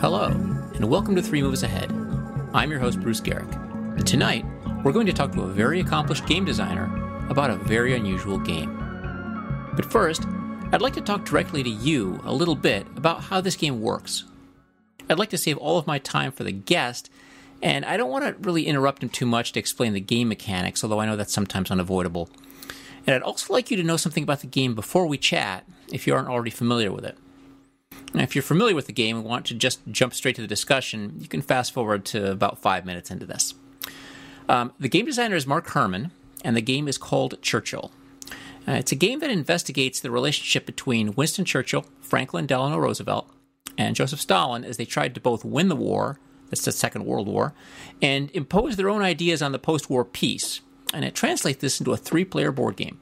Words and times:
Hello, 0.00 0.28
and 0.28 0.88
welcome 0.88 1.14
to 1.14 1.20
Three 1.20 1.42
Moves 1.42 1.62
Ahead. 1.62 1.92
I'm 2.54 2.70
your 2.70 2.80
host, 2.80 3.02
Bruce 3.02 3.20
Geryk, 3.20 3.52
and 3.98 4.06
tonight 4.06 4.46
we're 4.82 4.92
going 4.92 5.04
to 5.04 5.12
talk 5.12 5.30
to 5.32 5.42
a 5.42 5.52
very 5.52 5.78
accomplished 5.78 6.24
game 6.24 6.46
designer 6.46 6.88
about 7.28 7.50
a 7.50 7.56
very 7.56 7.94
unusual 7.94 8.38
game. 8.38 8.74
But 9.76 9.84
first, 9.84 10.24
I'd 10.72 10.80
like 10.80 10.94
to 10.94 11.02
talk 11.02 11.26
directly 11.26 11.62
to 11.64 11.68
you 11.68 12.18
a 12.24 12.32
little 12.32 12.54
bit 12.54 12.86
about 12.96 13.24
how 13.24 13.42
this 13.42 13.56
game 13.56 13.82
works. 13.82 14.24
I'd 15.10 15.18
like 15.18 15.28
to 15.30 15.38
save 15.38 15.58
all 15.58 15.76
of 15.76 15.86
my 15.86 15.98
time 15.98 16.32
for 16.32 16.44
the 16.44 16.52
guest, 16.52 17.10
and 17.60 17.84
I 17.84 17.98
don't 17.98 18.10
want 18.10 18.24
to 18.24 18.42
really 18.42 18.66
interrupt 18.66 19.02
him 19.02 19.10
too 19.10 19.26
much 19.26 19.52
to 19.52 19.60
explain 19.60 19.92
the 19.92 20.00
game 20.00 20.28
mechanics, 20.30 20.82
although 20.82 21.00
I 21.00 21.04
know 21.04 21.16
that's 21.16 21.34
sometimes 21.34 21.70
unavoidable. 21.70 22.30
And 23.06 23.14
I'd 23.14 23.22
also 23.22 23.52
like 23.52 23.70
you 23.70 23.76
to 23.76 23.82
know 23.82 23.98
something 23.98 24.22
about 24.22 24.40
the 24.40 24.46
game 24.46 24.74
before 24.74 25.06
we 25.06 25.18
chat, 25.18 25.66
if 25.92 26.06
you 26.06 26.14
aren't 26.14 26.28
already 26.28 26.50
familiar 26.50 26.90
with 26.90 27.04
it. 27.04 27.18
If 28.14 28.34
you're 28.34 28.42
familiar 28.42 28.74
with 28.74 28.86
the 28.86 28.92
game 28.92 29.16
and 29.16 29.24
want 29.24 29.46
to 29.46 29.54
just 29.54 29.80
jump 29.90 30.14
straight 30.14 30.36
to 30.36 30.42
the 30.42 30.48
discussion, 30.48 31.16
you 31.18 31.28
can 31.28 31.42
fast 31.42 31.72
forward 31.72 32.04
to 32.06 32.30
about 32.30 32.58
five 32.58 32.84
minutes 32.84 33.10
into 33.10 33.26
this. 33.26 33.54
Um, 34.48 34.72
the 34.80 34.88
game 34.88 35.06
designer 35.06 35.36
is 35.36 35.46
Mark 35.46 35.68
Herman, 35.68 36.10
and 36.44 36.56
the 36.56 36.60
game 36.60 36.88
is 36.88 36.98
called 36.98 37.40
Churchill. 37.40 37.92
Uh, 38.66 38.72
it's 38.72 38.92
a 38.92 38.96
game 38.96 39.20
that 39.20 39.30
investigates 39.30 40.00
the 40.00 40.10
relationship 40.10 40.66
between 40.66 41.14
Winston 41.14 41.44
Churchill, 41.44 41.86
Franklin 42.00 42.46
Delano 42.46 42.78
Roosevelt, 42.78 43.30
and 43.78 43.96
Joseph 43.96 44.20
Stalin 44.20 44.64
as 44.64 44.76
they 44.76 44.84
tried 44.84 45.14
to 45.14 45.20
both 45.20 45.44
win 45.44 45.68
the 45.68 45.76
war, 45.76 46.18
that's 46.48 46.64
the 46.64 46.72
Second 46.72 47.06
World 47.06 47.28
War, 47.28 47.54
and 48.02 48.30
impose 48.32 48.76
their 48.76 48.90
own 48.90 49.02
ideas 49.02 49.40
on 49.40 49.52
the 49.52 49.58
post 49.58 49.88
war 49.88 50.04
peace. 50.04 50.60
And 50.92 51.04
it 51.04 51.14
translates 51.14 51.60
this 51.60 51.80
into 51.80 51.92
a 51.92 51.96
three 51.96 52.24
player 52.24 52.52
board 52.52 52.76
game. 52.76 52.98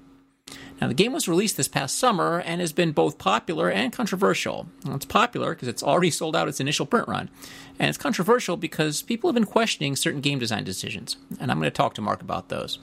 Now, 0.81 0.87
the 0.87 0.95
game 0.95 1.13
was 1.13 1.29
released 1.29 1.57
this 1.57 1.69
past 1.69 1.99
summer 1.99 2.41
and 2.41 2.61
has 2.61 2.73
been 2.73 2.93
both 2.93 3.19
popular 3.19 3.71
and 3.71 3.93
controversial. 3.93 4.69
Well, 4.85 4.97
it's 4.97 5.05
popular 5.05 5.55
because 5.55 5.69
it's 5.69 5.83
already 5.83 6.11
sold 6.11 6.37
out 6.37 6.49
its 6.49 6.61
initial 6.61 6.87
print 6.87 7.09
run, 7.09 7.31
and 7.79 7.89
it's 7.89 7.99
controversial 7.99 8.57
because 8.57 9.03
people 9.03 9.29
have 9.29 9.35
been 9.35 9.45
questioning 9.45 9.97
certain 9.97 10.21
game 10.21 10.39
design 10.39 10.65
decisions, 10.65 11.17
and 11.41 11.51
I'm 11.51 11.59
going 11.59 11.71
to 11.71 11.77
talk 11.77 11.95
to 11.95 12.01
Mark 12.01 12.23
about 12.23 12.49
those. 12.49 12.79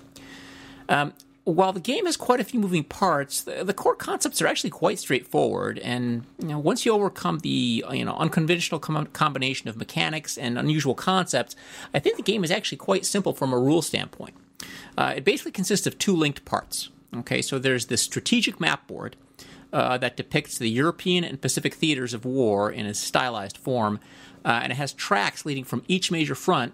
Um, 0.90 1.14
while 1.46 1.72
the 1.72 1.80
game 1.80 2.06
has 2.08 2.18
quite 2.18 2.40
a 2.40 2.44
few 2.44 2.60
moving 2.60 2.84
parts, 2.84 3.42
the, 3.42 3.64
the 3.64 3.74
core 3.74 3.96
concepts 3.96 4.42
are 4.42 4.48
actually 4.48 4.72
quite 4.72 4.98
straightforward. 4.98 5.78
And 5.80 6.26
you 6.40 6.48
know, 6.48 6.60
once 6.60 6.86
you 6.86 6.92
overcome 6.92 7.40
the 7.40 7.86
you 7.92 8.04
know 8.04 8.16
unconventional 8.16 8.80
com- 8.80 9.06
combination 9.08 9.70
of 9.70 9.78
mechanics 9.78 10.38
and 10.38 10.58
unusual 10.58 10.96
concepts, 10.96 11.56
I 11.94 12.00
think 12.00 12.18
the 12.18 12.24
game 12.24 12.44
is 12.44 12.52
actually 12.52 12.80
quite 12.80 13.06
simple 13.06 13.34
from 13.34 13.54
a 13.54 13.60
rule 13.60 13.84
standpoint. 13.84 14.34
Uh, 14.98 15.14
it 15.18 15.24
basically 15.24 15.52
consists 15.52 15.86
of 15.86 15.98
two 16.00 16.16
linked 16.16 16.46
parts. 16.46 16.90
Okay, 17.20 17.42
so 17.42 17.60
there's 17.60 17.86
this 17.86 18.02
strategic 18.02 18.60
map 18.60 18.88
board 18.88 19.16
uh, 19.72 19.98
that 19.98 20.18
depicts 20.18 20.58
the 20.58 20.70
European 20.70 21.24
and 21.24 21.42
Pacific 21.42 21.74
theaters 21.74 22.14
of 22.14 22.26
war 22.26 22.72
in 22.72 22.86
a 22.86 22.94
stylized 22.94 23.58
form, 23.58 24.00
uh, 24.44 24.60
and 24.64 24.72
it 24.72 24.76
has 24.76 24.94
tracks 24.94 25.46
leading 25.46 25.64
from 25.64 25.84
each 25.88 26.12
major 26.12 26.36
front 26.36 26.74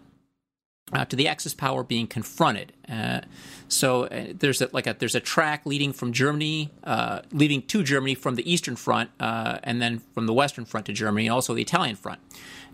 uh, 0.93 1.05
to 1.05 1.15
the 1.15 1.27
Axis 1.27 1.53
power 1.53 1.83
being 1.83 2.07
confronted. 2.07 2.73
Uh, 2.89 3.21
so 3.67 4.05
uh, 4.05 4.27
there's 4.37 4.61
a, 4.61 4.69
like 4.73 4.87
a 4.87 4.95
there's 4.97 5.15
a 5.15 5.19
track 5.19 5.65
leading 5.65 5.93
from 5.93 6.11
Germany, 6.11 6.71
uh, 6.83 7.21
leading 7.31 7.61
to 7.63 7.83
Germany 7.83 8.15
from 8.15 8.35
the 8.35 8.51
Eastern 8.51 8.75
Front, 8.75 9.09
uh, 9.19 9.59
and 9.63 9.81
then 9.81 9.99
from 10.13 10.25
the 10.25 10.33
Western 10.33 10.65
Front 10.65 10.85
to 10.87 10.93
Germany, 10.93 11.27
and 11.27 11.33
also 11.33 11.53
the 11.53 11.61
Italian 11.61 11.95
Front. 11.95 12.19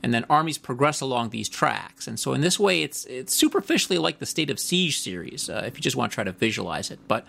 And 0.03 0.13
then 0.13 0.25
armies 0.29 0.59
progress 0.59 1.01
along 1.01 1.31
these 1.31 1.49
tracks. 1.49 2.07
And 2.07 2.19
so 2.19 2.33
in 2.33 2.41
this 2.41 2.59
way, 2.59 2.81
it's 2.81 3.05
it's 3.05 3.33
superficially 3.33 3.97
like 3.97 4.19
the 4.19 4.25
State 4.25 4.49
of 4.49 4.59
Siege 4.59 4.99
series, 4.99 5.49
uh, 5.49 5.63
if 5.65 5.75
you 5.77 5.81
just 5.81 5.95
want 5.95 6.11
to 6.11 6.15
try 6.15 6.23
to 6.23 6.31
visualize 6.31 6.91
it. 6.91 6.99
But 7.07 7.25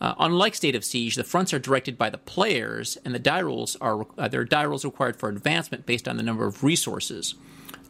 unlike 0.00 0.54
State 0.54 0.74
of 0.74 0.84
Siege, 0.84 1.16
the 1.16 1.24
fronts 1.24 1.52
are 1.52 1.58
directed 1.58 1.98
by 1.98 2.10
the 2.10 2.18
players, 2.18 2.96
and 3.04 3.14
the 3.14 3.18
die 3.18 3.42
rolls 3.42 3.76
are 3.80 4.06
are 4.18 4.44
die 4.44 4.64
rolls 4.64 4.84
required 4.84 5.16
for 5.16 5.28
advancement 5.28 5.86
based 5.86 6.08
on 6.08 6.16
the 6.16 6.22
number 6.22 6.46
of 6.46 6.64
resources 6.64 7.34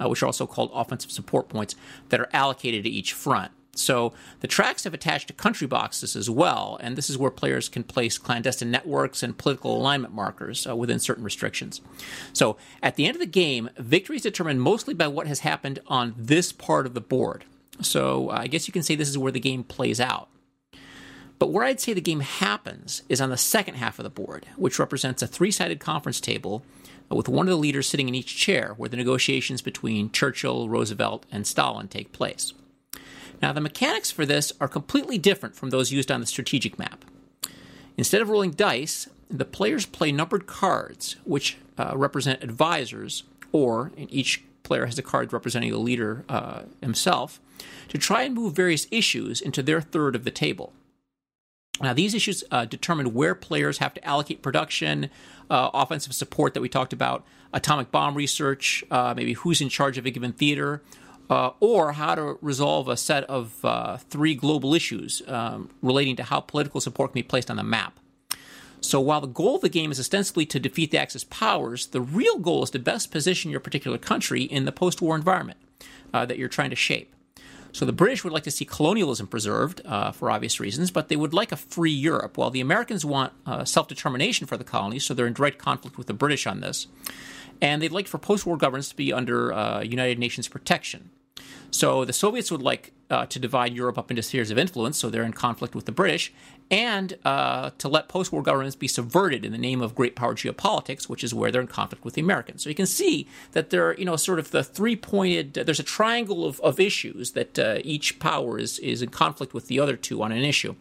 uh, 0.02 0.08
which 0.08 0.22
are 0.22 0.26
also 0.26 0.46
called 0.46 0.70
offensive 0.74 1.10
support 1.10 1.48
points, 1.48 1.74
that 2.08 2.20
are 2.20 2.28
allocated 2.32 2.84
to 2.84 2.90
each 2.90 3.12
front. 3.12 3.52
So 3.74 4.12
the 4.40 4.46
tracks 4.46 4.84
have 4.84 4.92
attached 4.92 5.28
to 5.28 5.32
country 5.32 5.66
boxes 5.66 6.14
as 6.14 6.28
well, 6.28 6.76
and 6.82 6.94
this 6.94 7.08
is 7.08 7.16
where 7.16 7.30
players 7.30 7.70
can 7.70 7.84
place 7.84 8.18
clandestine 8.18 8.70
networks 8.70 9.22
and 9.22 9.38
political 9.38 9.74
alignment 9.74 10.12
markers 10.12 10.66
uh, 10.66 10.76
within 10.76 10.98
certain 10.98 11.24
restrictions. 11.24 11.80
So 12.34 12.58
at 12.82 12.96
the 12.96 13.06
end 13.06 13.16
of 13.16 13.20
the 13.20 13.26
game, 13.26 13.70
victory 13.78 14.16
is 14.16 14.22
determined 14.22 14.60
mostly 14.60 14.92
by 14.92 15.06
what 15.06 15.26
has 15.26 15.40
happened 15.40 15.78
on 15.86 16.14
this 16.18 16.52
part 16.52 16.84
of 16.84 16.92
the 16.92 17.00
board. 17.00 17.46
So 17.80 18.28
uh, 18.28 18.40
I 18.40 18.46
guess 18.46 18.68
you 18.68 18.72
can 18.72 18.82
say 18.82 18.94
this 18.94 19.08
is 19.08 19.16
where 19.16 19.32
the 19.32 19.40
game 19.40 19.64
plays 19.64 20.00
out. 20.00 20.28
But 21.42 21.50
where 21.50 21.64
I'd 21.64 21.80
say 21.80 21.92
the 21.92 22.00
game 22.00 22.20
happens 22.20 23.02
is 23.08 23.20
on 23.20 23.30
the 23.30 23.36
second 23.36 23.74
half 23.74 23.98
of 23.98 24.04
the 24.04 24.10
board, 24.10 24.46
which 24.54 24.78
represents 24.78 25.22
a 25.22 25.26
three 25.26 25.50
sided 25.50 25.80
conference 25.80 26.20
table 26.20 26.64
with 27.10 27.28
one 27.28 27.48
of 27.48 27.50
the 27.50 27.56
leaders 27.56 27.88
sitting 27.88 28.06
in 28.06 28.14
each 28.14 28.36
chair, 28.36 28.74
where 28.76 28.88
the 28.88 28.96
negotiations 28.96 29.60
between 29.60 30.12
Churchill, 30.12 30.68
Roosevelt, 30.68 31.26
and 31.32 31.44
Stalin 31.44 31.88
take 31.88 32.12
place. 32.12 32.52
Now, 33.42 33.52
the 33.52 33.60
mechanics 33.60 34.08
for 34.08 34.24
this 34.24 34.52
are 34.60 34.68
completely 34.68 35.18
different 35.18 35.56
from 35.56 35.70
those 35.70 35.90
used 35.90 36.12
on 36.12 36.20
the 36.20 36.28
strategic 36.28 36.78
map. 36.78 37.04
Instead 37.96 38.22
of 38.22 38.28
rolling 38.28 38.52
dice, 38.52 39.08
the 39.28 39.44
players 39.44 39.84
play 39.84 40.12
numbered 40.12 40.46
cards, 40.46 41.16
which 41.24 41.58
uh, 41.76 41.94
represent 41.96 42.44
advisors, 42.44 43.24
or 43.50 43.90
each 43.96 44.44
player 44.62 44.86
has 44.86 44.96
a 44.96 45.02
card 45.02 45.32
representing 45.32 45.72
the 45.72 45.78
leader 45.78 46.24
uh, 46.28 46.62
himself, 46.80 47.40
to 47.88 47.98
try 47.98 48.22
and 48.22 48.32
move 48.32 48.54
various 48.54 48.86
issues 48.92 49.40
into 49.40 49.60
their 49.60 49.80
third 49.80 50.14
of 50.14 50.22
the 50.22 50.30
table. 50.30 50.72
Now, 51.82 51.92
these 51.92 52.14
issues 52.14 52.44
uh, 52.50 52.64
determine 52.64 53.12
where 53.12 53.34
players 53.34 53.78
have 53.78 53.92
to 53.94 54.04
allocate 54.06 54.40
production, 54.40 55.10
uh, 55.50 55.70
offensive 55.74 56.14
support 56.14 56.54
that 56.54 56.60
we 56.60 56.68
talked 56.68 56.92
about, 56.92 57.24
atomic 57.52 57.90
bomb 57.90 58.14
research, 58.14 58.84
uh, 58.90 59.12
maybe 59.16 59.32
who's 59.32 59.60
in 59.60 59.68
charge 59.68 59.98
of 59.98 60.06
a 60.06 60.10
given 60.10 60.32
theater, 60.32 60.80
uh, 61.28 61.50
or 61.60 61.92
how 61.92 62.14
to 62.14 62.38
resolve 62.40 62.88
a 62.88 62.96
set 62.96 63.24
of 63.24 63.64
uh, 63.64 63.96
three 63.96 64.34
global 64.34 64.74
issues 64.74 65.22
um, 65.26 65.70
relating 65.82 66.14
to 66.16 66.22
how 66.22 66.40
political 66.40 66.80
support 66.80 67.10
can 67.10 67.18
be 67.18 67.22
placed 67.22 67.50
on 67.50 67.56
the 67.56 67.64
map. 67.64 67.98
So, 68.80 69.00
while 69.00 69.20
the 69.20 69.28
goal 69.28 69.56
of 69.56 69.62
the 69.62 69.68
game 69.68 69.92
is 69.92 70.00
ostensibly 70.00 70.44
to 70.46 70.58
defeat 70.58 70.90
the 70.90 70.98
Axis 70.98 71.24
powers, 71.24 71.86
the 71.86 72.00
real 72.00 72.38
goal 72.38 72.64
is 72.64 72.70
to 72.70 72.78
best 72.78 73.10
position 73.10 73.50
your 73.50 73.60
particular 73.60 73.96
country 73.96 74.42
in 74.42 74.64
the 74.64 74.72
post 74.72 75.00
war 75.00 75.14
environment 75.14 75.58
uh, 76.12 76.26
that 76.26 76.36
you're 76.36 76.48
trying 76.48 76.70
to 76.70 76.76
shape. 76.76 77.14
So 77.72 77.86
the 77.86 77.92
British 77.92 78.22
would 78.22 78.32
like 78.32 78.42
to 78.44 78.50
see 78.50 78.64
colonialism 78.66 79.26
preserved 79.26 79.80
uh, 79.84 80.12
for 80.12 80.30
obvious 80.30 80.60
reasons, 80.60 80.90
but 80.90 81.08
they 81.08 81.16
would 81.16 81.32
like 81.32 81.52
a 81.52 81.56
free 81.56 81.90
Europe, 81.90 82.36
while 82.36 82.50
the 82.50 82.60
Americans 82.60 83.04
want 83.04 83.32
uh, 83.46 83.64
self 83.64 83.88
determination 83.88 84.46
for 84.46 84.56
the 84.58 84.64
colonies, 84.64 85.04
so 85.04 85.14
they're 85.14 85.26
in 85.26 85.32
direct 85.32 85.58
conflict 85.58 85.96
with 85.96 86.06
the 86.06 86.14
British 86.14 86.46
on 86.46 86.60
this. 86.60 86.86
And 87.60 87.80
they'd 87.80 87.92
like 87.92 88.06
for 88.06 88.18
post 88.18 88.44
war 88.44 88.56
governance 88.56 88.90
to 88.90 88.96
be 88.96 89.12
under 89.12 89.52
uh, 89.52 89.80
United 89.80 90.18
Nations 90.18 90.48
protection. 90.48 91.10
So 91.70 92.04
the 92.04 92.12
Soviets 92.12 92.50
would 92.50 92.60
like 92.60 92.92
uh, 93.12 93.26
to 93.26 93.38
divide 93.38 93.74
Europe 93.74 93.98
up 93.98 94.10
into 94.10 94.22
spheres 94.22 94.50
of 94.50 94.56
influence, 94.56 94.98
so 94.98 95.10
they're 95.10 95.22
in 95.22 95.34
conflict 95.34 95.74
with 95.74 95.84
the 95.84 95.92
British, 95.92 96.32
and 96.70 97.18
uh, 97.26 97.70
to 97.76 97.86
let 97.86 98.08
post 98.08 98.32
war 98.32 98.42
governments 98.42 98.74
be 98.74 98.88
subverted 98.88 99.44
in 99.44 99.52
the 99.52 99.58
name 99.58 99.82
of 99.82 99.94
great 99.94 100.16
power 100.16 100.34
geopolitics, 100.34 101.10
which 101.10 101.22
is 101.22 101.34
where 101.34 101.52
they're 101.52 101.60
in 101.60 101.66
conflict 101.66 102.06
with 102.06 102.14
the 102.14 102.22
Americans. 102.22 102.62
So 102.62 102.70
you 102.70 102.74
can 102.74 102.86
see 102.86 103.28
that 103.52 103.68
there 103.68 103.86
are, 103.86 103.94
you 103.94 104.06
know, 104.06 104.16
sort 104.16 104.38
of 104.38 104.50
the 104.50 104.64
three 104.64 104.96
pointed, 104.96 105.52
there's 105.52 105.78
a 105.78 105.84
triangle 105.84 106.46
of, 106.46 106.58
of 106.60 106.80
issues 106.80 107.32
that 107.32 107.58
uh, 107.58 107.78
each 107.84 108.18
power 108.18 108.58
is, 108.58 108.78
is 108.78 109.02
in 109.02 109.10
conflict 109.10 109.52
with 109.52 109.66
the 109.66 109.78
other 109.78 109.96
two 109.96 110.22
on 110.22 110.32
an 110.32 110.42
issue. 110.42 110.74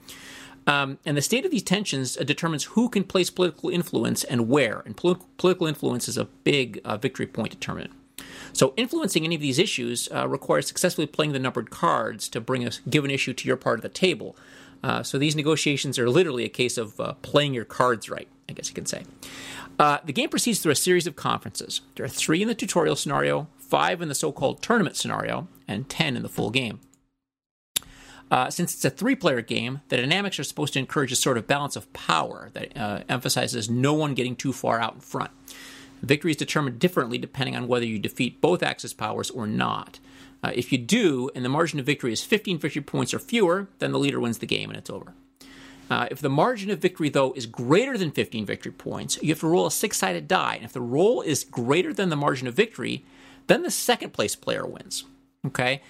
Um, 0.65 0.99
and 1.05 1.17
the 1.17 1.21
state 1.21 1.43
of 1.43 1.51
these 1.51 1.63
tensions 1.63 2.17
uh, 2.17 2.23
determines 2.23 2.63
who 2.63 2.87
can 2.87 3.03
place 3.03 3.29
political 3.29 3.69
influence 3.69 4.23
and 4.23 4.47
where. 4.47 4.83
And 4.85 4.95
pol- 4.95 5.27
political 5.37 5.67
influence 5.67 6.07
is 6.07 6.17
a 6.17 6.25
big 6.25 6.79
uh, 6.85 6.95
victory 6.95 7.27
point 7.27 7.51
determinant. 7.51 7.91
So 8.53 8.73
influencing 8.78 9.23
any 9.23 9.35
of 9.35 9.41
these 9.41 9.59
issues 9.59 10.09
uh, 10.13 10.28
requires 10.28 10.67
successfully 10.67 11.07
playing 11.07 11.34
the 11.34 11.39
numbered 11.39 11.69
cards 11.69 12.28
to 12.29 12.41
bring 12.41 12.66
a 12.66 12.72
given 12.89 13.12
issue 13.12 13.34
to 13.34 13.47
your 13.47 13.57
part 13.57 13.79
of 13.79 13.84
the 13.84 13.89
table. 13.89 14.35
Uh, 14.84 15.03
so 15.03 15.17
these 15.17 15.35
negotiations 15.35 15.99
are 15.99 16.09
literally 16.09 16.43
a 16.43 16.49
case 16.49 16.78
of 16.78 16.99
uh, 16.99 17.14
playing 17.22 17.53
your 17.53 17.66
cards 17.66 18.09
right, 18.09 18.28
I 18.49 18.53
guess 18.53 18.67
you 18.67 18.75
can 18.75 18.85
say. 18.85 19.03
Uh, 19.79 19.99
the 20.03 20.14
game 20.14 20.29
proceeds 20.29 20.59
through 20.59 20.72
a 20.72 20.75
series 20.75 21.08
of 21.08 21.16
conferences. 21.16 21.81
There 21.96 22.05
are 22.05 22.09
three 22.09 22.41
in 22.41 22.47
the 22.47 22.55
tutorial 22.55 22.96
scenario, 22.96 23.47
five 23.58 24.02
in 24.02 24.09
the 24.09 24.16
so 24.16 24.31
called 24.31 24.61
tournament 24.61 24.96
scenario, 24.96 25.47
and 25.67 25.90
ten 25.90 26.16
in 26.16 26.23
the 26.23 26.29
full 26.29 26.49
game. 26.49 26.79
Uh, 28.29 28.49
since 28.49 28.73
it's 28.73 28.85
a 28.85 28.90
three 28.90 29.16
player 29.16 29.41
game, 29.41 29.81
the 29.90 29.97
dynamics 29.97 30.40
are 30.40 30.43
supposed 30.43 30.73
to 30.73 30.79
encourage 30.79 31.11
a 31.11 31.16
sort 31.16 31.37
of 31.37 31.47
balance 31.47 31.75
of 31.75 31.91
power 31.93 32.49
that 32.53 32.75
uh, 32.78 33.03
emphasizes 33.09 33.70
no 33.70 33.93
one 33.93 34.14
getting 34.14 34.35
too 34.35 34.53
far 34.53 34.79
out 34.79 34.96
in 34.96 35.02
front. 35.02 35.31
Victory 36.01 36.31
is 36.31 36.37
determined 36.37 36.79
differently 36.79 37.17
depending 37.17 37.55
on 37.55 37.67
whether 37.67 37.85
you 37.85 37.99
defeat 37.99 38.41
both 38.41 38.63
Axis 38.63 38.93
powers 38.93 39.29
or 39.29 39.47
not. 39.47 39.99
Uh, 40.43 40.51
if 40.55 40.71
you 40.71 40.77
do, 40.77 41.29
and 41.35 41.45
the 41.45 41.49
margin 41.49 41.79
of 41.79 41.85
victory 41.85 42.11
is 42.11 42.23
15 42.23 42.57
victory 42.57 42.81
points 42.81 43.13
or 43.13 43.19
fewer, 43.19 43.67
then 43.79 43.91
the 43.91 43.99
leader 43.99 44.19
wins 44.19 44.39
the 44.39 44.47
game 44.47 44.69
and 44.69 44.77
it's 44.77 44.89
over. 44.89 45.13
Uh, 45.89 46.07
if 46.09 46.21
the 46.21 46.29
margin 46.29 46.71
of 46.71 46.79
victory, 46.79 47.09
though, 47.09 47.33
is 47.33 47.45
greater 47.45 47.97
than 47.97 48.11
15 48.11 48.45
victory 48.45 48.71
points, 48.71 49.21
you 49.21 49.29
have 49.29 49.41
to 49.41 49.47
roll 49.47 49.67
a 49.67 49.71
six 49.71 49.97
sided 49.97 50.27
die. 50.27 50.55
And 50.55 50.63
if 50.63 50.71
the 50.71 50.81
roll 50.81 51.21
is 51.21 51.43
greater 51.43 51.93
than 51.93 52.09
the 52.09 52.15
margin 52.15 52.47
of 52.47 52.53
victory, 52.53 53.03
then 53.47 53.61
the 53.61 53.71
second 53.71 54.13
place 54.13 54.35
player 54.35 54.65
wins. 54.65 55.03
Okay? 55.45 55.81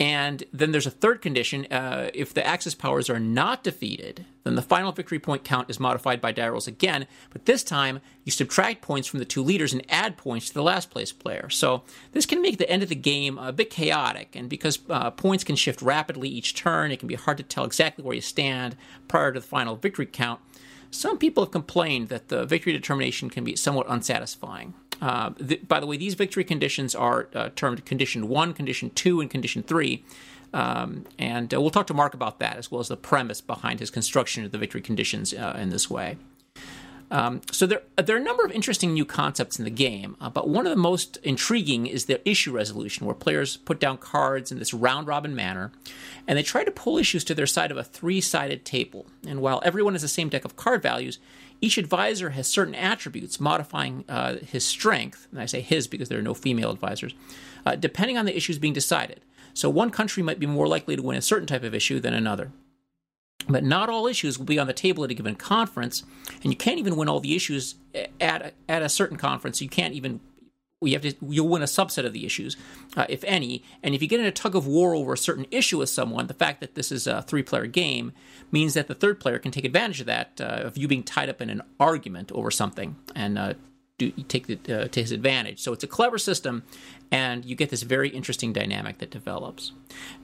And 0.00 0.42
then 0.52 0.72
there's 0.72 0.88
a 0.88 0.90
third 0.90 1.22
condition. 1.22 1.66
Uh, 1.66 2.10
if 2.14 2.34
the 2.34 2.44
Axis 2.44 2.74
powers 2.74 3.08
are 3.08 3.20
not 3.20 3.62
defeated, 3.62 4.24
then 4.42 4.56
the 4.56 4.62
final 4.62 4.90
victory 4.90 5.20
point 5.20 5.44
count 5.44 5.70
is 5.70 5.78
modified 5.78 6.20
by 6.20 6.32
die 6.32 6.48
rolls 6.48 6.66
again, 6.66 7.06
but 7.30 7.46
this 7.46 7.62
time 7.62 8.00
you 8.24 8.32
subtract 8.32 8.82
points 8.82 9.06
from 9.06 9.20
the 9.20 9.24
two 9.24 9.42
leaders 9.42 9.72
and 9.72 9.84
add 9.88 10.16
points 10.16 10.48
to 10.48 10.54
the 10.54 10.64
last 10.64 10.90
place 10.90 11.12
player. 11.12 11.48
So 11.48 11.84
this 12.10 12.26
can 12.26 12.42
make 12.42 12.58
the 12.58 12.68
end 12.68 12.82
of 12.82 12.88
the 12.88 12.96
game 12.96 13.38
a 13.38 13.52
bit 13.52 13.70
chaotic, 13.70 14.34
and 14.34 14.50
because 14.50 14.80
uh, 14.90 15.10
points 15.12 15.44
can 15.44 15.54
shift 15.54 15.80
rapidly 15.80 16.28
each 16.28 16.56
turn, 16.56 16.90
it 16.90 16.98
can 16.98 17.08
be 17.08 17.14
hard 17.14 17.36
to 17.38 17.44
tell 17.44 17.64
exactly 17.64 18.04
where 18.04 18.16
you 18.16 18.20
stand 18.20 18.76
prior 19.06 19.32
to 19.32 19.38
the 19.38 19.46
final 19.46 19.76
victory 19.76 20.06
count. 20.06 20.40
Some 20.90 21.18
people 21.18 21.44
have 21.44 21.50
complained 21.52 22.08
that 22.08 22.28
the 22.28 22.46
victory 22.46 22.72
determination 22.72 23.30
can 23.30 23.42
be 23.42 23.56
somewhat 23.56 23.86
unsatisfying. 23.88 24.74
Uh, 25.00 25.30
by 25.66 25.80
the 25.80 25.86
way, 25.86 25.96
these 25.96 26.14
victory 26.14 26.44
conditions 26.44 26.94
are 26.94 27.28
uh, 27.34 27.50
termed 27.56 27.84
condition 27.84 28.28
one, 28.28 28.54
condition 28.54 28.90
two, 28.90 29.20
and 29.20 29.30
condition 29.30 29.62
three. 29.62 30.04
Um, 30.52 31.04
and 31.18 31.52
uh, 31.52 31.60
we'll 31.60 31.70
talk 31.70 31.88
to 31.88 31.94
Mark 31.94 32.14
about 32.14 32.38
that 32.38 32.56
as 32.56 32.70
well 32.70 32.80
as 32.80 32.88
the 32.88 32.96
premise 32.96 33.40
behind 33.40 33.80
his 33.80 33.90
construction 33.90 34.44
of 34.44 34.52
the 34.52 34.58
victory 34.58 34.80
conditions 34.80 35.34
uh, 35.34 35.58
in 35.60 35.70
this 35.70 35.90
way. 35.90 36.16
Um, 37.10 37.42
so 37.52 37.66
there, 37.66 37.82
there 37.96 38.16
are 38.16 38.20
a 38.20 38.24
number 38.24 38.44
of 38.44 38.50
interesting 38.50 38.94
new 38.94 39.04
concepts 39.04 39.58
in 39.58 39.64
the 39.64 39.70
game, 39.70 40.16
uh, 40.20 40.30
but 40.30 40.48
one 40.48 40.66
of 40.66 40.70
the 40.70 40.76
most 40.76 41.18
intriguing 41.18 41.86
is 41.86 42.06
the 42.06 42.26
issue 42.28 42.50
resolution, 42.52 43.06
where 43.06 43.14
players 43.14 43.56
put 43.58 43.78
down 43.78 43.98
cards 43.98 44.50
in 44.50 44.58
this 44.58 44.72
round 44.72 45.06
robin 45.06 45.34
manner, 45.34 45.70
and 46.26 46.38
they 46.38 46.42
try 46.42 46.64
to 46.64 46.70
pull 46.70 46.96
issues 46.96 47.22
to 47.24 47.34
their 47.34 47.46
side 47.46 47.70
of 47.70 47.76
a 47.76 47.84
three 47.84 48.20
sided 48.20 48.64
table. 48.64 49.06
And 49.26 49.40
while 49.40 49.60
everyone 49.64 49.94
has 49.94 50.02
the 50.02 50.08
same 50.08 50.28
deck 50.28 50.44
of 50.44 50.56
card 50.56 50.82
values, 50.82 51.18
each 51.64 51.78
advisor 51.78 52.30
has 52.30 52.46
certain 52.46 52.74
attributes 52.74 53.40
modifying 53.40 54.04
uh, 54.06 54.36
his 54.36 54.66
strength, 54.66 55.28
and 55.30 55.40
I 55.40 55.46
say 55.46 55.62
his 55.62 55.86
because 55.86 56.10
there 56.10 56.18
are 56.18 56.22
no 56.30 56.34
female 56.34 56.70
advisors, 56.70 57.14
uh, 57.64 57.74
depending 57.74 58.18
on 58.18 58.26
the 58.26 58.36
issues 58.36 58.58
being 58.58 58.74
decided. 58.74 59.22
So 59.54 59.70
one 59.70 59.90
country 59.90 60.22
might 60.22 60.38
be 60.38 60.44
more 60.46 60.68
likely 60.68 60.94
to 60.94 61.02
win 61.02 61.16
a 61.16 61.22
certain 61.22 61.46
type 61.46 61.62
of 61.64 61.74
issue 61.74 62.00
than 62.00 62.12
another. 62.12 62.52
But 63.48 63.64
not 63.64 63.88
all 63.88 64.06
issues 64.06 64.38
will 64.38 64.44
be 64.44 64.58
on 64.58 64.66
the 64.66 64.74
table 64.74 65.04
at 65.04 65.10
a 65.10 65.14
given 65.14 65.36
conference, 65.36 66.02
and 66.42 66.52
you 66.52 66.56
can't 66.56 66.78
even 66.78 66.96
win 66.96 67.08
all 67.08 67.20
the 67.20 67.34
issues 67.34 67.76
at 68.20 68.42
a, 68.42 68.52
at 68.68 68.82
a 68.82 68.90
certain 68.90 69.16
conference. 69.16 69.62
You 69.62 69.70
can't 69.70 69.94
even 69.94 70.20
you 70.86 70.94
have 70.94 71.02
to 71.02 71.14
you'll 71.28 71.48
win 71.48 71.62
a 71.62 71.66
subset 71.66 72.04
of 72.04 72.12
the 72.12 72.26
issues, 72.26 72.56
uh, 72.96 73.06
if 73.08 73.24
any. 73.24 73.62
And 73.82 73.94
if 73.94 74.02
you 74.02 74.08
get 74.08 74.20
in 74.20 74.26
a 74.26 74.32
tug 74.32 74.54
of 74.54 74.66
war 74.66 74.94
over 74.94 75.12
a 75.12 75.18
certain 75.18 75.46
issue 75.50 75.78
with 75.78 75.88
someone, 75.88 76.26
the 76.26 76.34
fact 76.34 76.60
that 76.60 76.74
this 76.74 76.90
is 76.92 77.06
a 77.06 77.22
three-player 77.22 77.66
game 77.66 78.12
means 78.50 78.74
that 78.74 78.88
the 78.88 78.94
third 78.94 79.20
player 79.20 79.38
can 79.38 79.50
take 79.50 79.64
advantage 79.64 80.00
of 80.00 80.06
that 80.06 80.40
uh, 80.40 80.62
of 80.64 80.76
you 80.76 80.88
being 80.88 81.02
tied 81.02 81.28
up 81.28 81.40
in 81.40 81.50
an 81.50 81.62
argument 81.78 82.30
over 82.32 82.50
something 82.50 82.96
and 83.14 83.38
uh, 83.38 83.54
do 83.96 84.10
take 84.28 84.46
the, 84.46 84.82
uh, 84.82 84.88
to 84.88 85.00
his 85.00 85.12
advantage. 85.12 85.60
So 85.60 85.72
it's 85.72 85.84
a 85.84 85.88
clever 85.88 86.18
system, 86.18 86.64
and 87.12 87.44
you 87.44 87.54
get 87.54 87.70
this 87.70 87.82
very 87.82 88.08
interesting 88.08 88.52
dynamic 88.52 88.98
that 88.98 89.10
develops. 89.10 89.72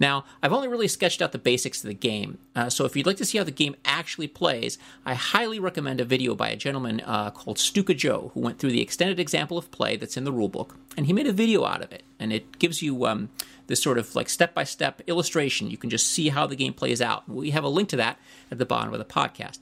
Now, 0.00 0.24
I've 0.42 0.52
only 0.52 0.66
really 0.66 0.88
sketched 0.88 1.22
out 1.22 1.30
the 1.30 1.38
basics 1.38 1.84
of 1.84 1.88
the 1.88 1.94
game, 1.94 2.38
uh, 2.56 2.68
so 2.68 2.84
if 2.84 2.96
you'd 2.96 3.06
like 3.06 3.18
to 3.18 3.24
see 3.24 3.38
how 3.38 3.44
the 3.44 3.52
game 3.52 3.76
actually 3.84 4.26
plays, 4.26 4.76
I 5.06 5.14
highly 5.14 5.60
recommend 5.60 6.00
a 6.00 6.04
video 6.04 6.34
by 6.34 6.48
a 6.48 6.56
gentleman 6.56 7.00
uh, 7.02 7.30
called 7.30 7.58
Stuka 7.58 7.94
Joe, 7.94 8.32
who 8.34 8.40
went 8.40 8.58
through 8.58 8.72
the 8.72 8.82
extended 8.82 9.20
example 9.20 9.56
of 9.56 9.70
play 9.70 9.96
that's 9.96 10.16
in 10.16 10.24
the 10.24 10.32
rulebook, 10.32 10.74
and 10.96 11.06
he 11.06 11.12
made 11.12 11.28
a 11.28 11.32
video 11.32 11.64
out 11.64 11.82
of 11.82 11.92
it, 11.92 12.02
and 12.18 12.32
it 12.32 12.58
gives 12.58 12.82
you 12.82 13.06
um, 13.06 13.28
this 13.68 13.80
sort 13.80 13.98
of 13.98 14.16
like 14.16 14.28
step 14.28 14.52
by 14.52 14.64
step 14.64 15.00
illustration. 15.06 15.70
You 15.70 15.76
can 15.76 15.90
just 15.90 16.08
see 16.08 16.30
how 16.30 16.48
the 16.48 16.56
game 16.56 16.72
plays 16.72 17.00
out. 17.00 17.28
We 17.28 17.50
have 17.50 17.62
a 17.62 17.68
link 17.68 17.88
to 17.90 17.96
that 17.96 18.18
at 18.50 18.58
the 18.58 18.66
bottom 18.66 18.92
of 18.92 18.98
the 18.98 19.04
podcast. 19.04 19.60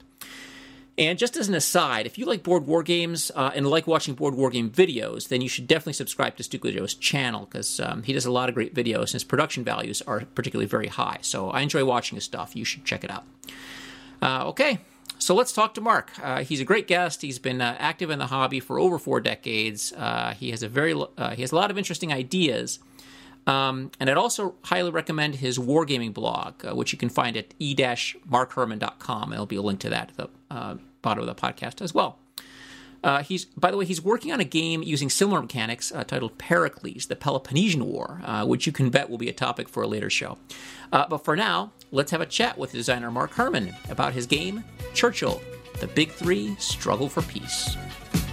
And 0.99 1.17
just 1.17 1.37
as 1.37 1.47
an 1.47 1.55
aside, 1.55 2.05
if 2.05 2.17
you 2.17 2.25
like 2.25 2.43
board 2.43 2.67
war 2.67 2.83
games 2.83 3.31
uh, 3.33 3.51
and 3.55 3.65
like 3.65 3.87
watching 3.87 4.15
board 4.15 4.35
war 4.35 4.49
game 4.49 4.69
videos, 4.69 5.29
then 5.29 5.39
you 5.39 5.47
should 5.47 5.65
definitely 5.65 5.93
subscribe 5.93 6.35
to 6.35 6.43
Stuka 6.43 6.73
Joe's 6.73 6.93
channel 6.93 7.45
because 7.45 7.79
um, 7.79 8.03
he 8.03 8.11
does 8.11 8.25
a 8.25 8.31
lot 8.31 8.49
of 8.49 8.55
great 8.55 8.75
videos 8.75 9.03
and 9.03 9.13
his 9.13 9.23
production 9.23 9.63
values 9.63 10.01
are 10.01 10.25
particularly 10.35 10.67
very 10.67 10.87
high. 10.87 11.19
So 11.21 11.51
I 11.51 11.61
enjoy 11.61 11.85
watching 11.85 12.17
his 12.17 12.25
stuff. 12.25 12.53
You 12.53 12.65
should 12.65 12.83
check 12.83 13.05
it 13.05 13.09
out. 13.09 13.23
Uh, 14.21 14.49
okay, 14.49 14.79
so 15.19 15.33
let's 15.33 15.53
talk 15.53 15.73
to 15.75 15.81
Mark. 15.81 16.11
Uh, 16.21 16.43
he's 16.43 16.59
a 16.59 16.65
great 16.65 16.85
guest. 16.85 17.21
He's 17.21 17.39
been 17.39 17.61
uh, 17.61 17.77
active 17.79 18.09
in 18.09 18.19
the 18.19 18.27
hobby 18.27 18.59
for 18.59 18.77
over 18.77 18.99
four 18.99 19.21
decades. 19.21 19.93
Uh, 19.93 20.33
he 20.37 20.51
has 20.51 20.63
a 20.63 20.67
very 20.67 20.93
uh, 21.17 21.29
he 21.29 21.43
has 21.43 21.53
a 21.53 21.55
lot 21.55 21.71
of 21.71 21.77
interesting 21.77 22.11
ideas. 22.11 22.79
Um, 23.47 23.91
and 24.01 24.09
I'd 24.09 24.17
also 24.17 24.55
highly 24.63 24.91
recommend 24.91 25.35
his 25.35 25.57
wargaming 25.57 26.13
blog, 26.13 26.65
uh, 26.65 26.75
which 26.75 26.91
you 26.91 26.99
can 26.99 27.07
find 27.07 27.37
at 27.37 27.53
e-markherman.com. 27.57 29.29
There'll 29.29 29.45
be 29.45 29.55
a 29.55 29.61
link 29.61 29.79
to 29.79 29.89
that 29.89 30.09
at 30.09 30.29
the 30.49 30.79
bottom 31.01 31.27
of 31.27 31.27
the 31.27 31.39
podcast 31.39 31.81
as 31.81 31.93
well. 31.93 32.17
Uh, 33.03 33.23
he's, 33.23 33.45
by 33.45 33.71
the 33.71 33.77
way, 33.77 33.85
he's 33.85 34.01
working 34.01 34.31
on 34.31 34.39
a 34.39 34.45
game 34.45 34.83
using 34.83 35.09
similar 35.09 35.41
mechanics 35.41 35.91
uh, 35.91 36.03
titled 36.03 36.37
Pericles, 36.37 37.05
the 37.05 37.15
Peloponnesian 37.15 37.85
War, 37.85 38.21
uh, 38.25 38.45
which 38.45 38.65
you 38.65 38.73
can 38.73 38.89
bet 38.89 39.09
will 39.09 39.17
be 39.17 39.29
a 39.29 39.33
topic 39.33 39.69
for 39.69 39.83
a 39.83 39.87
later 39.87 40.09
show. 40.09 40.37
Uh, 40.91 41.05
but 41.09 41.23
for 41.23 41.35
now, 41.35 41.71
let's 41.91 42.11
have 42.11 42.19
a 42.19 42.25
chat 42.25 42.57
with 42.57 42.73
designer 42.73 43.09
Mark 43.09 43.31
Herman 43.31 43.73
about 43.89 44.13
his 44.13 44.25
game 44.25 44.63
Churchill, 44.93 45.41
the 45.79 45.87
Big 45.87 46.11
Three 46.11 46.55
Struggle 46.59 47.07
for 47.07 47.21
Peace. 47.21 47.75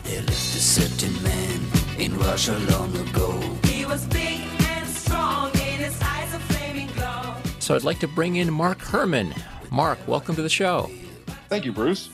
There 0.03 0.21
lived 0.21 0.31
a 0.31 0.33
certain 0.33 1.23
man 1.23 1.61
in 2.01 2.19
Russia 2.19 2.59
long 2.71 2.97
ago. 3.09 3.41
He 3.65 3.85
was 3.87 4.05
big 4.07 4.41
and 4.63 4.89
strong, 4.89 5.51
in 5.53 5.79
his 5.79 6.01
eyes 6.03 6.35
a 6.35 6.41
flaming 6.41 6.89
glow. 6.89 7.35
So 7.61 7.77
I'd 7.77 7.85
like 7.85 8.01
to 8.01 8.09
bring 8.09 8.37
in 8.37 8.53
Mark 8.53 8.81
Herman. 8.81 9.33
Mark, 9.71 9.99
welcome 10.09 10.35
to 10.35 10.43
the 10.43 10.49
show. 10.49 10.91
Thank 11.49 11.65
you, 11.65 11.73
Bruce. 11.73 12.11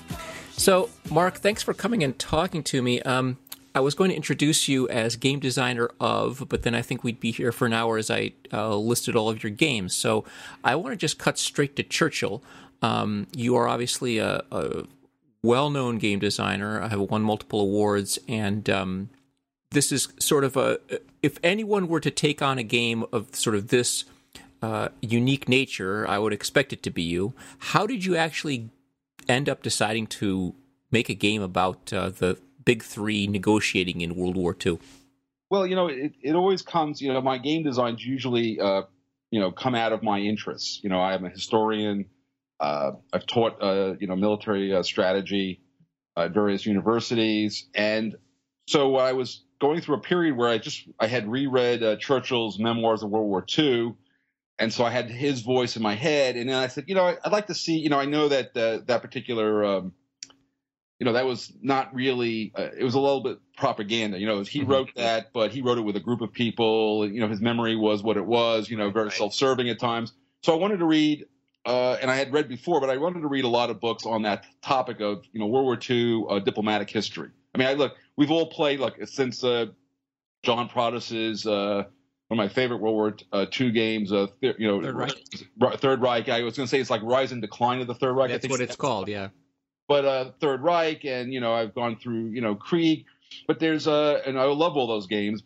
So, 0.63 0.91
Mark, 1.11 1.39
thanks 1.39 1.61
for 1.61 1.75
coming 1.75 2.05
and 2.05 2.17
talking 2.17 2.63
to 2.63 2.83
me. 2.83 3.03
Um, 3.03 3.37
I 3.75 3.81
was 3.81 3.97
going 3.97 4.11
to 4.11 4.17
introduce 4.17 4.69
you 4.69 4.89
as 4.91 5.17
game 5.17 5.41
designer 5.41 5.91
of, 5.99 6.47
but 6.49 6.63
then 6.63 6.73
I 6.73 6.83
think 6.83 7.03
we'd 7.03 7.19
be 7.19 7.33
here 7.33 7.51
for 7.51 7.67
an 7.67 7.73
hour 7.73 7.99
as 7.99 8.13
I 8.13 8.35
uh, 8.53 8.77
listed 8.77 9.17
all 9.17 9.29
of 9.29 9.43
your 9.43 9.51
games. 9.51 9.93
So 9.93 10.25
I 10.63 10.77
want 10.77 10.93
to 10.93 10.97
just 10.97 11.19
cut 11.19 11.37
straight 11.37 11.75
to 11.75 11.83
Churchill. 11.83 12.45
Um, 12.81 13.27
you 13.35 13.57
are 13.57 13.67
obviously 13.67 14.19
a, 14.19 14.45
a, 14.53 14.85
well-known 15.43 15.99
game 15.99 16.21
designer. 16.21 16.81
I 16.81 16.87
have 16.91 17.01
won 17.01 17.23
multiple 17.23 17.61
awards, 17.61 18.21
and 18.29 18.71
um, 18.71 19.11
this 19.73 19.91
is 19.91 20.13
sort 20.21 20.45
of 20.45 20.57
a. 20.57 20.79
If 21.25 21.41
anyone 21.43 21.89
were 21.89 21.99
to 21.99 22.13
take 22.13 22.41
on 22.41 22.59
a 22.59 22.63
game 22.63 23.05
of 23.13 23.35
sort 23.35 23.57
of 23.57 23.67
this 23.67 24.05
uh, 24.63 24.91
unique 25.01 25.49
nature, 25.49 26.07
I 26.09 26.19
would 26.19 26.33
expect 26.33 26.73
it 26.73 26.85
to 26.85 26.91
be 26.91 27.03
you. 27.03 27.35
How 27.59 27.85
did 27.85 28.05
you 28.05 28.15
actually 28.15 28.71
end 29.29 29.49
up 29.49 29.63
deciding 29.63 30.07
to 30.09 30.55
make 30.91 31.09
a 31.09 31.15
game 31.15 31.43
about 31.43 31.93
uh, 31.93 32.11
the 32.11 32.39
big 32.65 32.83
three 32.83 33.27
negotiating 33.27 34.01
in 34.01 34.15
World 34.15 34.37
War 34.37 34.57
II? 34.65 34.79
Well, 35.51 35.67
you 35.67 35.77
know, 35.77 35.89
it, 35.89 36.13
it 36.23 36.35
always 36.35 36.63
comes, 36.63 37.01
you 37.03 37.13
know, 37.13 37.21
my 37.21 37.39
game 37.39 37.63
designs 37.63 38.05
usually, 38.05 38.59
uh, 38.61 38.83
you 39.31 39.41
know, 39.41 39.51
come 39.51 39.75
out 39.75 39.93
of 39.93 40.03
my 40.03 40.19
interests. 40.19 40.81
You 40.83 40.91
know, 40.91 41.01
I 41.01 41.15
am 41.15 41.25
a 41.25 41.29
historian. 41.29 42.07
Uh, 42.61 42.93
I've 43.13 43.27
taught, 43.27 43.63
uh, 43.63 43.95
you 43.99 44.07
know, 44.07 44.17
military 44.17 44.75
uh, 44.75 44.83
strategy 44.83 45.61
at 46.17 46.33
various 46.33 46.65
universities. 46.65 47.69
And 47.75 48.17
so 48.67 48.97
I 48.97 49.13
was 49.13 49.45
going 49.61 49.81
through 49.81 49.97
a 49.97 50.01
period 50.01 50.37
where 50.37 50.49
I 50.49 50.59
just, 50.59 50.89
I 50.99 51.07
had 51.07 51.29
reread 51.29 51.83
uh, 51.83 51.97
Churchill's 51.97 52.59
Memoirs 52.59 53.03
of 53.03 53.11
World 53.11 53.29
War 53.29 53.45
II 53.59 53.95
and 54.59 54.73
so 54.73 54.85
I 54.85 54.91
had 54.91 55.11
his 55.11 55.43
voice 55.43 55.77
in 55.77 55.83
my 55.83 55.95
head, 55.95 56.37
and 56.37 56.49
then 56.49 56.57
I 56.57 56.69
said, 56.69 56.85
you 56.87 56.95
know, 56.95 57.17
I'd 57.25 57.33
like 57.33 57.47
to 57.49 57.55
see, 57.55 57.79
you 57.79 57.89
know, 57.89 57.99
I 57.99 58.05
know 58.05 58.29
that 58.29 58.57
uh, 58.57 58.79
that 58.87 59.03
particular, 59.03 59.65
um, 59.65 59.93
you 60.99 61.05
know, 61.05 61.15
that 61.15 61.27
was 61.27 61.53
not 61.61 61.95
really, 61.95 62.53
uh, 62.57 62.69
it 62.79 62.85
was 62.85 62.95
a 62.95 63.01
little 63.01 63.23
bit 63.23 63.39
propaganda. 63.57 64.19
You 64.19 64.27
know, 64.27 64.43
he 64.43 64.61
mm-hmm. 64.61 64.71
wrote 64.71 64.91
that, 64.95 65.33
but 65.33 65.53
he 65.53 65.63
wrote 65.63 65.79
it 65.79 65.83
with 65.83 65.97
a 65.97 66.01
group 66.01 66.21
of 66.21 66.33
people. 66.33 67.09
You 67.09 67.21
know, 67.21 67.29
his 67.29 67.41
memory 67.41 67.75
was 67.77 68.03
what 68.03 68.17
it 68.17 68.25
was. 68.25 68.71
You 68.71 68.77
know, 68.77 68.91
very 68.91 69.07
right. 69.07 69.15
self-serving 69.15 69.69
at 69.69 69.81
times. 69.81 70.13
So 70.43 70.53
I 70.53 70.57
wanted 70.57 70.79
to 70.79 70.87
read, 70.87 71.27
uh, 71.67 71.95
and 72.01 72.11
I 72.11 72.17
had 72.17 72.33
read 72.33 72.49
before, 72.49 72.81
but 72.81 72.91
I 72.91 72.99
wanted 72.99 73.21
to 73.21 73.29
read 73.29 73.45
a 73.45 73.49
lot 73.49 73.71
of 73.71 73.81
books 73.81 74.07
on 74.07 74.23
that 74.23 74.45
topic 74.63 75.01
of, 75.01 75.25
you 75.33 75.41
know, 75.41 75.47
World 75.47 75.65
War 75.65 75.79
II 75.91 76.25
uh, 76.29 76.39
diplomatic 76.41 76.91
history. 76.91 77.31
I 77.55 77.59
mean, 77.59 77.69
I 77.69 77.75
look, 77.75 77.97
we've 78.17 78.31
all 78.31 78.47
played 78.47 78.81
like 78.81 79.07
since 79.07 79.43
uh, 79.43 79.67
John 80.43 80.69
Prados's 80.69 81.47
uh, 81.47 81.85
one 82.33 82.41
of 82.41 82.51
my 82.51 82.55
favorite 82.55 82.79
World 82.79 82.95
War 82.95 83.17
uh, 83.31 83.45
II 83.61 83.73
games. 83.73 84.11
Uh, 84.11 84.27
th- 84.41 84.57
you 84.59 84.67
know, 84.67 84.81
Third 84.81 84.97
Reich. 84.97 85.81
Third 85.81 86.01
Reich. 86.01 86.31
I 86.31 86.43
was 86.45 86.57
going 86.57 86.67
to 86.67 86.71
say 86.71 86.81
it's 86.81 86.89
like 86.89 87.03
Rise 87.03 87.31
and 87.31 87.43
Decline 87.43 87.83
of 87.83 87.87
the 87.87 87.95
Third 87.95 88.15
Reich. 88.15 88.31
That's 88.31 88.49
what 88.49 88.63
it's 88.63 88.75
called. 88.75 89.09
Yeah. 89.09 89.29
But 89.87 90.05
uh, 90.07 90.31
Third 90.41 90.63
Reich, 90.63 91.05
and 91.05 91.31
you 91.31 91.41
know, 91.41 91.53
I've 91.53 91.75
gone 91.75 91.99
through 91.99 92.29
you 92.29 92.41
know 92.41 92.55
Krieg, 92.55 93.05
but 93.47 93.61
there's 93.61 93.87
uh, 93.87 94.23
and 94.25 94.39
I 94.39 94.45
love 94.45 94.79
all 94.79 94.87
those 94.87 95.09
games, 95.09 95.43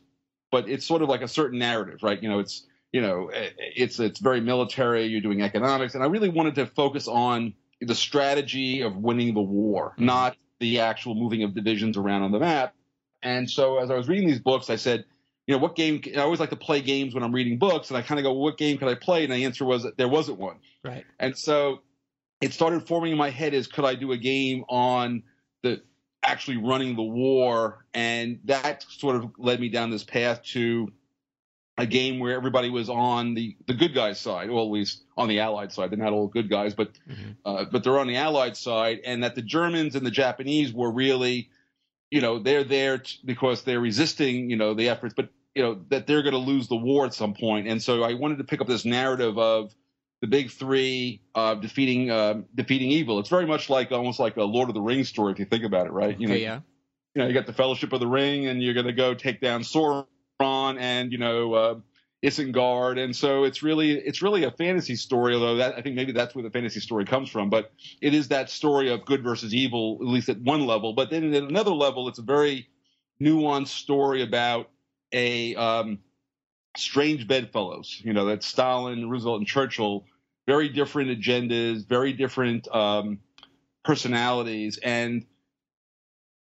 but 0.52 0.68
it's 0.68 0.86
sort 0.86 1.02
of 1.02 1.08
like 1.08 1.22
a 1.22 1.28
certain 1.28 1.58
narrative, 1.58 2.04
right? 2.04 2.22
You 2.22 2.28
know, 2.28 2.38
it's 2.38 2.64
you 2.92 3.00
know, 3.00 3.30
it's 3.32 3.98
it's 3.98 4.20
very 4.20 4.40
military. 4.40 5.06
You're 5.06 5.22
doing 5.22 5.42
economics, 5.42 5.96
and 5.96 6.04
I 6.04 6.06
really 6.06 6.28
wanted 6.28 6.54
to 6.54 6.66
focus 6.66 7.08
on 7.08 7.54
the 7.80 7.96
strategy 7.96 8.82
of 8.82 8.94
winning 8.94 9.34
the 9.34 9.42
war, 9.42 9.94
mm-hmm. 9.94 10.04
not 10.04 10.36
the 10.60 10.78
actual 10.78 11.16
moving 11.16 11.42
of 11.42 11.52
divisions 11.52 11.96
around 11.96 12.22
on 12.22 12.30
the 12.30 12.38
map. 12.38 12.74
And 13.24 13.50
so, 13.50 13.78
as 13.78 13.90
I 13.90 13.96
was 13.96 14.08
reading 14.08 14.28
these 14.28 14.38
books, 14.38 14.70
I 14.70 14.76
said 14.76 15.04
you 15.46 15.54
know, 15.54 15.58
what 15.58 15.76
game? 15.76 16.02
I 16.16 16.20
always 16.20 16.40
like 16.40 16.50
to 16.50 16.56
play 16.56 16.80
games 16.80 17.14
when 17.14 17.22
I'm 17.22 17.32
reading 17.32 17.58
books, 17.58 17.90
and 17.90 17.96
I 17.96 18.02
kind 18.02 18.18
of 18.18 18.24
go, 18.24 18.32
what 18.32 18.58
game 18.58 18.78
could 18.78 18.88
I 18.88 18.94
play? 18.94 19.24
And 19.24 19.32
the 19.32 19.44
answer 19.44 19.64
was 19.64 19.84
that 19.84 19.96
there 19.96 20.08
wasn't 20.08 20.38
one. 20.38 20.56
Right. 20.84 21.04
And 21.18 21.36
so 21.38 21.82
it 22.40 22.52
started 22.52 22.86
forming 22.86 23.12
in 23.12 23.18
my 23.18 23.30
head 23.30 23.54
is 23.54 23.66
could 23.66 23.84
I 23.84 23.94
do 23.94 24.12
a 24.12 24.16
game 24.16 24.64
on 24.68 25.22
the 25.62 25.82
actually 26.22 26.58
running 26.58 26.96
the 26.96 27.02
war? 27.02 27.84
And 27.94 28.40
that 28.44 28.84
sort 28.88 29.16
of 29.16 29.32
led 29.38 29.60
me 29.60 29.68
down 29.68 29.90
this 29.90 30.04
path 30.04 30.42
to 30.52 30.92
a 31.78 31.86
game 31.86 32.18
where 32.18 32.34
everybody 32.34 32.70
was 32.70 32.88
on 32.88 33.34
the 33.34 33.56
the 33.66 33.74
good 33.74 33.94
guys 33.94 34.18
side, 34.18 34.48
or 34.48 34.62
at 34.62 34.70
least 34.70 35.04
on 35.16 35.28
the 35.28 35.40
Allied 35.40 35.72
side. 35.72 35.90
They're 35.90 35.98
not 35.98 36.12
all 36.12 36.26
good 36.26 36.48
guys, 36.48 36.74
but 36.74 36.92
mm-hmm. 37.08 37.32
uh, 37.44 37.66
but 37.70 37.84
they're 37.84 37.98
on 37.98 38.06
the 38.06 38.16
Allied 38.16 38.56
side, 38.56 39.00
and 39.04 39.22
that 39.22 39.34
the 39.34 39.42
Germans 39.42 39.94
and 39.94 40.04
the 40.04 40.10
Japanese 40.10 40.72
were 40.72 40.90
really, 40.90 41.50
you 42.10 42.20
know, 42.20 42.38
they're 42.38 42.64
there 42.64 42.98
t- 42.98 43.18
because 43.24 43.62
they're 43.62 43.80
resisting, 43.80 44.48
you 44.48 44.56
know, 44.56 44.74
the 44.74 44.88
efforts, 44.88 45.14
but 45.14 45.28
you 45.56 45.62
know 45.62 45.80
that 45.88 46.06
they're 46.06 46.22
going 46.22 46.34
to 46.34 46.38
lose 46.38 46.68
the 46.68 46.76
war 46.76 47.06
at 47.06 47.14
some 47.14 47.32
point. 47.32 47.66
And 47.66 47.82
so 47.82 48.02
I 48.02 48.12
wanted 48.12 48.38
to 48.38 48.44
pick 48.44 48.60
up 48.60 48.68
this 48.68 48.84
narrative 48.84 49.38
of 49.38 49.74
the 50.20 50.26
big 50.26 50.50
three 50.50 51.22
uh, 51.34 51.54
defeating 51.54 52.10
uh, 52.10 52.42
defeating 52.54 52.90
evil. 52.90 53.18
It's 53.18 53.30
very 53.30 53.46
much 53.46 53.70
like 53.70 53.90
almost 53.90 54.20
like 54.20 54.36
a 54.36 54.44
Lord 54.44 54.68
of 54.68 54.74
the 54.74 54.82
Rings 54.82 55.08
story 55.08 55.32
if 55.32 55.38
you 55.38 55.46
think 55.46 55.64
about 55.64 55.86
it, 55.86 55.92
right? 55.92 56.18
You 56.20 56.28
know, 56.28 56.34
yeah. 56.34 56.60
You 57.14 57.22
know, 57.22 57.28
you 57.28 57.32
got 57.32 57.46
the 57.46 57.54
Fellowship 57.54 57.94
of 57.94 58.00
the 58.00 58.06
Ring, 58.06 58.46
and 58.46 58.62
you're 58.62 58.74
going 58.74 58.86
to 58.86 58.92
go 58.92 59.14
take 59.14 59.40
down 59.40 59.62
Sauron 59.62 60.04
and 60.78 61.10
you 61.10 61.16
know 61.16 61.54
uh, 61.54 61.74
Isengard, 62.22 63.02
and 63.02 63.16
so 63.16 63.44
it's 63.44 63.62
really 63.62 63.92
it's 63.92 64.20
really 64.20 64.44
a 64.44 64.50
fantasy 64.50 64.94
story. 64.94 65.32
Although 65.32 65.56
that 65.56 65.78
I 65.78 65.80
think 65.80 65.96
maybe 65.96 66.12
that's 66.12 66.34
where 66.34 66.44
the 66.44 66.50
fantasy 66.50 66.80
story 66.80 67.06
comes 67.06 67.30
from, 67.30 67.48
but 67.48 67.72
it 68.02 68.12
is 68.12 68.28
that 68.28 68.50
story 68.50 68.90
of 68.90 69.06
good 69.06 69.24
versus 69.24 69.54
evil, 69.54 69.96
at 70.02 70.06
least 70.06 70.28
at 70.28 70.38
one 70.38 70.66
level. 70.66 70.92
But 70.92 71.08
then 71.08 71.32
at 71.32 71.44
another 71.44 71.70
level, 71.70 72.08
it's 72.08 72.18
a 72.18 72.22
very 72.22 72.68
nuanced 73.18 73.68
story 73.68 74.22
about 74.22 74.68
a 75.12 75.54
um, 75.54 75.98
strange 76.76 77.26
bedfellows. 77.26 78.00
You 78.04 78.12
know, 78.12 78.26
that 78.26 78.42
Stalin, 78.42 79.08
Roosevelt, 79.08 79.38
and 79.38 79.46
Churchill, 79.46 80.04
very 80.46 80.68
different 80.68 81.10
agendas, 81.10 81.86
very 81.86 82.12
different 82.12 82.68
um, 82.74 83.18
personalities, 83.84 84.78
and 84.78 85.26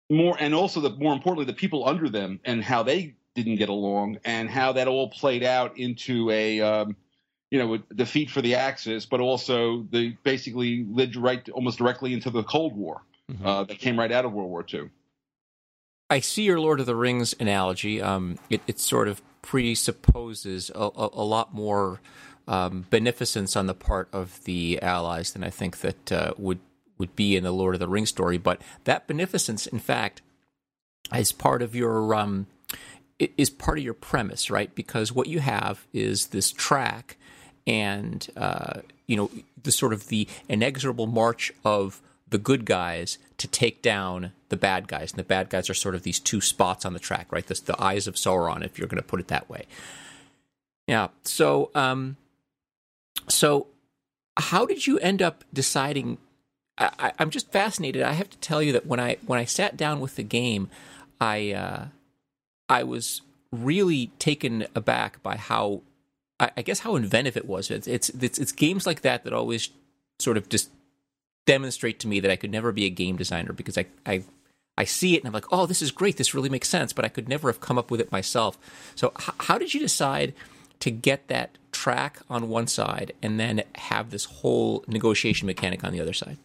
more, 0.09 0.35
and 0.39 0.53
also 0.53 0.81
the 0.81 0.91
more 0.91 1.13
importantly, 1.13 1.45
the 1.45 1.57
people 1.57 1.87
under 1.87 2.09
them 2.09 2.39
and 2.45 2.63
how 2.63 2.83
they 2.83 3.15
didn't 3.35 3.55
get 3.55 3.69
along, 3.69 4.17
and 4.25 4.49
how 4.49 4.73
that 4.73 4.87
all 4.87 5.09
played 5.09 5.43
out 5.43 5.77
into 5.77 6.29
a 6.29 6.61
um, 6.61 6.95
you 7.49 7.59
know 7.59 7.77
defeat 7.95 8.29
for 8.29 8.41
the 8.41 8.55
Axis, 8.55 9.05
but 9.05 9.19
also 9.19 9.85
the 9.91 10.15
basically 10.23 10.85
led 10.89 11.15
right 11.15 11.47
almost 11.49 11.77
directly 11.77 12.13
into 12.13 12.29
the 12.29 12.43
Cold 12.43 12.75
War 12.75 13.01
mm-hmm. 13.31 13.45
uh, 13.45 13.63
that 13.65 13.79
came 13.79 13.99
right 13.99 14.11
out 14.11 14.25
of 14.25 14.33
World 14.33 14.49
War 14.49 14.65
II. 14.73 14.89
I 16.11 16.19
see 16.19 16.43
your 16.43 16.59
Lord 16.59 16.81
of 16.81 16.85
the 16.85 16.95
Rings 16.95 17.33
analogy. 17.39 18.01
Um, 18.01 18.37
it, 18.49 18.61
it 18.67 18.81
sort 18.81 19.07
of 19.07 19.21
presupposes 19.41 20.69
a, 20.75 20.77
a, 20.77 21.09
a 21.13 21.23
lot 21.23 21.53
more 21.53 22.01
um, 22.49 22.85
beneficence 22.89 23.55
on 23.55 23.67
the 23.67 23.73
part 23.73 24.09
of 24.11 24.43
the 24.43 24.77
Allies 24.81 25.31
than 25.31 25.41
I 25.41 25.49
think 25.49 25.79
that 25.79 26.11
uh, 26.11 26.33
would 26.37 26.59
would 26.97 27.15
be 27.15 27.37
in 27.37 27.45
the 27.45 27.53
Lord 27.53 27.75
of 27.75 27.79
the 27.79 27.87
Rings 27.87 28.09
story. 28.09 28.37
But 28.37 28.61
that 28.83 29.07
beneficence, 29.07 29.65
in 29.65 29.79
fact, 29.79 30.21
is 31.15 31.31
part 31.31 31.61
of 31.61 31.75
your 31.75 32.13
um, 32.13 32.47
is 33.17 33.49
part 33.49 33.77
of 33.77 33.83
your 33.85 33.93
premise, 33.93 34.51
right? 34.51 34.75
Because 34.75 35.13
what 35.13 35.27
you 35.27 35.39
have 35.39 35.87
is 35.93 36.27
this 36.27 36.51
track, 36.51 37.15
and 37.65 38.27
uh, 38.35 38.81
you 39.07 39.15
know 39.15 39.31
the 39.63 39.71
sort 39.71 39.93
of 39.93 40.09
the 40.09 40.27
inexorable 40.49 41.07
march 41.07 41.53
of 41.63 42.01
the 42.31 42.37
good 42.37 42.65
guys 42.65 43.17
to 43.37 43.47
take 43.47 43.81
down 43.81 44.31
the 44.49 44.57
bad 44.57 44.87
guys, 44.87 45.11
and 45.11 45.19
the 45.19 45.23
bad 45.23 45.49
guys 45.49 45.69
are 45.69 45.73
sort 45.73 45.95
of 45.95 46.03
these 46.03 46.19
two 46.19 46.41
spots 46.41 46.85
on 46.85 46.93
the 46.93 46.99
track, 46.99 47.27
right? 47.31 47.45
This, 47.45 47.59
the 47.59 47.81
eyes 47.81 48.07
of 48.07 48.15
Sauron, 48.15 48.65
if 48.65 48.79
you're 48.79 48.87
going 48.87 49.01
to 49.01 49.07
put 49.07 49.19
it 49.19 49.27
that 49.27 49.49
way. 49.49 49.65
Yeah. 50.87 51.09
So, 51.23 51.71
um, 51.75 52.17
so 53.29 53.67
how 54.37 54.65
did 54.65 54.87
you 54.87 54.97
end 54.99 55.21
up 55.21 55.43
deciding? 55.53 56.17
I, 56.77 57.11
am 57.19 57.29
just 57.29 57.51
fascinated. 57.51 58.01
I 58.01 58.13
have 58.13 58.29
to 58.31 58.37
tell 58.39 58.63
you 58.63 58.71
that 58.71 58.87
when 58.87 58.99
I 58.99 59.17
when 59.27 59.37
I 59.37 59.45
sat 59.45 59.77
down 59.77 59.99
with 59.99 60.15
the 60.15 60.23
game, 60.23 60.69
I 61.19 61.51
uh, 61.51 61.85
I 62.67 62.83
was 62.83 63.21
really 63.51 64.07
taken 64.17 64.65
aback 64.73 65.21
by 65.21 65.35
how 65.35 65.81
I, 66.39 66.51
I 66.57 66.61
guess 66.61 66.79
how 66.79 66.95
inventive 66.95 67.37
it 67.37 67.45
was. 67.45 67.69
It's, 67.69 67.87
it's 67.87 68.09
it's 68.09 68.39
it's 68.39 68.51
games 68.51 68.87
like 68.87 69.01
that 69.01 69.25
that 69.25 69.33
always 69.33 69.69
sort 70.19 70.37
of 70.37 70.49
just 70.49 70.71
demonstrate 71.45 71.99
to 71.99 72.07
me 72.07 72.19
that 72.19 72.31
I 72.31 72.35
could 72.35 72.51
never 72.51 72.71
be 72.71 72.85
a 72.85 72.89
game 72.89 73.15
designer 73.15 73.53
because 73.53 73.77
I, 73.77 73.85
I 74.05 74.23
I 74.77 74.85
see 74.85 75.15
it 75.15 75.19
and 75.19 75.27
I'm 75.27 75.33
like, 75.33 75.51
oh, 75.51 75.65
this 75.65 75.81
is 75.81 75.91
great. 75.91 76.17
This 76.17 76.33
really 76.33 76.49
makes 76.49 76.69
sense, 76.69 76.93
but 76.93 77.05
I 77.05 77.09
could 77.09 77.27
never 77.27 77.49
have 77.49 77.59
come 77.59 77.77
up 77.77 77.91
with 77.91 77.99
it 77.99 78.11
myself. 78.11 78.57
So, 78.95 79.11
h- 79.19 79.35
how 79.41 79.57
did 79.57 79.73
you 79.73 79.79
decide 79.79 80.33
to 80.79 80.89
get 80.89 81.27
that 81.27 81.57
track 81.71 82.19
on 82.29 82.49
one 82.49 82.67
side 82.67 83.13
and 83.21 83.39
then 83.39 83.63
have 83.75 84.09
this 84.09 84.25
whole 84.25 84.83
negotiation 84.87 85.45
mechanic 85.45 85.83
on 85.83 85.93
the 85.93 85.99
other 85.99 86.13
side? 86.13 86.37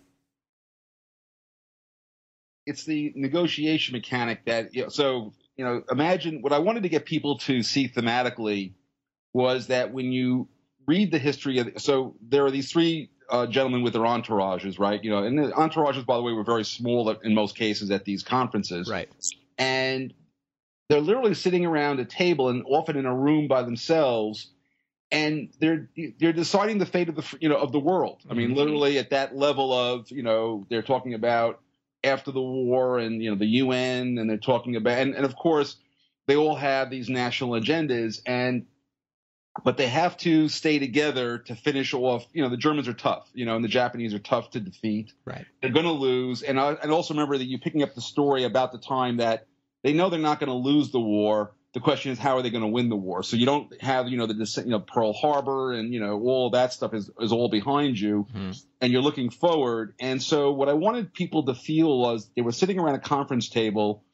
It's 2.67 2.85
the 2.85 3.13
negotiation 3.15 3.93
mechanic 3.93 4.45
that, 4.47 4.75
you 4.75 4.83
know, 4.83 4.89
so, 4.89 5.33
you 5.57 5.65
know, 5.65 5.83
imagine 5.91 6.43
what 6.43 6.53
I 6.53 6.59
wanted 6.59 6.83
to 6.83 6.89
get 6.89 7.07
people 7.07 7.39
to 7.39 7.63
see 7.63 7.89
thematically 7.89 8.73
was 9.33 9.69
that 9.69 9.93
when 9.93 10.13
you 10.13 10.49
read 10.87 11.13
the 11.13 11.19
history 11.19 11.59
of, 11.59 11.71
so 11.77 12.17
there 12.21 12.45
are 12.45 12.51
these 12.51 12.71
three 12.71 13.11
uh, 13.29 13.47
gentlemen 13.47 13.83
with 13.83 13.93
their 13.93 14.03
entourages, 14.03 14.79
right? 14.79 15.03
You 15.03 15.11
know, 15.11 15.23
and 15.25 15.39
the 15.39 15.51
entourages, 15.53 16.05
by 16.05 16.17
the 16.17 16.23
way, 16.23 16.33
were 16.33 16.45
very 16.45 16.65
small 16.65 17.11
in 17.11 17.35
most 17.35 17.57
cases 17.57 17.91
at 17.91 18.05
these 18.05 18.23
conferences, 18.23 18.89
right? 18.89 19.09
And 19.59 20.13
they're 20.89 21.01
literally 21.01 21.35
sitting 21.35 21.67
around 21.67 22.01
a 22.01 22.05
table 22.05 22.49
and 22.49 22.63
often 22.67 22.97
in 22.97 23.07
a 23.07 23.15
room 23.15 23.49
by 23.49 23.63
themselves, 23.63 24.51
and 25.11 25.51
they're 25.61 25.89
they're 26.19 26.33
deciding 26.33 26.79
the 26.79 26.87
fate 26.87 27.09
of 27.09 27.17
the 27.17 27.37
you 27.41 27.49
know 27.49 27.57
of 27.57 27.73
the 27.73 27.81
world. 27.81 28.23
I 28.31 28.35
mean, 28.35 28.49
mm-hmm. 28.49 28.59
literally 28.59 28.99
at 28.99 29.11
that 29.11 29.37
level 29.37 29.73
of 29.73 30.11
you 30.11 30.23
know 30.23 30.67
they're 30.69 30.83
talking 30.83 31.15
about 31.15 31.61
after 32.05 32.31
the 32.31 32.41
war 32.41 32.99
and 32.99 33.23
you 33.23 33.31
know 33.31 33.37
the 33.37 33.47
UN, 33.47 34.19
and 34.19 34.29
they're 34.31 34.37
talking 34.37 34.77
about 34.77 34.99
and, 34.99 35.15
and 35.15 35.25
of 35.25 35.37
course 35.37 35.77
they 36.27 36.37
all 36.37 36.57
have 36.57 36.91
these 36.91 37.09
national 37.09 37.51
agendas 37.51 38.21
and 38.27 38.67
but 39.65 39.77
they 39.77 39.89
have 39.89 40.17
to 40.19 40.49
stay 40.49 40.79
together 40.79 41.39
to 41.39 41.55
finish 41.55 41.95
off. 41.95 42.27
You 42.33 42.43
know, 42.43 42.49
the 42.49 42.57
Germans 42.57 42.89
are 42.89 42.95
tough, 42.95 43.29
you 43.35 43.47
know, 43.47 43.57
and 43.57 43.65
the 43.65 43.69
Japanese 43.69 44.15
are 44.15 44.19
tough 44.19 44.51
to 44.51 44.61
defeat. 44.61 45.13
Right. 45.25 45.47
They're 45.61 45.71
going 45.71 45.87
to 45.87 45.93
lose. 45.93 46.43
And 46.43 46.59
I 46.59 46.73
and 46.73 46.91
also 46.91 47.15
remember 47.15 47.39
that 47.39 47.45
you 47.45 47.59
picking 47.59 47.83
up 47.83 47.95
the 47.95 48.01
story 48.01 48.45
about 48.45 48.73
the 48.73 48.79
time 48.79 49.19
that 49.19 49.47
they 49.83 49.93
know 49.93 50.11
they're 50.11 50.19
not 50.19 50.41
going 50.41 50.49
to 50.49 50.55
lose 50.55 50.91
the 50.91 51.01
war. 51.01 51.53
The 51.75 51.81
question 51.81 52.11
is, 52.11 52.19
how 52.19 52.39
are 52.39 52.43
they 52.43 52.49
going 52.49 52.63
to 52.63 52.69
win 52.69 52.89
the 52.89 52.97
war? 52.97 53.23
So 53.23 53.37
you 53.37 53.45
don't 53.45 53.81
have, 53.83 54.09
you 54.09 54.17
know, 54.17 54.27
the 54.27 54.63
you 54.65 54.71
know 54.71 54.81
Pearl 54.81 55.13
Harbor 55.13 55.73
and 55.73 55.93
you 55.93 56.01
know 56.01 56.21
all 56.23 56.51
that 56.51 56.73
stuff 56.73 56.95
is 56.95 57.11
is 57.21 57.33
all 57.33 57.51
behind 57.51 58.01
you, 58.01 58.27
mm-hmm. 58.31 58.53
and 58.81 58.93
you're 58.93 59.03
looking 59.03 59.31
forward. 59.31 59.95
And 60.01 60.23
so 60.23 60.53
what 60.53 60.71
I 60.71 60.73
wanted 60.73 61.13
people 61.13 61.45
to 61.47 61.55
feel 61.55 61.99
was 61.99 62.31
they 62.35 62.43
were 62.43 62.53
sitting 62.53 62.79
around 62.79 62.95
a 62.95 63.01
conference 63.01 63.51
table 63.51 64.05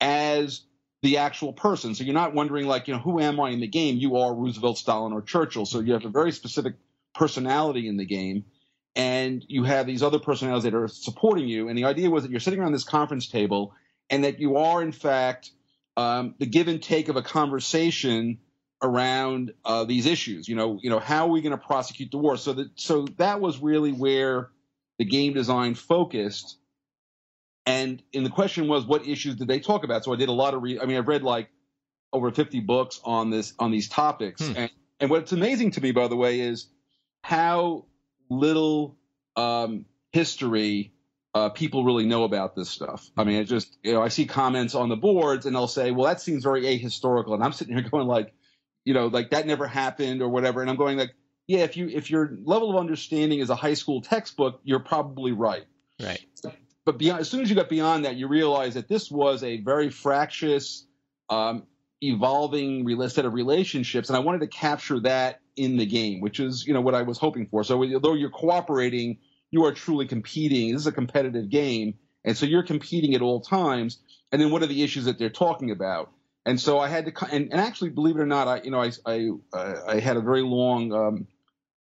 as 0.00 0.62
the 1.02 1.18
actual 1.18 1.52
person. 1.52 1.94
So 1.94 2.04
you're 2.04 2.14
not 2.14 2.34
wondering 2.34 2.66
like, 2.66 2.88
you 2.88 2.94
know, 2.94 3.00
who 3.00 3.20
am 3.20 3.40
I 3.40 3.50
in 3.50 3.60
the 3.60 3.66
game? 3.66 3.96
You 3.96 4.16
are 4.16 4.34
Roosevelt, 4.34 4.78
Stalin, 4.78 5.12
or 5.12 5.22
Churchill. 5.22 5.66
So 5.66 5.80
you 5.80 5.94
have 5.94 6.04
a 6.04 6.10
very 6.10 6.32
specific 6.32 6.74
personality 7.14 7.88
in 7.88 7.96
the 7.96 8.04
game. 8.04 8.44
And 8.96 9.44
you 9.48 9.64
have 9.64 9.86
these 9.86 10.02
other 10.02 10.18
personalities 10.18 10.64
that 10.64 10.74
are 10.74 10.88
supporting 10.88 11.48
you. 11.48 11.68
And 11.68 11.78
the 11.78 11.84
idea 11.84 12.10
was 12.10 12.24
that 12.24 12.30
you're 12.30 12.40
sitting 12.40 12.60
around 12.60 12.72
this 12.72 12.84
conference 12.84 13.28
table 13.28 13.72
and 14.10 14.24
that 14.24 14.40
you 14.40 14.56
are, 14.56 14.82
in 14.82 14.92
fact, 14.92 15.52
um, 15.96 16.34
the 16.38 16.46
give 16.46 16.68
and 16.68 16.82
take 16.82 17.08
of 17.08 17.16
a 17.16 17.22
conversation 17.22 18.38
around 18.82 19.52
uh, 19.64 19.84
these 19.84 20.06
issues. 20.06 20.48
You 20.48 20.56
know, 20.56 20.78
you 20.82 20.90
know, 20.90 20.98
how 20.98 21.26
are 21.26 21.30
we 21.30 21.40
going 21.40 21.52
to 21.52 21.64
prosecute 21.64 22.10
the 22.10 22.18
war? 22.18 22.36
So 22.36 22.52
that 22.54 22.68
so 22.74 23.06
that 23.18 23.40
was 23.40 23.58
really 23.58 23.92
where 23.92 24.50
the 24.98 25.04
game 25.04 25.34
design 25.34 25.74
focused 25.74 26.56
and 27.70 28.02
and 28.14 28.26
the 28.26 28.30
question 28.30 28.68
was, 28.68 28.84
what 28.84 29.06
issues 29.06 29.36
did 29.36 29.48
they 29.48 29.60
talk 29.60 29.84
about? 29.84 30.04
So 30.04 30.12
I 30.12 30.16
did 30.16 30.28
a 30.28 30.32
lot 30.32 30.54
of. 30.54 30.62
Re- 30.62 30.80
I 30.80 30.86
mean, 30.86 30.96
I've 30.96 31.08
read 31.08 31.22
like 31.22 31.50
over 32.12 32.30
50 32.30 32.60
books 32.60 33.00
on 33.04 33.30
this 33.30 33.54
on 33.58 33.70
these 33.70 33.88
topics. 33.88 34.46
Hmm. 34.46 34.52
And 34.56 34.70
and 35.00 35.10
what's 35.10 35.32
amazing 35.32 35.72
to 35.72 35.80
me, 35.80 35.92
by 35.92 36.08
the 36.08 36.16
way, 36.16 36.40
is 36.40 36.68
how 37.22 37.86
little 38.28 38.96
um, 39.36 39.86
history 40.12 40.92
uh, 41.34 41.50
people 41.50 41.84
really 41.84 42.06
know 42.06 42.24
about 42.24 42.56
this 42.56 42.68
stuff. 42.68 43.08
I 43.16 43.24
mean, 43.24 43.36
it 43.36 43.44
just 43.44 43.76
you 43.82 43.92
know 43.92 44.02
I 44.02 44.08
see 44.08 44.26
comments 44.26 44.74
on 44.74 44.88
the 44.88 44.96
boards 44.96 45.46
and 45.46 45.54
they'll 45.54 45.68
say, 45.68 45.90
"Well, 45.90 46.06
that 46.06 46.20
seems 46.20 46.42
very 46.42 46.62
ahistorical," 46.62 47.34
and 47.34 47.42
I'm 47.42 47.52
sitting 47.52 47.74
here 47.76 47.88
going 47.90 48.06
like, 48.06 48.32
you 48.84 48.94
know, 48.94 49.06
like 49.06 49.30
that 49.30 49.46
never 49.46 49.66
happened 49.66 50.22
or 50.22 50.28
whatever, 50.28 50.60
and 50.60 50.70
I'm 50.70 50.76
going 50.76 50.98
like, 50.98 51.14
yeah, 51.46 51.60
if 51.60 51.76
you 51.76 51.88
if 51.88 52.10
your 52.10 52.36
level 52.44 52.70
of 52.70 52.76
understanding 52.76 53.38
is 53.40 53.50
a 53.50 53.56
high 53.56 53.74
school 53.74 54.02
textbook, 54.02 54.60
you're 54.64 54.80
probably 54.80 55.32
right. 55.32 55.64
Right 56.02 56.24
but 56.84 56.98
beyond, 56.98 57.20
as 57.20 57.30
soon 57.30 57.42
as 57.42 57.50
you 57.50 57.56
got 57.56 57.68
beyond 57.68 58.04
that, 58.04 58.16
you 58.16 58.26
realize 58.28 58.74
that 58.74 58.88
this 58.88 59.10
was 59.10 59.42
a 59.42 59.60
very 59.60 59.90
fractious, 59.90 60.86
um, 61.28 61.64
evolving 62.02 62.88
set 63.08 63.26
of 63.26 63.34
relationships, 63.34 64.08
and 64.08 64.16
I 64.16 64.20
wanted 64.20 64.40
to 64.40 64.46
capture 64.46 65.00
that 65.00 65.40
in 65.56 65.76
the 65.76 65.84
game, 65.84 66.20
which 66.20 66.40
is 66.40 66.66
you 66.66 66.72
know 66.72 66.80
what 66.80 66.94
I 66.94 67.02
was 67.02 67.18
hoping 67.18 67.46
for. 67.46 67.64
So 67.64 67.82
although 67.82 68.14
you're 68.14 68.30
cooperating, 68.30 69.18
you 69.50 69.64
are 69.66 69.72
truly 69.72 70.06
competing. 70.06 70.72
This 70.72 70.82
is 70.82 70.86
a 70.86 70.92
competitive 70.92 71.50
game, 71.50 71.94
and 72.24 72.36
so 72.36 72.46
you're 72.46 72.62
competing 72.62 73.14
at 73.14 73.22
all 73.22 73.40
times. 73.40 73.98
And 74.32 74.40
then 74.40 74.50
what 74.50 74.62
are 74.62 74.66
the 74.66 74.82
issues 74.82 75.04
that 75.06 75.18
they're 75.18 75.28
talking 75.28 75.72
about? 75.72 76.12
And 76.46 76.58
so 76.58 76.78
I 76.78 76.88
had 76.88 77.04
to, 77.06 77.26
and, 77.32 77.50
and 77.50 77.60
actually, 77.60 77.90
believe 77.90 78.16
it 78.16 78.20
or 78.20 78.26
not, 78.26 78.48
I 78.48 78.62
you 78.62 78.70
know 78.70 78.80
I 78.80 78.92
I, 79.04 79.28
uh, 79.52 79.74
I 79.86 80.00
had 80.00 80.16
a 80.16 80.22
very 80.22 80.42
long 80.42 80.92
um, 80.92 81.26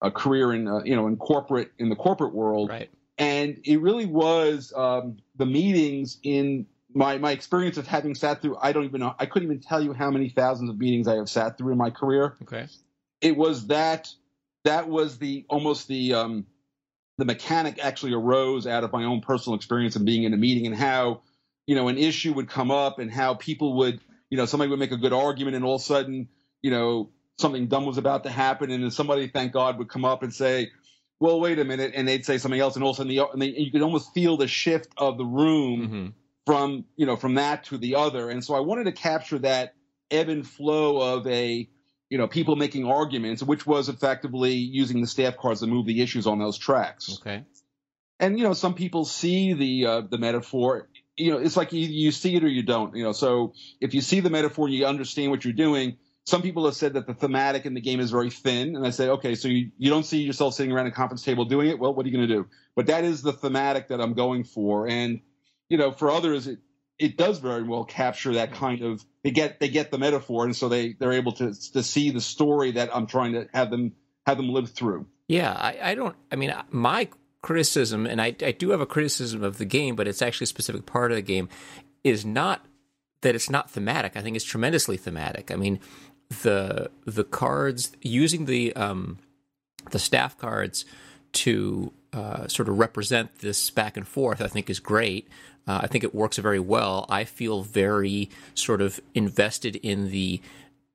a 0.01 0.09
career 0.09 0.53
in 0.53 0.67
uh, 0.67 0.83
you 0.85 0.95
know 0.95 1.07
in 1.07 1.17
corporate 1.17 1.71
in 1.77 1.89
the 1.89 1.97
corporate 1.97 2.33
world, 2.33 2.69
right 2.69 2.89
and 3.17 3.62
it 3.63 3.81
really 3.81 4.05
was 4.05 4.74
um, 4.75 5.17
the 5.36 5.45
meetings 5.45 6.17
in 6.24 6.65
my 6.93 7.17
my 7.17 7.31
experience 7.31 7.77
of 7.77 7.88
having 7.88 8.15
sat 8.15 8.41
through 8.41 8.57
I 8.62 8.72
don't 8.72 8.86
even 8.86 9.01
know 9.01 9.15
I 9.19 9.25
couldn't 9.25 9.50
even 9.50 9.62
tell 9.62 9.81
you 9.81 9.93
how 9.93 10.10
many 10.10 10.29
thousands 10.29 10.69
of 10.69 10.77
meetings 10.77 11.07
I 11.07 11.15
have 11.15 11.29
sat 11.29 11.57
through 11.57 11.72
in 11.72 11.77
my 11.77 11.89
career. 11.89 12.36
Okay. 12.43 12.67
It 13.22 13.36
was 13.36 13.67
that 13.67 14.10
that 14.63 14.88
was 14.88 15.17
the 15.17 15.45
almost 15.50 15.88
the 15.88 16.13
um 16.13 16.45
the 17.17 17.25
mechanic 17.25 17.79
actually 17.81 18.13
arose 18.13 18.67
out 18.67 18.84
of 18.84 18.91
my 18.91 19.03
own 19.03 19.22
personal 19.22 19.55
experience 19.55 19.95
of 19.95 20.03
being 20.03 20.24
in 20.24 20.34
a 20.34 20.38
meeting 20.38 20.65
and 20.65 20.75
how 20.75 21.22
you 21.67 21.75
know 21.75 21.88
an 21.88 21.98
issue 21.98 22.34
would 22.34 22.50
come 22.50 22.72
up 22.72 23.00
and 23.00 23.12
how 23.12 23.34
people 23.34 23.77
would 23.77 24.00
you 24.29 24.38
know 24.38 24.45
somebody 24.45 24.69
would 24.69 24.79
make 24.79 24.91
a 24.91 24.98
good 24.98 25.13
argument 25.13 25.55
and 25.55 25.65
all 25.65 25.75
of 25.75 25.81
a 25.81 25.84
sudden 25.84 26.27
you 26.62 26.72
know 26.72 27.10
something 27.38 27.67
dumb 27.67 27.86
was 27.86 27.98
about 27.98 28.24
to 28.24 28.29
happen 28.29 28.72
and 28.72 28.84
then 28.84 28.91
somebody 28.91 29.27
thank 29.27 29.51
God 29.51 29.77
would 29.77 29.89
come 29.89 30.05
up 30.05 30.24
and 30.24 30.34
say 30.34 30.72
well 31.19 31.39
wait 31.39 31.60
a 31.60 31.63
minute 31.65 31.93
and 31.95 32.07
they'd 32.07 32.25
say 32.25 32.38
something 32.38 32.60
else 32.60 32.75
and 32.75 32.84
all 32.84 32.91
of 32.91 32.95
a 32.95 32.98
sudden 32.98 33.10
the, 33.15 33.27
and 33.31 33.41
they, 33.41 33.48
you 33.48 33.72
could 33.72 33.81
almost 33.81 34.13
feel 34.13 34.38
the 34.38 34.48
shift 34.48 34.89
of 34.98 35.17
the 35.17 35.25
room 35.25 35.81
Mm-hmm. 35.81 36.07
from 36.45 36.86
you 36.95 37.05
know 37.05 37.15
from 37.15 37.36
that 37.36 37.63
to 37.65 37.77
the 37.77 37.95
other 37.95 38.29
and 38.29 38.43
so 38.43 38.53
i 38.55 38.60
wanted 38.60 38.84
to 38.86 38.91
capture 38.91 39.39
that 39.39 39.74
ebb 40.12 40.29
and 40.29 40.45
flow 40.48 40.98
of 41.15 41.25
a 41.27 41.67
you 42.10 42.17
know 42.17 42.27
people 42.27 42.55
making 42.55 42.86
arguments 42.86 43.41
which 43.41 43.65
was 43.65 43.89
effectively 43.89 44.53
using 44.53 45.01
the 45.01 45.07
staff 45.07 45.38
cards 45.38 45.62
to 45.62 45.67
move 45.67 45.86
the 45.88 46.01
issues 46.01 46.27
on 46.27 46.38
those 46.39 46.57
tracks 46.57 47.17
Okay. 47.22 47.43
and 48.19 48.38
you 48.38 48.43
know 48.43 48.53
some 48.53 48.74
people 48.75 49.05
see 49.05 49.53
the 49.53 49.86
uh, 49.86 50.01
the 50.01 50.17
metaphor 50.17 50.88
you 51.17 51.31
know 51.31 51.38
it's 51.38 51.57
like 51.57 51.74
you, 51.74 51.88
you 51.88 52.12
see 52.12 52.36
it 52.36 52.43
or 52.43 52.48
you 52.50 52.63
don't 52.63 52.95
you 52.95 53.03
know 53.03 53.12
so 53.13 53.53
if 53.81 53.93
you 53.93 54.01
see 54.01 54.19
the 54.19 54.29
metaphor 54.29 54.65
and 54.67 54.75
you 54.75 54.86
understand 54.86 55.31
what 55.31 55.43
you're 55.43 55.53
doing 55.53 55.98
some 56.25 56.41
people 56.41 56.65
have 56.65 56.75
said 56.75 56.94
that 56.94 57.05
the 57.05 57.13
thematic 57.13 57.65
in 57.65 57.74
the 57.74 57.82
game 57.82 58.00
is 58.00 58.12
very 58.12 58.29
thin 58.29 58.75
and 58.75 58.86
i 58.86 58.89
say 58.89 59.10
okay 59.10 59.36
so 59.36 59.48
you, 59.48 59.72
you 59.77 59.89
don't 59.89 60.05
see 60.05 60.22
yourself 60.22 60.53
sitting 60.53 60.72
around 60.72 60.88
a 60.88 60.91
conference 60.91 61.24
table 61.24 61.46
doing 61.46 61.70
it 61.70 61.79
well 61.79 61.94
what 61.94 62.05
are 62.05 62.10
you 62.10 62.15
going 62.15 62.27
to 62.27 62.34
do 62.34 62.48
but 62.75 62.88
that 62.88 63.03
is 63.03 63.22
the 63.22 63.34
thematic 63.34 63.88
that 63.88 64.01
i'm 64.01 64.13
going 64.13 64.44
for 64.44 64.88
and 64.88 65.20
you 65.70 65.77
know 65.77 65.91
for 65.91 66.10
others 66.12 66.48
it 66.48 66.60
it 66.98 67.17
does 67.17 67.39
very 67.39 67.63
well 67.63 67.84
capture 67.84 68.34
that 68.34 68.53
kind 68.53 68.82
of 68.82 69.03
they 69.24 69.32
get 69.32 69.60
they 69.60 69.67
get 69.67 69.91
the 69.91 69.98
metaphor 69.98 70.46
and 70.46 70.55
so 70.55 70.70
they 70.70 70.94
they're 70.94 71.13
able 71.13 71.32
to 71.32 71.53
to 71.72 71.84
see 71.84 72.10
the 72.10 72.22
story 72.22 72.72
that 72.72 72.89
i'm 72.96 73.08
trying 73.08 73.34
to 73.34 73.48
have 73.53 73.70
them 73.70 73.94
have 74.25 74.38
them 74.38 74.50
live 74.50 74.72
through 74.72 75.05
Yeah, 75.27 75.53
I, 75.53 75.91
I 75.91 75.96
don't. 75.96 76.15
I 76.32 76.36
mean, 76.36 76.53
my 76.70 77.10
criticism, 77.41 78.05
and 78.05 78.22
I, 78.22 78.36
I 78.41 78.51
do 78.51 78.70
have 78.72 78.82
a 78.82 78.86
criticism 78.86 79.44
of 79.44 79.58
the 79.58 79.65
game, 79.65 79.96
but 79.96 80.08
it's 80.08 80.22
actually 80.22 80.46
a 80.46 80.48
specific 80.48 80.86
part 80.86 81.12
of 81.12 81.15
the 81.15 81.22
game, 81.22 81.50
is 82.03 82.25
not 82.25 82.65
that 83.22 83.34
it's 83.36 83.50
not 83.50 83.72
thematic. 83.72 84.15
I 84.15 84.22
think 84.22 84.36
it's 84.36 84.46
tremendously 84.46 84.98
thematic. 84.98 85.50
I 85.51 85.55
mean, 85.55 85.79
the 86.29 86.89
the 87.05 87.24
cards 87.24 87.91
using 88.01 88.46
the 88.46 88.75
um, 88.75 89.20
the 89.91 90.00
staff 90.00 90.38
cards 90.38 90.86
to 91.34 91.91
uh, 92.13 92.48
sort 92.48 92.70
of 92.70 92.79
represent 92.79 93.39
this 93.39 93.70
back 93.70 93.98
and 93.98 94.08
forth, 94.08 94.41
I 94.41 94.48
think 94.48 94.70
is 94.70 94.79
great. 94.79 95.27
Uh, 95.67 95.79
I 95.84 95.88
think 95.88 96.03
it 96.03 96.13
works 96.13 96.38
very 96.38 96.60
well. 96.60 97.05
I 97.10 97.24
feel 97.24 97.63
very 97.63 98.29
sort 98.53 98.82
of 98.82 99.00
invested 99.13 99.75
in 99.77 100.12
the 100.12 100.41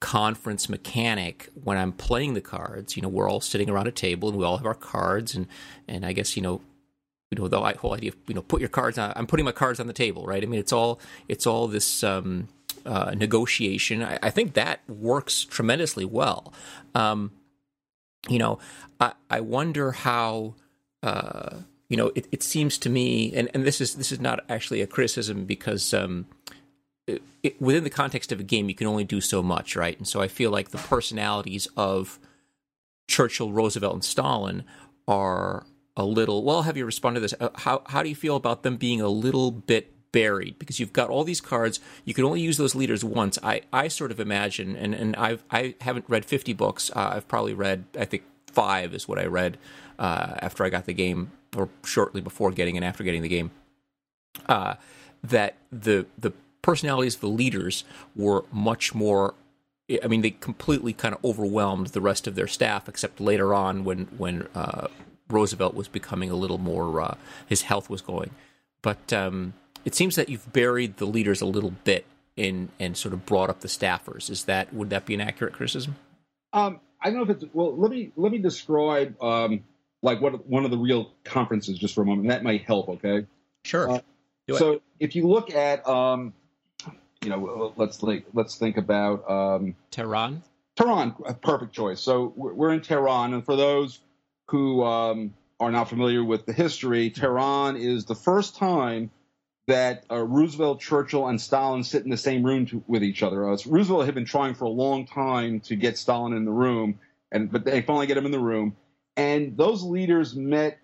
conference 0.00 0.68
mechanic 0.68 1.50
when 1.62 1.76
I'm 1.76 1.92
playing 1.92 2.34
the 2.34 2.40
cards. 2.40 2.96
You 2.96 3.02
know, 3.02 3.08
we're 3.08 3.28
all 3.28 3.40
sitting 3.40 3.68
around 3.68 3.86
a 3.86 3.92
table 3.92 4.30
and 4.30 4.38
we 4.38 4.44
all 4.44 4.56
have 4.56 4.66
our 4.66 4.74
cards, 4.74 5.34
and 5.34 5.46
and 5.86 6.06
I 6.06 6.12
guess 6.12 6.36
you 6.36 6.42
know, 6.42 6.62
you 7.30 7.38
know 7.38 7.48
the 7.48 7.60
whole 7.60 7.94
idea 7.94 8.10
of 8.10 8.16
you 8.26 8.34
know 8.34 8.42
put 8.42 8.60
your 8.60 8.70
cards 8.70 8.96
on. 8.96 9.12
I'm 9.16 9.26
putting 9.26 9.44
my 9.44 9.52
cards 9.52 9.78
on 9.78 9.86
the 9.86 9.92
table, 9.92 10.24
right? 10.24 10.42
I 10.42 10.46
mean, 10.46 10.60
it's 10.60 10.72
all 10.72 11.00
it's 11.28 11.46
all 11.46 11.68
this. 11.68 12.02
Um, 12.02 12.48
uh, 12.86 13.14
negotiation. 13.16 14.02
I, 14.02 14.18
I 14.22 14.30
think 14.30 14.54
that 14.54 14.80
works 14.88 15.44
tremendously 15.44 16.04
well. 16.04 16.52
Um, 16.94 17.32
you 18.28 18.38
know, 18.38 18.58
I, 18.98 19.12
I 19.28 19.40
wonder 19.40 19.92
how. 19.92 20.54
Uh, 21.02 21.60
you 21.88 21.96
know, 21.96 22.12
it, 22.14 22.28
it 22.30 22.42
seems 22.44 22.78
to 22.78 22.88
me, 22.88 23.34
and, 23.34 23.50
and 23.52 23.64
this 23.64 23.80
is 23.80 23.96
this 23.96 24.12
is 24.12 24.20
not 24.20 24.44
actually 24.48 24.80
a 24.80 24.86
criticism 24.86 25.44
because 25.44 25.92
um, 25.92 26.26
it, 27.08 27.22
it, 27.42 27.60
within 27.60 27.82
the 27.82 27.90
context 27.90 28.30
of 28.30 28.38
a 28.38 28.44
game, 28.44 28.68
you 28.68 28.76
can 28.76 28.86
only 28.86 29.02
do 29.02 29.20
so 29.20 29.42
much, 29.42 29.74
right? 29.74 29.98
And 29.98 30.06
so 30.06 30.20
I 30.20 30.28
feel 30.28 30.52
like 30.52 30.70
the 30.70 30.78
personalities 30.78 31.66
of 31.76 32.20
Churchill, 33.08 33.50
Roosevelt, 33.50 33.94
and 33.94 34.04
Stalin 34.04 34.64
are 35.08 35.66
a 35.96 36.04
little. 36.04 36.44
Well, 36.44 36.62
have 36.62 36.76
you 36.76 36.86
responded 36.86 37.18
to 37.18 37.22
this. 37.22 37.34
Uh, 37.40 37.48
how 37.56 37.82
how 37.86 38.04
do 38.04 38.08
you 38.08 38.14
feel 38.14 38.36
about 38.36 38.62
them 38.62 38.76
being 38.76 39.00
a 39.00 39.08
little 39.08 39.50
bit 39.50 39.92
buried 40.12 40.58
because 40.58 40.80
you've 40.80 40.92
got 40.92 41.10
all 41.10 41.24
these 41.24 41.40
cards. 41.40 41.80
You 42.04 42.14
can 42.14 42.24
only 42.24 42.40
use 42.40 42.56
those 42.56 42.74
leaders 42.74 43.04
once. 43.04 43.38
I 43.42 43.62
i 43.72 43.88
sort 43.88 44.10
of 44.10 44.20
imagine 44.20 44.76
and 44.76 44.94
and 44.94 45.16
i've 45.16 45.44
i 45.50 45.74
haven't 45.80 46.04
read 46.08 46.24
50 46.24 46.52
books. 46.54 46.90
Uh, 46.94 47.12
i've 47.14 47.28
probably 47.28 47.54
read 47.54 47.84
i 47.98 48.04
think 48.04 48.24
five 48.46 48.94
is 48.94 49.06
what 49.06 49.18
i 49.18 49.24
read 49.24 49.58
uh, 49.98 50.34
after 50.40 50.64
i 50.64 50.68
got 50.68 50.86
the 50.86 50.92
game 50.94 51.30
or 51.56 51.68
shortly 51.84 52.20
before 52.20 52.50
getting 52.50 52.76
and 52.76 52.84
after 52.84 53.04
getting 53.04 53.22
the 53.22 53.28
game. 53.28 53.50
Uh, 54.46 54.74
that 55.22 55.56
the 55.70 56.06
the 56.18 56.32
personalities 56.62 57.14
of 57.14 57.20
the 57.20 57.28
leaders 57.28 57.84
were 58.14 58.44
much 58.52 58.94
more 58.94 59.34
I 60.02 60.06
mean, 60.06 60.20
they 60.20 60.30
completely 60.30 60.92
kind 60.92 61.14
of 61.14 61.24
overwhelmed 61.24 61.88
the 61.88 62.00
rest 62.00 62.28
of 62.28 62.36
their 62.36 62.46
staff, 62.46 62.88
except 62.88 63.20
later 63.20 63.52
on 63.52 63.82
when 63.84 64.06
when 64.16 64.46
uh, 64.54 64.86
Roosevelt 65.28 65.74
was 65.74 65.88
becoming 65.88 66.30
a 66.30 66.36
little 66.36 66.58
more, 66.58 67.00
uh, 67.00 67.14
his 67.48 67.62
health 67.62 67.90
was 67.90 68.00
going. 68.00 68.30
But 68.82 69.12
um, 69.12 69.54
it 69.84 69.94
seems 69.94 70.16
that 70.16 70.28
you've 70.28 70.52
buried 70.52 70.96
the 70.98 71.06
leaders 71.06 71.40
a 71.40 71.46
little 71.46 71.72
bit 71.84 72.06
in 72.36 72.70
and 72.78 72.96
sort 72.96 73.12
of 73.12 73.26
brought 73.26 73.50
up 73.50 73.60
the 73.60 73.68
staffers. 73.68 74.30
Is 74.30 74.44
that 74.44 74.72
would 74.72 74.90
that 74.90 75.06
be 75.06 75.14
an 75.14 75.20
accurate 75.20 75.54
criticism? 75.54 75.96
Um, 76.52 76.80
I 77.02 77.10
don't 77.10 77.18
know 77.18 77.34
if 77.34 77.42
it's 77.42 77.44
well. 77.52 77.76
Let 77.76 77.90
me 77.90 78.12
let 78.16 78.32
me 78.32 78.38
describe 78.38 79.20
um, 79.22 79.64
like 80.02 80.20
what 80.20 80.46
one 80.46 80.64
of 80.64 80.70
the 80.70 80.78
real 80.78 81.12
conferences 81.24 81.78
just 81.78 81.94
for 81.94 82.02
a 82.02 82.06
moment. 82.06 82.28
That 82.28 82.42
might 82.42 82.62
help. 82.62 82.88
Okay. 82.88 83.26
Sure. 83.64 83.90
Uh, 83.90 84.00
so 84.56 84.80
if 84.98 85.14
you 85.14 85.28
look 85.28 85.54
at 85.54 85.86
um, 85.86 86.32
you 87.22 87.30
know, 87.30 87.72
let's 87.76 88.02
like 88.02 88.24
let's 88.32 88.56
think 88.56 88.76
about 88.76 89.28
um, 89.30 89.76
Tehran. 89.90 90.42
Tehran, 90.76 91.14
a 91.26 91.34
perfect 91.34 91.72
choice. 91.72 92.00
So 92.00 92.32
we're 92.36 92.54
we're 92.54 92.72
in 92.72 92.80
Tehran, 92.80 93.34
and 93.34 93.44
for 93.44 93.56
those 93.56 94.00
who 94.48 94.82
um, 94.82 95.34
are 95.58 95.70
not 95.70 95.88
familiar 95.88 96.24
with 96.24 96.46
the 96.46 96.52
history, 96.52 97.10
Tehran 97.10 97.76
is 97.76 98.06
the 98.06 98.14
first 98.14 98.56
time 98.56 99.10
that 99.66 100.04
uh, 100.10 100.16
Roosevelt, 100.16 100.80
Churchill, 100.80 101.28
and 101.28 101.40
Stalin 101.40 101.82
sit 101.84 102.04
in 102.04 102.10
the 102.10 102.16
same 102.16 102.42
room 102.44 102.66
to, 102.66 102.82
with 102.86 103.04
each 103.04 103.22
other. 103.22 103.48
Uh, 103.48 103.56
Roosevelt 103.66 104.06
had 104.06 104.14
been 104.14 104.24
trying 104.24 104.54
for 104.54 104.64
a 104.64 104.70
long 104.70 105.06
time 105.06 105.60
to 105.60 105.76
get 105.76 105.96
Stalin 105.96 106.32
in 106.32 106.44
the 106.44 106.50
room, 106.50 106.98
and 107.30 107.50
but 107.50 107.64
they 107.64 107.82
finally 107.82 108.06
get 108.06 108.16
him 108.16 108.26
in 108.26 108.32
the 108.32 108.40
room. 108.40 108.76
And 109.16 109.56
those 109.56 109.82
leaders 109.82 110.34
met 110.34 110.78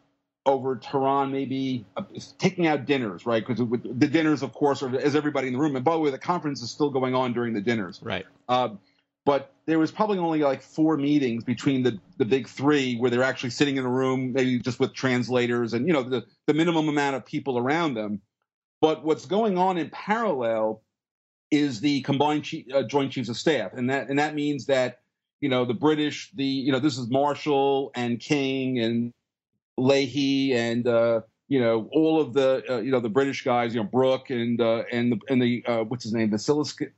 over 0.44 0.76
Tehran, 0.76 1.32
maybe 1.32 1.84
uh, 1.96 2.02
taking 2.38 2.66
out 2.66 2.84
dinners, 2.86 3.26
right? 3.26 3.44
Because 3.44 3.58
the 3.68 4.06
dinners, 4.06 4.42
of 4.42 4.52
course, 4.52 4.82
are 4.82 4.96
as 4.96 5.16
everybody 5.16 5.48
in 5.48 5.54
the 5.54 5.58
room. 5.58 5.74
And 5.74 5.84
by 5.84 5.92
the 5.92 5.98
way, 5.98 6.10
the 6.10 6.18
conference 6.18 6.62
is 6.62 6.70
still 6.70 6.90
going 6.90 7.14
on 7.14 7.32
during 7.32 7.52
the 7.52 7.60
dinners, 7.60 8.00
right? 8.02 8.26
Uh, 8.48 8.68
but 9.24 9.52
there 9.66 9.80
was 9.80 9.90
probably 9.90 10.18
only 10.18 10.38
like 10.38 10.62
four 10.62 10.96
meetings 10.96 11.42
between 11.42 11.82
the, 11.82 11.98
the 12.16 12.24
big 12.24 12.46
three 12.46 12.96
where 12.96 13.10
they're 13.10 13.24
actually 13.24 13.50
sitting 13.50 13.76
in 13.76 13.84
a 13.84 13.90
room, 13.90 14.32
maybe 14.32 14.60
just 14.60 14.78
with 14.78 14.94
translators 14.94 15.74
and 15.74 15.86
you 15.88 15.92
know 15.92 16.04
the, 16.04 16.24
the 16.46 16.54
minimum 16.54 16.88
amount 16.88 17.16
of 17.16 17.26
people 17.26 17.58
around 17.58 17.94
them. 17.94 18.22
But 18.80 19.04
what's 19.04 19.26
going 19.26 19.58
on 19.58 19.78
in 19.78 19.90
parallel 19.90 20.82
is 21.50 21.80
the 21.80 22.02
combined 22.02 22.44
chief, 22.44 22.66
uh, 22.74 22.82
joint 22.82 23.12
chiefs 23.12 23.28
of 23.28 23.36
staff, 23.36 23.72
and 23.74 23.88
that 23.90 24.08
and 24.08 24.18
that 24.18 24.34
means 24.34 24.66
that 24.66 25.00
you 25.40 25.48
know 25.48 25.64
the 25.64 25.74
British, 25.74 26.30
the 26.32 26.44
you 26.44 26.72
know 26.72 26.78
this 26.78 26.98
is 26.98 27.08
Marshall 27.08 27.90
and 27.94 28.20
King 28.20 28.78
and 28.80 29.12
Leahy 29.78 30.54
and 30.54 30.86
uh, 30.86 31.20
you 31.48 31.60
know 31.60 31.88
all 31.92 32.20
of 32.20 32.32
the 32.32 32.62
uh, 32.68 32.78
you 32.78 32.90
know 32.90 33.00
the 33.00 33.08
British 33.08 33.44
guys, 33.44 33.74
you 33.74 33.80
know 33.80 33.88
Brooke 33.88 34.30
and 34.30 34.60
uh, 34.60 34.84
and 34.92 35.12
the 35.12 35.18
and 35.28 35.40
the 35.40 35.64
uh, 35.66 35.84
what's 35.84 36.04
his 36.04 36.12
name, 36.12 36.30
Vasilevsky, 36.30 36.90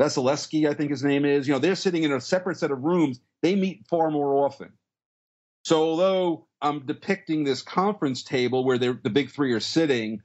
Vasilevsky, 0.00 0.68
I 0.68 0.74
think 0.74 0.90
his 0.90 1.04
name 1.04 1.24
is. 1.24 1.46
You 1.46 1.54
know 1.54 1.60
they're 1.60 1.76
sitting 1.76 2.02
in 2.02 2.12
a 2.12 2.20
separate 2.20 2.58
set 2.58 2.70
of 2.70 2.82
rooms. 2.82 3.20
They 3.42 3.54
meet 3.54 3.86
far 3.86 4.10
more 4.10 4.44
often. 4.44 4.72
So 5.64 5.82
although 5.82 6.46
I'm 6.62 6.86
depicting 6.86 7.44
this 7.44 7.62
conference 7.62 8.22
table 8.22 8.64
where 8.64 8.78
the 8.78 8.94
big 8.94 9.30
three 9.30 9.52
are 9.52 9.60
sitting, 9.60 10.22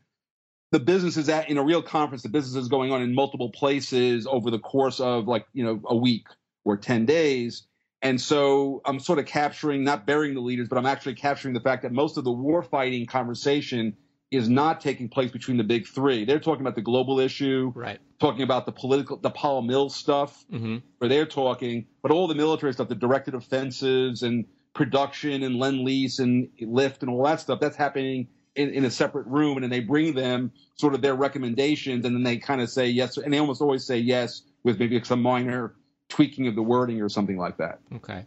the 0.75 0.79
business 0.81 1.15
is 1.15 1.29
at 1.29 1.49
in 1.49 1.57
a 1.57 1.63
real 1.63 1.81
conference. 1.81 2.21
The 2.21 2.27
business 2.27 2.61
is 2.61 2.67
going 2.67 2.91
on 2.91 3.01
in 3.01 3.15
multiple 3.15 3.49
places 3.49 4.27
over 4.27 4.51
the 4.51 4.59
course 4.59 4.99
of 4.99 5.25
like 5.25 5.45
you 5.53 5.63
know 5.63 5.79
a 5.85 5.95
week 5.95 6.27
or 6.65 6.75
ten 6.75 7.05
days. 7.05 7.65
And 8.01 8.19
so 8.19 8.81
I'm 8.85 8.99
sort 8.99 9.17
of 9.17 9.25
capturing, 9.25 9.85
not 9.85 10.05
burying 10.05 10.33
the 10.33 10.41
leaders, 10.41 10.67
but 10.67 10.77
I'm 10.77 10.85
actually 10.85 11.15
capturing 11.15 11.53
the 11.53 11.61
fact 11.61 11.83
that 11.83 11.93
most 11.93 12.17
of 12.17 12.25
the 12.25 12.31
war 12.31 12.61
fighting 12.61 13.05
conversation 13.05 13.95
is 14.31 14.49
not 14.49 14.81
taking 14.81 15.07
place 15.07 15.31
between 15.31 15.55
the 15.55 15.63
big 15.63 15.87
three. 15.87 16.25
They're 16.25 16.41
talking 16.41 16.59
about 16.59 16.75
the 16.75 16.81
global 16.81 17.21
issue, 17.21 17.71
right? 17.73 17.99
Talking 18.19 18.41
about 18.41 18.65
the 18.65 18.73
political, 18.73 19.15
the 19.15 19.29
pol-mil 19.29 19.89
stuff, 19.89 20.43
mm-hmm. 20.51 20.79
where 20.97 21.07
they're 21.07 21.25
talking, 21.25 21.85
but 22.01 22.11
all 22.11 22.27
the 22.27 22.35
military 22.35 22.73
stuff, 22.73 22.89
the 22.89 22.95
directed 22.95 23.33
offensives 23.33 24.23
and 24.23 24.43
production 24.73 25.41
and 25.41 25.55
lend 25.55 25.79
lease 25.79 26.19
and 26.19 26.49
lift 26.59 27.01
and 27.01 27.09
all 27.09 27.23
that 27.23 27.39
stuff, 27.39 27.61
that's 27.61 27.77
happening 27.77 28.27
in, 28.55 28.69
in 28.69 28.85
a 28.85 28.91
separate 28.91 29.27
room. 29.27 29.57
And 29.57 29.63
then 29.63 29.69
they 29.69 29.79
bring 29.79 30.13
them 30.13 30.51
sort 30.75 30.93
of 30.93 31.01
their 31.01 31.15
recommendations, 31.15 32.05
and 32.05 32.15
then 32.15 32.23
they 32.23 32.37
kind 32.37 32.61
of 32.61 32.69
say 32.69 32.87
yes, 32.87 33.17
and 33.17 33.33
they 33.33 33.37
almost 33.37 33.61
always 33.61 33.85
say 33.85 33.97
yes 33.97 34.43
with 34.63 34.79
maybe 34.79 35.01
some 35.03 35.21
minor 35.21 35.75
tweaking 36.09 36.47
of 36.47 36.55
the 36.55 36.61
wording 36.61 37.01
or 37.01 37.09
something 37.09 37.37
like 37.37 37.57
that. 37.57 37.79
Okay. 37.95 38.25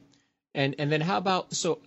And 0.55 0.75
and 0.79 0.91
then 0.91 1.01
how 1.01 1.19
about 1.19 1.55
so 1.55 1.81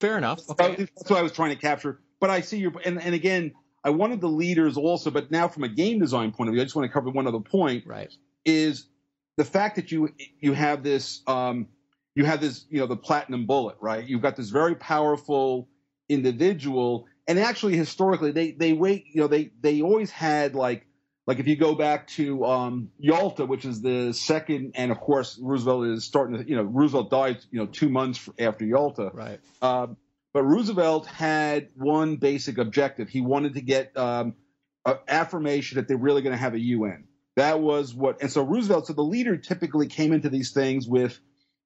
fair 0.00 0.16
enough. 0.18 0.48
Okay. 0.50 0.74
That's 0.76 1.10
what 1.10 1.18
I 1.18 1.22
was 1.22 1.32
trying 1.32 1.50
to 1.50 1.56
capture. 1.56 2.00
But 2.20 2.30
I 2.30 2.40
see 2.40 2.58
your 2.58 2.72
and, 2.84 3.00
and 3.00 3.14
again, 3.14 3.52
I 3.84 3.90
wanted 3.90 4.20
the 4.20 4.28
leaders 4.28 4.76
also, 4.76 5.10
but 5.10 5.30
now 5.30 5.48
from 5.48 5.64
a 5.64 5.68
game 5.68 5.98
design 5.98 6.32
point 6.32 6.48
of 6.48 6.54
view, 6.54 6.62
I 6.62 6.64
just 6.64 6.74
want 6.74 6.88
to 6.88 6.92
cover 6.92 7.10
one 7.10 7.26
other 7.26 7.40
point. 7.40 7.84
Right. 7.86 8.12
Is 8.44 8.86
the 9.36 9.44
fact 9.44 9.76
that 9.76 9.92
you 9.92 10.12
you 10.40 10.52
have 10.54 10.82
this 10.82 11.22
um, 11.26 11.68
you 12.14 12.24
have 12.24 12.40
this 12.40 12.64
you 12.70 12.80
know 12.80 12.86
the 12.86 12.96
platinum 12.96 13.46
bullet, 13.46 13.76
right? 13.80 14.06
You've 14.06 14.22
got 14.22 14.36
this 14.36 14.48
very 14.48 14.74
powerful 14.74 15.68
individual, 16.08 17.06
and 17.28 17.38
actually 17.38 17.76
historically 17.76 18.32
they 18.32 18.52
they 18.52 18.72
wait 18.72 19.06
you 19.12 19.20
know 19.20 19.26
they 19.26 19.50
they 19.60 19.82
always 19.82 20.10
had 20.10 20.54
like 20.54 20.86
like 21.26 21.40
if 21.40 21.46
you 21.48 21.56
go 21.56 21.74
back 21.74 22.06
to 22.06 22.44
um, 22.44 22.90
Yalta, 22.98 23.46
which 23.46 23.64
is 23.64 23.82
the 23.82 24.12
second, 24.12 24.72
and 24.76 24.92
of 24.92 25.00
course 25.00 25.38
Roosevelt 25.42 25.86
is 25.86 26.04
starting 26.04 26.38
to, 26.38 26.48
you 26.48 26.54
know, 26.54 26.62
Roosevelt 26.62 27.10
died, 27.10 27.38
you 27.50 27.58
know, 27.58 27.66
two 27.66 27.88
months 27.88 28.28
after 28.38 28.64
Yalta. 28.64 29.10
Right. 29.12 29.40
Um, 29.60 29.96
but 30.32 30.44
Roosevelt 30.44 31.06
had 31.06 31.70
one 31.74 32.16
basic 32.16 32.58
objective. 32.58 33.08
He 33.08 33.22
wanted 33.22 33.54
to 33.54 33.60
get 33.60 33.96
um, 33.96 34.34
affirmation 35.08 35.76
that 35.76 35.88
they're 35.88 35.96
really 35.96 36.22
going 36.22 36.34
to 36.34 36.38
have 36.38 36.54
a 36.54 36.60
UN. 36.60 37.04
That 37.34 37.60
was 37.60 37.94
what, 37.94 38.22
and 38.22 38.30
so 38.30 38.42
Roosevelt, 38.42 38.86
so 38.86 38.92
the 38.92 39.02
leader 39.02 39.36
typically 39.36 39.88
came 39.88 40.12
into 40.12 40.28
these 40.28 40.52
things 40.52 40.86
with 40.86 41.18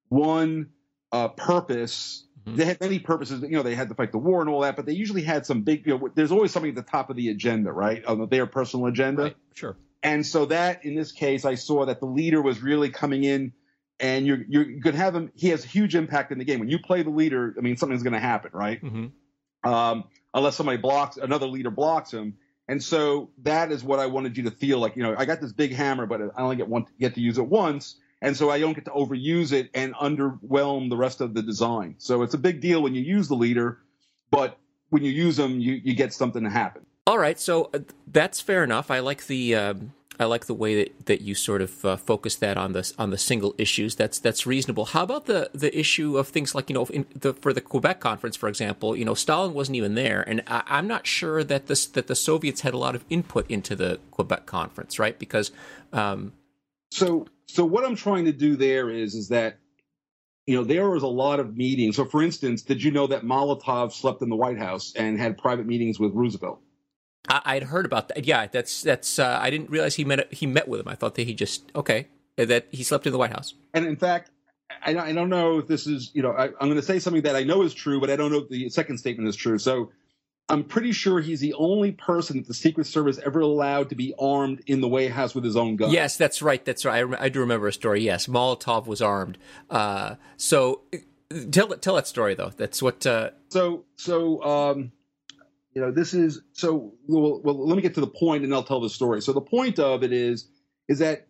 one 0.09 0.69
uh, 1.11 1.27
purpose. 1.29 2.25
Mm-hmm. 2.45 2.57
They 2.57 2.65
had 2.65 2.81
many 2.81 2.99
purposes. 2.99 3.41
You 3.41 3.49
know, 3.49 3.63
they 3.63 3.75
had 3.75 3.89
to 3.89 3.95
fight 3.95 4.11
the 4.11 4.17
war 4.17 4.41
and 4.41 4.49
all 4.49 4.61
that, 4.61 4.75
but 4.75 4.85
they 4.85 4.93
usually 4.93 5.21
had 5.21 5.45
some 5.45 5.61
big. 5.61 5.85
You 5.85 5.97
know, 5.97 6.09
there's 6.15 6.31
always 6.31 6.51
something 6.51 6.69
at 6.69 6.75
the 6.75 6.81
top 6.81 7.09
of 7.09 7.15
the 7.15 7.29
agenda, 7.29 7.71
right? 7.71 8.03
On 8.05 8.27
their 8.29 8.47
personal 8.47 8.87
agenda. 8.87 9.23
Right. 9.23 9.35
Sure. 9.53 9.77
And 10.03 10.25
so 10.25 10.45
that, 10.45 10.83
in 10.83 10.95
this 10.95 11.11
case, 11.11 11.45
I 11.45 11.55
saw 11.55 11.85
that 11.85 11.99
the 11.99 12.07
leader 12.07 12.41
was 12.41 12.61
really 12.61 12.89
coming 12.89 13.23
in 13.23 13.53
and 14.01 14.25
you're 14.25 14.39
you're 14.49 14.69
you 14.69 14.81
could 14.81 14.95
have 14.95 15.15
him. 15.15 15.31
He 15.35 15.49
has 15.49 15.63
a 15.63 15.67
huge 15.67 15.95
impact 15.95 16.31
in 16.31 16.39
the 16.39 16.45
game. 16.45 16.59
When 16.59 16.69
you 16.69 16.79
play 16.79 17.03
the 17.03 17.11
leader, 17.11 17.53
I 17.57 17.61
mean, 17.61 17.77
something's 17.77 18.03
going 18.03 18.13
to 18.13 18.19
happen, 18.19 18.51
right? 18.53 18.83
Mm-hmm. 18.83 19.71
Um, 19.71 20.05
unless 20.33 20.55
somebody 20.55 20.79
blocks, 20.79 21.17
another 21.17 21.45
leader 21.45 21.69
blocks 21.69 22.11
him. 22.11 22.37
And 22.67 22.83
so 22.83 23.29
that 23.43 23.71
is 23.71 23.83
what 23.83 23.99
I 23.99 24.07
wanted 24.07 24.37
you 24.37 24.43
to 24.45 24.51
feel 24.51 24.79
like. 24.79 24.95
You 24.95 25.03
know, 25.03 25.15
I 25.17 25.25
got 25.25 25.39
this 25.39 25.51
big 25.53 25.73
hammer, 25.73 26.05
but 26.05 26.21
I 26.35 26.41
only 26.41 26.55
get 26.55 26.67
one 26.67 26.85
get 26.99 27.15
to 27.15 27.21
use 27.21 27.37
it 27.37 27.45
once, 27.45 27.97
and 28.21 28.35
so 28.37 28.49
I 28.49 28.59
don't 28.59 28.73
get 28.73 28.85
to 28.85 28.91
overuse 28.91 29.51
it 29.51 29.69
and 29.73 29.93
underwhelm 29.95 30.89
the 30.89 30.97
rest 30.97 31.21
of 31.21 31.33
the 31.33 31.41
design. 31.41 31.95
So 31.97 32.21
it's 32.21 32.33
a 32.33 32.37
big 32.37 32.61
deal 32.61 32.81
when 32.81 32.93
you 32.93 33.01
use 33.01 33.27
the 33.27 33.35
leader, 33.35 33.79
but 34.29 34.57
when 34.89 35.03
you 35.03 35.11
use 35.11 35.37
them, 35.37 35.59
you 35.59 35.73
you 35.83 35.93
get 35.95 36.13
something 36.13 36.43
to 36.43 36.49
happen. 36.49 36.85
All 37.07 37.17
right, 37.17 37.39
so 37.39 37.69
uh, 37.73 37.79
that's 38.07 38.39
fair 38.39 38.63
enough. 38.63 38.91
I 38.91 38.99
like 38.99 39.27
the. 39.27 39.55
Um 39.55 39.93
I 40.21 40.25
like 40.25 40.45
the 40.45 40.53
way 40.53 40.75
that, 40.75 41.05
that 41.07 41.21
you 41.21 41.33
sort 41.33 41.63
of 41.63 41.83
uh, 41.83 41.95
focus 41.95 42.35
that 42.35 42.55
on 42.55 42.73
the 42.73 42.93
on 42.99 43.09
the 43.09 43.17
single 43.17 43.55
issues. 43.57 43.95
That's 43.95 44.19
that's 44.19 44.45
reasonable. 44.45 44.85
How 44.85 45.01
about 45.01 45.25
the 45.25 45.49
the 45.51 45.75
issue 45.77 46.15
of 46.17 46.27
things 46.27 46.53
like 46.53 46.69
you 46.69 46.75
know 46.75 46.87
the, 47.15 47.33
for 47.33 47.53
the 47.53 47.61
Quebec 47.61 47.99
conference, 47.99 48.35
for 48.35 48.47
example, 48.47 48.95
you 48.95 49.03
know 49.03 49.15
Stalin 49.15 49.55
wasn't 49.55 49.77
even 49.77 49.95
there, 49.95 50.23
and 50.27 50.43
I, 50.45 50.77
am 50.77 50.87
not 50.87 51.07
sure 51.07 51.43
that 51.43 51.65
this 51.65 51.87
that 51.87 52.05
the 52.05 52.15
Soviets 52.15 52.61
had 52.61 52.75
a 52.75 52.77
lot 52.77 52.93
of 52.93 53.03
input 53.09 53.49
into 53.49 53.75
the 53.75 53.99
Quebec 54.11 54.45
conference, 54.45 54.99
right? 54.99 55.17
Because 55.17 55.51
um, 55.91 56.33
so 56.91 57.25
so 57.47 57.65
what 57.65 57.83
I'm 57.83 57.95
trying 57.95 58.25
to 58.25 58.31
do 58.31 58.55
there 58.55 58.89
is 58.89 59.15
is 59.15 59.29
that 59.29 59.57
you 60.45 60.55
know 60.55 60.63
there 60.63 60.89
was 60.89 61.03
a 61.03 61.07
lot 61.07 61.39
of 61.39 61.55
meetings. 61.55 61.95
So 61.95 62.05
for 62.05 62.21
instance, 62.21 62.61
did 62.61 62.83
you 62.83 62.91
know 62.91 63.07
that 63.07 63.23
Molotov 63.23 63.93
slept 63.93 64.21
in 64.21 64.29
the 64.29 64.35
White 64.35 64.59
House 64.59 64.93
and 64.95 65.19
had 65.19 65.37
private 65.37 65.65
meetings 65.65 65.99
with 65.99 66.13
Roosevelt? 66.13 66.61
I, 67.29 67.55
would 67.55 67.63
heard 67.63 67.85
about 67.85 68.09
that. 68.09 68.25
Yeah, 68.25 68.47
that's 68.47 68.81
that's. 68.81 69.19
Uh, 69.19 69.39
I 69.41 69.49
didn't 69.49 69.69
realize 69.69 69.95
he 69.95 70.03
met 70.03 70.33
he 70.33 70.45
met 70.45 70.67
with 70.67 70.81
him. 70.81 70.87
I 70.87 70.95
thought 70.95 71.15
that 71.15 71.23
he 71.23 71.33
just 71.33 71.71
okay 71.75 72.07
that 72.37 72.67
he 72.71 72.83
slept 72.83 73.05
in 73.05 73.11
the 73.11 73.19
White 73.19 73.31
House. 73.31 73.53
And 73.73 73.85
in 73.85 73.95
fact, 73.95 74.31
I, 74.83 74.97
I 74.97 75.13
don't 75.13 75.29
know 75.29 75.59
if 75.59 75.67
this 75.67 75.87
is 75.87 76.11
you 76.13 76.21
know 76.21 76.31
I, 76.31 76.45
am 76.45 76.53
going 76.59 76.75
to 76.75 76.81
say 76.81 76.99
something 76.99 77.21
that 77.23 77.35
I 77.35 77.43
know 77.43 77.61
is 77.61 77.73
true, 77.73 77.99
but 77.99 78.09
I 78.09 78.15
don't 78.15 78.31
know 78.31 78.39
if 78.39 78.49
the 78.49 78.69
second 78.69 78.97
statement 78.97 79.29
is 79.29 79.35
true. 79.35 79.57
So 79.57 79.91
I'm 80.51 80.63
pretty 80.63 80.91
sure 80.91 81.19
he's 81.19 81.39
the 81.39 81.53
only 81.53 81.91
person 81.91 82.37
that 82.37 82.47
the 82.47 82.53
Secret 82.53 82.85
Service 82.87 83.19
ever 83.25 83.39
allowed 83.39 83.89
to 83.89 83.95
be 83.95 84.13
armed 84.19 84.61
in 84.67 84.81
the 84.81 84.87
White 84.87 85.11
House 85.11 85.33
with 85.33 85.43
his 85.43 85.55
own 85.55 85.77
gun. 85.77 85.91
Yes, 85.91 86.17
that's 86.17 86.41
right. 86.41 86.63
That's 86.63 86.85
right. 86.85 87.05
I, 87.05 87.25
I 87.25 87.29
do 87.29 87.39
remember 87.39 87.67
a 87.67 87.73
story. 87.73 88.01
Yes, 88.01 88.27
Molotov 88.27 88.85
was 88.85 89.01
armed. 89.01 89.37
Uh, 89.69 90.15
so 90.37 90.81
tell 91.51 91.69
tell 91.69 91.95
that 91.95 92.07
story 92.07 92.35
though. 92.35 92.51
That's 92.55 92.81
what. 92.81 93.05
Uh, 93.05 93.31
so 93.49 93.85
so. 93.95 94.43
Um, 94.43 94.91
you 95.73 95.81
know 95.81 95.91
this 95.91 96.13
is 96.13 96.41
so 96.51 96.93
well, 97.07 97.39
well 97.41 97.65
let 97.65 97.75
me 97.75 97.81
get 97.81 97.93
to 97.93 98.01
the 98.01 98.07
point 98.07 98.43
and 98.43 98.53
i'll 98.53 98.61
tell 98.61 98.81
the 98.81 98.89
story 98.89 99.21
so 99.21 99.31
the 99.31 99.39
point 99.39 99.79
of 99.79 100.03
it 100.03 100.11
is 100.11 100.49
is 100.89 100.99
that 100.99 101.27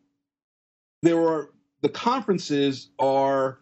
there 1.03 1.19
are 1.21 1.51
the 1.81 1.89
conferences 1.89 2.89
are 2.97 3.60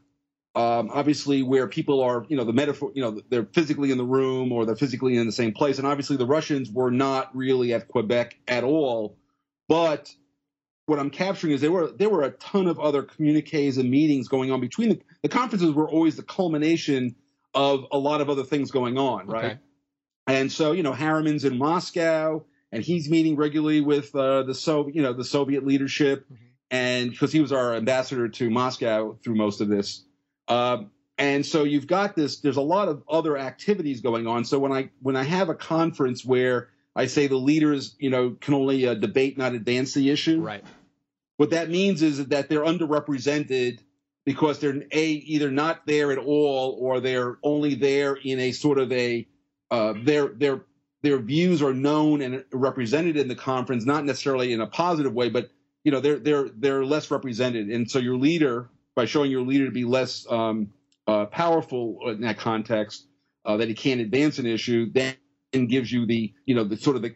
um, 0.59 0.89
obviously 0.93 1.43
where 1.43 1.67
people 1.67 2.01
are 2.01 2.25
you 2.27 2.35
know 2.35 2.43
the 2.43 2.53
metaphor 2.53 2.91
you 2.93 3.01
know 3.01 3.21
they're 3.29 3.45
physically 3.45 3.91
in 3.91 3.97
the 3.97 4.03
room 4.03 4.51
or 4.51 4.65
they're 4.65 4.75
physically 4.75 5.17
in 5.17 5.25
the 5.25 5.31
same 5.31 5.53
place 5.53 5.77
and 5.77 5.87
obviously 5.87 6.17
the 6.17 6.25
russians 6.25 6.69
were 6.71 6.91
not 6.91 7.35
really 7.35 7.73
at 7.73 7.87
quebec 7.87 8.37
at 8.47 8.63
all 8.63 9.17
but 9.67 10.13
what 10.87 10.99
i'm 10.99 11.09
capturing 11.09 11.53
is 11.53 11.61
there 11.61 11.71
were 11.71 11.91
there 11.91 12.09
were 12.09 12.23
a 12.23 12.31
ton 12.31 12.67
of 12.67 12.79
other 12.79 13.03
communiques 13.03 13.77
and 13.77 13.89
meetings 13.89 14.27
going 14.27 14.51
on 14.51 14.59
between 14.59 14.89
the, 14.89 15.01
the 15.23 15.29
conferences 15.29 15.71
were 15.73 15.89
always 15.89 16.15
the 16.15 16.23
culmination 16.23 17.15
of 17.53 17.85
a 17.91 17.97
lot 17.97 18.21
of 18.21 18.29
other 18.29 18.43
things 18.43 18.71
going 18.71 18.97
on 18.97 19.27
right 19.27 19.45
okay. 19.45 19.59
And 20.29 20.51
so, 20.51 20.73
you 20.73 20.83
know, 20.83 20.93
Harriman's 20.93 21.43
in 21.43 21.57
Moscow, 21.57 22.43
and 22.71 22.83
he's 22.83 23.09
meeting 23.09 23.35
regularly 23.35 23.81
with 23.81 24.13
uh, 24.15 24.43
the 24.43 24.53
Soviet, 24.53 24.95
you 24.95 25.01
know, 25.01 25.11
the 25.11 25.23
Soviet 25.23 25.65
leadership, 25.65 26.25
mm-hmm. 26.25 26.43
and 26.69 27.09
because 27.09 27.31
he 27.31 27.39
was 27.39 27.51
our 27.51 27.73
ambassador 27.73 28.27
to 28.29 28.49
Moscow 28.51 29.17
through 29.23 29.35
most 29.35 29.59
of 29.59 29.69
this. 29.69 30.05
Um, 30.49 30.91
and 31.17 31.45
so 31.45 31.63
you've 31.63 31.87
got 31.87 32.15
this. 32.15 32.39
There's 32.39 32.57
a 32.57 32.61
lot 32.61 32.87
of 32.87 33.03
other 33.09 33.37
activities 33.37 34.01
going 34.01 34.25
on. 34.25 34.45
So 34.45 34.57
when 34.59 34.71
I 34.71 34.89
when 35.01 35.15
I 35.15 35.23
have 35.23 35.49
a 35.49 35.55
conference 35.55 36.25
where 36.25 36.69
I 36.95 37.05
say 37.05 37.27
the 37.27 37.37
leaders, 37.37 37.95
you 37.99 38.09
know, 38.09 38.31
can 38.39 38.53
only 38.53 38.87
uh, 38.87 38.95
debate, 38.95 39.37
not 39.37 39.53
advance 39.53 39.93
the 39.93 40.09
issue. 40.09 40.41
Right. 40.41 40.63
What 41.37 41.51
that 41.51 41.69
means 41.69 42.01
is 42.01 42.25
that 42.27 42.49
they're 42.49 42.63
underrepresented 42.63 43.79
because 44.25 44.59
they're 44.59 44.83
a 44.91 45.05
either 45.05 45.51
not 45.51 45.85
there 45.85 46.11
at 46.11 46.17
all 46.17 46.77
or 46.79 46.99
they're 46.99 47.37
only 47.43 47.75
there 47.75 48.15
in 48.15 48.39
a 48.39 48.51
sort 48.51 48.79
of 48.79 48.91
a 48.91 49.27
uh, 49.71 49.93
their 50.03 50.27
their 50.27 50.65
their 51.01 51.19
views 51.19 51.61
are 51.61 51.73
known 51.73 52.21
and 52.21 52.43
represented 52.51 53.17
in 53.17 53.27
the 53.27 53.35
conference, 53.35 53.85
not 53.85 54.05
necessarily 54.05 54.51
in 54.51 54.61
a 54.61 54.67
positive 54.67 55.13
way, 55.13 55.29
but 55.29 55.49
you 55.83 55.91
know 55.91 55.99
they're 55.99 56.19
they're 56.19 56.49
they're 56.49 56.85
less 56.85 57.09
represented, 57.11 57.69
and 57.69 57.89
so 57.89 57.99
your 57.99 58.17
leader, 58.17 58.69
by 58.99 59.05
showing 59.05 59.31
your 59.31 59.43
leader 59.43 59.63
to 59.63 59.71
be 59.71 59.85
less 59.85 60.29
um, 60.29 60.73
uh, 61.07 61.25
powerful 61.27 61.99
in 62.09 62.19
that 62.19 62.37
context, 62.37 63.07
uh, 63.45 63.55
that 63.55 63.69
he 63.69 63.73
can't 63.73 64.01
advance 64.01 64.39
an 64.39 64.45
issue, 64.45 64.91
then 64.91 65.15
gives 65.67 65.89
you 65.89 66.05
the 66.05 66.33
you 66.45 66.53
know 66.53 66.65
the 66.65 66.75
sort 66.75 66.97
of 66.97 67.01
the 67.01 67.15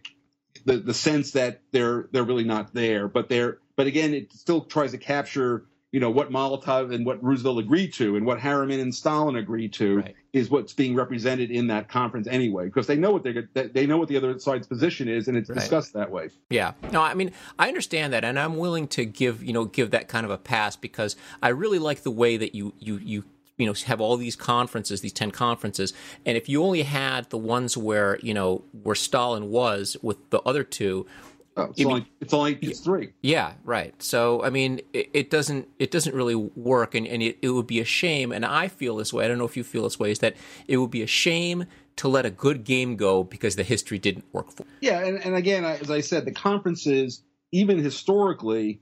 the, 0.63 0.78
the 0.78 0.93
sense 0.93 1.32
that 1.32 1.60
they're 1.74 2.08
they're 2.13 2.24
really 2.24 2.46
not 2.46 2.74
there, 2.74 3.10
but 3.10 3.28
they're 3.28 3.58
but 3.76 3.86
again 3.86 4.13
it 4.13 4.32
still 4.32 4.63
tries 4.63 4.91
to 4.91 4.98
capture 4.98 5.65
you 5.93 5.99
know 5.99 6.10
what 6.10 6.32
Molotov 6.32 6.91
and 6.91 7.06
what 7.06 7.23
Roosevelt 7.23 7.60
agreed 7.60 7.93
to, 7.93 8.17
and 8.17 8.25
what 8.25 8.39
Harriman 8.39 8.79
and 8.79 8.93
Stalin 8.93 9.36
agreed 9.36 9.71
to 9.73 9.97
right. 9.97 10.15
is 10.34 10.49
what's 10.49 10.73
being 10.73 10.95
represented 10.95 11.51
in 11.51 11.67
that 11.67 11.88
conference 11.88 12.27
anyway, 12.27 12.65
because 12.65 12.88
they 12.88 12.97
know 12.97 13.12
what 13.12 13.23
they're 13.23 13.47
they 13.53 13.86
know 13.86 13.97
what 13.97 14.10
the 14.10 14.17
other 14.17 14.38
side's 14.39 14.65
position 14.65 15.08
is, 15.08 15.27
and 15.27 15.38
it's 15.38 15.49
right. 15.49 15.60
discussed 15.60 15.93
that 15.93 16.10
way. 16.10 16.32
Yeah, 16.49 16.73
no, 16.91 17.01
I 17.01 17.13
mean 17.13 17.32
I 17.60 17.67
understand 17.67 18.12
that, 18.13 18.25
and 18.25 18.39
I'm 18.39 18.58
willing 18.58 18.88
to 18.89 19.06
give 19.06 19.43
you 19.43 19.53
know 19.53 19.65
give 19.65 19.91
that 19.91 20.08
kind 20.08 20.25
of 20.25 20.32
a 20.32 20.38
pass 20.38 20.75
because 20.75 21.15
I 21.43 21.49
really 21.49 21.79
like 21.79 22.01
the 22.01 22.12
way 22.12 22.38
that 22.38 22.56
you 22.56 22.73
you 22.79 22.97
you 22.97 23.23
you 23.58 23.67
know 23.67 23.73
have 23.86 24.01
all 24.01 24.17
these 24.17 24.36
conferences 24.36 25.01
these 25.01 25.13
10 25.13 25.29
conferences 25.29 25.93
and 26.25 26.36
if 26.36 26.49
you 26.49 26.63
only 26.63 26.82
had 26.82 27.29
the 27.29 27.38
ones 27.38 27.77
where 27.77 28.17
you 28.23 28.34
know 28.34 28.63
where 28.82 28.95
stalin 28.95 29.51
was 29.51 29.95
with 30.01 30.27
the 30.32 30.39
other 30.41 30.63
two 30.63 31.06
Oh, 31.55 31.65
it's, 31.65 31.85
only, 31.85 32.07
it's 32.19 32.33
only 32.33 32.57
it's 32.61 32.79
three. 32.79 33.13
Yeah, 33.21 33.53
right. 33.63 33.93
So 34.01 34.43
I 34.43 34.49
mean, 34.49 34.81
it, 34.91 35.09
it, 35.13 35.29
doesn't 35.29 35.67
it 35.77 35.91
doesn't 35.91 36.15
really 36.15 36.35
work, 36.35 36.95
and, 36.95 37.07
and 37.07 37.21
it, 37.21 37.37
it 37.41 37.49
would 37.49 37.67
be 37.67 37.79
a 37.79 37.85
shame. 37.85 38.31
And 38.31 38.43
I 38.43 38.67
feel 38.67 38.95
this 38.95 39.13
way. 39.13 39.25
I 39.25 39.27
don't 39.27 39.37
know 39.37 39.45
if 39.45 39.55
you 39.55 39.63
feel 39.63 39.83
this 39.83 39.99
way. 39.99 40.09
Is 40.09 40.19
that 40.19 40.35
it 40.67 40.77
would 40.77 40.89
be 40.89 41.03
a 41.03 41.07
shame 41.07 41.65
to 41.97 42.07
let 42.07 42.25
a 42.25 42.31
good 42.31 42.63
game 42.63 42.95
go 42.95 43.23
because 43.23 43.55
the 43.55 43.63
history 43.63 43.99
didn't 43.99 44.25
work 44.33 44.51
for. 44.51 44.65
Yeah, 44.81 45.05
and, 45.05 45.23
and 45.23 45.35
again, 45.35 45.63
as 45.63 45.91
I 45.91 46.01
said, 46.01 46.25
the 46.25 46.31
conferences, 46.31 47.21
even 47.51 47.77
historically, 47.77 48.81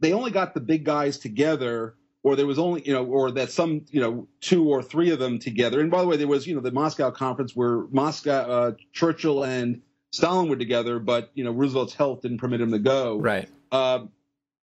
they 0.00 0.12
only 0.12 0.32
got 0.32 0.54
the 0.54 0.60
big 0.60 0.84
guys 0.84 1.18
together, 1.18 1.94
or 2.24 2.34
there 2.34 2.46
was 2.46 2.58
only 2.58 2.82
you 2.84 2.92
know, 2.92 3.04
or 3.04 3.30
that 3.32 3.52
some 3.52 3.84
you 3.90 4.00
know 4.00 4.26
two 4.40 4.68
or 4.68 4.82
three 4.82 5.10
of 5.10 5.20
them 5.20 5.38
together. 5.38 5.80
And 5.80 5.92
by 5.92 6.00
the 6.00 6.08
way, 6.08 6.16
there 6.16 6.26
was 6.26 6.46
you 6.46 6.54
know 6.54 6.60
the 6.60 6.72
Moscow 6.72 7.12
conference 7.12 7.54
where 7.54 7.86
Moscow, 7.92 8.32
uh, 8.32 8.72
Churchill 8.92 9.44
and 9.44 9.80
Stalin 10.14 10.48
were 10.48 10.56
together, 10.56 11.00
but 11.00 11.30
you 11.34 11.42
know 11.42 11.50
Roosevelt's 11.50 11.92
health 11.92 12.22
didn't 12.22 12.38
permit 12.38 12.60
him 12.60 12.70
to 12.70 12.78
go. 12.78 13.18
Right. 13.18 13.48
Um, 13.72 14.10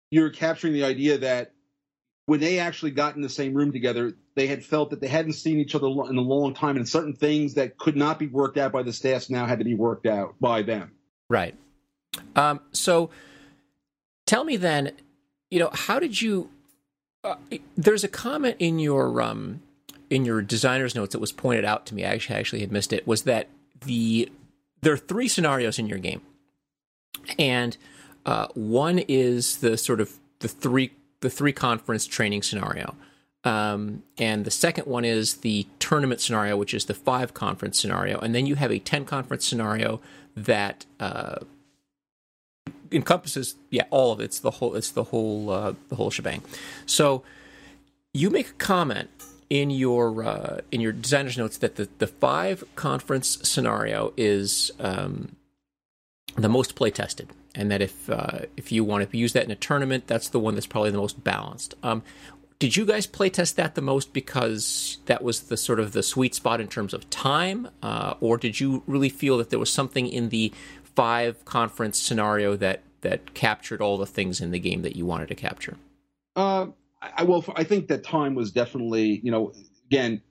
you're 0.10 0.30
capturing 0.30 0.74
the 0.74 0.86
idea 0.86 1.17
that 1.17 1.52
when 2.26 2.39
they 2.39 2.60
actually 2.60 2.91
got 2.91 3.17
in 3.17 3.21
the 3.21 3.30
same 3.30 3.54
room 3.54 3.74
together, 3.74 4.13
they 4.36 4.48
had 4.48 4.63
felt 4.63 4.91
that 4.91 5.02
they 5.02 5.08
hadn't 5.08 5.34
seen 5.34 5.60
each 5.60 5.76
other 5.76 5.88
in 5.88 6.17
a 6.17 6.21
long 6.21 6.54
time, 6.54 6.78
and 6.78 6.88
certain 6.88 7.13
things 7.13 7.56
that 7.56 7.78
could 7.78 7.98
not 7.98 8.17
be 8.17 8.28
worked 8.28 8.58
out 8.58 8.71
by 8.71 8.82
the 8.82 8.93
staffs 8.93 9.30
now 9.30 9.45
had 9.45 9.60
to 9.60 9.65
be 9.65 9.76
worked 9.76 10.06
out 10.06 10.36
by 10.39 10.62
them. 10.62 10.91
Right. 11.30 11.56
Um, 12.38 12.62
so, 12.71 13.10
tell 14.26 14.45
me 14.45 14.56
then, 14.56 14.93
you 15.52 15.60
know, 15.60 15.69
how 15.74 16.00
did 16.00 16.21
you? 16.21 16.50
Uh, 17.26 17.36
there's 17.76 18.06
a 18.06 18.08
comment 18.08 18.56
in 18.60 18.80
your 18.80 19.21
um, 19.21 19.62
in 20.10 20.24
your 20.24 20.41
designer's 20.41 20.95
notes 20.95 21.12
that 21.12 21.19
was 21.19 21.34
pointed 21.34 21.65
out 21.65 21.86
to 21.88 21.95
me. 21.95 22.06
I 22.06 22.13
actually, 22.13 22.38
I 22.38 22.39
actually 22.39 22.62
had 22.62 22.71
missed 22.71 22.93
it. 22.93 23.06
Was 23.06 23.24
that 23.24 23.50
the 23.86 24.32
there 24.86 24.93
are 24.93 24.98
three 24.98 25.28
scenarios 25.28 25.80
in 25.80 25.88
your 25.88 25.98
game, 25.98 26.21
and 27.39 27.76
uh, 28.24 28.48
one 28.54 29.00
is 29.00 29.58
the 29.58 29.78
sort 29.80 30.00
of 30.00 30.19
the 30.39 30.48
three 30.48 30.91
the 31.21 31.30
three 31.32 31.52
conference 31.52 32.06
training 32.06 32.43
scenario. 32.43 32.93
Um, 33.43 34.04
and 34.19 34.45
the 34.45 34.52
second 34.52 34.86
one 34.86 35.04
is 35.04 35.38
the 35.38 35.65
tournament 35.80 36.21
scenario, 36.21 36.56
which 36.56 36.71
is 36.71 36.86
the 36.86 36.93
five 36.93 37.34
conference 37.34 37.80
scenario. 37.80 38.19
And 38.19 38.36
then 38.36 38.45
you 38.45 38.56
have 38.56 38.71
a 38.71 38.80
10 38.80 39.06
conference 39.06 39.45
scenario 39.45 40.02
that 40.36 40.86
uh, 41.00 41.38
encompasses, 42.91 43.56
yeah, 43.69 43.84
all 43.91 44.12
of 44.12 44.19
it. 44.19 44.26
It's 44.26 44.39
the 44.39 44.50
whole, 44.50 44.76
it's 44.76 44.89
the 44.89 45.06
whole, 45.06 45.52
uh, 45.52 45.74
the 45.89 45.95
whole 45.95 46.10
shebang. 46.10 46.41
So 46.88 47.24
you 48.13 48.32
make 48.32 48.50
a 48.50 48.54
comment 48.54 49.10
in 49.50 49.70
your 49.70 50.24
uh, 50.24 50.62
in 50.72 50.82
your 50.82 50.92
designer's 50.92 51.38
notes 51.38 51.58
that 51.58 51.76
the, 51.76 51.90
the 52.00 52.08
five 52.08 52.64
conference 52.76 53.38
scenario 53.44 54.14
is 54.18 54.72
um, 54.80 55.36
the 56.36 56.50
most 56.50 56.76
play 56.76 56.90
tested 56.90 57.30
and 57.56 57.72
that 57.72 57.82
if 57.82 58.10
uh, 58.10 58.40
if 58.58 58.72
you 58.72 58.84
want 58.84 59.10
to 59.10 59.18
use 59.18 59.34
that 59.34 59.44
in 59.44 59.52
a 59.52 59.56
tournament, 59.56 60.08
that's 60.08 60.30
the 60.30 60.40
one 60.40 60.54
that's 60.54 60.68
probably 60.68 60.92
the 60.92 60.98
most 60.98 61.24
balanced. 61.24 61.74
Um, 61.82 62.04
did 62.60 62.78
you 62.78 62.86
guys 62.86 63.06
play 63.06 63.30
test 63.30 63.58
that 63.58 63.76
the 63.76 63.82
most 63.82 64.14
because 64.14 65.00
that 65.06 65.24
was 65.24 65.42
the 65.44 65.58
sort 65.58 65.80
of 65.80 65.92
the 65.92 66.04
sweet 66.04 66.36
spot 66.36 66.62
in 66.62 66.68
terms 66.68 66.94
of 66.94 67.10
time, 67.10 67.70
uh, 67.82 68.16
or 68.20 68.38
did 68.38 68.60
you 68.60 68.84
really 68.88 69.10
feel 69.10 69.38
that 69.38 69.50
there 69.50 69.60
was 69.60 69.72
something 69.72 70.08
in 70.08 70.30
the 70.30 70.54
five 70.84 71.44
conference 71.46 72.00
scenario 72.00 72.56
that 72.56 72.82
that 73.02 73.34
captured 73.34 73.82
all 73.82 73.98
the 73.98 74.06
things 74.06 74.42
in 74.42 74.52
the 74.52 74.60
game 74.60 74.82
that 74.84 74.96
you 74.96 75.06
wanted 75.06 75.28
to 75.30 75.36
capture? 75.36 75.78
Uh, 76.36 76.68
I 77.18 77.24
well, 77.24 77.44
I 77.56 77.63
think 77.63 77.88
that 77.88 78.04
time 78.04 78.36
was 78.36 78.52
definitely 78.52 79.20
you 79.24 79.32
know 79.32 79.54
again 79.88 80.22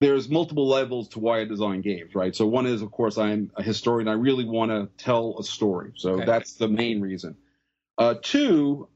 there's 0.00 0.30
multiple 0.30 0.66
levels 0.66 1.08
to 1.08 1.18
why 1.18 1.40
I 1.40 1.44
design 1.44 1.82
games, 1.82 2.14
right? 2.14 2.34
So 2.34 2.46
one 2.46 2.64
is, 2.64 2.80
of 2.80 2.90
course, 2.90 3.18
I'm 3.18 3.50
a 3.54 3.62
historian. 3.62 4.08
I 4.08 4.14
really 4.14 4.46
want 4.46 4.70
to 4.70 4.88
tell 5.02 5.36
a 5.38 5.44
story, 5.44 5.92
so 5.96 6.12
okay. 6.12 6.24
that's 6.24 6.54
the 6.54 6.68
main 6.68 7.02
reason. 7.02 7.36
Uh, 7.98 8.14
two, 8.20 8.88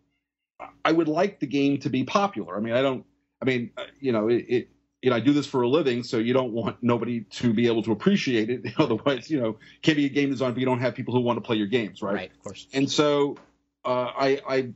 I 0.82 0.92
would 0.92 1.08
like 1.08 1.40
the 1.40 1.46
game 1.46 1.78
to 1.80 1.90
be 1.90 2.04
popular. 2.04 2.56
I 2.56 2.60
mean, 2.60 2.72
I 2.72 2.82
don't. 2.82 3.04
I 3.42 3.44
mean, 3.44 3.70
uh, 3.76 3.84
you 4.00 4.12
know, 4.12 4.28
it, 4.28 4.46
it 4.48 4.68
you 5.02 5.10
know, 5.10 5.16
I 5.16 5.20
do 5.20 5.34
this 5.34 5.46
for 5.46 5.60
a 5.60 5.68
living, 5.68 6.02
so 6.02 6.16
you 6.16 6.32
don't 6.32 6.52
want 6.52 6.78
nobody 6.80 7.20
to 7.20 7.52
be 7.52 7.66
able 7.66 7.82
to 7.82 7.92
appreciate 7.92 8.48
it. 8.48 8.72
Otherwise, 8.78 9.30
you 9.30 9.38
know, 9.38 9.58
can't 9.82 9.98
be 9.98 10.06
a 10.06 10.08
game 10.08 10.30
designer 10.30 10.52
if 10.52 10.58
you 10.58 10.64
don't 10.64 10.80
have 10.80 10.94
people 10.94 11.12
who 11.12 11.20
want 11.20 11.36
to 11.36 11.42
play 11.42 11.56
your 11.56 11.66
games, 11.66 12.00
right? 12.00 12.14
Right, 12.14 12.30
of 12.30 12.42
course. 12.42 12.66
And 12.72 12.90
so, 12.90 13.36
uh, 13.84 14.10
I, 14.16 14.40
I, 14.48 14.68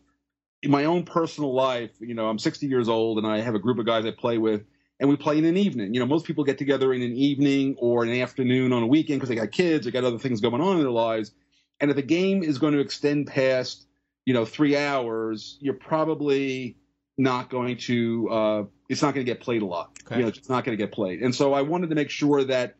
in 0.62 0.70
my 0.70 0.84
own 0.84 1.04
personal 1.04 1.54
life, 1.54 1.90
you 2.00 2.14
know, 2.14 2.28
I'm 2.28 2.38
60 2.38 2.66
years 2.66 2.88
old, 2.88 3.18
and 3.18 3.26
I 3.26 3.40
have 3.40 3.54
a 3.54 3.58
group 3.58 3.78
of 3.78 3.86
guys 3.86 4.04
I 4.04 4.10
play 4.10 4.38
with 4.38 4.64
and 5.00 5.08
we 5.08 5.16
play 5.16 5.38
in 5.38 5.44
an 5.44 5.56
evening. 5.56 5.94
You 5.94 6.00
know, 6.00 6.06
most 6.06 6.26
people 6.26 6.44
get 6.44 6.58
together 6.58 6.92
in 6.92 7.02
an 7.02 7.12
evening 7.12 7.76
or 7.78 8.04
an 8.04 8.10
afternoon 8.20 8.72
on 8.72 8.82
a 8.82 8.86
weekend 8.86 9.20
because 9.20 9.28
they 9.28 9.36
got 9.36 9.52
kids, 9.52 9.84
they 9.84 9.90
got 9.90 10.04
other 10.04 10.18
things 10.18 10.40
going 10.40 10.60
on 10.60 10.76
in 10.76 10.82
their 10.82 10.90
lives. 10.90 11.32
And 11.80 11.90
if 11.90 11.96
a 11.96 12.02
game 12.02 12.42
is 12.42 12.58
going 12.58 12.72
to 12.72 12.80
extend 12.80 13.28
past, 13.28 13.86
you 14.24 14.34
know, 14.34 14.44
three 14.44 14.76
hours, 14.76 15.56
you're 15.60 15.74
probably 15.74 16.76
not 17.16 17.50
going 17.50 17.76
to. 17.78 18.28
Uh, 18.28 18.64
it's 18.88 19.02
not 19.02 19.14
going 19.14 19.24
to 19.24 19.30
get 19.30 19.40
played 19.40 19.62
a 19.62 19.66
lot. 19.66 19.96
Okay. 20.04 20.16
You 20.16 20.22
know, 20.22 20.28
it's 20.28 20.48
not 20.48 20.64
going 20.64 20.76
to 20.76 20.82
get 20.82 20.92
played. 20.92 21.22
And 21.22 21.34
so 21.34 21.52
I 21.52 21.62
wanted 21.62 21.90
to 21.90 21.94
make 21.94 22.10
sure 22.10 22.42
that 22.44 22.76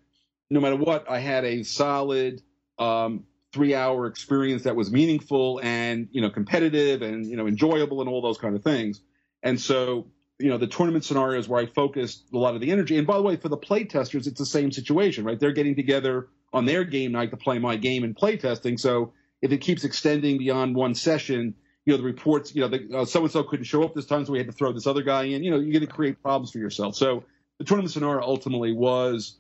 no 0.51 0.61
matter 0.61 0.77
what, 0.77 1.09
I 1.09 1.19
had 1.19 1.45
a 1.45 1.63
solid 1.63 2.43
um, 2.79 3.25
three-hour 3.53 4.07
experience 4.07 4.65
that 4.65 4.77
was 4.77 4.91
meaningful 4.93 5.61
and 5.63 6.09
you 6.11 6.21
know 6.21 6.31
competitive 6.31 7.03
and 7.03 7.27
you 7.27 7.37
know 7.37 7.47
enjoyable 7.47 8.01
and 8.01 8.09
all 8.09 8.21
those 8.21 8.39
kind 8.39 8.55
of 8.55 8.63
things. 8.63 9.01
And 9.43 9.61
so 9.61 10.09
you 10.39 10.51
know 10.51 10.59
the 10.59 10.67
tournament 10.67 11.05
scenarios 11.05 11.49
where 11.49 11.63
I 11.63 11.67
focused 11.67 12.25
a 12.33 12.39
lot 12.39 12.55
of 12.55 12.61
the 12.61 12.71
energy. 12.71 12.99
And 12.99 13.07
by 13.07 13.17
the 13.17 13.23
way, 13.23 13.37
for 13.37 13.49
the 13.49 13.57
play 13.57 13.85
testers, 13.85 14.27
it's 14.27 14.39
the 14.39 14.47
same 14.47 14.71
situation, 14.73 15.25
right? 15.25 15.39
They're 15.39 15.53
getting 15.53 15.77
together 15.77 16.29
on 16.53 16.65
their 16.65 16.85
game 16.85 17.13
night 17.13 17.31
to 17.31 17.37
play 17.37 17.59
my 17.59 17.77
game 17.77 18.05
and 18.05 18.17
play 18.17 18.37
testing. 18.37 18.79
So 18.79 19.13
if 19.43 19.53
it 19.53 19.59
keeps 19.59 19.85
extending 19.85 20.39
beyond 20.39 20.75
one 20.75 20.95
session, 20.95 21.55
you 21.85 21.93
know 21.93 21.97
the 21.97 22.05
reports, 22.05 22.55
you 22.55 22.69
know, 22.69 23.05
so 23.05 23.23
and 23.23 23.31
so 23.31 23.43
couldn't 23.43 23.65
show 23.65 23.83
up 23.83 23.95
this 23.95 24.07
time, 24.07 24.27
so 24.27 24.33
we 24.33 24.39
had 24.39 24.47
to 24.47 24.53
throw 24.53 24.73
this 24.73 24.87
other 24.87 25.03
guy 25.03 25.25
in. 25.25 25.43
You 25.43 25.51
know, 25.51 25.59
you're 25.59 25.73
going 25.73 25.87
to 25.87 25.93
create 25.93 26.23
problems 26.23 26.51
for 26.51 26.59
yourself. 26.59 26.97
So 26.97 27.25
the 27.59 27.65
tournament 27.65 27.93
scenario 27.93 28.23
ultimately 28.23 28.73
was 28.73 29.39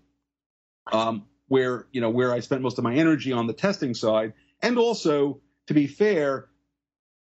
um, 0.90 1.26
where 1.48 1.86
you 1.92 2.00
know 2.00 2.10
where 2.10 2.32
I 2.32 2.40
spent 2.40 2.62
most 2.62 2.78
of 2.78 2.84
my 2.84 2.94
energy 2.94 3.32
on 3.32 3.46
the 3.46 3.52
testing 3.52 3.94
side, 3.94 4.32
and 4.62 4.78
also 4.78 5.40
to 5.66 5.74
be 5.74 5.86
fair, 5.86 6.48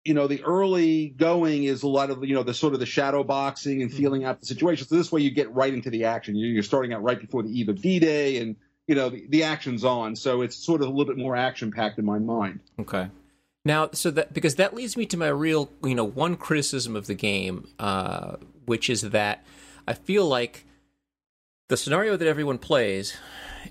you 0.04 0.14
know, 0.14 0.28
the 0.28 0.44
early 0.44 1.10
going 1.10 1.64
is 1.64 1.82
a 1.82 1.88
lot 1.88 2.12
of, 2.12 2.24
you 2.24 2.36
know, 2.36 2.44
the 2.44 2.54
sort 2.54 2.76
of 2.76 2.80
the 2.80 2.86
shadow 2.86 3.24
boxing 3.24 3.82
and 3.82 3.90
mm-hmm. 3.90 3.98
feeling 3.98 4.24
out 4.24 4.40
the 4.40 4.46
situation. 4.46 4.88
So 4.88 4.96
this 4.96 5.12
way 5.12 5.22
you 5.22 5.32
get 5.32 5.52
right 5.52 5.74
into 5.74 5.90
the 5.90 6.06
action. 6.06 6.36
You're 6.36 6.62
starting 6.62 6.94
out 6.94 7.02
right 7.02 7.20
before 7.20 7.42
the 7.42 7.50
eve 7.50 7.70
of 7.70 7.82
D-Day 7.82 8.38
and, 8.38 8.56
you 8.86 8.94
know, 8.94 9.10
the, 9.10 9.26
the 9.30 9.44
action's 9.44 9.84
on. 9.84 10.16
So 10.16 10.44
it's 10.44 10.56
sort 10.56 10.82
of 10.82 10.90
a 10.90 10.92
little 10.92 11.12
bit 11.12 11.18
more 11.18 11.36
action 11.36 11.72
packed 11.72 11.98
in 11.98 12.06
my 12.06 12.20
mind. 12.20 12.60
Okay. 12.80 13.10
Now, 13.66 13.90
so 13.94 14.12
that, 14.12 14.32
because 14.32 14.56
that 14.56 14.76
leads 14.76 14.96
me 14.96 15.08
to 15.08 15.18
my 15.18 15.30
real, 15.30 15.72
you 15.84 15.96
know, 15.96 16.04
one 16.04 16.36
criticism 16.36 16.96
of 16.96 17.08
the 17.08 17.16
game, 17.16 17.68
uh, 17.80 18.36
which 18.66 18.92
is 18.92 19.02
that 19.02 19.44
I 19.88 19.94
feel 19.94 20.28
like 20.28 20.66
the 21.68 21.78
scenario 21.78 22.16
that 22.16 22.28
everyone 22.28 22.60
plays 22.60 23.18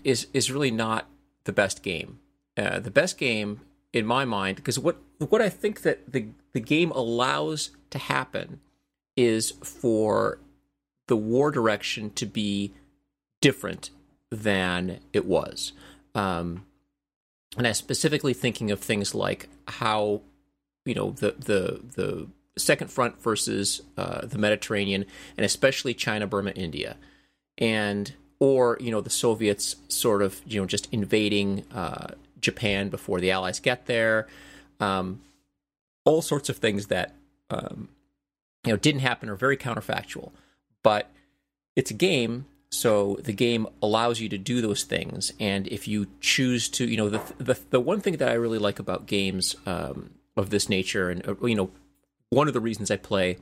is, 0.02 0.26
is 0.32 0.50
really 0.50 0.70
not 0.70 1.08
the 1.44 1.52
best 1.52 1.82
game. 1.82 2.18
Uh, 2.56 2.78
the 2.78 2.90
best 2.90 3.18
game 3.18 3.60
in 3.92 4.04
my 4.04 4.24
mind 4.24 4.56
because 4.56 4.78
what 4.78 4.98
what 5.18 5.40
I 5.40 5.48
think 5.48 5.82
that 5.82 6.12
the 6.12 6.28
the 6.52 6.60
game 6.60 6.90
allows 6.90 7.70
to 7.90 7.98
happen 7.98 8.60
is 9.16 9.52
for 9.62 10.38
the 11.06 11.16
war 11.16 11.50
direction 11.50 12.10
to 12.10 12.26
be 12.26 12.72
different 13.40 13.90
than 14.30 15.00
it 15.12 15.26
was. 15.26 15.72
Um, 16.14 16.66
and 17.56 17.66
I'm 17.66 17.74
specifically 17.74 18.34
thinking 18.34 18.70
of 18.70 18.80
things 18.80 19.14
like 19.14 19.48
how, 19.68 20.22
you 20.84 20.94
know, 20.94 21.10
the 21.10 21.32
the 21.38 21.80
the 21.94 22.28
second 22.56 22.90
front 22.90 23.20
versus 23.22 23.82
uh, 23.96 24.26
the 24.26 24.38
Mediterranean, 24.38 25.04
and 25.36 25.44
especially 25.44 25.94
China, 25.94 26.26
Burma, 26.26 26.50
India, 26.50 26.96
and 27.58 28.14
or 28.38 28.76
you 28.80 28.90
know 28.90 29.00
the 29.00 29.10
Soviets 29.10 29.76
sort 29.88 30.22
of 30.22 30.40
you 30.46 30.60
know 30.60 30.66
just 30.66 30.88
invading 30.92 31.64
uh, 31.72 32.08
Japan 32.40 32.88
before 32.88 33.20
the 33.20 33.30
Allies 33.30 33.60
get 33.60 33.86
there. 33.86 34.26
Um, 34.80 35.20
all 36.04 36.22
sorts 36.22 36.48
of 36.48 36.56
things 36.56 36.88
that 36.88 37.14
um, 37.50 37.88
you 38.64 38.72
know 38.72 38.76
didn't 38.76 39.00
happen 39.00 39.28
are 39.28 39.36
very 39.36 39.56
counterfactual. 39.56 40.30
But 40.82 41.10
it's 41.76 41.90
a 41.90 41.94
game, 41.94 42.46
so 42.70 43.18
the 43.22 43.32
game 43.32 43.66
allows 43.82 44.20
you 44.20 44.28
to 44.28 44.38
do 44.38 44.60
those 44.60 44.84
things. 44.84 45.32
And 45.40 45.66
if 45.68 45.88
you 45.88 46.06
choose 46.20 46.68
to, 46.70 46.86
you 46.86 46.96
know, 46.96 47.08
the 47.08 47.22
the, 47.38 47.58
the 47.70 47.80
one 47.80 48.00
thing 48.00 48.16
that 48.18 48.28
I 48.28 48.34
really 48.34 48.58
like 48.58 48.78
about 48.78 49.06
games 49.06 49.56
um, 49.66 50.10
of 50.36 50.50
this 50.50 50.68
nature, 50.68 51.10
and 51.10 51.26
uh, 51.26 51.34
you 51.42 51.54
know, 51.54 51.70
one 52.30 52.48
of 52.48 52.54
the 52.54 52.60
reasons 52.60 52.90
I 52.90 52.96
play, 52.96 53.38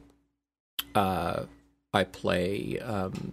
uh, 0.95 1.45
I 1.93 2.05
play, 2.05 2.79
um, 2.79 3.33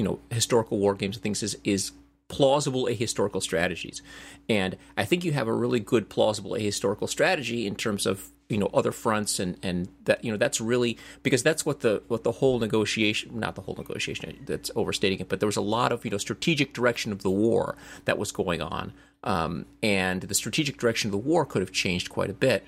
you 0.00 0.04
know, 0.04 0.18
historical 0.30 0.78
war 0.78 0.94
games 0.94 1.16
and 1.16 1.22
things 1.22 1.42
is 1.42 1.58
is 1.62 1.92
plausible 2.28 2.84
ahistorical 2.86 3.42
strategies. 3.42 4.00
And 4.48 4.78
I 4.96 5.04
think 5.04 5.26
you 5.26 5.32
have 5.32 5.46
a 5.46 5.52
really 5.52 5.78
good 5.78 6.08
plausible 6.08 6.52
ahistorical 6.52 7.06
strategy 7.06 7.66
in 7.66 7.74
terms 7.74 8.06
of 8.06 8.30
you 8.48 8.56
know 8.56 8.70
other 8.72 8.92
fronts 8.92 9.38
and 9.38 9.58
and 9.62 9.88
that 10.04 10.24
you 10.24 10.32
know 10.32 10.38
that's 10.38 10.58
really 10.58 10.96
because 11.22 11.42
that's 11.42 11.66
what 11.66 11.80
the 11.80 12.02
what 12.08 12.24
the 12.24 12.32
whole 12.32 12.58
negotiation 12.58 13.38
not 13.38 13.56
the 13.56 13.60
whole 13.60 13.74
negotiation 13.76 14.38
that's 14.46 14.70
overstating 14.74 15.20
it 15.20 15.28
but 15.28 15.38
there 15.38 15.46
was 15.46 15.58
a 15.58 15.68
lot 15.76 15.92
of 15.92 16.04
you 16.04 16.10
know 16.10 16.18
strategic 16.18 16.72
direction 16.72 17.12
of 17.12 17.22
the 17.22 17.30
war 17.30 17.76
that 18.06 18.18
was 18.18 18.32
going 18.32 18.60
on 18.60 18.92
um, 19.22 19.66
and 19.84 20.22
the 20.22 20.34
strategic 20.34 20.78
direction 20.78 21.08
of 21.08 21.12
the 21.12 21.28
war 21.32 21.44
could 21.44 21.62
have 21.62 21.70
changed 21.70 22.08
quite 22.08 22.30
a 22.30 22.32
bit 22.32 22.66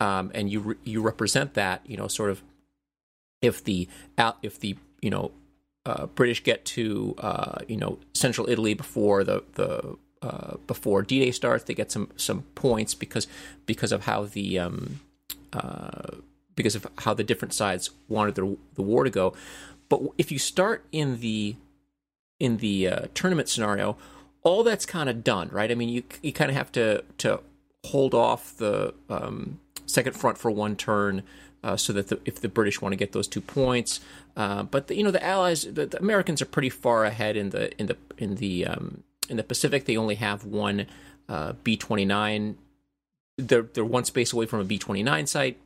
um, 0.00 0.32
and 0.34 0.50
you 0.50 0.60
re- 0.60 0.76
you 0.82 1.00
represent 1.00 1.54
that 1.54 1.80
you 1.86 1.96
know 1.96 2.08
sort 2.08 2.30
of 2.30 2.42
if 3.40 3.62
the 3.62 3.86
if 4.42 4.58
the 4.58 4.76
you 5.00 5.10
know 5.10 5.30
uh, 5.86 6.06
British 6.06 6.42
get 6.42 6.64
to 6.64 7.14
uh, 7.18 7.58
you 7.68 7.76
know 7.76 7.98
central 8.14 8.48
Italy 8.48 8.74
before 8.74 9.24
the 9.24 9.44
the 9.54 9.96
uh, 10.22 10.56
before 10.66 11.02
D-Day 11.02 11.30
starts, 11.30 11.64
they 11.64 11.74
get 11.74 11.90
some 11.90 12.10
some 12.16 12.42
points 12.54 12.94
because 12.94 13.26
because 13.66 13.92
of 13.92 14.04
how 14.04 14.24
the 14.24 14.58
um, 14.58 15.00
uh, 15.52 16.16
because 16.54 16.74
of 16.74 16.86
how 16.98 17.14
the 17.14 17.24
different 17.24 17.54
sides 17.54 17.90
wanted 18.08 18.34
the 18.34 18.56
the 18.74 18.82
war 18.82 19.04
to 19.04 19.10
go. 19.10 19.34
But 19.88 20.02
if 20.18 20.30
you 20.30 20.38
start 20.38 20.84
in 20.92 21.20
the 21.20 21.56
in 22.38 22.58
the 22.58 22.88
uh, 22.88 23.06
tournament 23.14 23.48
scenario, 23.48 23.96
all 24.42 24.62
that's 24.62 24.86
kind 24.86 25.08
of 25.08 25.24
done, 25.24 25.48
right? 25.50 25.70
I 25.70 25.74
mean, 25.74 25.88
you 25.88 26.02
you 26.22 26.32
kind 26.32 26.50
of 26.50 26.56
have 26.56 26.70
to 26.72 27.04
to 27.18 27.40
hold 27.86 28.14
off 28.14 28.56
the 28.58 28.92
um, 29.08 29.58
second 29.86 30.14
front 30.14 30.36
for 30.36 30.50
one 30.50 30.76
turn 30.76 31.22
uh, 31.62 31.76
so 31.76 31.92
that 31.92 32.08
the, 32.08 32.18
if 32.24 32.40
the 32.40 32.48
British 32.48 32.80
want 32.80 32.92
to 32.92 32.96
get 32.96 33.12
those 33.12 33.28
two 33.28 33.40
points, 33.40 34.00
uh, 34.36 34.62
but 34.62 34.86
the, 34.86 34.96
you 34.96 35.04
know 35.04 35.10
the 35.10 35.24
Allies, 35.24 35.64
the, 35.64 35.86
the, 35.86 35.98
Americans 35.98 36.40
are 36.40 36.46
pretty 36.46 36.70
far 36.70 37.04
ahead 37.04 37.36
in 37.36 37.50
the 37.50 37.76
in 37.78 37.86
the 37.86 37.96
in 38.18 38.36
the 38.36 38.66
um, 38.66 39.02
in 39.28 39.36
the 39.36 39.44
Pacific. 39.44 39.84
They 39.84 39.96
only 39.96 40.16
have 40.16 40.44
one 40.44 40.86
uh, 41.28 41.52
B 41.64 41.76
twenty 41.76 42.04
nine. 42.04 42.56
They're 43.36 43.62
they're 43.62 43.84
one 43.84 44.04
space 44.04 44.32
away 44.32 44.46
from 44.46 44.60
a 44.60 44.64
B 44.64 44.78
twenty 44.78 45.02
nine 45.02 45.26
site. 45.26 45.58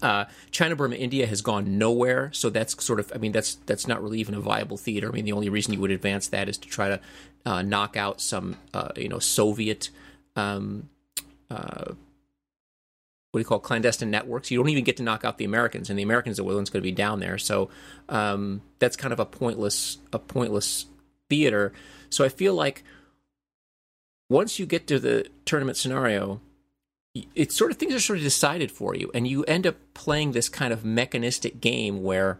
Uh, 0.00 0.24
China, 0.50 0.74
Burma, 0.74 0.96
India 0.96 1.26
has 1.26 1.42
gone 1.42 1.76
nowhere, 1.76 2.30
so 2.32 2.48
that's 2.48 2.82
sort 2.82 2.98
of. 2.98 3.12
I 3.14 3.18
mean, 3.18 3.32
that's 3.32 3.56
that's 3.66 3.86
not 3.86 4.02
really 4.02 4.20
even 4.20 4.34
a 4.34 4.40
viable 4.40 4.76
theater. 4.76 5.08
I 5.08 5.12
mean, 5.12 5.24
the 5.24 5.32
only 5.32 5.48
reason 5.48 5.74
you 5.74 5.80
would 5.80 5.90
advance 5.90 6.28
that 6.28 6.48
is 6.48 6.56
to 6.58 6.68
try 6.68 6.88
to 6.88 7.00
uh, 7.44 7.62
knock 7.62 7.96
out 7.96 8.20
some, 8.20 8.56
uh, 8.72 8.88
you 8.96 9.08
know, 9.08 9.18
Soviet, 9.18 9.90
um, 10.36 10.88
uh, 11.50 11.92
what 13.32 13.38
do 13.38 13.40
you 13.40 13.46
call 13.46 13.60
clandestine 13.60 14.10
networks. 14.10 14.50
You 14.50 14.58
don't 14.58 14.68
even 14.68 14.84
get 14.84 14.98
to 14.98 15.02
knock 15.02 15.24
out 15.24 15.38
the 15.38 15.46
Americans, 15.46 15.88
and 15.88 15.98
the 15.98 16.02
Americans 16.02 16.38
are 16.38 16.42
the 16.42 16.54
ones 16.54 16.68
going 16.68 16.82
to 16.82 16.86
be 16.86 16.92
down 16.92 17.18
there. 17.18 17.38
So 17.38 17.70
um, 18.10 18.60
that's 18.78 18.94
kind 18.94 19.10
of 19.10 19.18
a 19.18 19.24
pointless, 19.24 19.96
a 20.12 20.18
pointless 20.18 20.84
theater. 21.30 21.72
So 22.10 22.26
I 22.26 22.28
feel 22.28 22.54
like 22.54 22.84
once 24.28 24.58
you 24.58 24.66
get 24.66 24.86
to 24.88 24.98
the 24.98 25.28
tournament 25.46 25.78
scenario, 25.78 26.42
it's 27.34 27.56
sort 27.56 27.70
of 27.70 27.78
things 27.78 27.94
are 27.94 28.00
sort 28.00 28.18
of 28.18 28.22
decided 28.22 28.70
for 28.70 28.94
you, 28.94 29.10
and 29.14 29.26
you 29.26 29.44
end 29.44 29.66
up 29.66 29.76
playing 29.94 30.32
this 30.32 30.50
kind 30.50 30.72
of 30.72 30.84
mechanistic 30.84 31.58
game 31.58 32.02
where 32.02 32.38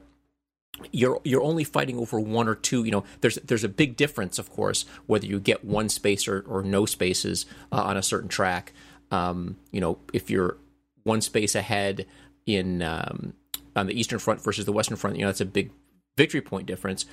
you're 0.90 1.22
you're 1.24 1.42
only 1.42 1.64
fighting 1.64 1.98
over 1.98 2.20
one 2.20 2.48
or 2.48 2.54
two. 2.54 2.84
You 2.84 2.90
know, 2.90 3.04
there's 3.22 3.36
there's 3.36 3.64
a 3.64 3.68
big 3.68 3.96
difference, 3.96 4.38
of 4.38 4.50
course, 4.50 4.84
whether 5.06 5.24
you 5.24 5.40
get 5.40 5.64
one 5.64 5.88
space 5.88 6.28
or, 6.28 6.40
or 6.46 6.62
no 6.62 6.84
spaces 6.84 7.46
uh, 7.70 7.82
on 7.82 7.96
a 7.96 8.02
certain 8.02 8.28
track. 8.28 8.74
Um, 9.10 9.56
you 9.70 9.80
know, 9.80 9.98
if 10.12 10.30
you're 10.30 10.56
one 11.04 11.20
space 11.20 11.54
ahead 11.54 12.06
in 12.46 12.82
um, 12.82 13.34
on 13.74 13.86
the 13.86 13.98
eastern 13.98 14.18
front 14.18 14.42
versus 14.42 14.64
the 14.64 14.72
western 14.72 14.96
front, 14.96 15.16
you 15.16 15.22
know 15.22 15.28
that's 15.28 15.40
a 15.40 15.46
big 15.46 15.70
victory 16.16 16.40
point 16.40 16.66
difference. 16.66 17.06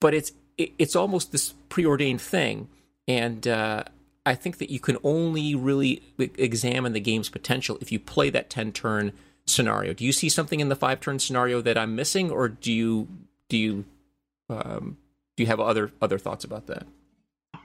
But 0.00 0.14
it's 0.14 0.32
it, 0.58 0.72
it's 0.78 0.96
almost 0.96 1.32
this 1.32 1.54
preordained 1.68 2.20
thing, 2.20 2.68
and 3.08 3.46
uh, 3.46 3.84
I 4.24 4.34
think 4.34 4.58
that 4.58 4.70
you 4.70 4.80
can 4.80 4.98
only 5.02 5.54
really 5.54 6.02
examine 6.18 6.92
the 6.92 7.00
game's 7.00 7.28
potential 7.28 7.78
if 7.80 7.92
you 7.92 7.98
play 7.98 8.30
that 8.30 8.50
ten 8.50 8.72
turn 8.72 9.12
scenario. 9.46 9.94
Do 9.94 10.04
you 10.04 10.12
see 10.12 10.28
something 10.28 10.60
in 10.60 10.68
the 10.68 10.76
five 10.76 11.00
turn 11.00 11.18
scenario 11.18 11.60
that 11.62 11.78
I'm 11.78 11.94
missing, 11.94 12.30
or 12.30 12.48
do 12.48 12.72
you 12.72 13.08
do 13.48 13.56
you 13.56 13.84
um, 14.50 14.98
do 15.36 15.42
you 15.42 15.46
have 15.46 15.60
other 15.60 15.92
other 16.00 16.18
thoughts 16.18 16.44
about 16.44 16.66
that? 16.66 16.86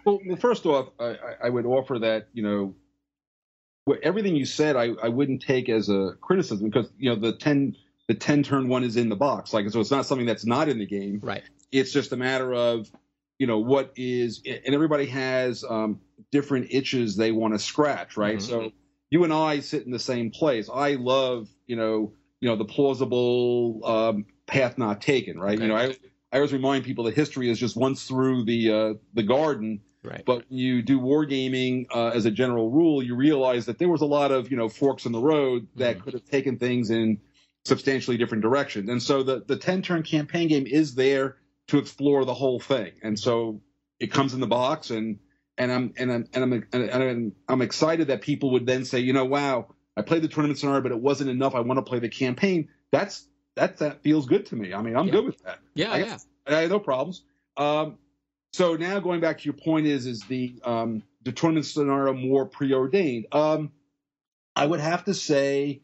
Well, 0.05 0.19
first 0.39 0.65
off, 0.65 0.89
I, 0.99 1.15
I 1.43 1.49
would 1.49 1.65
offer 1.65 1.99
that 1.99 2.27
you 2.33 2.43
know 2.43 2.73
everything 4.03 4.35
you 4.35 4.45
said, 4.45 4.75
I, 4.75 4.91
I 5.01 5.09
wouldn't 5.09 5.41
take 5.41 5.69
as 5.69 5.89
a 5.89 6.15
criticism 6.21 6.69
because 6.69 6.91
you 6.97 7.09
know 7.09 7.15
the 7.15 7.33
ten 7.33 7.75
the 8.07 8.13
ten 8.13 8.43
turn 8.43 8.67
one 8.67 8.83
is 8.83 8.97
in 8.97 9.09
the 9.09 9.15
box, 9.15 9.53
like 9.53 9.69
so 9.69 9.79
it's 9.79 9.91
not 9.91 10.05
something 10.05 10.25
that's 10.25 10.45
not 10.45 10.69
in 10.69 10.79
the 10.79 10.85
game. 10.85 11.19
Right. 11.21 11.43
It's 11.71 11.91
just 11.91 12.11
a 12.11 12.17
matter 12.17 12.53
of 12.53 12.89
you 13.39 13.47
know 13.47 13.59
what 13.59 13.91
is, 13.95 14.41
and 14.45 14.75
everybody 14.75 15.07
has 15.07 15.63
um, 15.67 15.99
different 16.31 16.67
itches 16.69 17.15
they 17.15 17.31
want 17.31 17.53
to 17.53 17.59
scratch, 17.59 18.17
right? 18.17 18.37
Mm-hmm. 18.37 18.49
So 18.49 18.71
you 19.09 19.23
and 19.23 19.33
I 19.33 19.59
sit 19.59 19.85
in 19.85 19.91
the 19.91 19.99
same 19.99 20.31
place. 20.31 20.69
I 20.71 20.95
love 20.95 21.49
you 21.65 21.75
know 21.75 22.13
you 22.39 22.49
know 22.49 22.55
the 22.55 22.65
plausible 22.65 23.81
um, 23.83 24.25
path 24.45 24.77
not 24.77 25.01
taken, 25.01 25.39
right? 25.39 25.55
Okay. 25.55 25.63
You 25.63 25.69
know 25.69 25.75
I 25.75 25.95
I 26.31 26.37
always 26.37 26.53
remind 26.53 26.83
people 26.83 27.05
that 27.05 27.15
history 27.15 27.49
is 27.49 27.59
just 27.59 27.75
once 27.75 28.03
through 28.03 28.45
the 28.45 28.71
uh, 28.71 28.93
the 29.13 29.23
garden 29.23 29.81
Right. 30.03 30.23
But 30.25 30.45
you 30.49 30.81
do 30.81 30.99
wargaming 30.99 31.85
uh, 31.93 32.07
as 32.07 32.25
a 32.25 32.31
general 32.31 32.71
rule, 32.71 33.03
you 33.03 33.15
realize 33.15 33.67
that 33.67 33.77
there 33.77 33.89
was 33.89 34.01
a 34.01 34.05
lot 34.05 34.31
of 34.31 34.49
you 34.49 34.57
know 34.57 34.67
forks 34.67 35.05
in 35.05 35.11
the 35.11 35.19
road 35.19 35.67
that 35.75 35.97
mm. 35.97 36.03
could 36.03 36.13
have 36.13 36.25
taken 36.25 36.57
things 36.57 36.89
in 36.89 37.19
substantially 37.65 38.17
different 38.17 38.41
directions. 38.41 38.89
And 38.89 39.01
so 39.01 39.21
the 39.21 39.43
the 39.45 39.57
ten 39.57 39.81
turn 39.81 40.03
campaign 40.03 40.47
game 40.47 40.65
is 40.65 40.95
there 40.95 41.37
to 41.67 41.77
explore 41.77 42.25
the 42.25 42.33
whole 42.33 42.59
thing. 42.59 42.93
And 43.03 43.17
so 43.17 43.61
it 43.99 44.11
comes 44.11 44.33
in 44.33 44.39
the 44.39 44.47
box, 44.47 44.89
and 44.89 45.19
and 45.57 45.71
I'm 45.71 45.93
and 45.97 46.11
I'm 46.11 46.27
and 46.33 46.43
I'm 46.43 46.67
and 46.73 46.91
I'm, 46.91 47.35
I'm 47.47 47.61
excited 47.61 48.07
that 48.07 48.21
people 48.21 48.51
would 48.53 48.65
then 48.65 48.85
say, 48.85 48.99
you 48.99 49.13
know, 49.13 49.25
wow, 49.25 49.67
I 49.95 50.01
played 50.01 50.23
the 50.23 50.27
tournament 50.27 50.59
scenario, 50.59 50.81
but 50.81 50.91
it 50.91 50.99
wasn't 50.99 51.29
enough. 51.29 51.53
I 51.53 51.59
want 51.59 51.77
to 51.77 51.83
play 51.83 51.99
the 51.99 52.09
campaign. 52.09 52.69
That's 52.91 53.27
that 53.55 53.77
that 53.77 54.01
feels 54.01 54.25
good 54.25 54.47
to 54.47 54.55
me. 54.55 54.73
I 54.73 54.81
mean, 54.81 54.95
I'm 54.95 55.07
yeah. 55.07 55.11
good 55.11 55.25
with 55.25 55.43
that. 55.43 55.59
Yeah, 55.75 55.91
I, 55.91 55.97
yeah. 55.97 56.17
I 56.47 56.61
have 56.61 56.71
no 56.71 56.79
problems. 56.79 57.23
Um, 57.57 57.97
so 58.53 58.75
now 58.75 58.99
going 58.99 59.21
back 59.21 59.39
to 59.39 59.45
your 59.45 59.53
point 59.53 59.85
is 59.85 60.05
is 60.05 60.23
the 60.23 60.55
um, 60.63 61.03
the 61.23 61.31
tournament 61.31 61.65
scenario 61.65 62.13
more 62.13 62.45
preordained? 62.45 63.27
Um, 63.31 63.71
I 64.55 64.65
would 64.65 64.79
have 64.79 65.05
to 65.05 65.13
say 65.13 65.81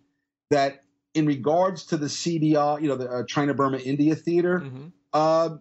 that 0.50 0.84
in 1.14 1.26
regards 1.26 1.88
to 1.88 1.98
the 1.98 2.08
CBI, 2.08 2.82
you 2.82 2.88
know, 2.90 2.96
the 2.96 3.10
uh, 3.10 3.24
China 3.26 3.54
Burma 3.54 3.78
India 3.78 4.16
theater, 4.16 4.60
mm-hmm. 4.60 4.88
uh, 5.14 5.58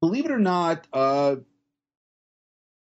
believe 0.00 0.24
it 0.24 0.30
or 0.30 0.38
not, 0.38 0.86
uh, 0.92 1.36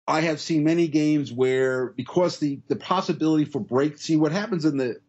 I 0.07 0.23
have 0.23 0.41
seen 0.41 0.65
many 0.65 0.89
games 0.89 1.33
where 1.33 1.89
because 1.89 2.39
the 2.39 2.61
the 2.69 2.77
possibility 2.77 3.45
for 3.45 3.61
break. 3.61 3.99
See 3.99 4.17
what 4.17 4.33
happens 4.33 4.65
in 4.65 4.77
the 4.77 5.01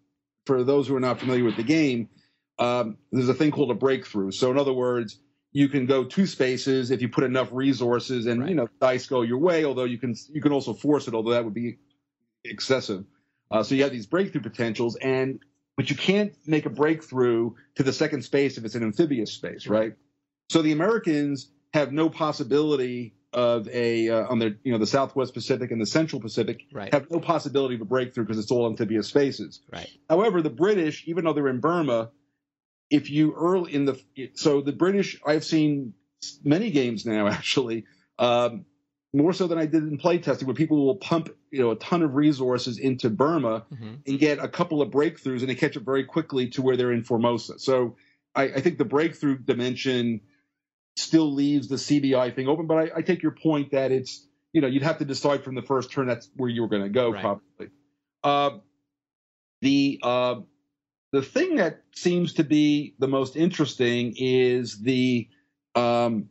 for 0.46 0.64
those 0.64 0.88
who 0.88 0.96
are 0.96 1.00
not 1.00 1.20
familiar 1.20 1.44
with 1.44 1.58
the 1.58 1.64
game. 1.64 2.10
Um, 2.58 2.98
there's 3.12 3.30
a 3.30 3.34
thing 3.34 3.52
called 3.52 3.72
a 3.72 3.76
breakthrough. 3.76 4.32
So 4.32 4.52
in 4.52 4.58
other 4.58 4.74
words, 4.74 5.18
you 5.52 5.68
can 5.70 5.86
go 5.86 6.04
two 6.04 6.26
spaces 6.26 6.92
if 6.92 7.02
you 7.02 7.10
put 7.10 7.24
enough 7.24 7.50
resources 7.52 8.26
and 8.26 8.42
right. 8.42 8.50
you 8.50 8.56
know 8.56 8.68
dice 8.80 9.08
go 9.08 9.22
your 9.22 9.38
way 9.38 9.66
although 9.66 9.84
you 9.84 9.98
can 9.98 10.16
you 10.32 10.42
can 10.42 10.52
also 10.52 10.74
force 10.74 11.08
it 11.08 11.14
although 11.14 11.32
that 11.32 11.44
would 11.44 11.54
be 11.54 11.78
excessive. 12.44 13.06
Uh, 13.50 13.62
so 13.62 13.76
you 13.76 13.84
have 13.84 13.92
these 13.92 14.08
breakthrough 14.08 14.42
potentials 14.42 14.96
and 14.96 15.40
but 15.78 15.90
you 15.90 15.96
can't 15.96 16.34
make 16.46 16.66
a 16.66 16.70
breakthrough 16.70 17.52
to 17.76 17.84
the 17.84 17.94
second 17.94 18.24
space 18.24 18.58
if 18.58 18.66
it's 18.66 18.76
an 18.76 18.84
amphibious 18.84 19.34
space 19.34 19.68
right, 19.68 19.94
so 20.50 20.62
the 20.62 20.72
americans 20.72 21.50
have 21.74 21.92
no 21.92 22.10
possibility 22.10 23.14
of 23.34 23.68
a 23.70 24.10
uh, 24.10 24.28
on 24.28 24.40
the 24.40 24.58
you 24.64 24.72
know 24.72 24.78
the 24.78 24.88
southwest 24.88 25.34
pacific 25.34 25.72
and 25.72 25.82
the 25.82 25.86
central 25.86 26.22
pacific 26.22 26.64
right. 26.74 26.94
have 26.94 27.10
no 27.10 27.20
possibility 27.20 27.76
of 27.76 27.82
a 27.82 27.86
breakthrough 27.86 28.26
because 28.26 28.38
it's 28.38 28.52
all 28.52 28.68
amphibious 28.68 29.08
spaces. 29.08 29.62
Right. 29.72 29.90
However 30.10 30.42
the 30.42 30.50
british 30.50 31.04
even 31.08 31.24
though 31.24 31.34
they're 31.34 31.48
in 31.48 31.60
burma 31.60 32.12
if 32.92 33.10
you 33.10 33.34
early 33.34 33.74
in 33.74 33.86
the 33.86 34.00
so 34.36 34.62
the 34.62 34.74
British, 34.74 35.20
I've 35.26 35.46
seen 35.46 35.94
many 36.44 36.70
games 36.70 37.06
now 37.06 37.28
actually, 37.40 37.86
um, 38.20 38.66
more 39.14 39.34
so 39.34 39.48
than 39.48 39.58
I 39.58 39.66
did 39.66 39.84
in 39.84 39.98
playtesting, 39.98 40.44
where 40.44 40.54
people 40.54 40.86
will 40.86 40.98
pump 40.98 41.30
you 41.50 41.62
know 41.62 41.72
a 41.72 41.76
ton 41.78 42.04
of 42.04 42.14
resources 42.14 42.78
into 42.78 43.10
Burma 43.10 43.66
mm-hmm. 43.74 43.94
and 44.06 44.20
get 44.20 44.40
a 44.40 44.48
couple 44.48 44.82
of 44.82 44.92
breakthroughs, 44.92 45.40
and 45.40 45.50
they 45.50 45.56
catch 45.56 45.76
up 45.78 45.84
very 45.84 46.04
quickly 46.04 46.50
to 46.50 46.62
where 46.62 46.78
they're 46.78 46.92
in 46.92 47.04
Formosa. 47.04 47.58
So 47.58 47.96
I, 48.36 48.44
I 48.44 48.62
think 48.62 48.78
the 48.78 48.86
breakthrough 48.86 49.38
dimension 49.38 50.22
still 50.98 51.34
leaves 51.34 51.70
the 51.70 51.78
CBI 51.78 52.36
thing 52.36 52.48
open, 52.50 52.68
but 52.68 52.78
I, 52.78 52.98
I, 52.98 53.02
take 53.02 53.24
your 53.24 53.32
point 53.32 53.72
that 53.72 53.94
it's 53.94 54.28
you 54.52 54.60
know 54.60 54.68
you'd 54.68 54.84
have 54.84 54.98
to 54.98 55.06
decide 55.06 55.44
from 55.46 55.56
the 55.56 55.62
first 55.62 55.92
turn 55.92 56.08
that's 56.08 56.30
where 56.36 56.50
you 56.50 56.62
were 56.62 56.68
going 56.68 56.84
to 56.84 56.90
go 56.90 57.12
right. 57.12 57.22
probably. 57.22 57.70
Uh, 58.24 58.60
the 59.62 60.00
uh, 60.04 60.36
the 61.12 61.22
thing 61.22 61.58
that 61.58 61.82
seems 61.94 62.34
to 62.34 62.44
be 62.44 62.96
the 63.00 63.08
most 63.08 63.36
interesting 63.36 64.14
is 64.18 64.80
the 64.80 65.28
um, 65.76 66.30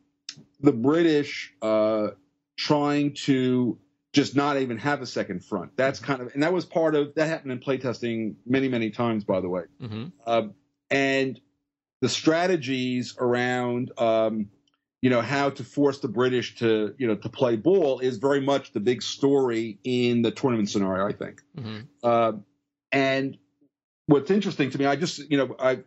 the 0.60 0.72
British 0.72 1.52
uh, 1.62 2.08
trying 2.56 3.14
to 3.14 3.78
just 4.12 4.34
not 4.34 4.58
even 4.58 4.78
have 4.78 5.02
a 5.02 5.06
second 5.06 5.44
front. 5.44 5.76
That's 5.76 6.00
mm-hmm. 6.00 6.06
kind 6.06 6.22
of 6.22 6.34
and 6.34 6.42
that 6.42 6.52
was 6.52 6.64
part 6.64 6.94
of 6.94 7.14
that 7.14 7.26
happened 7.26 7.52
in 7.52 7.60
playtesting 7.60 8.36
many 8.46 8.68
many 8.68 8.90
times, 8.90 9.24
by 9.24 9.40
the 9.40 9.48
way. 9.48 9.62
Mm-hmm. 9.82 10.04
Uh, 10.26 10.42
and 10.90 11.40
the 12.00 12.08
strategies 12.08 13.14
around 13.18 13.92
um, 13.98 14.48
you 15.02 15.10
know 15.10 15.20
how 15.20 15.50
to 15.50 15.64
force 15.64 16.00
the 16.00 16.08
British 16.08 16.56
to 16.56 16.94
you 16.98 17.06
know 17.06 17.16
to 17.16 17.28
play 17.28 17.56
ball 17.56 18.00
is 18.00 18.16
very 18.16 18.40
much 18.40 18.72
the 18.72 18.80
big 18.80 19.02
story 19.02 19.78
in 19.84 20.22
the 20.22 20.30
tournament 20.30 20.70
scenario. 20.70 21.06
I 21.06 21.12
think. 21.12 21.42
Mm-hmm. 21.56 21.80
Uh, 22.02 22.32
and 22.92 23.38
what's 24.10 24.30
interesting 24.30 24.70
to 24.70 24.78
me, 24.78 24.86
I 24.86 24.96
just 24.96 25.18
you 25.30 25.38
know 25.38 25.56
I 25.58 25.80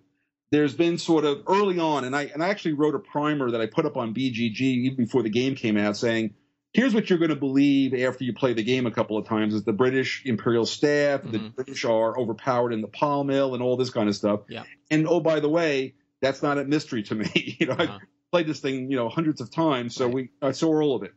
there's 0.51 0.73
been 0.73 0.97
sort 0.97 1.25
of 1.25 1.43
early 1.47 1.79
on, 1.79 2.05
and 2.05 2.15
I 2.15 2.23
and 2.23 2.43
I 2.43 2.49
actually 2.49 2.73
wrote 2.73 2.95
a 2.95 2.99
primer 2.99 3.51
that 3.51 3.61
I 3.61 3.65
put 3.67 3.85
up 3.85 3.97
on 3.97 4.13
BGG 4.13 4.61
even 4.61 4.97
before 4.97 5.23
the 5.23 5.29
game 5.29 5.55
came 5.55 5.77
out, 5.77 5.97
saying 5.97 6.33
here's 6.73 6.93
what 6.93 7.09
you're 7.09 7.19
going 7.19 7.29
to 7.29 7.35
believe 7.35 7.93
after 7.93 8.23
you 8.23 8.33
play 8.33 8.53
the 8.53 8.63
game 8.63 8.85
a 8.85 8.91
couple 8.91 9.17
of 9.17 9.27
times: 9.27 9.53
is 9.53 9.63
the 9.63 9.73
British 9.73 10.23
Imperial 10.25 10.65
staff, 10.65 11.21
mm-hmm. 11.21 11.31
the 11.31 11.39
British 11.39 11.85
are 11.85 12.17
overpowered 12.17 12.71
in 12.71 12.81
the 12.81 12.87
pol-mil, 12.87 13.53
and 13.53 13.61
all 13.61 13.77
this 13.77 13.89
kind 13.89 14.07
of 14.07 14.15
stuff. 14.15 14.41
Yeah. 14.47 14.63
And 14.89 15.07
oh, 15.07 15.19
by 15.19 15.39
the 15.39 15.49
way, 15.49 15.95
that's 16.21 16.41
not 16.41 16.57
a 16.57 16.63
mystery 16.63 17.03
to 17.03 17.15
me. 17.15 17.29
you 17.59 17.67
know, 17.67 17.73
uh-huh. 17.73 17.93
I've 17.93 18.01
played 18.31 18.47
this 18.47 18.59
thing 18.59 18.89
you 18.89 18.97
know 18.97 19.09
hundreds 19.09 19.41
of 19.41 19.51
times, 19.51 19.95
so 19.95 20.05
right. 20.05 20.13
we 20.13 20.29
I 20.41 20.51
saw 20.51 20.81
all 20.81 20.95
of 20.95 21.03
it. 21.03 21.11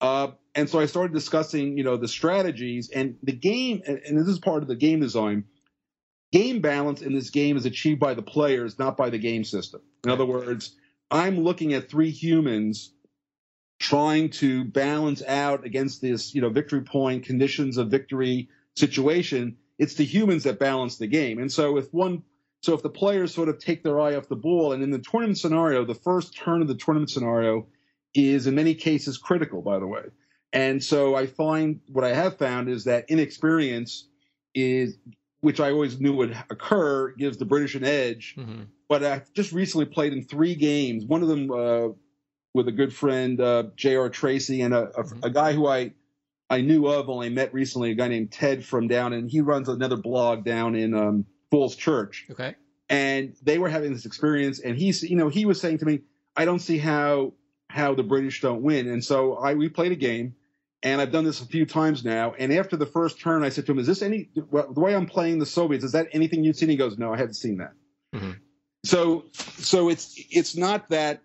Uh, 0.00 0.32
and 0.54 0.68
so 0.68 0.80
I 0.80 0.86
started 0.86 1.14
discussing, 1.14 1.78
you 1.78 1.84
know, 1.84 1.96
the 1.96 2.08
strategies 2.08 2.90
and 2.90 3.16
the 3.22 3.32
game, 3.32 3.82
and, 3.86 3.98
and 3.98 4.18
this 4.18 4.28
is 4.28 4.38
part 4.38 4.62
of 4.62 4.68
the 4.68 4.76
game 4.76 5.00
design 5.00 5.44
game 6.34 6.60
balance 6.60 7.00
in 7.00 7.14
this 7.14 7.30
game 7.30 7.56
is 7.56 7.64
achieved 7.64 8.00
by 8.00 8.12
the 8.12 8.22
players, 8.22 8.76
not 8.76 8.96
by 8.96 9.08
the 9.08 9.18
game 9.18 9.44
system. 9.44 9.80
In 10.02 10.10
other 10.10 10.26
words, 10.26 10.74
I'm 11.08 11.38
looking 11.38 11.74
at 11.74 11.88
three 11.88 12.10
humans 12.10 12.92
trying 13.78 14.30
to 14.30 14.64
balance 14.64 15.22
out 15.22 15.64
against 15.64 16.02
this, 16.02 16.34
you 16.34 16.40
know, 16.40 16.48
victory 16.48 16.80
point 16.82 17.24
conditions 17.24 17.76
of 17.76 17.88
victory 17.88 18.48
situation. 18.76 19.58
It's 19.78 19.94
the 19.94 20.04
humans 20.04 20.42
that 20.42 20.58
balance 20.58 20.98
the 20.98 21.06
game. 21.06 21.38
And 21.38 21.52
so 21.52 21.76
if 21.76 21.94
one 21.94 22.24
so 22.62 22.74
if 22.74 22.82
the 22.82 22.90
players 22.90 23.32
sort 23.32 23.48
of 23.48 23.60
take 23.60 23.84
their 23.84 24.00
eye 24.00 24.16
off 24.16 24.26
the 24.26 24.36
ball, 24.36 24.72
and 24.72 24.82
in 24.82 24.90
the 24.90 24.98
tournament 24.98 25.38
scenario, 25.38 25.84
the 25.84 25.94
first 25.94 26.34
turn 26.34 26.62
of 26.62 26.68
the 26.68 26.74
tournament 26.74 27.10
scenario 27.10 27.66
is 28.12 28.48
in 28.48 28.56
many 28.56 28.74
cases 28.74 29.18
critical, 29.18 29.62
by 29.62 29.78
the 29.78 29.86
way. 29.86 30.04
And 30.52 30.82
so 30.82 31.14
I 31.14 31.26
find 31.26 31.80
what 31.88 32.04
I 32.04 32.14
have 32.14 32.38
found 32.38 32.68
is 32.68 32.84
that 32.84 33.04
inexperience 33.08 34.08
is 34.54 34.96
which 35.44 35.60
I 35.60 35.70
always 35.70 36.00
knew 36.00 36.14
would 36.16 36.36
occur, 36.50 37.12
gives 37.12 37.36
the 37.36 37.44
British 37.44 37.74
an 37.74 37.84
edge. 37.84 38.34
Mm-hmm. 38.38 38.62
But 38.88 39.04
I 39.04 39.22
just 39.34 39.52
recently 39.52 39.84
played 39.86 40.12
in 40.14 40.24
three 40.24 40.54
games. 40.54 41.04
One 41.04 41.22
of 41.22 41.28
them 41.28 41.50
uh, 41.50 41.88
with 42.54 42.66
a 42.68 42.72
good 42.72 42.94
friend, 42.94 43.38
uh, 43.40 43.64
J.R. 43.76 44.08
Tracy, 44.08 44.62
and 44.62 44.72
a, 44.72 44.88
a, 44.98 45.04
Mhm. 45.04 45.24
a 45.24 45.30
guy 45.30 45.52
who 45.52 45.66
I 45.66 45.92
I 46.50 46.60
knew 46.60 46.86
of, 46.86 47.08
only 47.08 47.30
met 47.30 47.52
recently, 47.54 47.90
a 47.90 47.94
guy 47.94 48.08
named 48.08 48.30
Ted 48.30 48.64
from 48.64 48.86
down, 48.88 49.12
and 49.12 49.30
he 49.30 49.40
runs 49.40 49.68
another 49.68 49.96
blog 49.96 50.44
down 50.44 50.74
in 50.74 50.94
um, 50.94 51.24
Falls 51.50 51.74
Church. 51.76 52.26
Okay. 52.30 52.54
And 52.88 53.34
they 53.42 53.58
were 53.58 53.68
having 53.70 53.92
this 53.92 54.04
experience, 54.06 54.60
and 54.60 54.76
he's, 54.76 55.02
you 55.02 55.16
know, 55.16 55.28
he 55.28 55.46
was 55.46 55.60
saying 55.60 55.78
to 55.78 55.86
me, 55.86 56.00
I 56.36 56.44
don't 56.44 56.58
see 56.60 56.78
how 56.78 57.32
how 57.70 57.94
the 57.94 58.02
British 58.02 58.40
don't 58.40 58.62
win. 58.62 58.88
And 58.88 59.02
so 59.04 59.34
I 59.34 59.54
we 59.54 59.68
played 59.68 59.92
a 59.92 59.96
game, 59.96 60.34
and 60.84 61.00
I've 61.00 61.10
done 61.10 61.24
this 61.24 61.40
a 61.40 61.46
few 61.46 61.64
times 61.64 62.04
now. 62.04 62.34
And 62.38 62.52
after 62.52 62.76
the 62.76 62.86
first 62.86 63.18
turn, 63.18 63.42
I 63.42 63.48
said 63.48 63.66
to 63.66 63.72
him, 63.72 63.78
"Is 63.78 63.86
this 63.86 64.02
any 64.02 64.28
well, 64.50 64.72
the 64.72 64.80
way 64.80 64.94
I'm 64.94 65.06
playing 65.06 65.38
the 65.38 65.46
Soviets? 65.46 65.82
Is 65.82 65.92
that 65.92 66.08
anything 66.12 66.44
you've 66.44 66.56
seen?" 66.56 66.68
He 66.68 66.76
goes, 66.76 66.98
"No, 66.98 67.12
I 67.12 67.16
haven't 67.16 67.34
seen 67.34 67.56
that." 67.56 67.72
Mhm. 68.14 68.36
So 68.84 69.24
so 69.32 69.88
it's 69.88 70.14
it's 70.30 70.54
not 70.54 70.90
that 70.90 71.22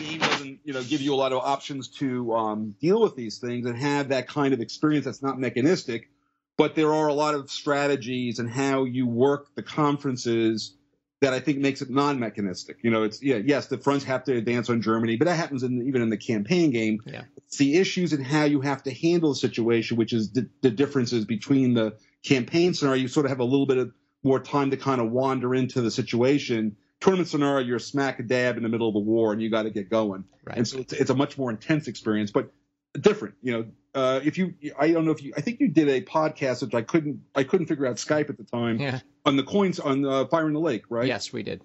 he 0.00 0.18
doesn't 0.18 0.58
you 0.64 0.72
know 0.72 0.82
give 0.82 1.00
you 1.00 1.14
a 1.14 1.16
lot 1.16 1.32
of 1.32 1.38
options 1.38 1.88
to 1.88 2.34
um, 2.34 2.74
deal 2.80 3.00
with 3.00 3.14
these 3.14 3.38
things 3.38 3.66
and 3.66 3.78
have 3.78 4.08
that 4.08 4.28
kind 4.28 4.52
of 4.52 4.60
experience 4.60 5.04
that's 5.04 5.22
not 5.22 5.38
mechanistic, 5.38 6.10
but 6.58 6.74
there 6.74 6.92
are 6.92 7.06
a 7.06 7.14
lot 7.14 7.34
of 7.34 7.50
strategies 7.50 8.40
and 8.40 8.50
how 8.50 8.84
you 8.84 9.06
work 9.06 9.54
the 9.54 9.62
conferences 9.62 10.76
that 11.20 11.32
I 11.32 11.40
think 11.40 11.58
makes 11.58 11.80
it 11.80 11.90
non-mechanistic. 11.90 12.78
You 12.82 12.90
know, 12.90 13.04
it's 13.04 13.22
yeah, 13.22 13.36
yes, 13.36 13.66
the 13.66 13.78
fronts 13.78 14.04
have 14.04 14.24
to 14.24 14.36
advance 14.36 14.68
on 14.68 14.82
Germany, 14.82 15.16
but 15.16 15.26
that 15.26 15.36
happens 15.36 15.62
in, 15.62 15.86
even 15.86 16.02
in 16.02 16.10
the 16.10 16.16
campaign 16.16 16.70
game. 16.70 17.00
Yeah. 17.06 17.22
It's 17.36 17.56
the 17.56 17.78
issues 17.78 18.12
and 18.12 18.24
how 18.24 18.44
you 18.44 18.60
have 18.60 18.82
to 18.82 18.92
handle 18.92 19.30
the 19.30 19.36
situation, 19.36 19.96
which 19.96 20.12
is 20.12 20.32
the, 20.32 20.48
the 20.60 20.70
differences 20.70 21.24
between 21.24 21.74
the 21.74 21.96
campaign 22.24 22.74
scenario. 22.74 23.00
You 23.00 23.08
sort 23.08 23.26
of 23.26 23.30
have 23.30 23.40
a 23.40 23.44
little 23.44 23.66
bit 23.66 23.78
of 23.78 23.92
more 24.22 24.40
time 24.40 24.70
to 24.70 24.76
kind 24.76 25.00
of 25.00 25.10
wander 25.10 25.54
into 25.54 25.80
the 25.80 25.90
situation. 25.90 26.76
Tournament 27.00 27.28
scenario, 27.28 27.66
you're 27.66 27.78
smack 27.78 28.26
dab 28.26 28.56
in 28.56 28.62
the 28.62 28.68
middle 28.68 28.88
of 28.88 28.94
the 28.94 29.00
war, 29.00 29.32
and 29.32 29.40
you 29.40 29.50
got 29.50 29.64
to 29.64 29.70
get 29.70 29.90
going. 29.90 30.24
Right. 30.44 30.58
And 30.58 30.66
so 30.66 30.78
it's, 30.78 30.92
it's 30.92 31.10
a 31.10 31.14
much 31.14 31.38
more 31.38 31.50
intense 31.50 31.86
experience, 31.88 32.30
but 32.30 32.50
different. 32.98 33.34
You 33.42 33.52
know, 33.52 33.66
uh, 33.94 34.20
if 34.24 34.38
you, 34.38 34.54
I 34.78 34.90
don't 34.92 35.04
know 35.04 35.12
if 35.12 35.22
you, 35.22 35.32
I 35.36 35.40
think 35.40 35.60
you 35.60 35.68
did 35.68 35.88
a 35.88 36.00
podcast 36.00 36.62
which 36.62 36.74
I 36.74 36.82
couldn't, 36.82 37.20
I 37.34 37.44
couldn't 37.44 37.66
figure 37.66 37.86
out 37.86 37.96
Skype 37.96 38.28
at 38.28 38.36
the 38.36 38.44
time 38.44 38.78
yeah. 38.80 39.00
on 39.24 39.36
the 39.36 39.42
coins 39.44 39.78
on 39.80 40.04
uh, 40.04 40.26
Fire 40.26 40.46
in 40.46 40.52
the 40.52 40.60
Lake, 40.60 40.84
right? 40.88 41.06
Yes, 41.06 41.32
we 41.32 41.42
did. 41.42 41.62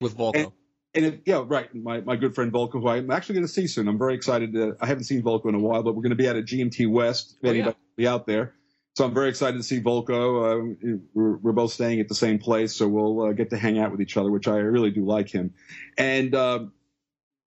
With 0.00 0.16
Volko. 0.16 0.52
And 0.94 1.06
it, 1.06 1.22
yeah, 1.24 1.42
right. 1.46 1.74
My, 1.74 2.00
my 2.02 2.16
good 2.16 2.34
friend 2.34 2.52
Volko, 2.52 2.72
who 2.72 2.88
I'm 2.88 3.10
actually 3.10 3.36
going 3.36 3.46
to 3.46 3.52
see 3.52 3.66
soon. 3.66 3.88
I'm 3.88 3.98
very 3.98 4.14
excited. 4.14 4.52
To, 4.52 4.76
I 4.80 4.86
haven't 4.86 5.04
seen 5.04 5.22
Volko 5.22 5.46
in 5.46 5.54
a 5.54 5.58
while, 5.58 5.82
but 5.82 5.94
we're 5.94 6.02
going 6.02 6.10
to 6.10 6.16
be 6.16 6.28
at 6.28 6.36
a 6.36 6.42
GMT 6.42 6.90
West. 6.90 7.36
If 7.42 7.48
Oh, 7.48 7.50
anybody 7.50 7.76
yeah. 7.78 8.04
be 8.04 8.06
out 8.08 8.26
there. 8.26 8.54
So 8.94 9.06
I'm 9.06 9.14
very 9.14 9.30
excited 9.30 9.56
to 9.56 9.62
see 9.62 9.80
Volko. 9.80 10.12
Uh, 10.12 11.00
we're, 11.14 11.36
we're 11.38 11.52
both 11.52 11.72
staying 11.72 12.00
at 12.00 12.08
the 12.08 12.14
same 12.14 12.38
place, 12.38 12.74
so 12.76 12.86
we'll 12.86 13.22
uh, 13.22 13.32
get 13.32 13.50
to 13.50 13.56
hang 13.56 13.78
out 13.78 13.90
with 13.90 14.02
each 14.02 14.18
other, 14.18 14.30
which 14.30 14.46
I 14.46 14.56
really 14.56 14.90
do 14.90 15.06
like 15.06 15.30
him. 15.30 15.54
And 15.96 16.34
um, 16.34 16.72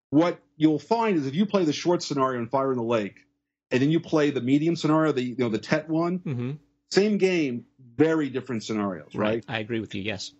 what 0.09 0.39
you'll 0.57 0.79
find 0.79 1.17
is 1.17 1.27
if 1.27 1.35
you 1.35 1.45
play 1.45 1.65
the 1.65 1.73
short 1.73 2.01
scenario 2.01 2.39
in 2.39 2.47
Fire 2.47 2.71
in 2.71 2.77
the 2.77 2.83
Lake, 2.83 3.17
and 3.75 3.81
then 3.81 3.91
you 3.91 3.99
play 3.99 4.29
the 4.29 4.39
medium 4.39 4.77
scenario, 4.77 5.11
the 5.11 5.21
you 5.21 5.35
know 5.37 5.49
the 5.49 5.57
Tet 5.57 5.89
one, 5.89 6.19
mm-hmm. 6.19 6.51
same 6.91 7.17
game, 7.17 7.65
very 7.97 8.29
different 8.29 8.63
scenarios, 8.63 9.13
right? 9.13 9.43
I 9.49 9.59
agree 9.59 9.81
with 9.81 9.93
you. 9.93 10.01
Yes. 10.01 10.31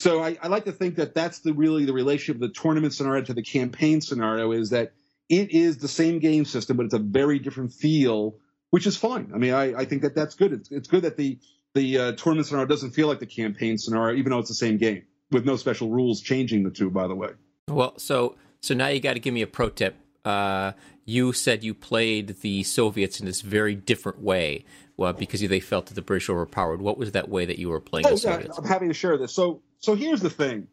So 0.00 0.20
I, 0.20 0.36
I 0.42 0.48
like 0.48 0.64
to 0.64 0.72
think 0.72 0.96
that 0.96 1.14
that's 1.14 1.38
the 1.38 1.52
really 1.52 1.84
the 1.84 1.92
relationship 1.92 2.42
of 2.42 2.48
the 2.48 2.60
tournament 2.60 2.92
scenario 2.92 3.22
to 3.22 3.34
the 3.34 3.42
campaign 3.42 4.00
scenario 4.00 4.50
is 4.50 4.70
that 4.70 4.94
it 5.28 5.52
is 5.52 5.78
the 5.78 5.86
same 5.86 6.18
game 6.18 6.44
system, 6.44 6.76
but 6.76 6.86
it's 6.86 6.94
a 6.94 6.98
very 6.98 7.38
different 7.38 7.72
feel, 7.72 8.34
which 8.70 8.88
is 8.88 8.96
fine. 8.96 9.30
I 9.32 9.38
mean, 9.38 9.54
I, 9.54 9.82
I 9.82 9.84
think 9.84 10.02
that 10.02 10.16
that's 10.16 10.34
good. 10.34 10.52
It's, 10.52 10.72
it's 10.72 10.88
good 10.88 11.02
that 11.02 11.16
the 11.16 11.38
the 11.74 11.98
uh, 11.98 12.12
tournament 12.12 12.48
scenario 12.48 12.66
doesn't 12.66 12.90
feel 12.90 13.06
like 13.06 13.20
the 13.20 13.26
campaign 13.26 13.78
scenario, 13.78 14.18
even 14.18 14.32
though 14.32 14.40
it's 14.40 14.48
the 14.48 14.56
same 14.56 14.76
game 14.76 15.04
with 15.30 15.46
no 15.46 15.54
special 15.54 15.88
rules 15.88 16.20
changing 16.20 16.64
the 16.64 16.72
two. 16.72 16.90
By 16.90 17.06
the 17.06 17.14
way, 17.14 17.30
Well, 17.68 17.96
so 18.00 18.34
so 18.60 18.74
now 18.74 18.88
you 18.88 18.98
got 18.98 19.12
to 19.12 19.20
give 19.20 19.34
me 19.34 19.42
a 19.42 19.46
pro 19.46 19.68
tip. 19.68 19.94
Uh, 20.24 20.72
you 21.04 21.32
said 21.32 21.64
you 21.64 21.74
played 21.74 22.40
the 22.40 22.62
Soviets 22.62 23.18
in 23.18 23.26
this 23.26 23.40
very 23.40 23.74
different 23.74 24.20
way, 24.20 24.64
well, 24.96 25.12
because 25.12 25.40
they 25.40 25.60
felt 25.60 25.86
that 25.86 25.94
the 25.94 26.02
British 26.02 26.28
were 26.28 26.36
overpowered. 26.36 26.80
What 26.80 26.96
was 26.96 27.12
that 27.12 27.28
way 27.28 27.44
that 27.44 27.58
you 27.58 27.68
were 27.68 27.80
playing 27.80 28.06
oh 28.06 28.10
the 28.10 28.14
yeah, 28.16 28.36
Soviets? 28.36 28.58
I'm 28.58 28.64
happy 28.64 28.88
to 28.88 28.94
share 28.94 29.16
this. 29.18 29.32
So 29.32 29.62
so 29.78 29.94
here's 29.94 30.20
the 30.20 30.30
thing. 30.30 30.68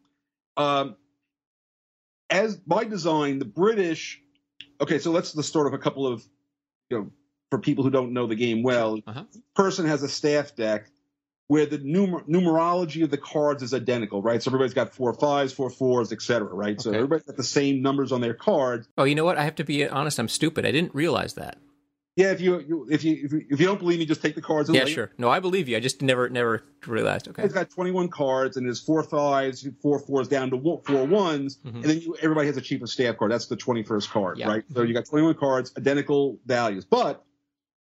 Um, 0.56 0.96
as 2.30 2.56
by 2.56 2.84
design, 2.84 3.40
the 3.40 3.46
British. 3.46 4.22
Okay, 4.82 5.00
so 5.00 5.12
let's 5.12 5.36
let's 5.36 5.48
start 5.48 5.68
off 5.68 5.74
a 5.74 5.80
couple 5.80 6.06
of, 6.06 6.24
you 6.90 6.98
know, 6.98 7.12
for 7.50 7.60
people 7.60 7.84
who 7.84 7.90
don't 7.90 8.14
know 8.14 8.28
the 8.28 8.36
game 8.36 8.62
well. 8.62 9.00
Uh-huh. 9.06 9.24
Person 9.56 9.86
has 9.88 10.04
a 10.04 10.10
staff 10.10 10.56
deck 10.56 10.90
where 11.50 11.66
the 11.66 11.80
numer- 11.80 12.24
numerology 12.30 13.04
of 13.04 13.10
the 13.10 13.18
cards 13.18 13.64
is 13.64 13.74
identical, 13.74 14.22
right? 14.22 14.42
So 14.42 14.50
everybody's 14.50 14.76
got 14.76 14.94
four 14.94 15.14
fives, 15.16 15.52
four 15.52 15.72
fours, 15.72 16.12
etc. 16.14 16.48
Right? 16.54 16.80
So 16.80 16.92
everybody's 16.92 17.24
got 17.26 17.38
the 17.38 17.44
same 17.44 17.82
numbers 17.82 18.12
on 18.12 18.22
their 18.22 18.36
cards. 18.36 18.88
Oh, 19.00 19.04
you 19.04 19.16
know 19.16 19.26
what? 19.26 19.36
I 19.38 19.44
have 19.44 19.56
to 19.56 19.64
be 19.64 19.88
honest. 19.88 20.20
I'm 20.20 20.28
stupid. 20.30 20.64
I 20.66 20.72
didn't 20.72 20.94
realize 20.94 21.34
that. 21.34 21.58
Yeah, 22.16 22.32
if 22.32 22.40
you, 22.42 22.60
you 22.60 22.88
if 22.92 23.04
you 23.04 23.46
if 23.50 23.60
you 23.60 23.66
don't 23.66 23.80
believe 23.80 23.98
me, 23.98 24.06
just 24.06 24.22
take 24.22 24.36
the 24.36 24.42
cards. 24.42 24.70
And 24.70 24.76
Yeah, 24.76 24.86
sure. 24.86 25.10
No, 25.18 25.30
I 25.30 25.40
believe 25.40 25.68
you. 25.70 25.76
I 25.76 25.80
just 25.80 26.02
never 26.04 26.30
never 26.30 26.62
realized. 26.86 27.28
Okay. 27.30 27.42
It's 27.44 27.54
got 27.54 27.70
21 27.72 28.10
cards, 28.10 28.56
and 28.58 28.66
there's 28.68 28.82
four 28.82 29.02
fives, 29.02 29.68
four 29.82 29.98
fours 30.00 30.28
down 30.28 30.52
to 30.52 30.82
four 30.86 31.06
ones, 31.06 31.58
Mhm. 31.66 31.76
and 31.76 31.84
then 31.84 32.02
you, 32.02 32.16
everybody 32.22 32.46
has 32.48 32.58
a 32.58 32.62
cheaper 32.62 32.86
staff 32.88 33.18
card. 33.18 33.32
That's 33.32 33.48
the 33.48 33.56
21st 33.58 34.10
card, 34.12 34.38
Yeah. 34.38 34.50
right? 34.50 34.64
So 34.74 34.84
you 34.84 34.94
got 34.94 35.06
21 35.06 35.34
cards, 35.36 35.72
identical 35.78 36.38
values, 36.46 36.86
but 36.86 37.24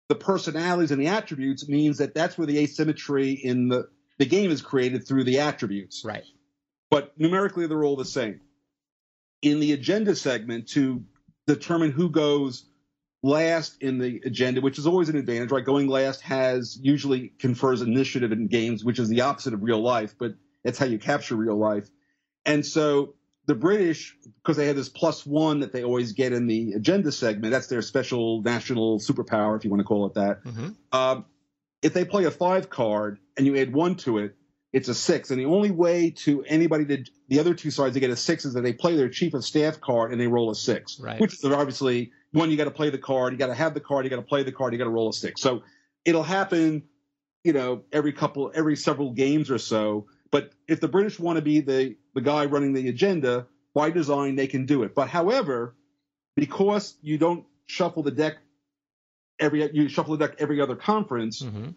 the 0.09 0.14
personalities 0.14 0.90
and 0.90 1.00
the 1.00 1.09
attributes 1.09 1.68
means 1.68 1.98
that 1.98 2.14
that's 2.14 2.38
where 2.38 2.46
the 2.46 2.59
asymmetry 2.59 3.32
in 3.32 3.68
the 3.68 3.88
the 4.18 4.26
game 4.26 4.50
is 4.50 4.62
created 4.62 5.07
through 5.07 5.24
the 5.24 5.40
attributes. 5.40 6.02
Right. 6.04 6.24
But 6.90 7.12
numerically, 7.18 7.66
they're 7.66 7.84
all 7.84 7.96
the 7.96 8.04
same. 8.04 8.40
In 9.42 9.61
the 9.61 9.72
agenda 9.72 10.16
segment, 10.16 10.68
to 10.68 11.04
determine 11.46 11.90
who 11.90 12.09
goes 12.09 12.66
last 13.22 13.82
in 13.82 13.98
the 13.98 14.22
agenda, 14.24 14.61
which 14.61 14.78
is 14.78 14.86
always 14.86 15.09
an 15.09 15.16
advantage, 15.16 15.50
right? 15.50 15.64
Going 15.64 15.88
last 15.88 16.22
has 16.22 16.78
usually 16.80 17.32
confers 17.38 17.82
initiative 17.82 18.32
in 18.32 18.46
games, 18.46 18.84
which 18.84 18.98
is 18.98 19.09
the 19.09 19.22
opposite 19.22 19.52
of 19.52 19.62
real 19.62 19.80
life, 19.80 20.14
but 20.18 20.34
that's 20.64 20.78
how 20.78 20.86
you 20.86 20.98
capture 20.98 21.34
real 21.34 21.57
life. 21.57 21.88
And 22.44 22.64
so 22.64 23.14
the 23.47 23.55
British, 23.55 24.16
because 24.42 24.57
they 24.57 24.66
have 24.66 24.76
this 24.76 24.88
plus 24.88 25.24
one 25.24 25.61
that 25.61 25.72
they 25.72 25.84
always 25.84 26.12
get 26.12 26.32
in 26.32 26.47
the 26.47 26.72
agenda 26.72 27.12
segment, 27.12 27.53
that's 27.53 27.68
their 27.68 27.82
special 27.82 28.42
national 28.42 28.99
superpower, 28.99 29.57
if 29.57 29.64
you 29.64 29.70
want 29.70 29.80
to 29.80 29.84
call 29.84 30.07
it 30.07 30.14
that. 30.14 30.40
hmm 30.42 30.68
Um, 30.92 31.24
if 31.82 31.94
they 31.94 32.05
play 32.05 32.24
a 32.24 32.30
five 32.30 32.70
card 32.70 33.18
and 33.36 33.47
you 33.47 33.57
add 33.57 33.72
one 33.72 33.94
to 33.97 34.18
it, 34.18 34.34
it's 34.72 34.88
a 34.88 34.94
six. 34.94 35.30
And 35.30 35.38
the 35.38 35.44
only 35.47 35.70
way 35.70 36.11
to 36.11 36.42
anybody 36.44 36.84
to 36.86 37.05
the 37.28 37.38
other 37.38 37.55
two 37.55 37.70
sides 37.70 37.94
to 37.94 38.01
get 38.01 38.11
a 38.11 38.16
six 38.16 38.44
is 38.44 38.55
that 38.55 38.62
they 38.62 38.72
play 38.72 38.97
their 38.97 39.09
chief 39.09 39.32
of 39.34 39.44
staff 39.44 39.80
card 39.80 40.11
and 40.11 40.20
they 40.20 40.26
roll 40.26 40.51
a 40.51 40.55
six. 40.55 40.99
Right. 40.99 41.20
Which 41.20 41.34
is 41.34 41.44
obviously 41.44 42.11
one, 42.32 42.51
you 42.51 42.57
got 42.57 42.64
to 42.64 42.70
play 42.70 42.90
the 42.90 42.99
card, 42.99 43.32
you 43.32 43.38
got 43.38 43.47
to 43.47 43.55
have 43.55 43.74
the 43.74 43.80
card, 43.80 44.05
you 44.05 44.11
got 44.11 44.16
to 44.16 44.22
play 44.22 44.42
the 44.42 44.53
card, 44.53 44.72
you 44.72 44.78
got 44.78 44.84
to 44.84 44.90
roll 44.90 45.09
a 45.09 45.12
six. 45.12 45.40
So 45.40 45.62
it'll 46.05 46.24
happen, 46.24 46.82
you 47.44 47.53
know, 47.53 47.84
every 47.92 48.12
couple, 48.12 48.51
every 48.55 48.76
several 48.76 49.12
games 49.12 49.51
or 49.51 49.59
so. 49.59 50.07
But 50.30 50.52
if 50.66 50.80
the 50.80 50.88
British 50.88 51.18
want 51.18 51.36
to 51.36 51.42
be 51.42 51.60
the 51.60 51.96
the 52.14 52.20
guy 52.20 52.46
running 52.46 52.72
the 52.72 52.88
agenda 52.88 53.46
by 53.74 53.90
design, 53.90 54.36
they 54.36 54.46
can 54.46 54.66
do 54.66 54.82
it. 54.82 54.94
But 54.94 55.08
however, 55.08 55.74
because 56.34 56.96
you 57.02 57.18
don't 57.18 57.44
shuffle 57.66 58.02
the 58.02 58.10
deck 58.10 58.36
every 59.38 59.70
you 59.72 59.88
shuffle 59.88 60.16
the 60.16 60.26
deck 60.26 60.36
every 60.38 60.60
other 60.60 60.76
conference, 60.76 61.42
hmm 61.42 61.70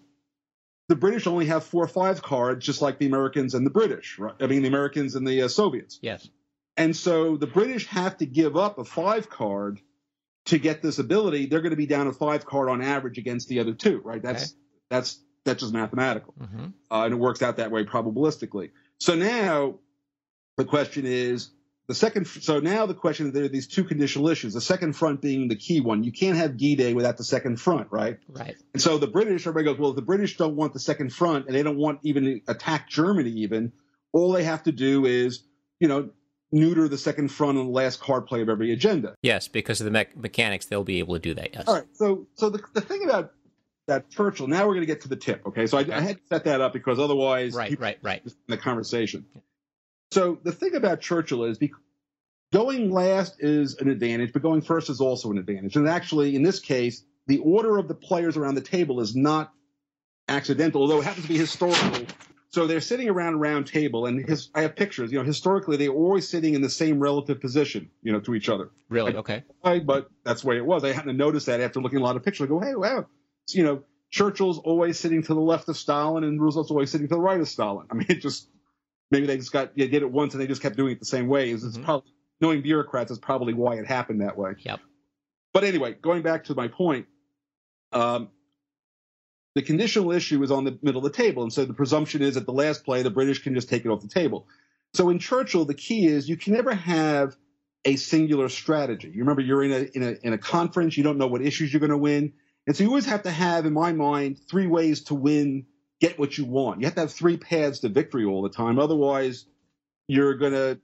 the 0.90 0.96
British 0.96 1.28
only 1.28 1.46
have 1.46 1.64
four 1.64 1.84
or 1.84 1.88
five 1.88 2.22
cards, 2.22 2.66
just 2.66 2.82
like 2.82 2.98
the 2.98 3.06
Americans 3.06 3.54
and 3.54 3.64
the 3.64 3.70
British. 3.70 4.18
Right? 4.18 4.34
I 4.42 4.48
mean, 4.48 4.64
the 4.64 4.68
Americans 4.68 5.16
and 5.16 5.26
the 5.26 5.44
uh, 5.44 5.48
Soviets. 5.48 6.00
Yes. 6.02 6.28
And 6.76 6.98
so 6.98 7.38
the 7.38 7.48
British 7.48 7.86
have 7.88 8.18
to 8.18 8.26
give 8.26 8.58
up 8.58 8.80
a 8.80 8.84
five 8.84 9.30
card 9.30 9.80
to 10.46 10.58
get 10.58 10.82
this 10.82 10.98
ability. 10.98 11.46
They're 11.46 11.62
going 11.62 11.72
to 11.72 11.78
be 11.78 11.86
down 11.86 12.08
a 12.08 12.14
five 12.14 12.44
card 12.44 12.70
on 12.70 12.82
average 12.82 13.20
against 13.20 13.50
the 13.50 13.60
other 13.60 13.74
two, 13.74 14.02
right? 14.04 14.22
That's 14.22 14.56
that's 14.90 15.20
that's 15.50 15.62
just 15.62 15.74
mathematical, 15.74 16.34
hmm 16.40 16.68
uh, 16.92 17.04
and 17.04 17.14
it 17.14 17.18
works 17.18 17.42
out 17.42 17.58
that 17.58 17.72
way 17.72 17.84
probabilistically. 17.84 18.72
So 19.00 19.16
now 19.16 19.76
the 20.58 20.66
question 20.66 21.06
is 21.06 21.52
the 21.88 21.96
second. 21.96 22.28
So 22.28 22.60
now 22.60 22.86
the 22.86 22.94
question 22.94 23.28
is 23.28 23.34
there 23.34 23.46
are 23.46 23.48
these 23.48 23.68
two 23.68 23.84
conditional 23.84 24.30
issues. 24.30 24.54
The 24.54 24.62
second 24.62 24.94
front 24.94 25.22
being 25.22 25.48
the 25.48 25.56
key 25.56 25.82
one. 25.82 26.04
You 26.04 26.12
can't 26.12 26.38
have 26.38 26.58
D-Day 26.58 26.94
without 26.94 27.18
the 27.18 27.24
second 27.24 27.60
front, 27.60 27.88
right? 27.92 28.20
Right. 28.28 28.56
And 28.74 28.82
so 28.82 28.98
the 28.98 29.08
British, 29.08 29.48
everybody 29.48 29.66
goes, 29.66 29.80
well, 29.80 29.90
if 29.92 29.96
the 29.96 30.02
British 30.04 30.38
don't 30.38 30.56
want 30.56 30.74
the 30.74 30.80
second 30.80 31.14
front 31.14 31.48
and 31.48 31.56
they 31.56 31.64
don't 31.64 31.78
want 31.78 32.00
even 32.04 32.26
to 32.26 32.42
attack 32.48 32.90
Germany, 32.90 33.32
even 33.32 33.72
all 34.14 34.32
they 34.32 34.44
have 34.44 34.64
to 34.64 34.72
do 34.72 35.06
is, 35.06 35.44
you 35.80 35.88
know, 35.88 36.10
neuter 36.52 36.88
the 36.88 36.98
second 36.98 37.30
front 37.30 37.58
on 37.58 37.66
the 37.66 37.72
last 37.72 38.00
card 38.00 38.26
play 38.26 38.42
of 38.42 38.50
every 38.50 38.74
agenda. 38.74 39.16
Yes, 39.22 39.48
because 39.48 39.82
of 39.82 39.86
the 39.86 39.92
me- 39.92 40.08
mechanics, 40.16 40.66
they'll 40.66 40.84
be 40.84 41.00
able 41.00 41.14
to 41.16 41.20
do 41.20 41.34
that. 41.36 41.54
Yes. 41.54 41.68
All 41.68 41.76
right. 41.76 41.86
So, 41.94 42.28
so 42.36 42.50
the, 42.50 42.62
the 42.74 42.82
thing 42.82 43.04
about 43.04 43.34
that 43.90 44.10
Churchill. 44.10 44.48
Now 44.48 44.62
we're 44.68 44.74
going 44.74 44.82
to 44.82 44.88
get 44.88 45.02
to 45.02 45.10
the 45.10 45.16
tip. 45.16 45.46
Okay. 45.46 45.68
So 45.68 45.78
I, 45.78 45.82
I 45.82 46.00
had 46.00 46.18
to 46.18 46.22
set 46.28 46.46
that 46.46 46.62
up 46.62 46.74
because 46.74 46.98
otherwise, 47.00 47.54
Right. 47.54 47.80
Right. 47.80 48.00
Right. 48.02 48.22
in 48.26 48.32
the 48.48 48.58
conversation. 48.58 49.26
So 50.12 50.40
the 50.44 50.52
thing 50.52 50.76
about 50.76 51.02
Churchill 51.02 51.44
is 51.46 51.58
bec- 51.60 51.72
going 52.52 52.92
last 52.92 53.36
is 53.40 53.76
an 53.76 53.90
advantage, 53.90 54.34
but 54.34 54.42
going 54.42 54.62
first 54.62 54.90
is 54.90 55.02
also 55.02 55.30
an 55.32 55.38
advantage. 55.38 55.76
And 55.76 55.88
actually, 55.88 56.36
in 56.36 56.42
this 56.44 56.60
case, 56.60 57.04
the 57.28 57.38
order 57.40 57.78
of 57.78 57.88
the 57.88 57.94
players 57.94 58.38
around 58.38 58.56
the 58.56 58.62
table 58.62 59.02
is 59.02 59.16
not 59.16 59.54
accidental, 60.28 60.82
although 60.82 61.00
it 61.02 61.04
happens 61.04 61.26
to 61.28 61.32
be 61.32 61.38
historical. 61.38 62.06
So 62.52 62.66
they're 62.66 62.82
sitting 62.82 63.08
around 63.08 63.36
a 63.36 63.38
round 63.38 63.68
table, 63.68 64.08
and 64.08 64.28
his, 64.28 64.50
I 64.56 64.62
have 64.62 64.76
pictures. 64.76 65.12
You 65.12 65.20
know, 65.20 65.24
historically, 65.24 65.78
they're 65.78 65.90
always 65.90 66.28
sitting 66.28 66.56
in 66.56 66.64
the 66.64 66.70
same 66.70 67.00
relative 67.00 67.40
position, 67.40 67.92
you 68.02 68.12
know, 68.12 68.20
to 68.22 68.34
each 68.34 68.50
other. 68.50 68.72
Really? 68.90 69.16
Okay. 69.16 69.44
But 69.62 70.10
that's 70.24 70.42
the 70.42 70.48
way 70.48 70.58
it 70.58 70.66
was. 70.66 70.84
I 70.84 70.92
happened 70.92 71.12
to 71.14 71.18
notice 71.18 71.46
that 71.46 71.62
after 71.62 71.80
looking 71.80 72.00
at 72.00 72.02
a 72.02 72.06
lot 72.06 72.16
of 72.16 72.24
pictures. 72.24 72.46
I 72.46 72.48
go, 72.50 72.60
hey, 72.60 72.74
wow. 72.74 73.06
You 73.56 73.64
know, 73.64 73.84
Churchill's 74.10 74.58
always 74.60 75.00
sitting 75.00 75.22
to 75.24 75.34
the 75.34 75.40
left 75.40 75.70
of 75.70 75.78
Stalin, 75.78 76.24
and 76.24 76.42
Roosevelt's 76.42 76.72
always 76.72 76.90
sitting 76.92 77.08
to 77.08 77.16
the 77.16 77.22
right 77.22 77.40
of 77.40 77.48
Stalin. 77.48 77.88
I 77.92 77.96
mean, 77.96 78.08
it 78.10 78.22
just 78.22 78.50
maybe 79.12 79.28
they 79.28 79.38
just 79.38 79.52
got 79.52 79.76
they 79.76 79.88
did 79.88 80.02
it 80.02 80.12
once 80.12 80.34
and 80.34 80.42
they 80.42 80.48
just 80.48 80.62
kept 80.62 80.78
doing 80.78 80.94
it 80.94 81.00
the 81.00 81.06
same 81.06 81.28
way. 81.28 81.52
It's, 81.52 81.64
Mhm. 81.66 81.84
probably 81.84 82.12
knowing 82.42 82.62
bureaucrats 82.62 83.12
is 83.12 83.20
probably 83.20 83.54
why 83.54 83.76
it 83.76 83.86
happened 83.86 84.22
that 84.22 84.38
way. 84.38 84.54
Yep. 84.60 84.80
But 85.54 85.64
anyway, 85.64 85.96
going 86.02 86.22
back 86.22 86.46
to 86.46 86.56
my 86.56 86.68
point, 86.68 87.08
um, 87.92 88.30
the 89.56 89.62
conditional 89.62 90.12
issue 90.12 90.42
is 90.44 90.52
on 90.52 90.64
the 90.64 90.78
middle 90.82 91.06
of 91.06 91.12
the 91.12 91.18
table, 91.18 91.44
and 91.44 91.52
so 91.52 91.66
the 91.66 91.74
presumption 91.74 92.22
is 92.22 92.36
that 92.36 92.46
the 92.46 92.54
last 92.54 92.86
play 92.86 93.02
the 93.02 93.10
British 93.10 93.40
can 93.44 93.56
just 93.56 93.68
take 93.68 93.84
it 93.84 93.90
off 93.90 94.02
the 94.02 94.08
table. 94.08 94.48
So 94.94 95.10
in 95.10 95.20
Churchill, 95.20 95.66
the 95.66 95.74
key 95.74 96.08
is 96.08 96.30
you 96.30 96.38
can 96.38 96.54
never 96.54 96.74
have 96.74 97.36
a 97.86 97.96
singular 97.96 98.50
strategy. 98.50 99.10
You 99.14 99.20
remember 99.22 99.42
you're 99.42 99.64
in 99.64 99.72
a 99.72 99.90
in 99.96 100.04
a 100.04 100.16
in 100.24 100.34
a 100.34 100.38
conference, 100.38 100.98
you 100.98 101.04
don't 101.04 101.18
know 101.18 101.28
what 101.28 101.42
issues 101.42 101.74
you're 101.74 101.80
going 101.80 101.92
to 101.92 101.98
win, 101.98 102.34
and 102.68 102.76
so 102.76 102.84
you 102.84 102.90
always 102.90 103.06
have 103.06 103.24
to 103.24 103.32
have, 103.32 103.66
in 103.66 103.74
my 103.74 103.94
mind, 103.94 104.40
three 104.50 104.68
ways 104.68 105.04
to 105.06 105.16
win, 105.16 105.66
get 106.00 106.20
what 106.20 106.38
you 106.38 106.46
want. 106.46 106.82
You 106.82 106.88
have 106.88 106.96
to 106.96 107.02
have 107.02 107.14
three 107.14 107.38
paths 107.38 107.80
to 107.80 107.90
victory 107.90 108.26
all 108.26 108.42
the 108.42 108.50
time. 108.50 108.80
Otherwise, 108.80 109.46
you're 110.08 110.36
going 110.36 110.54
to 110.54 110.80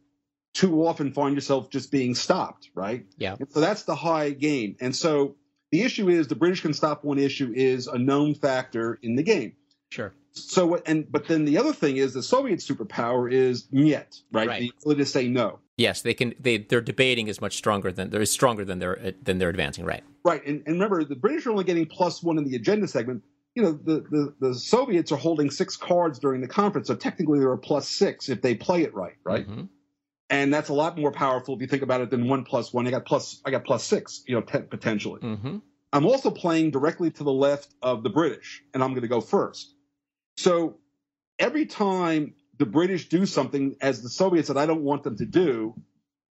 too 0.53 0.85
often 0.87 1.11
find 1.11 1.35
yourself 1.35 1.69
just 1.69 1.91
being 1.91 2.15
stopped, 2.15 2.69
right? 2.73 3.05
Yeah. 3.17 3.35
And 3.39 3.51
so 3.51 3.59
that's 3.59 3.83
the 3.83 3.95
high 3.95 4.31
game. 4.31 4.77
And 4.79 4.95
so 4.95 5.35
the 5.71 5.81
issue 5.81 6.09
is 6.09 6.27
the 6.27 6.35
British 6.35 6.61
can 6.61 6.73
stop 6.73 7.03
one 7.03 7.19
issue 7.19 7.51
is 7.53 7.87
a 7.87 7.97
known 7.97 8.33
factor 8.35 8.97
in 9.01 9.15
the 9.15 9.23
game. 9.23 9.53
Sure. 9.89 10.13
So 10.31 10.65
what? 10.65 10.87
And 10.87 11.11
but 11.11 11.27
then 11.27 11.45
the 11.45 11.57
other 11.57 11.73
thing 11.73 11.97
is 11.97 12.13
the 12.13 12.23
Soviet 12.23 12.59
superpower 12.59 13.31
is 13.31 13.67
niet, 13.71 14.21
right? 14.31 14.47
Right. 14.47 14.61
The 14.61 14.73
ability 14.81 15.01
to 15.01 15.05
say 15.05 15.27
no. 15.27 15.59
Yes, 15.77 16.01
they 16.01 16.13
can. 16.13 16.33
They 16.39 16.57
their 16.57 16.81
debating 16.81 17.27
is 17.27 17.41
much 17.41 17.55
stronger 17.57 17.91
than 17.91 18.09
they're 18.09 18.25
stronger 18.25 18.63
than 18.63 18.79
they're 18.79 19.13
than 19.21 19.39
they're 19.39 19.49
advancing. 19.49 19.85
Right. 19.85 20.03
Right. 20.23 20.45
And, 20.45 20.63
and 20.65 20.75
remember, 20.75 21.03
the 21.03 21.15
British 21.15 21.45
are 21.45 21.51
only 21.51 21.65
getting 21.65 21.85
plus 21.85 22.23
one 22.23 22.37
in 22.37 22.45
the 22.45 22.55
agenda 22.55 22.87
segment. 22.87 23.23
You 23.55 23.63
know, 23.63 23.71
the, 23.71 24.01
the, 24.09 24.35
the 24.39 24.55
Soviets 24.55 25.11
are 25.13 25.17
holding 25.17 25.49
six 25.49 25.77
cards 25.77 26.19
during 26.19 26.41
the 26.41 26.47
conference, 26.47 26.87
so 26.87 26.95
technically 26.95 27.39
they're 27.39 27.53
a 27.53 27.57
plus 27.57 27.87
six 27.87 28.27
if 28.27 28.41
they 28.41 28.53
play 28.55 28.81
it 28.83 28.93
right, 28.93 29.15
right? 29.23 29.47
Mhm. 29.47 29.69
And 30.29 30.53
that's 30.53 30.67
a 30.69 30.73
lot 30.73 30.97
more 30.97 31.11
powerful 31.11 31.55
if 31.55 31.61
you 31.61 31.67
think 31.67 31.83
about 31.83 32.01
it 32.01 32.09
than 32.09 32.27
one 32.27 32.43
plus 32.43 32.73
one. 32.73 32.85
I 32.87 32.91
got 32.91 33.05
plus, 33.05 33.41
I 33.45 33.51
got 33.51 33.63
plus 33.63 33.83
six, 33.83 34.23
you 34.27 34.35
know, 34.35 34.41
te- 34.41 34.59
potentially. 34.63 35.21
Mhm. 35.21 35.61
I'm 35.93 36.05
also 36.05 36.31
playing 36.31 36.71
directly 36.71 37.11
to 37.11 37.23
the 37.23 37.31
left 37.31 37.73
of 37.81 38.03
the 38.03 38.09
British, 38.09 38.61
and 38.73 38.83
I'm 38.83 38.89
going 38.89 39.03
to 39.03 39.07
go 39.07 39.21
first. 39.21 39.73
So 40.35 40.77
every 41.39 41.65
time 41.65 42.33
the 42.57 42.65
British 42.65 43.09
do 43.09 43.25
something, 43.25 43.75
as 43.81 44.01
the 44.01 44.09
Soviets 44.09 44.47
said, 44.47 44.57
I 44.57 44.65
don't 44.65 44.83
want 44.83 45.03
them 45.03 45.17
to 45.17 45.25
do, 45.25 45.75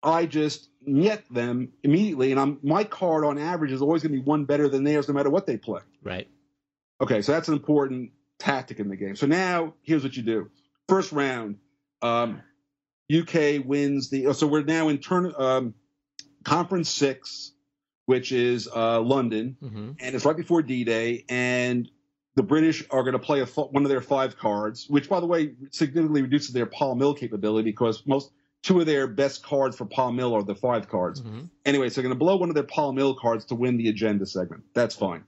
I 0.02 0.26
just 0.26 0.68
net 0.84 1.24
them 1.30 1.72
immediately, 1.82 2.32
and 2.32 2.40
I'm 2.40 2.58
my 2.62 2.84
card 2.84 3.24
on 3.24 3.38
average 3.38 3.72
is 3.72 3.82
always 3.82 4.02
going 4.02 4.12
to 4.12 4.18
be 4.18 4.24
one 4.24 4.44
better 4.44 4.68
than 4.68 4.84
theirs, 4.84 5.08
no 5.08 5.14
matter 5.14 5.30
what 5.30 5.46
they 5.46 5.56
play. 5.56 5.80
Right. 6.02 6.28
Okay, 7.00 7.22
so 7.22 7.32
that's 7.32 7.48
an 7.48 7.54
important 7.54 8.10
tactic 8.38 8.80
in 8.80 8.88
the 8.88 8.96
game. 8.96 9.16
So 9.16 9.26
now 9.26 9.74
here's 9.82 10.02
what 10.02 10.16
you 10.16 10.22
do: 10.22 10.50
first 10.88 11.12
round, 11.12 11.58
um, 12.02 12.42
UK 13.12 13.64
wins 13.64 14.10
the. 14.10 14.32
So 14.34 14.46
we're 14.46 14.64
now 14.64 14.88
in 14.88 14.98
turn 14.98 15.32
um, 15.38 15.74
conference 16.44 16.90
six, 16.90 17.52
which 18.06 18.32
is 18.32 18.68
uh, 18.74 19.00
London 19.00 19.56
hmm 19.60 19.92
and 20.00 20.14
it's 20.16 20.24
right 20.24 20.36
before 20.36 20.62
D-Day, 20.62 21.24
and 21.28 21.88
the 22.34 22.42
British 22.42 22.84
are 22.90 23.02
going 23.02 23.12
to 23.12 23.18
play 23.18 23.40
a, 23.40 23.46
one 23.46 23.82
of 23.84 23.90
their 23.90 24.00
five 24.00 24.38
cards, 24.38 24.86
which, 24.88 25.08
by 25.08 25.20
the 25.20 25.26
way, 25.26 25.54
significantly 25.70 26.22
reduces 26.22 26.52
their 26.52 26.66
pol-mil 26.66 27.14
capability 27.14 27.70
because 27.70 28.02
most 28.06 28.30
two 28.62 28.80
of 28.80 28.86
their 28.86 29.06
best 29.06 29.42
cards 29.42 29.76
for 29.76 29.84
pol-mil 29.84 30.34
are 30.34 30.42
the 30.42 30.54
five 30.54 30.88
cards. 30.88 31.20
hmm 31.20 31.42
Anyway, 31.64 31.88
so 31.88 31.96
they're 31.96 32.08
going 32.08 32.14
to 32.14 32.18
blow 32.18 32.36
one 32.36 32.48
of 32.48 32.54
their 32.54 32.64
pol-mil 32.64 33.14
cards 33.14 33.44
to 33.46 33.54
win 33.54 33.76
the 33.76 33.88
agenda 33.88 34.26
segment. 34.26 34.64
That's 34.74 34.94
fine. 34.94 35.24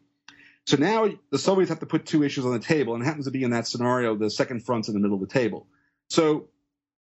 So 0.67 0.79
now 0.79 1.11
the 1.31 1.39
Soviets 1.39 1.69
have 1.69 1.81
to 1.81 1.87
put 1.87 2.07
two 2.07 2.23
issues 2.23 2.47
on 2.47 2.53
the 2.53 2.59
table, 2.59 2.95
and 2.95 3.03
it 3.03 3.07
happens 3.07 3.27
to 3.27 3.31
be 3.31 3.45
in 3.45 3.51
that 3.51 3.67
scenario 3.67 4.17
the 4.17 4.31
second 4.31 4.65
front's 4.65 4.89
in 4.89 4.95
the 4.95 5.01
middle 5.01 5.23
of 5.23 5.29
the 5.29 5.33
table. 5.33 5.67
So 6.09 6.49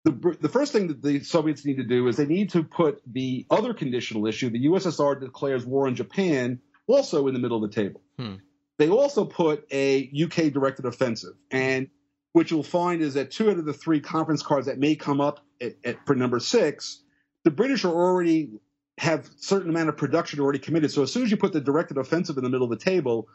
the, 0.05 0.37
the 0.41 0.49
first 0.49 0.73
thing 0.73 0.89
that 0.89 1.03
the 1.03 1.21
Soviets 1.21 1.65
need 1.65 1.77
to 1.77 1.85
do 1.85 2.09
is 2.09 2.17
they 2.17 2.27
need 2.27 2.51
to 2.51 2.63
put 2.63 3.03
the 3.07 3.47
other 3.51 3.75
conditional 3.75 4.27
issue, 4.27 4.51
the 4.51 4.67
USSR 4.67 5.21
declares 5.21 5.67
war 5.67 5.87
on 5.87 5.95
Japan, 5.95 6.61
also 6.87 7.27
in 7.27 7.35
the 7.35 7.41
middle 7.41 7.63
of 7.63 7.71
the 7.71 7.75
table. 7.75 8.01
Hmm. 8.19 8.35
They 8.79 8.89
also 8.89 9.25
put 9.25 9.67
a 9.73 10.11
UK 10.15 10.53
directed 10.53 10.85
offensive, 10.87 11.35
and 11.51 11.89
what 12.33 12.51
you'll 12.51 12.65
find 12.65 13.01
is 13.01 13.15
that 13.15 13.31
two 13.31 13.51
out 13.51 13.59
of 13.59 13.65
the 13.65 13.73
three 13.73 14.01
conference 14.01 14.43
cards 14.43 14.67
that 14.67 14.79
may 14.79 14.97
come 14.97 15.21
up 15.21 15.45
at, 15.61 15.75
at, 15.85 16.05
for 16.05 16.17
number 16.17 16.41
six, 16.41 17.03
the 17.45 17.51
British 17.51 17.85
are 17.85 17.95
already 17.95 18.51
have 18.99 19.29
certain 19.37 19.71
amount 19.71 19.89
of 19.89 19.97
production 19.97 20.41
already 20.41 20.59
committed. 20.59 20.91
So 20.91 21.03
as 21.03 21.13
soon 21.13 21.23
as 21.25 21.31
you 21.31 21.37
put 21.37 21.53
the 21.53 21.61
directed 21.61 21.97
offensive 21.99 22.37
in 22.37 22.45
the 22.45 22.51
middle 22.51 22.65
of 22.65 22.77
the 22.77 22.85
table, 22.85 23.29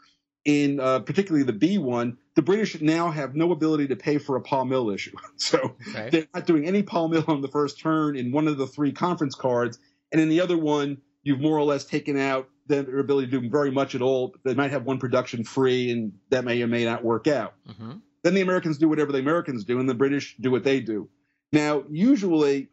in 0.44 0.80
uh, 0.80 1.00
particularly 1.00 1.44
the 1.44 1.52
B 1.52 1.78
one, 1.78 2.16
the 2.34 2.42
British 2.42 2.80
now 2.80 3.10
have 3.10 3.34
no 3.34 3.52
ability 3.52 3.88
to 3.88 3.96
pay 3.96 4.18
for 4.18 4.36
a 4.36 4.40
pol-mil 4.40 4.90
issue. 4.90 5.14
So 5.36 5.76
Okay. 5.88 6.08
they're 6.10 6.26
not 6.34 6.46
doing 6.46 6.66
any 6.66 6.82
pol-mil 6.82 7.24
on 7.28 7.40
the 7.40 7.48
first 7.48 7.78
turn 7.80 8.16
in 8.16 8.32
one 8.32 8.48
of 8.48 8.58
the 8.58 8.66
three 8.66 8.92
conference 8.92 9.34
cards, 9.34 9.78
and 10.12 10.20
in 10.20 10.28
the 10.28 10.40
other 10.40 10.56
one, 10.58 10.98
you've 11.22 11.40
more 11.40 11.56
or 11.58 11.64
less 11.64 11.84
taken 11.84 12.18
out 12.18 12.48
their 12.70 12.98
ability 12.98 13.30
to 13.30 13.40
do 13.40 13.50
very 13.50 13.70
much 13.70 13.94
at 13.94 14.02
all. 14.02 14.34
They 14.44 14.54
might 14.54 14.70
have 14.70 14.84
one 14.84 14.98
production 14.98 15.44
free, 15.44 15.90
and 15.90 16.12
that 16.30 16.44
may 16.44 16.62
or 16.62 16.66
may 16.66 16.84
not 16.84 17.04
work 17.04 17.26
out. 17.26 17.54
hmm 17.66 17.98
Then 18.22 18.34
the 18.34 18.40
Americans 18.40 18.78
do 18.78 18.88
whatever 18.88 19.12
the 19.12 19.18
Americans 19.18 19.64
do, 19.64 19.78
and 19.78 19.88
the 19.88 19.94
British 19.94 20.36
do 20.40 20.50
what 20.50 20.64
they 20.64 20.80
do. 20.80 21.08
Now, 21.52 21.84
usually, 21.90 22.68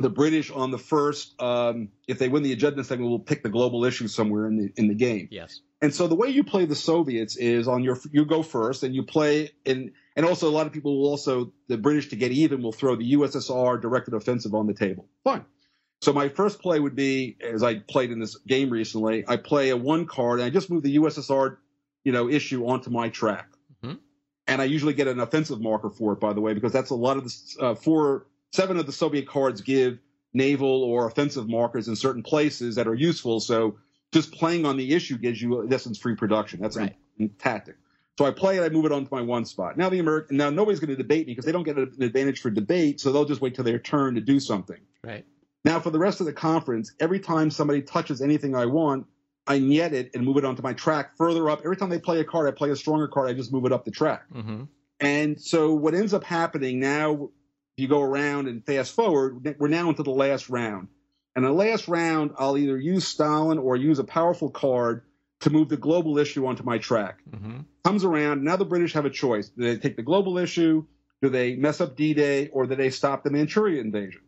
the 0.00 0.10
British 0.10 0.50
on 0.50 0.70
the 0.70 0.78
first, 0.78 1.40
um, 1.40 1.88
if 2.06 2.18
they 2.18 2.28
win 2.28 2.42
the 2.42 2.52
agenda 2.52 2.84
segment, 2.84 3.10
will 3.10 3.18
pick 3.18 3.42
the 3.42 3.48
global 3.48 3.84
issue 3.84 4.06
somewhere 4.06 4.46
in 4.46 4.56
the 4.56 4.72
in 4.76 4.88
the 4.88 4.94
game. 4.94 5.28
Yes. 5.30 5.60
And 5.80 5.94
so 5.94 6.08
the 6.08 6.14
way 6.14 6.28
you 6.28 6.44
play 6.44 6.66
the 6.66 6.74
Soviets 6.74 7.36
is 7.36 7.68
on 7.68 7.82
your 7.82 7.98
you 8.12 8.24
go 8.24 8.42
first, 8.42 8.82
and 8.82 8.94
you 8.94 9.02
play 9.02 9.50
and 9.66 9.92
and 10.16 10.26
also 10.26 10.48
a 10.48 10.52
lot 10.52 10.66
of 10.66 10.72
people 10.72 11.00
will 11.00 11.08
also 11.08 11.52
the 11.68 11.78
British 11.78 12.08
to 12.10 12.16
get 12.16 12.30
even 12.30 12.62
will 12.62 12.72
throw 12.72 12.96
the 12.96 13.12
USSR 13.14 13.80
directed 13.80 14.14
offensive 14.14 14.54
on 14.54 14.66
the 14.66 14.74
table. 14.74 15.08
Fine. 15.24 15.44
So 16.00 16.12
my 16.12 16.28
first 16.28 16.60
play 16.60 16.78
would 16.78 16.94
be 16.94 17.36
as 17.40 17.62
I 17.62 17.76
played 17.80 18.10
in 18.12 18.20
this 18.20 18.36
game 18.46 18.70
recently, 18.70 19.24
I 19.26 19.36
play 19.36 19.70
a 19.70 19.76
one 19.76 20.06
card 20.06 20.38
and 20.40 20.46
I 20.46 20.50
just 20.50 20.70
move 20.70 20.82
the 20.82 20.96
USSR, 20.96 21.56
you 22.04 22.12
know, 22.12 22.28
issue 22.28 22.66
onto 22.66 22.90
my 22.90 23.08
track. 23.08 23.48
Mhm. 23.84 23.98
And 24.46 24.62
I 24.62 24.64
usually 24.64 24.94
get 24.94 25.08
an 25.08 25.18
offensive 25.20 25.60
marker 25.60 25.90
for 25.90 26.12
it, 26.12 26.20
by 26.20 26.32
the 26.32 26.40
way, 26.40 26.54
because 26.54 26.72
that's 26.72 26.90
a 26.90 26.94
lot 26.94 27.16
of 27.16 27.24
the 27.24 27.34
uh, 27.60 27.74
four 27.74 28.26
seven 28.52 28.78
of 28.78 28.86
the 28.86 28.92
Soviet 28.92 29.26
cards 29.26 29.60
give 29.60 29.98
naval 30.32 30.82
or 30.84 31.06
offensive 31.06 31.48
markers 31.48 31.88
in 31.88 31.96
certain 31.96 32.22
places 32.22 32.76
that 32.76 32.86
are 32.86 32.94
useful. 32.94 33.40
So 33.40 33.76
just 34.12 34.32
playing 34.32 34.64
on 34.64 34.76
the 34.76 34.94
issue 34.94 35.18
gives 35.18 35.42
you, 35.42 35.60
in 35.62 35.72
essence, 35.72 35.98
free 35.98 36.14
production. 36.14 36.60
That's 36.60 36.76
Right. 36.76 36.94
a 37.20 37.28
tactic. 37.38 37.76
So 38.18 38.24
I 38.24 38.30
play 38.30 38.56
it, 38.58 38.62
I 38.62 38.68
move 38.68 38.84
it 38.84 38.92
onto 38.92 39.08
my 39.14 39.20
one 39.22 39.44
spot. 39.44 39.76
Now 39.76 39.88
the 39.88 39.98
American, 39.98 40.36
now 40.36 40.50
nobody's 40.50 40.80
going 40.80 40.90
to 40.90 40.96
debate 40.96 41.26
me 41.26 41.32
because 41.32 41.44
they 41.44 41.52
don't 41.52 41.62
get 41.64 41.76
an 41.76 41.92
advantage 42.00 42.40
for 42.40 42.50
debate, 42.50 43.00
so 43.00 43.12
they'll 43.12 43.24
just 43.24 43.40
wait 43.40 43.54
till 43.54 43.64
their 43.64 43.78
turn 43.78 44.14
to 44.14 44.20
do 44.20 44.40
something. 44.40 44.80
Right. 45.04 45.24
Now 45.64 45.80
for 45.80 45.90
the 45.90 45.98
rest 45.98 46.20
of 46.20 46.26
the 46.26 46.32
conference, 46.32 46.92
every 47.00 47.20
time 47.20 47.50
somebody 47.50 47.82
touches 47.82 48.20
anything 48.22 48.54
I 48.54 48.66
want, 48.66 49.06
I 49.46 49.58
net 49.58 49.92
it 49.94 50.10
and 50.14 50.24
move 50.24 50.36
it 50.36 50.44
onto 50.44 50.62
my 50.62 50.74
track 50.74 51.16
further 51.16 51.48
up. 51.50 51.60
Every 51.64 51.76
time 51.76 51.88
they 51.88 51.98
play 51.98 52.20
a 52.20 52.24
card, 52.24 52.48
I 52.48 52.56
play 52.56 52.70
a 52.70 52.76
stronger 52.76 53.08
card, 53.08 53.28
I 53.30 53.34
just 53.34 53.52
move 53.52 53.64
it 53.64 53.72
up 53.72 53.84
the 53.84 53.90
track. 53.90 54.24
hmm 54.30 54.64
And 55.00 55.40
so 55.40 55.74
what 55.74 55.94
ends 55.94 56.14
up 56.14 56.24
happening 56.24 56.80
now, 56.80 57.30
if 57.76 57.82
you 57.82 57.88
go 57.88 58.02
around 58.02 58.48
and 58.48 58.64
fast 58.64 58.94
forward, 58.94 59.56
we're 59.58 59.68
now 59.68 59.88
into 59.88 60.02
the 60.02 60.10
last 60.10 60.48
round. 60.50 60.88
And 61.34 61.44
the 61.44 61.52
last 61.52 61.88
round, 61.88 62.32
I'll 62.36 62.58
either 62.58 62.78
use 62.78 63.06
Stalin 63.06 63.58
or 63.58 63.76
use 63.76 63.98
a 63.98 64.04
powerful 64.04 64.50
card 64.50 65.02
to 65.40 65.50
move 65.50 65.68
the 65.68 65.76
global 65.76 66.18
issue 66.18 66.46
onto 66.46 66.62
my 66.64 66.78
track. 66.78 67.18
hmm 67.30 67.60
Comes 67.84 68.04
around, 68.04 68.44
now 68.44 68.56
the 68.56 68.66
British 68.66 68.92
have 68.92 69.06
a 69.06 69.10
choice. 69.10 69.48
Do 69.48 69.62
they 69.64 69.78
take 69.78 69.96
the 69.96 70.02
global 70.02 70.36
issue? 70.36 70.84
Do 71.22 71.30
they 71.30 71.56
mess 71.56 71.80
up 71.80 71.96
D-Day 71.96 72.48
or 72.48 72.66
do 72.66 72.74
they 72.74 72.90
stop 72.90 73.24
the 73.24 73.30
Manchuria 73.30 73.80
invasion? 73.80 74.20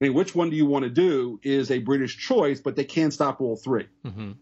I 0.00 0.04
mean, 0.04 0.14
which 0.14 0.34
one 0.34 0.50
do 0.50 0.56
you 0.56 0.66
want 0.66 0.84
to 0.84 0.90
do 0.90 1.40
is 1.42 1.70
a 1.70 1.78
British 1.78 2.16
choice, 2.18 2.60
but 2.60 2.76
they 2.76 2.84
can't 2.84 3.12
stop 3.12 3.40
all 3.40 3.56
three. 3.56 3.86
hmm 4.04 4.32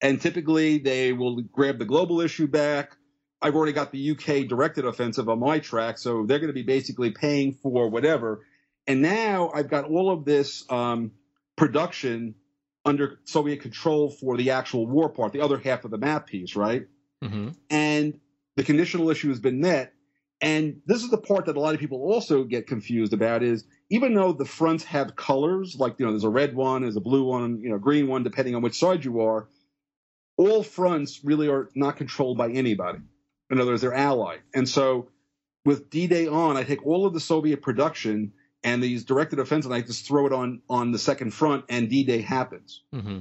And 0.00 0.20
typically 0.20 0.78
they 0.78 1.12
will 1.12 1.42
grab 1.42 1.78
the 1.78 1.84
global 1.84 2.20
issue 2.20 2.46
back. 2.46 2.96
I've 3.42 3.54
already 3.56 3.72
got 3.72 3.92
the 3.92 4.10
UK 4.12 4.48
directed 4.48 4.84
offensive 4.86 5.28
on 5.28 5.40
my 5.40 5.58
track, 5.58 5.98
so 5.98 6.24
they're 6.26 6.38
going 6.38 6.48
to 6.48 6.54
be 6.54 6.62
basically 6.62 7.10
paying 7.10 7.52
for 7.52 7.88
whatever. 7.90 8.44
And 8.86 9.02
now 9.02 9.50
I've 9.54 9.68
got 9.68 9.84
all 9.84 10.10
of 10.10 10.24
this 10.24 10.64
um, 10.70 11.12
production 11.56 12.34
under 12.84 13.18
Soviet 13.24 13.60
control 13.60 14.10
for 14.10 14.36
the 14.36 14.50
actual 14.50 14.86
war 14.86 15.08
part, 15.08 15.32
the 15.32 15.40
other 15.40 15.58
half 15.58 15.84
of 15.84 15.90
the 15.90 15.98
map 15.98 16.26
piece, 16.26 16.56
right? 16.56 16.82
hmm 17.22 17.50
And 17.70 18.18
the 18.56 18.64
conditional 18.64 19.10
issue 19.10 19.28
has 19.28 19.40
been 19.40 19.60
met. 19.60 19.92
And 20.42 20.82
this 20.86 21.04
is 21.04 21.10
the 21.10 21.18
part 21.18 21.46
that 21.46 21.56
a 21.56 21.60
lot 21.60 21.72
of 21.72 21.80
people 21.80 22.02
also 22.02 22.42
get 22.42 22.66
confused 22.66 23.12
about 23.12 23.44
is 23.44 23.64
even 23.90 24.12
though 24.12 24.32
the 24.32 24.44
fronts 24.44 24.82
have 24.84 25.14
colors, 25.14 25.76
like, 25.78 25.94
you 25.98 26.04
know, 26.04 26.10
there's 26.10 26.24
a 26.24 26.28
red 26.28 26.56
one, 26.56 26.82
there's 26.82 26.96
a 26.96 27.00
blue 27.00 27.22
one, 27.22 27.60
you 27.62 27.70
know, 27.70 27.78
green 27.78 28.08
one, 28.08 28.24
depending 28.24 28.56
on 28.56 28.62
which 28.62 28.76
side 28.76 29.04
you 29.04 29.20
are, 29.20 29.48
all 30.36 30.64
fronts 30.64 31.20
really 31.22 31.48
are 31.48 31.70
not 31.76 31.96
controlled 31.96 32.38
by 32.38 32.50
anybody. 32.50 32.98
In 33.50 33.60
other 33.60 33.70
words, 33.70 33.82
they're 33.82 33.94
allied. 33.94 34.40
And 34.52 34.68
so 34.68 35.10
with 35.64 35.90
D-Day 35.90 36.26
on, 36.26 36.56
I 36.56 36.64
take 36.64 36.84
all 36.84 37.06
of 37.06 37.14
the 37.14 37.20
Soviet 37.20 37.62
production 37.62 38.32
and 38.64 38.82
these 38.82 39.04
directed 39.04 39.38
offensives, 39.38 39.66
and 39.66 39.74
I 39.74 39.80
just 39.80 40.06
throw 40.06 40.26
it 40.26 40.32
on 40.32 40.62
on 40.68 40.92
the 40.92 40.98
second 40.98 41.32
front, 41.34 41.64
and 41.68 41.88
D-Day 41.88 42.20
happens. 42.20 42.82
Mm-hmm. 42.94 43.20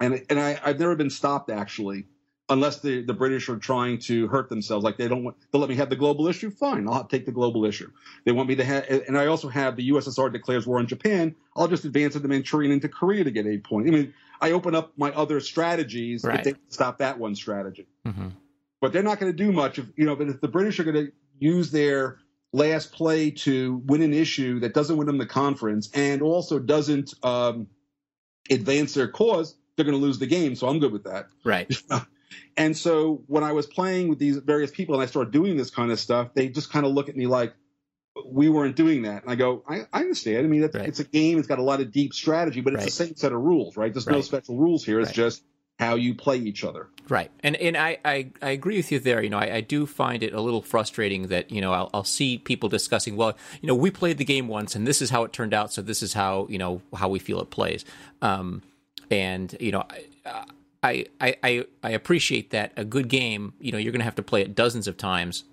And 0.00 0.26
and 0.28 0.40
I, 0.40 0.60
I've 0.62 0.78
never 0.78 0.96
been 0.96 1.10
stopped 1.10 1.50
actually, 1.50 2.06
unless 2.52 2.80
the 2.80 3.02
the 3.02 3.14
British 3.14 3.48
are 3.48 3.56
trying 3.56 3.98
to 3.98 4.28
hurt 4.28 4.48
themselves. 4.48 4.84
Like 4.84 4.98
they 4.98 5.08
don't 5.08 5.24
want 5.24 5.36
to 5.52 5.58
let 5.58 5.68
me 5.68 5.76
have 5.76 5.88
the 5.88 5.96
global 5.96 6.28
issue. 6.28 6.50
Fine, 6.50 6.86
I'll 6.88 7.04
take 7.04 7.26
the 7.26 7.32
global 7.32 7.64
issue. 7.64 7.90
They 8.24 8.32
want 8.32 8.48
me 8.48 8.56
to 8.56 8.64
have, 8.64 8.84
and 8.88 9.18
I 9.18 9.26
also 9.26 9.48
have 9.48 9.76
the 9.76 9.90
USSR 9.90 10.32
declares 10.32 10.66
war 10.66 10.78
on 10.78 10.86
Japan. 10.86 11.34
I'll 11.56 11.68
just 11.68 11.84
advance 11.84 12.14
into 12.14 12.28
Manchurian 12.28 12.70
into 12.70 12.88
Korea 12.88 13.24
to 13.24 13.30
get 13.30 13.46
eight 13.46 13.64
point. 13.64 13.88
I 13.88 13.90
mean, 13.90 14.14
I 14.40 14.52
open 14.52 14.74
up 14.74 14.92
my 14.96 15.10
other 15.12 15.40
strategies 15.40 16.24
right. 16.24 16.38
if 16.38 16.44
they 16.44 16.54
stop 16.68 16.98
that 16.98 17.18
one 17.18 17.34
strategy. 17.34 17.86
Mm-hmm. 18.06 18.28
But 18.80 18.92
they're 18.92 19.02
not 19.02 19.18
going 19.18 19.32
to 19.32 19.36
do 19.36 19.52
much 19.52 19.78
if 19.78 19.86
you 19.96 20.04
know. 20.04 20.16
But 20.16 20.28
if 20.28 20.40
the 20.40 20.48
British 20.48 20.78
are 20.78 20.84
going 20.84 21.06
to 21.06 21.12
use 21.38 21.70
their 21.70 22.18
last 22.52 22.92
play 22.92 23.30
to 23.30 23.82
win 23.86 24.02
an 24.02 24.12
issue 24.12 24.60
that 24.60 24.74
doesn't 24.74 24.96
win 24.98 25.06
them 25.06 25.18
the 25.18 25.26
conference 25.26 25.90
and 25.94 26.20
also 26.20 26.58
doesn't 26.58 27.14
um, 27.22 27.66
advance 28.50 28.92
their 28.92 29.08
cause, 29.08 29.56
they're 29.76 29.86
going 29.86 29.98
to 29.98 30.04
lose 30.04 30.18
the 30.18 30.26
game. 30.26 30.54
So 30.54 30.68
I'm 30.68 30.78
good 30.78 30.92
with 30.92 31.04
that. 31.04 31.28
Right. 31.44 31.72
and 32.56 32.76
so 32.76 33.22
when 33.26 33.44
I 33.44 33.52
was 33.52 33.66
playing 33.66 34.08
with 34.08 34.18
these 34.18 34.36
various 34.38 34.70
people 34.70 34.94
and 34.94 35.02
I 35.02 35.06
started 35.06 35.32
doing 35.32 35.56
this 35.56 35.70
kind 35.70 35.90
of 35.90 35.98
stuff, 35.98 36.34
they 36.34 36.48
just 36.48 36.70
kind 36.70 36.86
of 36.86 36.92
look 36.92 37.08
at 37.08 37.16
me 37.16 37.26
like, 37.26 37.54
we 38.26 38.48
weren't 38.48 38.76
doing 38.76 39.02
that. 39.02 39.22
And 39.22 39.32
I 39.32 39.36
go, 39.36 39.64
I, 39.66 39.82
I 39.92 40.00
understand. 40.00 40.38
I 40.38 40.48
mean, 40.48 40.62
it's, 40.62 40.74
right. 40.74 40.86
it's, 40.86 41.00
a 41.00 41.04
game. 41.04 41.38
It's 41.38 41.48
got 41.48 41.58
a 41.58 41.62
lot 41.62 41.80
of 41.80 41.90
deep 41.92 42.12
strategy, 42.12 42.60
but 42.60 42.74
it's 42.74 42.80
right. 42.80 42.86
the 42.86 42.92
same 42.92 43.16
set 43.16 43.32
of 43.32 43.40
rules, 43.40 43.76
right? 43.76 43.92
There's 43.92 44.06
right. 44.06 44.16
no 44.16 44.20
special 44.20 44.58
rules 44.58 44.84
here. 44.84 45.00
It's 45.00 45.12
just 45.12 45.42
how 45.78 45.94
you 45.94 46.14
play 46.14 46.36
each 46.36 46.62
other. 46.62 46.88
Right. 47.08 47.30
And 47.40 47.56
and 47.56 47.76
I, 47.76 47.98
I, 48.04 48.30
I 48.40 48.50
agree 48.50 48.76
with 48.76 48.92
you 48.92 49.00
there. 49.00 49.22
You 49.22 49.30
know, 49.30 49.38
I, 49.38 49.56
I, 49.56 49.60
do 49.62 49.86
find 49.86 50.22
it 50.22 50.32
a 50.32 50.40
little 50.40 50.62
frustrating 50.62 51.28
that, 51.28 51.50
you 51.50 51.60
know, 51.60 51.72
I'll, 51.72 51.90
I'll 51.92 52.04
see 52.04 52.38
people 52.38 52.68
discussing, 52.68 53.16
well, 53.16 53.36
you 53.60 53.66
know, 53.66 53.74
we 53.74 53.90
played 53.90 54.18
the 54.18 54.24
game 54.24 54.46
once 54.46 54.76
and 54.76 54.86
this 54.86 55.02
is 55.02 55.10
how 55.10 55.24
it 55.24 55.32
turned 55.32 55.54
out. 55.54 55.72
So 55.72 55.82
this 55.82 56.02
is 56.02 56.12
how, 56.12 56.46
you 56.48 56.58
know, 56.58 56.82
how 56.94 57.08
we 57.08 57.18
feel 57.18 57.40
it 57.40 57.50
plays. 57.50 57.84
Um, 58.20 58.62
and, 59.10 59.56
you 59.58 59.72
know, 59.72 59.84
I, 60.24 60.44
I, 60.82 61.06
I, 61.20 61.64
I 61.82 61.90
appreciate 61.90 62.50
that 62.50 62.72
a 62.76 62.84
good 62.84 63.08
game, 63.08 63.54
you 63.60 63.70
know, 63.70 63.78
you're 63.78 63.92
going 63.92 64.00
to 64.00 64.04
have 64.04 64.16
to 64.16 64.22
play 64.22 64.42
it 64.42 64.54
dozens 64.54 64.88
of 64.88 64.96
times 64.96 65.44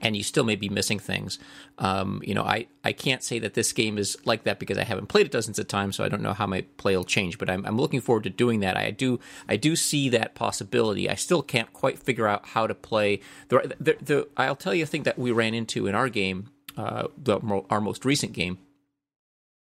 and 0.00 0.16
you 0.16 0.22
still 0.22 0.44
may 0.44 0.56
be 0.56 0.68
missing 0.68 0.98
things. 0.98 1.38
Um, 1.78 2.22
you 2.24 2.34
know, 2.34 2.42
I, 2.42 2.66
I 2.84 2.92
can't 2.92 3.22
say 3.22 3.38
that 3.40 3.54
this 3.54 3.72
game 3.72 3.98
is 3.98 4.16
like 4.24 4.44
that 4.44 4.58
because 4.58 4.78
I 4.78 4.84
haven't 4.84 5.08
played 5.08 5.26
it 5.26 5.32
dozens 5.32 5.58
of 5.58 5.68
times, 5.68 5.96
so 5.96 6.04
I 6.04 6.08
don't 6.08 6.22
know 6.22 6.34
how 6.34 6.46
my 6.46 6.62
play 6.76 6.96
will 6.96 7.04
change. 7.04 7.38
But 7.38 7.50
I'm, 7.50 7.64
I'm 7.66 7.76
looking 7.76 8.00
forward 8.00 8.24
to 8.24 8.30
doing 8.30 8.60
that. 8.60 8.76
I 8.76 8.90
do 8.90 9.18
I 9.48 9.56
do 9.56 9.76
see 9.76 10.08
that 10.10 10.34
possibility. 10.34 11.08
I 11.08 11.14
still 11.14 11.42
can't 11.42 11.72
quite 11.72 11.98
figure 11.98 12.28
out 12.28 12.46
how 12.46 12.66
to 12.66 12.74
play. 12.74 13.20
The, 13.48 13.74
the, 13.80 13.96
the 14.00 14.28
I'll 14.36 14.56
tell 14.56 14.74
you 14.74 14.84
a 14.84 14.86
thing 14.86 15.02
that 15.02 15.18
we 15.18 15.32
ran 15.32 15.54
into 15.54 15.86
in 15.86 15.94
our 15.94 16.08
game, 16.08 16.50
uh, 16.76 17.08
the, 17.16 17.40
our 17.70 17.80
most 17.80 18.04
recent 18.04 18.32
game, 18.32 18.58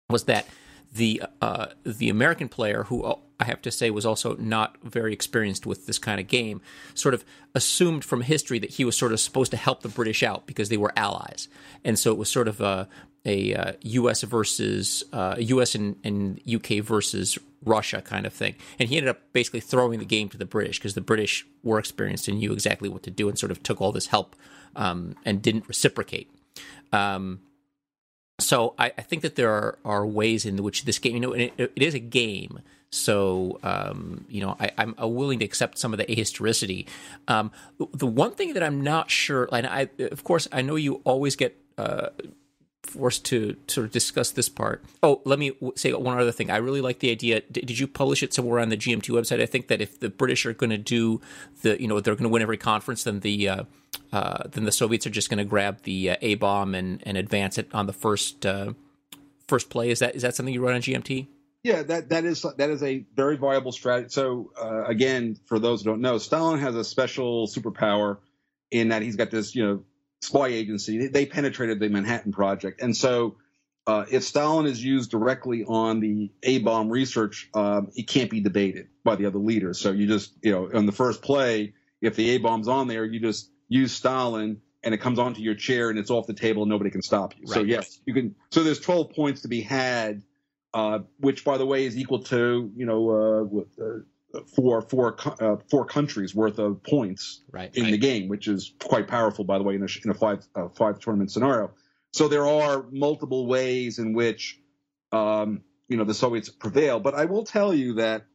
was 0.09 0.25
that 0.25 0.47
the 0.95 1.23
uh, 1.41 1.67
the 1.85 2.09
American 2.09 2.49
player 2.49 2.85
who 2.85 3.03
uh, 3.03 3.17
I 3.41 3.45
have 3.45 3.61
to 3.63 3.71
say 3.71 3.91
was 3.91 4.07
also 4.07 4.37
not 4.37 4.77
very 4.83 5.13
experienced 5.13 5.67
with 5.67 5.87
this 5.87 5.99
kind 5.99 6.21
of 6.21 6.29
game, 6.29 6.61
sort 6.95 7.15
of 7.15 7.25
assumed 7.55 8.05
from 8.05 8.23
history 8.23 8.59
that 8.61 8.71
he 8.71 8.85
was 8.85 8.97
sort 8.97 9.13
of 9.13 9.21
supposed 9.21 9.51
to 9.51 9.57
help 9.57 9.83
the 9.83 9.89
British 9.89 10.23
out 10.23 10.47
because 10.47 10.69
they 10.69 10.77
were 10.77 10.93
allies, 10.97 11.49
and 11.85 11.99
so 11.99 12.13
it 12.13 12.19
was 12.19 12.31
sort 12.31 12.49
of 12.49 12.61
a 12.61 12.89
a 13.27 13.55
uh, 13.55 13.73
U.S. 13.81 14.23
versus 14.23 15.03
uh, 15.13 15.37
U.S. 15.39 15.75
And, 15.75 15.97
and, 16.05 16.41
U.K. 16.45 16.81
versus 16.81 17.39
Russia 17.65 18.03
kind 18.03 18.27
of 18.27 18.33
thing, 18.33 18.55
and 18.79 18.89
he 18.89 18.97
ended 18.97 19.11
up 19.11 19.21
basically 19.33 19.61
throwing 19.61 19.99
the 19.99 20.05
game 20.05 20.29
to 20.29 20.39
the 20.39 20.45
British 20.45 20.79
because 20.79 20.95
the 20.95 21.01
British 21.01 21.47
were 21.63 21.79
experienced 21.79 22.29
and 22.29 22.39
knew 22.39 22.53
exactly 22.53 22.89
what 22.89 23.03
to 23.03 23.11
do, 23.11 23.29
and 23.29 23.39
sort 23.39 23.51
of 23.51 23.63
took 23.63 23.81
all 23.81 23.91
this 23.91 24.07
help 24.07 24.37
um, 24.77 25.17
and 25.25 25.43
didn't 25.43 25.67
reciprocate. 25.67 26.31
Um, 26.93 27.41
so 28.39 28.75
I, 28.79 28.87
I, 28.99 29.03
think 29.03 29.23
that 29.23 29.37
there 29.37 29.51
are, 29.51 29.79
are 29.85 30.07
ways 30.07 30.45
in 30.45 30.63
which 30.63 30.85
this 30.85 30.99
game, 30.99 31.15
you 31.15 31.21
know, 31.21 31.33
it, 31.33 31.53
it 31.57 31.83
is 31.83 31.95
a 31.95 32.01
game. 32.01 32.61
So, 32.91 33.59
um, 33.63 34.25
you 34.29 34.41
know, 34.41 34.57
I, 34.59 34.71
am 34.79 34.95
willing 34.99 35.41
to 35.41 35.45
accept 35.45 35.79
some 35.79 35.93
of 35.93 35.99
the 35.99 36.05
ahistoricity. 36.07 36.87
Um, 37.29 37.51
the 37.93 38.07
one 38.07 38.33
thing 38.33 38.55
that 38.55 38.63
I'm 38.63 38.83
not 38.83 39.11
sure, 39.11 39.49
and 39.53 39.67
I, 39.67 39.89
of 39.99 40.25
course, 40.25 40.49
I 40.53 40.63
know 40.63 40.77
you 40.77 41.01
always 41.05 41.37
get 41.37 41.57
uh, 41.77 42.09
forced 42.87 43.25
to 43.27 43.57
sort 43.67 43.87
of 43.87 43.93
discuss 43.93 44.31
this 44.31 44.49
part. 44.49 44.85
Oh, 45.03 45.21
let 45.25 45.39
me 45.39 45.53
say 45.77 45.93
one 45.93 46.19
other 46.19 46.33
thing. 46.33 46.51
I 46.51 46.57
really 46.57 46.81
like 46.81 47.01
the 47.01 47.11
idea. 47.11 47.41
Did 47.41 47.79
you 47.79 47.87
publish 47.87 48.23
it 48.23 48.33
somewhere 48.33 48.61
on 48.61 48.69
the 48.69 48.77
GMT 48.77 49.11
website? 49.11 49.41
I 49.41 49.47
think 49.47 49.69
that 49.69 49.81
if 49.81 50.01
the 50.01 50.11
British 50.11 50.47
are 50.47 50.53
going 50.53 50.71
to 50.71 50.79
do 50.79 51.21
the, 51.63 51.81
you 51.81 51.89
know, 51.89 52.01
they're 52.01 52.15
going 52.15 52.25
to 52.25 52.29
win 52.29 52.43
every 52.43 52.57
conference, 52.57 53.05
then 53.05 53.21
the 53.21 53.49
uh, 53.49 53.65
uh, 54.13 54.45
then 54.51 54.65
the 54.65 54.73
Soviets 54.73 55.07
are 55.07 55.11
just 55.11 55.29
going 55.29 55.39
to 55.39 55.45
grab 55.45 55.83
the 55.83 56.11
uh, 56.11 56.17
A 56.21 56.37
bomb 56.37 56.75
and 56.75 57.03
and 57.05 57.17
advance 57.17 57.59
it 57.59 57.69
on 57.75 57.87
the 57.87 57.93
first 57.93 58.47
uh, 58.47 58.75
first 59.49 59.71
play. 59.71 59.91
Is 59.91 59.99
that 59.99 60.15
is 60.15 60.23
that 60.23 60.35
something 60.35 60.55
you 60.55 60.61
wrote 60.61 60.75
on 60.75 60.83
GMT? 60.83 61.27
Yeah, 61.63 61.83
that 61.85 62.11
that 62.11 62.25
is 62.25 62.45
that 62.59 62.71
is 62.71 62.83
a 62.83 63.05
very 63.17 63.37
viable 63.37 63.73
strategy. 63.73 64.11
So 64.11 64.53
uh, 64.61 64.85
again, 64.85 65.39
for 65.47 65.59
those 65.59 65.83
who 65.83 65.91
don't 65.91 66.01
know, 66.01 66.19
Stalin 66.19 66.61
has 66.61 66.75
a 66.75 66.85
special 66.85 67.47
superpower 67.47 68.19
in 68.71 68.89
that 68.89 69.03
he's 69.03 69.17
got 69.17 69.31
this, 69.31 69.55
you 69.55 69.65
know, 69.65 69.83
spy 70.25 70.49
agency. 70.49 71.09
They 71.09 71.27
penetrated 71.27 71.81
the 71.81 71.89
Manhattan 71.89 72.33
Project, 72.33 72.81
and 72.81 72.97
so 72.97 73.37
uh, 73.87 74.07
if 74.11 74.23
Stalin 74.23 74.67
is 74.67 74.83
used 74.83 75.11
directly 75.11 75.65
on 75.65 76.01
the 76.01 76.31
A 76.43 76.59
bomb 76.59 76.89
research, 76.89 77.51
um, 77.55 77.91
it 77.95 78.09
can't 78.09 78.31
be 78.31 78.41
debated 78.41 78.89
by 79.05 79.17
the 79.17 79.27
other 79.27 79.39
leaders. 79.39 79.79
So 79.79 79.93
you 79.93 80.07
just, 80.07 80.33
you 80.43 80.53
know, 80.53 80.71
on 80.73 80.87
the 80.87 80.93
first 80.93 81.21
play, 81.21 81.75
if 82.01 82.17
the 82.17 82.31
A 82.31 82.39
bomb's 82.39 82.69
on 82.69 82.89
there, 82.89 83.05
you 83.05 83.21
just 83.21 83.51
use 83.69 83.93
Stalin 83.93 84.63
and 84.83 84.95
it 84.95 84.99
comes 84.99 85.19
onto 85.19 85.43
your 85.43 85.55
chair 85.55 85.91
and 85.91 85.99
it's 85.99 86.11
off 86.11 86.27
the 86.27 86.35
table 86.35 86.63
and 86.63 86.71
nobody 86.71 86.91
can 86.91 87.03
stop 87.03 87.35
you. 87.37 87.47
Right. 87.47 87.55
So 87.55 87.61
yes, 87.63 88.01
you 88.07 88.15
can. 88.15 88.35
So 88.51 88.63
there's 88.63 88.81
12 88.81 89.11
points 89.11 89.43
to 89.43 89.49
be 89.49 89.61
had, 89.61 90.23
uh, 90.73 91.01
which 91.19 91.45
by 91.45 91.59
the 91.59 91.67
way 91.67 91.85
is 91.85 91.97
equal 91.97 92.23
to 92.25 92.73
you 92.75 92.87
know 92.87 93.11
uh, 93.11 93.85
four 94.55 94.83
four 94.83 95.17
uh, 95.41 95.57
four 95.71 95.85
countries 95.85 96.35
worth 96.35 96.59
of 96.59 96.83
points 96.83 97.43
right, 97.51 97.75
in 97.75 97.85
right. 97.85 97.91
the 97.93 97.99
game, 97.99 98.29
which 98.29 98.49
is 98.49 98.73
quite 98.81 99.09
powerful 99.09 99.45
by 99.45 99.59
the 99.59 99.65
way 99.65 99.75
in 99.75 99.83
a, 99.83 99.89
in 100.05 100.11
a 100.11 100.15
five 100.15 100.47
uh, 100.55 100.69
five 100.69 100.99
tournament 100.99 101.31
scenario. 101.31 101.73
So 102.13 102.29
there 102.29 102.47
are 102.47 102.85
multiple 102.91 103.47
ways 103.47 103.99
in 103.99 104.13
which 104.13 104.61
um, 105.13 105.63
you 105.89 105.97
know 105.97 106.05
the 106.05 106.15
Soviets 106.15 106.49
prevail. 106.49 107.01
But 107.01 107.15
I 107.15 107.25
will 107.27 107.45
tell 107.45 107.75
you 107.75 107.95
that 107.95 108.27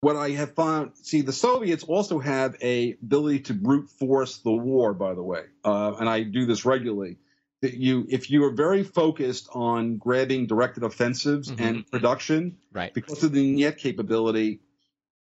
what 0.00 0.16
I 0.16 0.30
have 0.30 0.54
found, 0.54 0.92
see, 1.02 1.22
the 1.22 1.32
Soviets 1.32 1.82
also 1.84 2.18
have 2.18 2.56
a 2.62 2.92
ability 3.02 3.40
to 3.40 3.54
brute 3.54 3.88
force 3.88 4.38
the 4.38 4.52
war. 4.52 4.94
By 4.94 5.14
the 5.14 5.22
way, 5.22 5.44
uh, 5.64 5.94
and 5.98 6.08
I 6.08 6.22
do 6.22 6.46
this 6.46 6.64
regularly. 6.64 7.18
That 7.62 7.74
you, 7.74 8.06
if 8.10 8.30
you 8.30 8.44
are 8.44 8.50
very 8.50 8.82
focused 8.82 9.48
on 9.52 9.96
grabbing 9.96 10.46
directed 10.46 10.82
offensives 10.82 11.50
mm-hmm. 11.50 11.62
and 11.62 11.90
production, 11.90 12.58
right, 12.72 12.92
because 12.92 13.22
of 13.24 13.32
the 13.32 13.52
net 13.52 13.78
capability, 13.78 14.60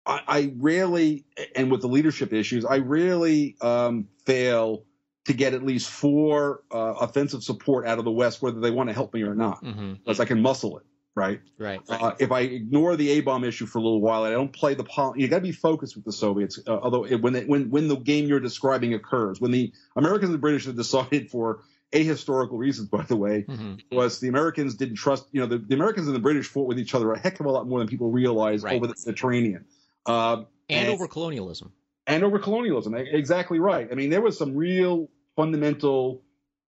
I, 0.04 0.22
I, 0.26 0.52
rarely, 0.56 1.24
and 1.54 1.70
with 1.70 1.80
the 1.80 1.88
leadership 1.88 2.32
issues, 2.32 2.64
I 2.64 2.78
rarely 2.78 3.56
um, 3.60 4.08
fail 4.26 4.84
to 5.26 5.32
get 5.32 5.54
at 5.54 5.64
least 5.64 5.90
four 5.90 6.62
uh, 6.72 6.94
offensive 7.00 7.42
support 7.42 7.86
out 7.86 7.98
of 7.98 8.04
the 8.04 8.12
West, 8.12 8.42
whether 8.42 8.60
they 8.60 8.70
want 8.70 8.88
to 8.88 8.92
help 8.92 9.12
me 9.12 9.22
or 9.22 9.34
not, 9.34 9.62
mm-hmm. 9.62 9.94
because 9.94 10.20
I 10.20 10.24
can 10.24 10.40
muscle 10.40 10.78
it. 10.78 10.84
Right. 11.16 11.40
Right. 11.58 11.80
Uh, 11.88 12.12
if 12.18 12.30
I 12.30 12.40
ignore 12.40 12.94
the 12.94 13.08
A 13.12 13.20
bomb 13.22 13.42
issue 13.42 13.64
for 13.64 13.78
a 13.78 13.82
little 13.82 14.02
while, 14.02 14.24
I 14.24 14.30
don't 14.30 14.52
play 14.52 14.74
the 14.74 14.84
pol- 14.84 15.14
you 15.16 15.26
got 15.28 15.36
to 15.36 15.42
be 15.42 15.50
focused 15.50 15.96
with 15.96 16.04
the 16.04 16.12
Soviets. 16.12 16.60
Uh, 16.66 16.78
although 16.82 17.06
it, 17.06 17.22
when 17.22 17.32
they, 17.32 17.44
when 17.46 17.70
when 17.70 17.88
the 17.88 17.96
game 17.96 18.26
you're 18.26 18.38
describing 18.38 18.92
occurs, 18.92 19.40
when 19.40 19.50
the 19.50 19.72
Americans 19.96 20.26
and 20.26 20.34
the 20.34 20.38
British 20.38 20.66
have 20.66 20.76
decided 20.76 21.30
for 21.30 21.60
ahistorical 21.92 22.58
reasons, 22.58 22.88
by 22.88 23.02
the 23.02 23.16
way, 23.16 23.44
mm-hmm. 23.48 23.76
was 23.94 24.20
the 24.20 24.28
Americans 24.28 24.74
didn't 24.74 24.96
trust. 24.96 25.26
You 25.32 25.40
know, 25.40 25.46
the, 25.46 25.58
the, 25.58 25.74
Americans 25.74 26.06
and 26.06 26.16
the 26.16 26.20
British 26.20 26.46
fought 26.46 26.66
with 26.66 26.78
each 26.78 26.94
other 26.94 27.12
a 27.12 27.18
heck 27.18 27.40
of 27.40 27.46
a 27.46 27.50
lot 27.50 27.66
more 27.66 27.78
than 27.78 27.88
people 27.88 28.10
realize 28.10 28.62
right. 28.62 28.76
over 28.76 28.86
the 28.86 28.94
Mediterranean. 29.06 29.64
Uh, 30.04 30.44
and, 30.68 30.86
and 30.86 30.88
over 30.88 31.08
colonialism. 31.08 31.72
And 32.06 32.22
over 32.22 32.38
colonialism, 32.38 32.94
exactly 32.94 33.58
right. 33.58 33.88
I 33.90 33.94
mean, 33.94 34.10
there 34.10 34.20
was 34.20 34.38
some 34.38 34.54
real 34.54 35.10
fundamental, 35.34 36.22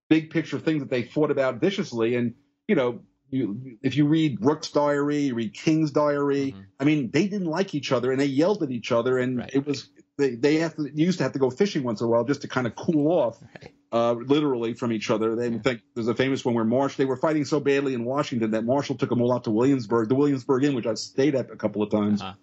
big 0.09 0.31
picture 0.31 0.59
things 0.59 0.81
that 0.81 0.91
they 0.91 1.05
fought 1.05 1.31
about 1.31 1.61
viciously. 1.61 2.17
And, 2.17 2.35
you 2.67 2.75
know, 2.75 3.01
you, 3.31 3.79
if 3.83 3.97
you 3.97 4.07
read 4.07 4.41
Brooke's 4.41 4.71
diary, 4.71 5.19
you 5.19 5.35
read 5.35 5.55
King's 5.55 5.93
diary, 5.93 6.53
mm-hmm. 6.53 6.61
I 6.81 6.85
mean, 6.85 7.11
they 7.13 7.29
didn't 7.29 7.47
like 7.47 7.75
each 7.75 7.93
other 7.93 8.11
and 8.11 8.21
they 8.21 8.27
yelled 8.27 8.63
at 8.65 8.71
each 8.73 8.91
other. 8.91 9.19
And 9.19 9.39
right. 9.39 9.51
it 9.53 9.65
was, 9.65 9.89
they, 10.17 10.35
they 10.35 10.57
have 10.57 10.75
to, 10.75 10.91
used 10.93 11.19
to 11.19 11.25
have 11.25 11.35
to 11.35 11.39
go 11.39 11.51
fishing 11.51 11.85
once 11.85 12.01
in 12.01 12.07
a 12.07 12.11
while 12.11 12.25
just 12.25 12.43
to 12.43 12.49
kind 12.49 12.67
of 12.67 12.75
cool 12.75 13.07
off, 13.09 13.39
right. 13.55 13.73
Uh, 13.93 14.13
literally 14.13 14.75
from 14.75 14.93
each 14.93 15.11
other. 15.11 15.37
They 15.37 15.49
yeah. 15.49 15.59
think 15.59 15.81
there's 15.95 16.09
a 16.09 16.15
famous 16.15 16.45
one 16.45 16.55
where 16.55 16.65
Marsh, 16.65 16.97
they 16.97 17.05
were 17.05 17.17
fighting 17.17 17.45
so 17.45 17.61
badly 17.61 17.95
in 17.95 18.05
Washington 18.05 18.51
that 18.53 18.65
Marshall 18.65 18.97
took 18.97 19.09
them 19.09 19.21
all 19.23 19.33
out 19.33 19.45
to 19.45 19.51
Williamsburg, 19.51 20.09
the 20.09 20.15
Williamsburg 20.15 20.65
Inn, 20.65 20.75
which 20.75 20.87
I've 20.87 20.99
stayed 20.99 21.35
at 21.35 21.51
a 21.51 21.57
couple 21.57 21.83
of 21.83 21.91
times. 21.91 22.21
Uh-huh. 22.21 22.35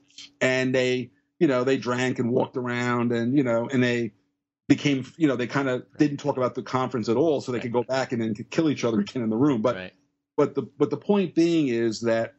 And 0.42 0.74
they, 0.74 1.12
you 1.40 1.48
know, 1.48 1.64
they 1.64 1.78
drank 1.78 2.20
and 2.20 2.32
walked 2.32 2.58
around 2.58 3.12
and, 3.12 3.38
you 3.38 3.44
know, 3.44 3.70
and 3.72 3.84
they, 3.84 4.14
became, 4.68 5.06
you 5.18 5.28
know, 5.28 5.36
they 5.36 5.46
kind 5.46 5.70
of 5.70 5.86
didn't 6.00 6.18
talk 6.18 6.38
about 6.38 6.56
the 6.56 6.64
conference 6.64 7.08
at 7.08 7.18
all, 7.18 7.40
so 7.40 7.52
they 7.52 7.58
right. 7.58 7.62
could 7.62 7.72
go 7.72 7.84
back 7.84 8.12
and 8.12 8.20
then 8.20 8.34
kill 8.50 8.68
each 8.68 8.84
other 8.84 9.00
again 9.00 9.22
in 9.22 9.30
the 9.30 9.36
room. 9.36 9.62
But, 9.62 9.76
right. 9.76 9.94
but 10.36 10.56
the 10.56 10.64
but 10.64 10.90
the 10.90 10.98
point 10.98 11.36
being 11.36 11.68
is 11.68 12.02
that 12.02 12.34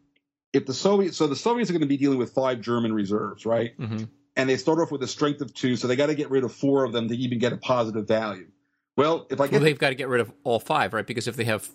if 0.53 0.67
the 0.67 0.75
Soviets, 0.75 1.17
so 1.17 1.29
the 1.29 1.37
Soviets 1.37 1.71
are 1.71 1.73
going 1.73 1.83
to 1.83 1.87
be 1.87 1.97
dealing 1.97 2.19
with 2.19 2.33
five 2.33 2.61
German 2.61 2.93
reserves, 2.93 3.47
right? 3.47 3.79
Mm-hmm. 3.79 4.05
and 4.37 4.49
they 4.49 4.57
start 4.57 4.79
off 4.79 4.91
with 4.91 5.03
a 5.03 5.07
strength 5.07 5.41
of 5.41 5.55
two, 5.55 5.77
so 5.77 5.87
they 5.87 5.97
got 5.97 6.07
to 6.07 6.15
get 6.15 6.31
rid 6.31 6.45
of 6.45 6.53
four 6.53 6.85
of 6.85 6.93
them 6.93 7.09
to 7.09 7.17
even 7.17 7.39
get 7.39 7.53
a 7.53 7.57
positive 7.57 8.07
value. 8.07 8.49
Well, 8.97 9.27
if 9.31 9.41
I 9.41 9.47
get, 9.47 9.53
well, 9.53 9.61
they've 9.61 9.79
got 9.79 9.91
to 9.91 9.95
get 9.95 10.09
rid 10.09 10.21
of 10.21 10.33
all 10.43 10.59
five, 10.59 10.95
right? 10.95 11.07
Because 11.07 11.29
if 11.29 11.37
they 11.37 11.45
have, 11.45 11.69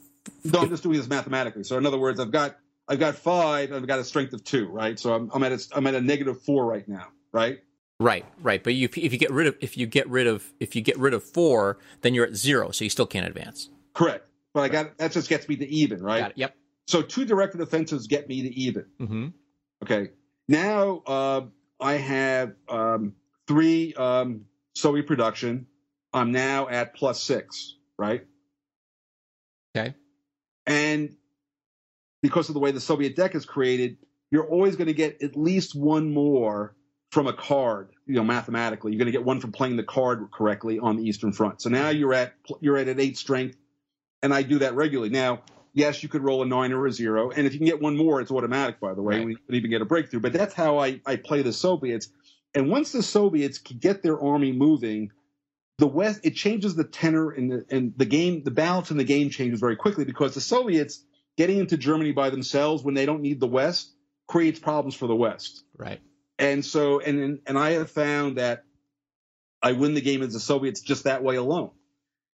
no, 0.43 0.59
I'm 0.59 0.69
just 0.69 0.83
doing 0.83 0.97
this 0.97 1.07
mathematically. 1.07 1.63
So 1.63 1.77
in 1.77 1.85
other 1.85 1.99
words, 1.99 2.19
I've 2.19 2.31
got 2.31 2.57
I've 2.87 2.99
got 2.99 3.15
five, 3.15 3.71
I've 3.71 3.87
got 3.87 3.99
a 3.99 4.03
strength 4.03 4.33
of 4.33 4.43
two, 4.43 4.67
right? 4.67 4.99
So 4.99 5.13
I'm, 5.13 5.29
I'm 5.33 5.43
at 5.43 5.51
a, 5.51 5.67
I'm 5.75 5.87
at 5.87 5.95
a 5.95 6.01
negative 6.01 6.41
four 6.41 6.65
right 6.65 6.87
now, 6.87 7.07
right? 7.31 7.59
Right, 7.99 8.25
right. 8.41 8.63
But 8.63 8.73
you, 8.73 8.89
if 8.95 9.13
you 9.13 9.19
get 9.19 9.31
rid 9.31 9.47
of 9.47 9.55
if 9.61 9.77
you 9.77 9.85
get 9.85 10.09
rid 10.09 10.25
of 10.25 10.51
if 10.59 10.75
you 10.75 10.81
get 10.81 10.97
rid 10.97 11.13
of 11.13 11.23
four, 11.23 11.77
then 12.01 12.15
you're 12.15 12.25
at 12.25 12.35
zero, 12.35 12.71
so 12.71 12.83
you 12.83 12.89
still 12.89 13.05
can't 13.05 13.27
advance. 13.27 13.69
Correct. 13.93 14.27
But 14.53 14.61
I 14.61 14.69
got 14.69 14.97
that 14.97 15.11
just 15.11 15.29
gets 15.29 15.47
me 15.47 15.55
to 15.57 15.67
even, 15.69 16.01
right? 16.01 16.33
Yep. 16.35 16.55
So 16.87 17.03
two 17.03 17.25
directed 17.25 17.61
offensives 17.61 18.07
get 18.07 18.27
me 18.27 18.41
to 18.41 18.53
even. 18.55 18.85
Mm-hmm. 18.99 19.27
Okay. 19.83 20.09
Now 20.47 21.03
uh, 21.05 21.41
I 21.79 21.93
have 21.93 22.55
um, 22.67 23.13
three 23.47 23.93
um, 23.93 24.45
Soviet 24.73 25.05
production. 25.05 25.67
I'm 26.13 26.31
now 26.31 26.67
at 26.67 26.95
plus 26.95 27.21
six, 27.21 27.75
right? 27.97 28.25
Okay. 29.75 29.95
And 30.67 31.15
because 32.21 32.49
of 32.49 32.53
the 32.53 32.59
way 32.59 32.71
the 32.71 32.81
Soviet 32.81 33.15
deck 33.15 33.35
is 33.35 33.45
created, 33.45 33.97
you're 34.29 34.47
always 34.47 34.75
going 34.75 34.87
to 34.87 34.93
get 34.93 35.21
at 35.23 35.35
least 35.35 35.75
one 35.75 36.13
more 36.13 36.75
from 37.11 37.27
a 37.27 37.33
card. 37.33 37.91
You 38.05 38.15
know, 38.15 38.23
mathematically, 38.23 38.91
you're 38.91 38.99
going 38.99 39.07
to 39.07 39.11
get 39.11 39.23
one 39.25 39.39
from 39.39 39.51
playing 39.51 39.77
the 39.77 39.83
card 39.83 40.29
correctly 40.33 40.79
on 40.79 40.97
the 40.97 41.03
Eastern 41.03 41.31
Front. 41.31 41.61
So 41.61 41.69
now 41.69 41.89
you're 41.89 42.13
at 42.13 42.33
you're 42.59 42.77
at 42.77 42.87
an 42.87 42.99
eight 42.99 43.17
strength, 43.17 43.57
and 44.21 44.33
I 44.33 44.43
do 44.43 44.59
that 44.59 44.75
regularly. 44.75 45.09
Now, 45.09 45.41
yes, 45.73 46.03
you 46.03 46.09
could 46.09 46.21
roll 46.23 46.41
a 46.43 46.45
nine 46.45 46.73
or 46.73 46.85
a 46.85 46.91
zero, 46.91 47.31
and 47.31 47.47
if 47.47 47.53
you 47.53 47.59
can 47.59 47.67
get 47.67 47.81
one 47.81 47.97
more, 47.97 48.21
it's 48.21 48.31
automatic. 48.31 48.79
By 48.79 48.93
the 48.93 49.01
way, 49.01 49.17
Right. 49.19 49.25
we 49.27 49.35
could 49.35 49.55
even 49.55 49.69
get 49.71 49.81
a 49.81 49.85
breakthrough. 49.85 50.19
But 50.19 50.33
that's 50.33 50.53
how 50.53 50.79
I 50.79 51.01
I 51.05 51.15
play 51.15 51.41
the 51.41 51.53
Soviets. 51.53 52.09
And 52.53 52.69
once 52.69 52.91
the 52.91 53.03
Soviets 53.03 53.57
can 53.57 53.77
get 53.77 54.03
their 54.03 54.19
army 54.19 54.51
moving, 54.51 55.11
the 55.81 55.87
West 55.87 56.19
it 56.23 56.35
changes 56.35 56.75
the 56.75 56.83
tenor 56.83 57.31
and 57.31 57.51
the 57.51 57.65
and 57.71 57.93
the 57.97 58.05
game 58.05 58.43
the 58.43 58.51
balance 58.51 58.91
in 58.91 58.97
the 58.97 59.03
game 59.03 59.31
changes 59.31 59.59
very 59.59 59.75
quickly 59.75 60.05
because 60.05 60.35
the 60.35 60.39
Soviets 60.39 61.03
getting 61.37 61.57
into 61.57 61.75
Germany 61.75 62.11
by 62.11 62.29
themselves 62.29 62.83
when 62.83 62.93
they 62.93 63.07
don't 63.07 63.23
need 63.23 63.39
the 63.39 63.47
West 63.47 63.91
creates 64.27 64.59
problems 64.59 64.93
for 64.93 65.07
the 65.07 65.15
West. 65.15 65.63
Right. 65.75 65.99
And 66.37 66.63
so 66.63 66.99
and 66.99 67.39
and 67.47 67.57
I 67.57 67.71
have 67.71 67.89
found 67.89 68.37
that 68.37 68.63
I 69.59 69.71
win 69.71 69.95
the 69.95 70.01
game 70.01 70.21
as 70.21 70.33
the 70.33 70.39
Soviets 70.39 70.81
just 70.81 71.05
that 71.05 71.23
way 71.23 71.35
alone. 71.37 71.71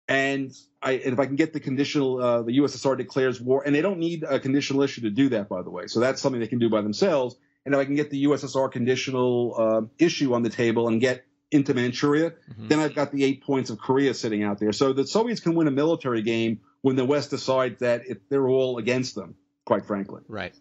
And 0.07 0.51
I 0.81 0.93
and 0.93 1.13
if 1.13 1.19
I 1.19 1.27
can 1.27 1.35
get 1.35 1.53
the 1.53 1.59
conditional 1.59 2.19
uh, 2.19 2.41
the 2.41 2.57
USSR 2.57 2.97
declares 2.97 3.39
war 3.39 3.61
and 3.63 3.75
they 3.75 3.83
don't 3.83 3.99
need 3.99 4.23
a 4.23 4.39
conditional 4.39 4.81
issue 4.81 5.01
to 5.01 5.11
do 5.11 5.29
that 5.29 5.49
by 5.49 5.61
the 5.61 5.69
way. 5.69 5.85
So 5.85 5.99
that's 5.99 6.19
something 6.19 6.41
they 6.41 6.47
can 6.47 6.57
do 6.57 6.71
by 6.71 6.81
themselves. 6.81 7.35
And 7.63 7.75
if 7.75 7.79
I 7.79 7.85
can 7.85 7.93
get 7.93 8.09
the 8.09 8.25
USSR 8.25 8.71
conditional 8.71 9.53
uh, 9.55 9.81
issue 9.99 10.33
on 10.33 10.41
the 10.41 10.49
table 10.49 10.87
and 10.87 10.99
get 10.99 11.25
into 11.51 11.73
Manchuria, 11.73 12.33
Mhm. 12.49 12.69
then 12.69 12.79
I've 12.79 12.95
got 12.95 13.11
the 13.11 13.23
eight 13.23 13.43
points 13.43 13.69
of 13.69 13.77
Korea 13.79 14.13
sitting 14.13 14.43
out 14.43 14.59
there. 14.59 14.71
So 14.73 14.93
the 14.93 15.05
Soviets 15.05 15.39
can 15.39 15.55
win 15.55 15.67
a 15.67 15.71
military 15.71 16.21
game 16.21 16.59
when 16.81 16.95
the 16.95 17.05
West 17.05 17.29
decides 17.29 17.79
that 17.79 18.01
if 18.07 18.17
they're 18.29 18.47
all 18.47 18.77
against 18.77 19.15
them, 19.15 19.35
quite 19.65 19.85
frankly. 19.85 20.21
Right. 20.27 20.55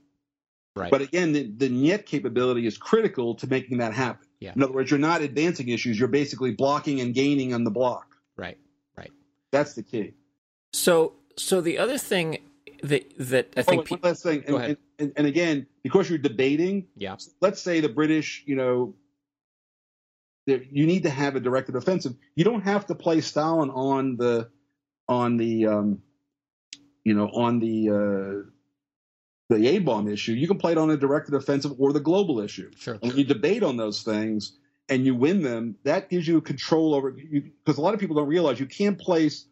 Right. 0.76 0.90
But 0.90 1.02
again, 1.02 1.32
the, 1.32 1.44
the 1.56 1.68
Niet 1.68 2.04
capability 2.04 2.66
is 2.66 2.76
critical 2.76 3.34
to 3.36 3.46
making 3.46 3.78
that 3.78 3.94
happen. 3.94 4.26
Yeah. 4.40 4.52
In 4.56 4.62
other 4.62 4.72
words, 4.72 4.90
you're 4.90 4.98
not 4.98 5.22
advancing 5.22 5.68
issues, 5.68 5.98
you're 5.98 6.08
basically 6.08 6.50
blocking 6.52 7.00
and 7.00 7.14
gaining 7.14 7.54
on 7.54 7.64
the 7.64 7.70
block. 7.70 8.16
right. 8.36 8.58
Right. 8.96 9.12
That's 9.52 9.74
the 9.74 9.82
key. 9.82 10.14
So 10.72 11.14
so 11.36 11.60
the 11.60 11.78
other 11.78 11.98
thing 11.98 12.38
that 12.82 13.04
that 13.18 13.48
I 13.56 13.60
Oh, 13.60 13.62
think 13.62 13.78
and 13.80 13.88
pe- 13.88 13.94
one 13.96 14.00
last 14.02 14.22
thing. 14.22 14.40
Go 14.46 14.56
And, 14.56 14.64
ahead. 14.64 14.76
and, 14.98 15.12
and 15.16 15.26
again, 15.26 15.66
because 15.82 16.08
you're 16.10 16.18
debating, 16.18 16.86
yeah 16.96 17.16
let's 17.40 17.60
say 17.62 17.80
the 17.80 17.88
British, 17.88 18.42
you 18.46 18.56
know, 18.56 18.94
there- 20.46 20.62
you 20.70 20.86
need 20.86 21.02
to 21.04 21.10
have 21.10 21.36
a 21.36 21.40
directed 21.40 21.76
offensive. 21.76 22.14
You 22.34 22.44
don't 22.44 22.62
have 22.62 22.86
to 22.86 22.94
play 22.94 23.20
Stalin 23.20 23.70
on 23.70 24.16
the 24.16 24.48
on 25.08 25.36
the 25.36 25.66
um, 25.66 26.02
you 27.04 27.14
know 27.14 27.28
on 27.28 27.58
the 27.60 27.90
uh, 27.90 28.50
the 29.50 29.66
A 29.68 29.78
bomb 29.78 30.08
issue. 30.08 30.32
You 30.32 30.48
can 30.48 30.58
play 30.58 30.72
it 30.72 30.78
on 30.78 30.90
a 30.90 30.96
directed 30.96 31.34
offensive 31.34 31.72
or 31.78 31.92
the 31.92 32.00
global 32.00 32.40
issue. 32.40 32.70
sure 32.76 32.94
And 32.94 33.02
when 33.12 33.16
you 33.18 33.24
debate 33.24 33.62
on 33.62 33.76
those 33.76 34.02
things 34.02 34.56
and 34.88 35.04
you 35.04 35.14
win 35.14 35.42
them, 35.42 35.76
that 35.84 36.08
gives 36.08 36.26
you 36.26 36.40
control 36.40 36.94
over 36.94 37.10
because 37.12 37.78
a 37.78 37.80
lot 37.80 37.94
of 37.94 38.00
people 38.00 38.16
don't 38.16 38.28
realize 38.28 38.58
you 38.60 38.66
can't 38.66 38.98
place 38.98 39.46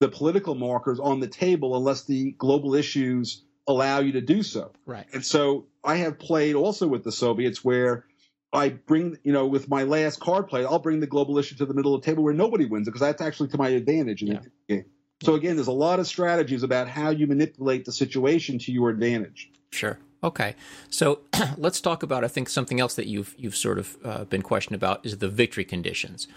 the 0.00 0.08
political 0.08 0.54
markers 0.54 0.98
on 1.00 1.20
the 1.20 1.28
table 1.28 1.76
unless 1.76 2.04
the 2.04 2.32
global 2.32 2.74
issues 2.74 3.42
allow 3.68 4.00
you 4.00 4.12
to 4.12 4.20
do 4.20 4.42
so. 4.42 4.70
right 4.84 5.06
And 5.12 5.24
so 5.24 5.66
I 5.82 5.96
have 5.96 6.18
played 6.18 6.54
also 6.54 6.86
with 6.86 7.02
the 7.02 7.10
Soviets 7.12 7.64
where 7.64 8.04
I 8.52 8.70
bring, 8.70 9.18
you 9.22 9.32
know, 9.32 9.46
with 9.46 9.68
my 9.68 9.82
last 9.82 10.20
card 10.20 10.48
play, 10.48 10.64
I'll 10.64 10.78
bring 10.78 11.00
the 11.00 11.06
global 11.06 11.38
issue 11.38 11.56
to 11.56 11.66
the 11.66 11.74
middle 11.74 11.94
of 11.94 12.00
the 12.02 12.06
table 12.06 12.22
where 12.24 12.32
nobody 12.34 12.64
wins 12.64 12.86
it 12.86 12.90
because 12.90 13.00
that's 13.00 13.20
actually 13.20 13.48
to 13.50 13.58
my 13.58 13.68
advantage 13.70 14.22
in 14.22 14.28
Yeah. 14.28 14.40
the 14.68 14.74
game. 14.74 14.84
So 15.22 15.34
again, 15.34 15.56
there's 15.56 15.66
a 15.66 15.72
lot 15.72 15.98
of 15.98 16.06
strategies 16.06 16.62
about 16.62 16.88
how 16.88 17.10
you 17.10 17.26
manipulate 17.26 17.84
the 17.86 17.92
situation 17.92 18.58
to 18.60 18.72
your 18.72 18.90
advantage. 18.90 19.50
Sure. 19.70 19.98
Okay. 20.22 20.54
So 20.90 21.20
let's 21.56 21.80
talk 21.80 22.02
about 22.02 22.22
I 22.24 22.28
think 22.28 22.48
something 22.48 22.80
else 22.80 22.94
that 22.94 23.06
you've 23.06 23.34
you've 23.38 23.56
sort 23.56 23.78
of 23.78 23.96
uh, 24.04 24.24
been 24.24 24.42
questioned 24.42 24.74
about 24.76 25.04
is 25.04 25.18
the 25.18 25.28
victory 25.28 25.64
conditions. 25.64 26.28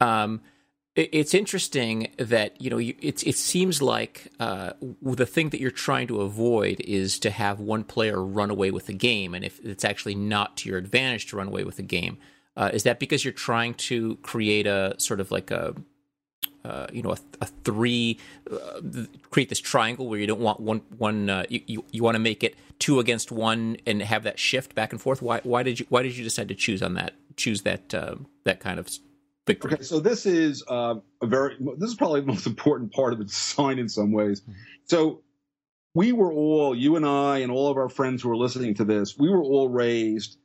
Um, 0.00 0.40
it's 0.96 1.34
interesting 1.34 2.08
that 2.16 2.60
you 2.60 2.70
know 2.70 2.78
you, 2.78 2.94
it's 3.00 3.22
it 3.22 3.36
seems 3.36 3.82
like 3.82 4.32
uh, 4.40 4.72
the 5.02 5.26
thing 5.26 5.50
that 5.50 5.60
you're 5.60 5.70
trying 5.70 6.06
to 6.08 6.22
avoid 6.22 6.80
is 6.80 7.18
to 7.18 7.30
have 7.30 7.60
one 7.60 7.84
player 7.84 8.22
run 8.22 8.50
away 8.50 8.70
with 8.70 8.86
the 8.86 8.94
game, 8.94 9.34
and 9.34 9.44
if 9.44 9.60
it's 9.64 9.84
actually 9.84 10.14
not 10.14 10.56
to 10.58 10.70
your 10.70 10.78
advantage 10.78 11.26
to 11.26 11.36
run 11.36 11.48
away 11.48 11.64
with 11.64 11.76
the 11.76 11.82
game, 11.82 12.16
uh, 12.56 12.70
is 12.72 12.84
that 12.84 12.98
because 12.98 13.24
you're 13.24 13.32
trying 13.32 13.74
to 13.74 14.16
create 14.22 14.66
a 14.66 14.94
sort 14.96 15.20
of 15.20 15.30
like 15.30 15.50
a 15.50 15.74
uh, 16.64 16.86
you 16.90 17.02
know 17.02 17.12
a, 17.12 17.18
a 17.42 17.46
three 17.64 18.18
uh, 18.50 18.80
create 19.30 19.50
this 19.50 19.60
triangle 19.60 20.08
where 20.08 20.18
you 20.18 20.26
don't 20.26 20.40
want 20.40 20.60
one 20.60 20.80
one 20.96 21.28
uh, 21.28 21.44
you, 21.50 21.60
you, 21.66 21.84
you 21.90 22.02
want 22.02 22.14
to 22.14 22.20
make 22.20 22.42
it 22.42 22.56
two 22.78 23.00
against 23.00 23.30
one 23.30 23.76
and 23.86 24.00
have 24.00 24.22
that 24.22 24.38
shift 24.38 24.74
back 24.74 24.92
and 24.92 25.00
forth? 25.00 25.20
Why 25.20 25.40
why 25.42 25.62
did 25.62 25.78
you 25.78 25.86
why 25.90 26.02
did 26.02 26.16
you 26.16 26.24
decide 26.24 26.48
to 26.48 26.54
choose 26.54 26.82
on 26.82 26.94
that 26.94 27.12
choose 27.36 27.62
that 27.62 27.94
uh, 27.94 28.14
that 28.44 28.60
kind 28.60 28.78
of 28.78 28.88
victory 29.46 29.74
Okay, 29.74 29.82
so 29.82 30.00
this 30.00 30.26
is 30.26 30.62
uh, 30.68 30.96
a 31.22 31.26
very 31.26 31.56
this 31.78 31.90
is 31.90 31.96
probably 31.96 32.20
the 32.20 32.26
most 32.26 32.46
important 32.46 32.92
part 32.92 33.12
of 33.12 33.18
the 33.18 33.24
design 33.26 33.78
in 33.78 33.88
some 33.88 34.12
ways. 34.12 34.42
So 34.84 35.22
we 35.94 36.12
were 36.12 36.32
all 36.32 36.74
you 36.74 36.96
and 36.96 37.06
I 37.06 37.38
and 37.38 37.50
all 37.50 37.70
of 37.70 37.76
our 37.76 37.88
friends 37.88 38.22
who 38.22 38.30
are 38.30 38.36
listening 38.36 38.74
to 38.74 38.84
this, 38.84 39.16
we 39.18 39.30
were 39.30 39.42
all 39.42 39.68
raised 39.68 40.36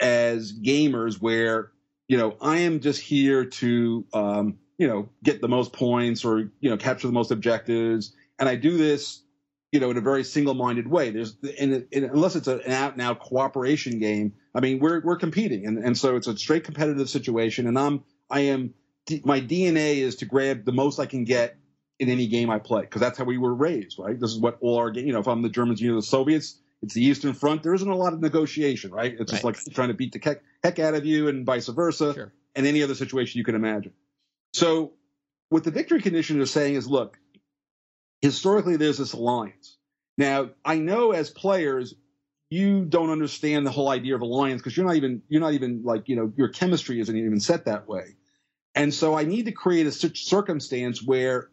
as 0.00 0.52
gamers 0.52 1.20
where 1.20 1.70
you 2.08 2.18
know 2.18 2.36
I 2.40 2.58
am 2.58 2.80
just 2.80 3.00
here 3.00 3.44
to 3.44 4.04
um, 4.12 4.58
you 4.78 4.88
know 4.88 5.08
get 5.22 5.40
the 5.40 5.48
most 5.48 5.72
points 5.72 6.24
or 6.24 6.50
you 6.60 6.70
know 6.70 6.76
capture 6.76 7.06
the 7.06 7.12
most 7.12 7.30
objectives, 7.30 8.14
and 8.38 8.48
I 8.48 8.56
do 8.56 8.76
this 8.76 9.22
you 9.70 9.80
know 9.80 9.90
in 9.90 9.96
a 9.96 10.00
very 10.00 10.24
single-minded 10.24 10.88
way. 10.88 11.10
There's 11.10 11.36
and, 11.58 11.86
unless 11.92 12.36
it's 12.36 12.48
an 12.48 12.60
out 12.66 12.92
and 12.92 13.02
out 13.02 13.20
cooperation 13.20 13.98
game, 13.98 14.34
I 14.54 14.60
mean 14.60 14.78
we're 14.78 15.00
we're 15.02 15.16
competing, 15.16 15.66
and 15.66 15.78
and 15.78 15.96
so 15.96 16.16
it's 16.16 16.26
a 16.26 16.36
straight 16.36 16.64
competitive 16.64 17.08
situation, 17.08 17.66
and 17.66 17.78
I'm 17.78 18.02
I 18.30 18.40
am 18.40 18.74
my 19.24 19.40
DNA 19.40 19.96
is 19.96 20.16
to 20.16 20.26
grab 20.26 20.64
the 20.64 20.72
most 20.72 20.98
I 20.98 21.06
can 21.06 21.24
get 21.24 21.56
in 21.98 22.08
any 22.08 22.26
game 22.26 22.50
I 22.50 22.58
play 22.58 22.82
because 22.82 23.00
that's 23.00 23.18
how 23.18 23.24
we 23.24 23.38
were 23.38 23.54
raised, 23.54 23.98
right? 23.98 24.18
This 24.18 24.30
is 24.30 24.38
what 24.40 24.56
all 24.60 24.78
our 24.78 24.90
game. 24.90 25.06
You 25.06 25.12
know, 25.12 25.20
if 25.20 25.28
I'm 25.28 25.42
the 25.42 25.48
Germans, 25.50 25.80
you 25.80 25.90
know, 25.90 25.96
the 25.96 26.02
Soviets, 26.02 26.58
it's 26.82 26.94
the 26.94 27.04
Eastern 27.04 27.34
Front. 27.34 27.62
There 27.62 27.74
isn't 27.74 27.88
a 27.88 27.96
lot 27.96 28.12
of 28.14 28.20
negotiation, 28.20 28.90
right? 28.92 29.14
It's 29.18 29.30
just 29.30 29.44
Right. 29.44 29.54
like 29.56 29.74
trying 29.74 29.88
to 29.88 29.94
beat 29.94 30.12
the 30.12 30.20
heck, 30.22 30.42
heck 30.62 30.78
out 30.78 30.94
of 30.94 31.04
you, 31.04 31.28
and 31.28 31.44
vice 31.46 31.68
versa, 31.68 32.14
Sure. 32.14 32.32
and 32.54 32.66
any 32.66 32.82
other 32.82 32.94
situation 32.94 33.38
you 33.38 33.44
can 33.44 33.54
imagine. 33.54 33.92
So, 34.54 34.94
what 35.50 35.64
the 35.64 35.70
victory 35.70 36.00
condition 36.00 36.40
is 36.40 36.50
saying 36.50 36.74
is, 36.74 36.88
look, 36.88 37.18
historically, 38.22 38.76
there's 38.76 38.98
this 38.98 39.12
alliance. 39.12 39.76
Now, 40.16 40.50
I 40.64 40.78
know 40.78 41.12
as 41.12 41.30
players, 41.30 41.94
you 42.50 42.84
don't 42.84 43.10
understand 43.10 43.66
the 43.66 43.70
whole 43.70 43.88
idea 43.88 44.14
of 44.14 44.20
alliance 44.20 44.60
because 44.60 44.76
you're 44.76 44.86
not 44.86 44.96
even 44.96 45.22
you're 45.28 45.40
not 45.40 45.54
even 45.54 45.82
like 45.84 46.08
you 46.08 46.16
know 46.16 46.32
your 46.36 46.48
chemistry 46.48 47.00
isn't 47.00 47.16
even 47.16 47.40
set 47.40 47.64
that 47.64 47.88
way. 47.88 48.16
And 48.74 48.92
so 48.92 49.14
I 49.16 49.24
need 49.24 49.46
to 49.46 49.52
create 49.52 49.86
a 49.86 49.92
circumstance 49.92 51.02
where 51.02 51.50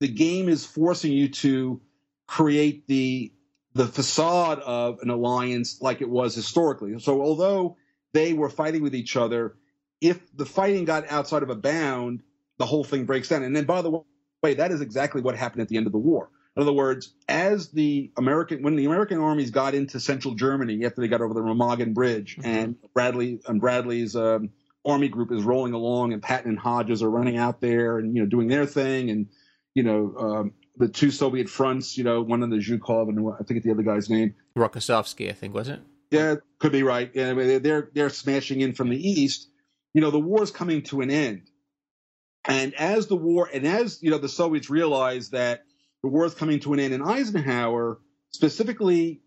the 0.00 0.08
game 0.08 0.48
is 0.48 0.64
forcing 0.66 1.12
you 1.12 1.28
to 1.28 1.80
create 2.26 2.86
the 2.86 3.32
the 3.74 3.86
facade 3.86 4.60
of 4.60 4.98
an 5.02 5.10
alliance 5.10 5.80
like 5.80 6.00
it 6.00 6.08
was 6.08 6.34
historically. 6.34 6.98
So 6.98 7.22
although 7.22 7.76
they 8.12 8.32
were 8.32 8.50
fighting 8.50 8.82
with 8.82 8.94
each 8.94 9.16
other, 9.16 9.56
if 10.00 10.20
the 10.36 10.46
fighting 10.46 10.84
got 10.84 11.10
outside 11.10 11.42
of 11.42 11.50
a 11.50 11.54
bound, 11.54 12.22
the 12.58 12.66
whole 12.66 12.84
thing 12.84 13.04
breaks 13.04 13.28
down. 13.28 13.42
And 13.42 13.54
then 13.54 13.64
by 13.64 13.82
the 13.82 14.02
way, 14.42 14.54
that 14.54 14.72
is 14.72 14.80
exactly 14.80 15.20
what 15.20 15.36
happened 15.36 15.62
at 15.62 15.68
the 15.68 15.76
end 15.76 15.86
of 15.86 15.92
the 15.92 15.98
war. 15.98 16.30
In 16.58 16.62
other 16.62 16.72
words, 16.72 17.14
as 17.28 17.68
the 17.68 18.10
American 18.18 18.62
when 18.64 18.74
the 18.74 18.84
American 18.84 19.18
armies 19.20 19.52
got 19.52 19.76
into 19.76 20.00
central 20.00 20.34
Germany 20.34 20.84
after 20.84 21.00
they 21.00 21.06
got 21.06 21.20
over 21.20 21.32
the 21.32 21.40
Remagen 21.40 21.94
Bridge 21.94 22.36
Mhm. 22.36 22.44
and 22.44 22.76
Bradley 22.92 23.40
and 23.46 23.60
Bradley's 23.60 24.16
um, 24.16 24.50
army 24.84 25.06
group 25.08 25.30
is 25.30 25.44
rolling 25.44 25.72
along 25.72 26.12
and 26.12 26.20
Patton 26.20 26.50
and 26.50 26.58
Hodges 26.58 27.00
are 27.04 27.10
running 27.10 27.36
out 27.36 27.60
there 27.60 27.98
and 27.98 28.16
you 28.16 28.22
know 28.24 28.28
doing 28.28 28.48
their 28.48 28.66
thing 28.66 29.08
and 29.10 29.28
you 29.76 29.84
know 29.84 30.14
um, 30.18 30.52
the 30.76 30.88
two 30.88 31.12
Soviet 31.12 31.48
fronts 31.48 31.96
you 31.96 32.02
know 32.02 32.22
one 32.22 32.42
on 32.42 32.50
the 32.50 32.56
Zhukov 32.56 33.08
and 33.08 33.20
I 33.34 33.44
think 33.44 33.58
it's 33.58 33.64
the 33.66 33.70
other 33.72 33.84
guy's 33.84 34.10
name 34.10 34.34
Rokossovsky 34.56 35.28
I 35.30 35.34
think 35.34 35.54
was 35.54 35.68
it 35.68 35.78
Yeah, 36.10 36.36
could 36.58 36.72
be 36.72 36.82
right. 36.82 37.08
Yeah, 37.14 37.34
they're 37.60 37.88
they're 37.94 38.10
smashing 38.10 38.62
in 38.62 38.72
from 38.74 38.88
the 38.88 38.96
east. 38.96 39.48
You 39.94 40.00
know, 40.00 40.10
the 40.10 40.18
war's 40.18 40.50
coming 40.50 40.82
to 40.84 41.02
an 41.02 41.10
end, 41.12 41.42
and 42.44 42.74
as 42.74 43.06
the 43.06 43.16
war 43.16 43.48
and 43.52 43.64
as 43.64 44.02
you 44.02 44.10
know, 44.10 44.18
the 44.18 44.28
Soviets 44.28 44.68
realize 44.68 45.30
that 45.30 45.62
the 46.02 46.08
war 46.08 46.24
is 46.24 46.34
coming 46.34 46.60
to 46.60 46.72
an 46.72 46.80
end, 46.80 46.94
and 46.94 47.02
Eisenhower 47.02 47.98
specifically 48.30 49.20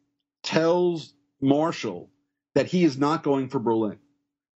tells 0.43 1.13
Marshall 1.41 2.09
that 2.53 2.67
he 2.67 2.83
is 2.83 2.97
not 2.97 3.23
going 3.23 3.49
for 3.49 3.59
Berlin. 3.59 3.97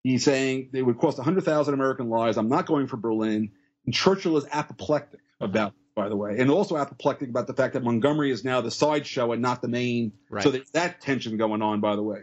He's 0.02 0.24
saying 0.24 0.70
it 0.72 0.82
would 0.82 0.98
cost 0.98 1.18
100,000 1.18 1.74
American 1.74 2.08
lives. 2.08 2.36
I'm 2.36 2.48
not 2.48 2.66
going 2.66 2.86
for 2.86 2.96
Berlin. 2.96 3.50
And 3.84 3.94
Churchill 3.94 4.36
is 4.36 4.46
apoplectic 4.52 5.20
about, 5.40 5.74
by 5.94 6.08
the 6.08 6.16
way, 6.16 6.36
and 6.38 6.50
also 6.50 6.76
apoplectic 6.76 7.28
about 7.28 7.46
the 7.46 7.54
fact 7.54 7.74
that 7.74 7.82
Montgomery 7.82 8.30
is 8.30 8.44
now 8.44 8.60
the 8.60 8.70
sideshow 8.70 9.32
and 9.32 9.42
not 9.42 9.62
the 9.62 9.68
main. 9.68 10.12
Right. 10.30 10.42
So 10.42 10.50
there's 10.50 10.70
that 10.70 11.00
tension 11.00 11.36
going 11.36 11.62
on, 11.62 11.80
by 11.80 11.96
the 11.96 12.02
way. 12.02 12.20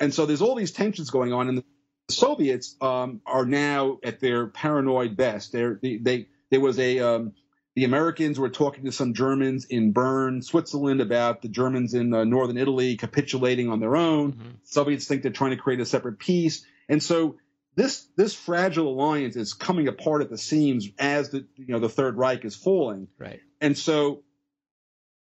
And 0.00 0.14
so 0.14 0.26
there's 0.26 0.42
all 0.42 0.54
these 0.54 0.70
tensions 0.70 1.10
going 1.10 1.32
on, 1.32 1.48
and 1.48 1.58
the 1.58 1.64
Soviets 2.08 2.76
um, 2.80 3.20
are 3.26 3.44
now 3.44 3.98
at 4.04 4.20
their 4.20 4.46
paranoid 4.46 5.16
best. 5.16 5.52
They're, 5.52 5.78
they, 5.82 5.96
they 5.96 6.28
there 6.50 6.60
was 6.60 6.78
a 6.78 7.00
um, 7.00 7.32
the 7.78 7.84
Americans 7.84 8.40
were 8.40 8.48
talking 8.48 8.86
to 8.86 8.90
some 8.90 9.14
Germans 9.14 9.64
in 9.66 9.92
Bern, 9.92 10.42
Switzerland, 10.42 11.00
about 11.00 11.42
the 11.42 11.48
Germans 11.48 11.94
in 11.94 12.12
uh, 12.12 12.24
northern 12.24 12.58
Italy 12.58 12.96
capitulating 12.96 13.68
on 13.70 13.78
their 13.78 13.94
own. 13.94 14.32
Mm-hmm. 14.32 14.48
Soviets 14.64 15.06
think 15.06 15.22
they're 15.22 15.30
trying 15.30 15.52
to 15.52 15.56
create 15.56 15.78
a 15.78 15.86
separate 15.86 16.18
peace, 16.18 16.66
and 16.88 17.00
so 17.00 17.36
this 17.76 18.08
this 18.16 18.34
fragile 18.34 18.88
alliance 18.88 19.36
is 19.36 19.52
coming 19.52 19.86
apart 19.86 20.22
at 20.22 20.28
the 20.28 20.36
seams 20.36 20.88
as 20.98 21.30
the 21.30 21.46
you 21.54 21.68
know 21.68 21.78
the 21.78 21.88
Third 21.88 22.16
Reich 22.16 22.44
is 22.44 22.56
falling. 22.56 23.06
Right. 23.16 23.38
And 23.60 23.78
so 23.78 24.24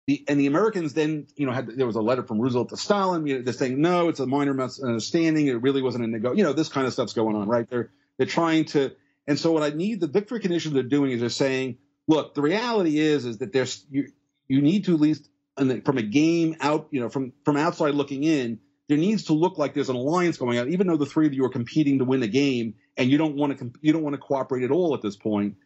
the 0.09 0.25
and 0.27 0.41
the 0.41 0.49
Americans 0.49 0.93
then 0.93 1.29
you 1.37 1.47
know 1.47 1.53
had 1.53 1.69
there 1.69 1.87
was 1.87 1.95
a 1.95 2.03
letter 2.03 2.25
from 2.25 2.41
Roosevelt 2.41 2.71
to 2.71 2.77
Stalin. 2.77 3.29
You 3.29 3.37
know, 3.37 3.43
they're 3.43 3.53
saying 3.53 3.81
no, 3.81 4.09
it's 4.09 4.19
a 4.19 4.27
minor 4.27 4.55
misunderstanding. 4.55 5.47
It 5.47 5.63
really 5.63 5.83
wasn't 5.83 6.03
a 6.03 6.09
nego. 6.09 6.33
You 6.33 6.43
know 6.43 6.53
this 6.53 6.69
kind 6.69 6.89
of 6.89 6.93
stuff's 6.93 7.13
going 7.13 7.37
on, 7.37 7.47
right? 7.47 7.71
They're 7.71 7.93
they're 8.17 8.27
trying 8.27 8.65
to. 8.65 8.91
And 9.29 9.39
so 9.39 9.53
what 9.53 9.63
I 9.63 9.71
need 9.71 10.01
the 10.01 10.09
victory 10.09 10.41
conditions 10.41 10.75
they're 10.75 10.83
doing 10.83 11.13
is 11.13 11.21
they're 11.21 11.29
saying 11.29 11.79
look, 12.11 12.35
the 12.35 12.43
reality 12.43 12.99
is 12.99 13.25
is 13.25 13.39
that 13.39 13.53
there's 13.53 13.87
you 13.89 14.09
you 14.49 14.61
need 14.61 14.85
to 14.87 14.95
at 14.95 15.01
least 15.01 15.29
from 15.57 15.99
a 15.99 16.03
game 16.03 16.57
out, 16.61 16.89
you 16.91 17.01
know, 17.01 17.09
from 17.09 17.33
from 17.45 17.57
outside 17.57 17.95
looking 17.95 18.25
in, 18.25 18.59
there 18.89 18.99
needs 18.99 19.25
to 19.25 19.33
look 19.33 19.59
like 19.59 19.75
there's 19.75 19.91
an 19.91 19.97
alliance 19.97 20.37
going 20.37 20.59
on, 20.59 20.73
even 20.73 20.89
though 20.89 20.97
the 20.97 21.07
three 21.07 21.27
of 21.27 21.33
you 21.33 21.45
are 21.45 21.51
competing 21.51 22.01
to 22.01 22.05
win 22.05 22.21
the 22.21 22.29
game, 22.29 22.75
and 22.97 23.09
you 23.11 23.17
don't 23.17 23.37
want 23.37 23.57
to 23.57 23.71
you 23.81 23.93
don't 23.93 24.03
want 24.03 24.15
to 24.15 24.21
cooperate 24.21 24.65
at 24.65 24.73
all 24.73 24.95
at 24.95 25.03
this 25.03 25.17
point. 25.17 25.57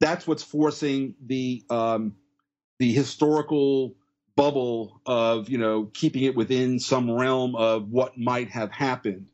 That's 0.00 0.26
what's 0.26 0.42
forcing 0.42 1.14
the 1.24 1.62
um, 1.68 2.14
the 2.78 2.90
historical 2.92 3.94
bubble 4.36 5.02
of 5.04 5.50
you 5.50 5.58
know 5.58 5.90
keeping 5.92 6.22
it 6.22 6.34
within 6.34 6.78
some 6.78 7.10
realm 7.10 7.54
of 7.54 7.90
what 7.90 8.16
might 8.16 8.48
have 8.50 8.70
happened. 8.70 9.26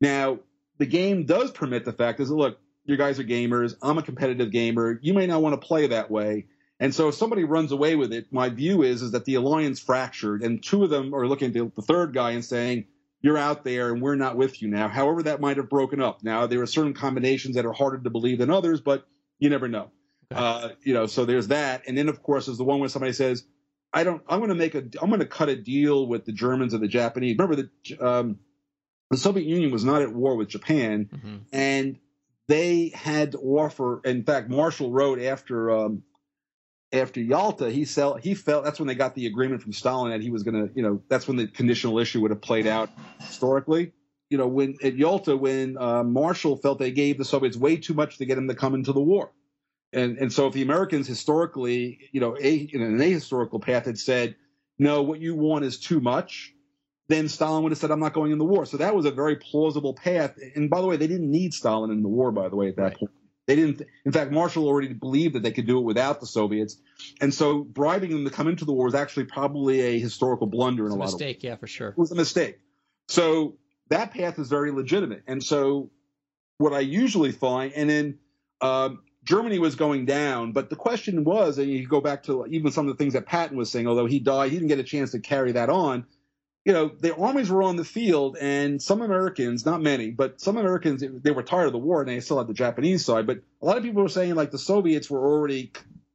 Now, 0.00 0.38
the 0.78 0.86
game 0.86 1.26
does 1.26 1.50
permit 1.50 1.84
the 1.84 1.92
fact 1.92 2.20
is 2.20 2.30
look, 2.30 2.58
you 2.86 2.96
guys 2.96 3.18
are 3.18 3.24
gamers. 3.24 3.74
I'm 3.82 3.98
a 3.98 4.02
competitive 4.02 4.50
gamer. 4.50 4.98
You 5.02 5.14
may 5.14 5.26
not 5.26 5.42
want 5.42 5.60
to 5.60 5.66
play 5.66 5.88
that 5.88 6.10
way. 6.10 6.46
And 6.78 6.94
so 6.94 7.08
if 7.08 7.14
somebody 7.14 7.44
runs 7.44 7.72
away 7.72 7.96
with 7.96 8.12
it, 8.12 8.26
my 8.30 8.48
view 8.48 8.82
is 8.82 9.02
is 9.02 9.12
that 9.12 9.24
the 9.24 9.36
alliance 9.36 9.80
fractured, 9.80 10.42
and 10.42 10.62
two 10.62 10.84
of 10.84 10.90
them 10.90 11.14
are 11.14 11.26
looking 11.26 11.56
at 11.56 11.74
the 11.74 11.82
third 11.82 12.12
guy 12.12 12.32
and 12.32 12.44
saying, 12.44 12.86
"You're 13.22 13.38
out 13.38 13.64
there, 13.64 13.92
and 13.92 14.02
we're 14.02 14.14
not 14.14 14.36
with 14.36 14.60
you 14.60 14.68
now." 14.68 14.88
However, 14.88 15.22
that 15.22 15.40
might 15.40 15.56
have 15.56 15.70
broken 15.70 16.02
up. 16.02 16.22
Now 16.22 16.46
there 16.46 16.60
are 16.60 16.66
certain 16.66 16.92
combinations 16.92 17.56
that 17.56 17.64
are 17.64 17.72
harder 17.72 17.98
to 17.98 18.10
believe 18.10 18.38
than 18.38 18.50
others, 18.50 18.80
but 18.80 19.06
you 19.38 19.48
never 19.48 19.68
know. 19.68 19.90
Okay. 20.32 20.40
Uh, 20.40 20.68
you 20.82 20.92
know, 20.92 21.06
so 21.06 21.24
there's 21.24 21.48
that, 21.48 21.82
and 21.86 21.96
then 21.96 22.08
of 22.08 22.22
course 22.22 22.46
there's 22.46 22.58
the 22.58 22.64
one 22.64 22.78
where 22.80 22.90
somebody 22.90 23.14
says, 23.14 23.44
"I 23.94 24.04
don't. 24.04 24.22
I'm 24.28 24.40
going 24.40 24.50
to 24.50 24.54
make 24.54 24.74
a. 24.74 24.84
I'm 25.00 25.08
going 25.08 25.20
to 25.20 25.26
cut 25.26 25.48
a 25.48 25.56
deal 25.56 26.06
with 26.06 26.26
the 26.26 26.32
Germans 26.32 26.74
and 26.74 26.82
the 26.82 26.88
Japanese." 26.88 27.36
Remember 27.38 27.62
that 27.62 28.00
um, 28.02 28.38
the 29.10 29.16
Soviet 29.16 29.46
Union 29.46 29.70
was 29.70 29.84
not 29.84 30.02
at 30.02 30.12
war 30.12 30.36
with 30.36 30.48
Japan, 30.48 31.08
mm-hmm. 31.10 31.36
and 31.52 31.98
they 32.48 32.92
had 32.94 33.32
to 33.32 33.38
offer. 33.38 34.00
In 34.04 34.22
fact, 34.24 34.48
Marshall 34.48 34.92
wrote 34.92 35.20
after 35.20 35.70
um, 35.70 36.02
after 36.92 37.20
Yalta, 37.20 37.70
he 37.70 37.84
felt 37.84 38.20
he 38.20 38.34
felt 38.34 38.64
that's 38.64 38.78
when 38.78 38.86
they 38.86 38.94
got 38.94 39.14
the 39.14 39.26
agreement 39.26 39.62
from 39.62 39.72
Stalin 39.72 40.12
that 40.12 40.22
he 40.22 40.30
was 40.30 40.42
going 40.42 40.68
to, 40.68 40.74
you 40.74 40.82
know, 40.82 41.02
that's 41.08 41.26
when 41.26 41.36
the 41.36 41.46
conditional 41.46 41.98
issue 41.98 42.20
would 42.20 42.30
have 42.30 42.40
played 42.40 42.66
out 42.66 42.90
historically. 43.20 43.92
You 44.30 44.38
know, 44.38 44.48
when 44.48 44.76
at 44.82 44.96
Yalta, 44.96 45.36
when 45.36 45.76
uh, 45.78 46.02
Marshall 46.02 46.56
felt 46.56 46.78
they 46.78 46.90
gave 46.90 47.18
the 47.18 47.24
Soviets 47.24 47.56
way 47.56 47.76
too 47.76 47.94
much 47.94 48.18
to 48.18 48.24
get 48.24 48.36
them 48.36 48.48
to 48.48 48.54
come 48.54 48.74
into 48.74 48.92
the 48.92 49.00
war, 49.00 49.32
and 49.92 50.18
and 50.18 50.32
so 50.32 50.46
if 50.46 50.52
the 50.52 50.62
Americans 50.62 51.06
historically, 51.06 52.08
you 52.12 52.20
know, 52.20 52.36
a, 52.40 52.54
in 52.72 52.82
an 52.82 52.98
ahistorical 52.98 53.62
path 53.62 53.86
had 53.86 53.98
said, 53.98 54.36
no, 54.78 55.02
what 55.02 55.20
you 55.20 55.34
want 55.34 55.64
is 55.64 55.78
too 55.78 56.00
much, 56.00 56.52
then 57.08 57.28
Stalin 57.28 57.62
would 57.62 57.72
have 57.72 57.78
said, 57.78 57.90
I'm 57.90 58.00
not 58.00 58.12
going 58.12 58.32
in 58.32 58.38
the 58.38 58.44
war. 58.44 58.66
So 58.66 58.78
that 58.78 58.94
was 58.94 59.06
a 59.06 59.10
very 59.10 59.36
plausible 59.36 59.94
path. 59.94 60.38
And 60.54 60.68
by 60.68 60.80
the 60.80 60.86
way, 60.86 60.96
they 60.96 61.06
didn't 61.06 61.30
need 61.30 61.54
Stalin 61.54 61.90
in 61.90 62.02
the 62.02 62.08
war, 62.08 62.32
by 62.32 62.48
the 62.48 62.56
way, 62.56 62.68
at 62.68 62.76
that 62.76 62.82
right. 62.82 62.96
point. 62.98 63.12
They 63.46 63.54
didn't, 63.54 63.82
in 64.04 64.10
fact, 64.10 64.32
Marshall 64.32 64.66
already 64.66 64.92
believed 64.92 65.36
that 65.36 65.44
they 65.44 65.52
could 65.52 65.68
do 65.68 65.78
it 65.78 65.82
without 65.82 66.18
the 66.18 66.26
Soviets. 66.26 66.78
And 67.20 67.32
so 67.32 67.62
bribing 67.62 68.10
them 68.10 68.24
to 68.24 68.30
come 68.30 68.48
into 68.48 68.64
the 68.64 68.72
war 68.72 68.86
was 68.86 68.94
actually 68.96 69.26
probably 69.26 69.82
a 69.82 70.00
historical 70.00 70.48
blunder 70.48 70.86
in 70.86 70.90
a, 70.90 70.94
a 70.94 70.96
lot 70.96 71.04
mistake, 71.04 71.12
of 71.12 71.20
Mistake, 71.20 71.42
yeah, 71.44 71.56
for 71.56 71.66
sure. 71.68 71.88
It 71.90 71.98
was 71.98 72.10
a 72.10 72.16
mistake. 72.16 72.58
So 73.06 73.56
that 73.88 74.10
path 74.10 74.40
is 74.40 74.48
very 74.48 74.72
legitimate. 74.72 75.22
And 75.28 75.40
so 75.40 75.90
what 76.58 76.72
I 76.72 76.80
usually 76.80 77.30
find, 77.30 77.72
and 77.74 77.88
then 77.88 78.18
um, 78.60 79.04
Germany 79.22 79.60
was 79.60 79.76
going 79.76 80.06
down, 80.06 80.50
but 80.50 80.68
the 80.68 80.76
question 80.76 81.22
was, 81.22 81.58
and 81.58 81.70
you 81.70 81.86
go 81.86 82.00
back 82.00 82.24
to 82.24 82.46
even 82.46 82.72
some 82.72 82.88
of 82.88 82.96
the 82.96 82.98
things 82.98 83.12
that 83.12 83.26
Patton 83.26 83.56
was 83.56 83.70
saying, 83.70 83.86
although 83.86 84.06
he 84.06 84.18
died, 84.18 84.50
he 84.50 84.56
didn't 84.56 84.68
get 84.68 84.80
a 84.80 84.84
chance 84.84 85.12
to 85.12 85.20
carry 85.20 85.52
that 85.52 85.70
on 85.70 86.04
you 86.66 86.72
know, 86.72 86.88
the 86.88 87.14
armies 87.14 87.48
were 87.48 87.62
on 87.62 87.76
the 87.76 87.84
field, 87.84 88.36
and 88.40 88.82
some 88.82 89.00
Americans, 89.00 89.64
not 89.64 89.80
many, 89.80 90.10
but 90.10 90.40
some 90.40 90.56
Americans, 90.56 91.04
they 91.22 91.30
were 91.30 91.44
tired 91.44 91.66
of 91.66 91.72
the 91.72 91.78
war, 91.78 92.00
and 92.00 92.10
they 92.10 92.18
still 92.18 92.38
had 92.38 92.48
the 92.48 92.54
Japanese 92.54 93.04
side. 93.04 93.24
But 93.24 93.38
a 93.62 93.64
lot 93.64 93.76
of 93.76 93.84
people 93.84 94.02
were 94.02 94.08
saying 94.08 94.34
like 94.34 94.50
the 94.50 94.58
Soviets 94.58 95.08
were 95.08 95.24
already, 95.24 95.70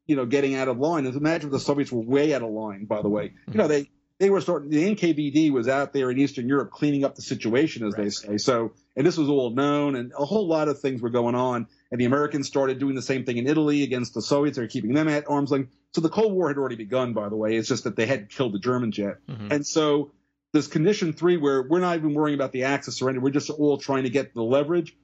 you 0.08 0.18
know, 0.18 0.26
getting 0.26 0.56
out 0.56 0.68
of 0.68 0.78
line. 0.78 1.06
And 1.06 1.16
imagine 1.16 1.48
if 1.48 1.54
the 1.54 1.60
Soviets 1.60 1.90
were 1.90 2.02
way 2.02 2.34
out 2.34 2.42
of 2.42 2.50
line. 2.50 2.84
By 2.84 3.02
the 3.02 3.08
way, 3.08 3.32
you 3.50 3.54
know, 3.54 3.70
they 3.70 3.90
they 4.20 4.30
were 4.30 4.42
starting. 4.42 4.70
The 4.70 4.94
NKVD 4.94 5.52
was 5.54 5.70
out 5.70 5.94
there 5.94 6.12
in 6.12 6.20
Eastern 6.20 6.50
Europe 6.50 6.70
cleaning 6.72 7.06
up 7.06 7.16
the 7.16 7.22
situation, 7.22 7.88
as 7.88 7.94
right. 7.94 8.04
they 8.04 8.10
say. 8.10 8.38
So, 8.38 8.74
and 8.98 9.08
this 9.08 9.18
was 9.18 9.30
all 9.30 9.52
known, 9.52 9.96
and 9.96 10.12
a 10.20 10.26
whole 10.26 10.50
lot 10.50 10.68
of 10.68 10.82
things 10.82 11.02
were 11.02 11.12
going 11.12 11.34
on. 11.34 11.66
And 11.92 12.02
the 12.02 12.06
Americans 12.06 12.48
started 12.48 12.78
doing 12.78 12.96
the 12.96 13.02
same 13.02 13.24
thing 13.24 13.38
in 13.38 13.48
Italy 13.48 13.84
against 13.84 14.14
the 14.14 14.22
Soviets. 14.22 14.58
They're 14.58 14.68
keeping 14.68 14.94
them 14.94 15.08
at 15.08 15.30
arm's 15.30 15.50
length. 15.50 15.72
So 15.94 16.02
the 16.02 16.10
Cold 16.10 16.34
War 16.34 16.50
had 16.50 16.58
already 16.58 16.76
begun, 16.76 17.14
by 17.14 17.30
the 17.30 17.38
way. 17.38 17.56
It's 17.56 17.70
just 17.70 17.86
that 17.86 17.96
they 17.96 18.06
hadn't 18.06 18.32
killed 18.32 18.54
the 18.54 18.60
Germans 18.60 18.98
yet. 18.98 19.26
Mm-hmm. 19.30 19.48
And 19.50 19.66
so 19.66 20.12
this 20.54 20.68
condition 20.68 21.14
three, 21.14 21.38
where 21.38 21.64
we're 21.64 21.80
not 21.80 21.96
even 21.98 22.14
worrying 22.14 22.36
about 22.36 22.52
the 22.52 22.64
of 22.64 22.84
surrender, 22.84 23.22
we're 23.22 23.30
just 23.30 23.50
all 23.50 23.78
trying 23.78 24.04
to 24.04 24.10
get 24.10 24.34
the 24.34 24.44
leverage, 24.44 24.96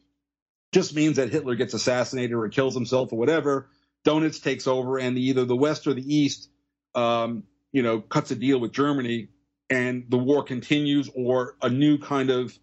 just 0.73 0.95
means 0.95 1.15
that 1.15 1.29
Hitler 1.29 1.55
gets 1.55 1.73
assassinated 1.73 2.33
or 2.33 2.47
kills 2.49 2.73
himself 2.73 3.13
or 3.13 3.19
whatever. 3.19 3.69
Donitz 4.05 4.41
takes 4.41 4.67
over, 4.67 4.97
and 4.97 5.17
either 5.17 5.45
the 5.45 5.55
West 5.55 5.87
or 5.87 5.93
the 5.93 6.15
East, 6.15 6.49
um, 6.95 7.43
you 7.71 7.81
know, 7.81 8.01
cuts 8.01 8.31
a 8.31 8.35
deal 8.35 8.59
with 8.59 8.71
Germany, 8.71 9.29
and 9.69 10.05
the 10.09 10.17
war 10.17 10.43
continues, 10.43 11.09
or 11.13 11.55
a 11.61 11.69
new 11.69 11.97
kind 11.97 12.29
of 12.29 12.57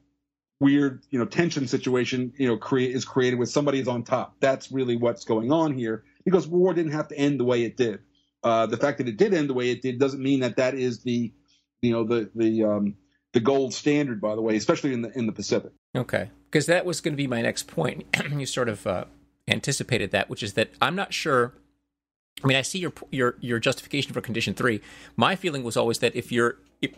weird, 0.60 1.02
you 1.10 1.18
know, 1.18 1.26
tension 1.26 1.66
situation, 1.66 2.32
you 2.38 2.46
know, 2.46 2.56
create 2.56 2.94
is 2.94 3.04
created 3.04 3.38
with 3.38 3.50
somebody 3.50 3.80
is 3.80 3.88
on 3.88 4.04
top. 4.04 4.36
That's 4.40 4.70
really 4.70 4.96
what's 4.96 5.24
going 5.24 5.52
on 5.52 5.76
here, 5.76 6.04
because 6.24 6.46
war 6.46 6.72
didn't 6.72 6.92
have 6.92 7.08
to 7.08 7.18
end 7.18 7.40
the 7.40 7.44
way 7.44 7.64
it 7.64 7.76
did. 7.76 8.00
Uh, 8.42 8.66
the 8.66 8.76
fact 8.76 8.98
that 8.98 9.08
it 9.08 9.16
did 9.16 9.34
end 9.34 9.48
the 9.48 9.54
way 9.54 9.70
it 9.70 9.82
did 9.82 9.98
doesn't 9.98 10.22
mean 10.22 10.40
that 10.40 10.56
that 10.56 10.74
is 10.74 11.02
the 11.02 11.32
you 11.84 11.92
know 11.92 12.04
the 12.04 12.30
the 12.34 12.64
um, 12.64 12.96
the 13.32 13.40
gold 13.40 13.74
standard, 13.74 14.20
by 14.20 14.34
the 14.34 14.40
way, 14.40 14.56
especially 14.56 14.92
in 14.92 15.02
the 15.02 15.16
in 15.16 15.26
the 15.26 15.32
Pacific. 15.32 15.72
Okay, 15.94 16.30
because 16.50 16.66
that 16.66 16.86
was 16.86 17.00
going 17.00 17.12
to 17.12 17.16
be 17.16 17.26
my 17.26 17.42
next 17.42 17.66
point. 17.66 18.04
you 18.30 18.46
sort 18.46 18.68
of 18.68 18.86
uh, 18.86 19.04
anticipated 19.48 20.10
that, 20.12 20.30
which 20.30 20.42
is 20.42 20.54
that 20.54 20.70
I'm 20.80 20.96
not 20.96 21.12
sure. 21.12 21.52
I 22.42 22.46
mean, 22.46 22.56
I 22.56 22.62
see 22.62 22.78
your 22.78 22.92
your 23.10 23.36
your 23.40 23.58
justification 23.58 24.12
for 24.12 24.20
condition 24.20 24.54
three. 24.54 24.80
My 25.16 25.36
feeling 25.36 25.62
was 25.62 25.76
always 25.76 25.98
that 25.98 26.16
if 26.16 26.32
you're 26.32 26.58
if, 26.80 26.94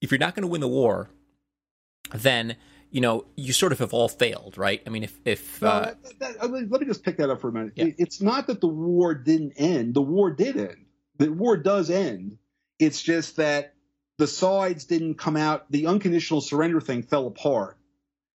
if 0.00 0.10
you're 0.10 0.18
not 0.18 0.34
going 0.34 0.42
to 0.42 0.48
win 0.48 0.60
the 0.60 0.68
war, 0.68 1.10
then 2.14 2.56
you 2.90 3.00
know 3.00 3.26
you 3.36 3.52
sort 3.52 3.72
of 3.72 3.78
have 3.78 3.92
all 3.92 4.08
failed, 4.08 4.56
right? 4.56 4.82
I 4.86 4.90
mean, 4.90 5.02
if 5.02 5.18
if 5.24 5.62
uh, 5.62 5.94
that, 6.18 6.38
that, 6.40 6.50
let 6.50 6.80
me 6.80 6.86
just 6.86 7.02
pick 7.02 7.18
that 7.18 7.30
up 7.30 7.40
for 7.40 7.48
a 7.48 7.52
minute. 7.52 7.72
Yeah. 7.76 7.86
It's 7.98 8.20
not 8.20 8.46
that 8.46 8.60
the 8.60 8.68
war 8.68 9.14
didn't 9.14 9.52
end; 9.56 9.94
the 9.94 10.02
war 10.02 10.30
did 10.30 10.56
end. 10.56 10.86
The 11.18 11.30
war 11.30 11.56
does 11.56 11.90
end. 11.90 12.38
It's 12.78 13.02
just 13.02 13.36
that 13.36 13.74
the 14.20 14.26
sides 14.26 14.84
didn't 14.84 15.14
come 15.14 15.36
out. 15.36 15.64
The 15.70 15.86
unconditional 15.86 16.42
surrender 16.42 16.80
thing 16.80 17.02
fell 17.02 17.26
apart. 17.26 17.78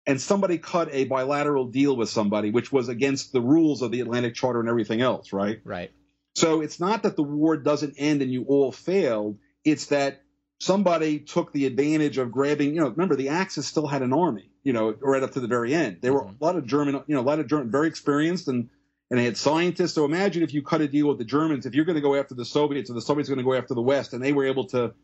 And 0.07 0.21
somebody 0.21 0.59
cut 0.59 0.91
a 0.93 1.05
bilateral 1.05 1.67
deal 1.67 1.97
with 1.97 2.11
somebody, 2.11 2.51
which 2.51 2.71
was 2.71 2.91
against 2.91 3.33
the 3.33 3.41
rules 3.41 3.81
of 3.81 3.91
the 3.91 4.01
Atlantic 4.01 4.35
Charter 4.35 4.61
and 4.61 4.69
everything 4.69 5.01
else, 5.01 5.33
right? 5.33 5.61
Right. 5.65 5.91
So 6.35 6.61
it's 6.61 6.81
not 6.81 7.05
that 7.05 7.17
the 7.17 7.23
war 7.23 7.57
doesn't 7.57 7.95
end 7.97 8.21
and 8.21 8.31
you 8.31 8.45
all 8.45 8.73
failed. 8.73 9.39
It's 9.65 9.87
that 9.87 10.23
somebody 10.59 11.21
took 11.21 11.51
the 11.53 11.65
advantage 11.65 12.19
of 12.19 12.31
grabbing, 12.31 12.75
you 12.75 12.81
know, 12.81 12.89
remember 12.89 13.17
the 13.17 13.31
Axis 13.31 13.67
still 13.67 13.87
had 13.87 14.03
an 14.03 14.13
army, 14.13 14.51
you 14.63 14.75
know, 14.75 14.95
right 15.01 15.23
up 15.23 15.33
to 15.33 15.41
the 15.41 15.49
very 15.49 15.75
end. 15.75 15.99
There 16.03 16.13
were 16.13 16.25
mm-hmm. 16.25 16.43
a 16.43 16.45
lot 16.45 16.57
of 16.57 16.67
German, 16.67 17.03
you 17.07 17.15
know, 17.15 17.23
a 17.23 17.29
lot 17.31 17.41
of 17.41 17.47
German, 17.47 17.71
very 17.71 17.89
experienced 17.89 18.49
and 18.49 18.69
and 19.11 19.19
they 19.19 19.25
had 19.25 19.37
scientists. 19.37 19.95
So 19.95 20.05
imagine 20.05 20.43
if 20.43 20.53
you 20.53 20.63
cut 20.63 20.83
a 20.83 20.89
deal 20.89 21.09
with 21.09 21.19
the 21.19 21.25
Germans, 21.25 21.67
if 21.67 21.75
you're 21.75 21.85
going 21.85 21.97
to 21.97 22.03
go 22.03 22.15
after 22.15 22.35
the 22.35 22.45
Soviets, 22.45 22.91
or 22.91 22.95
the 22.95 23.01
Soviets 23.01 23.29
are 23.29 23.35
going 23.35 23.45
to 23.45 23.51
go 23.51 23.57
after 23.57 23.75
the 23.75 23.83
West, 23.83 24.13
and 24.13 24.23
they 24.23 24.33
were 24.33 24.47
able 24.47 24.67
to 24.69 24.95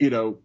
you 0.00 0.10
know, 0.10 0.38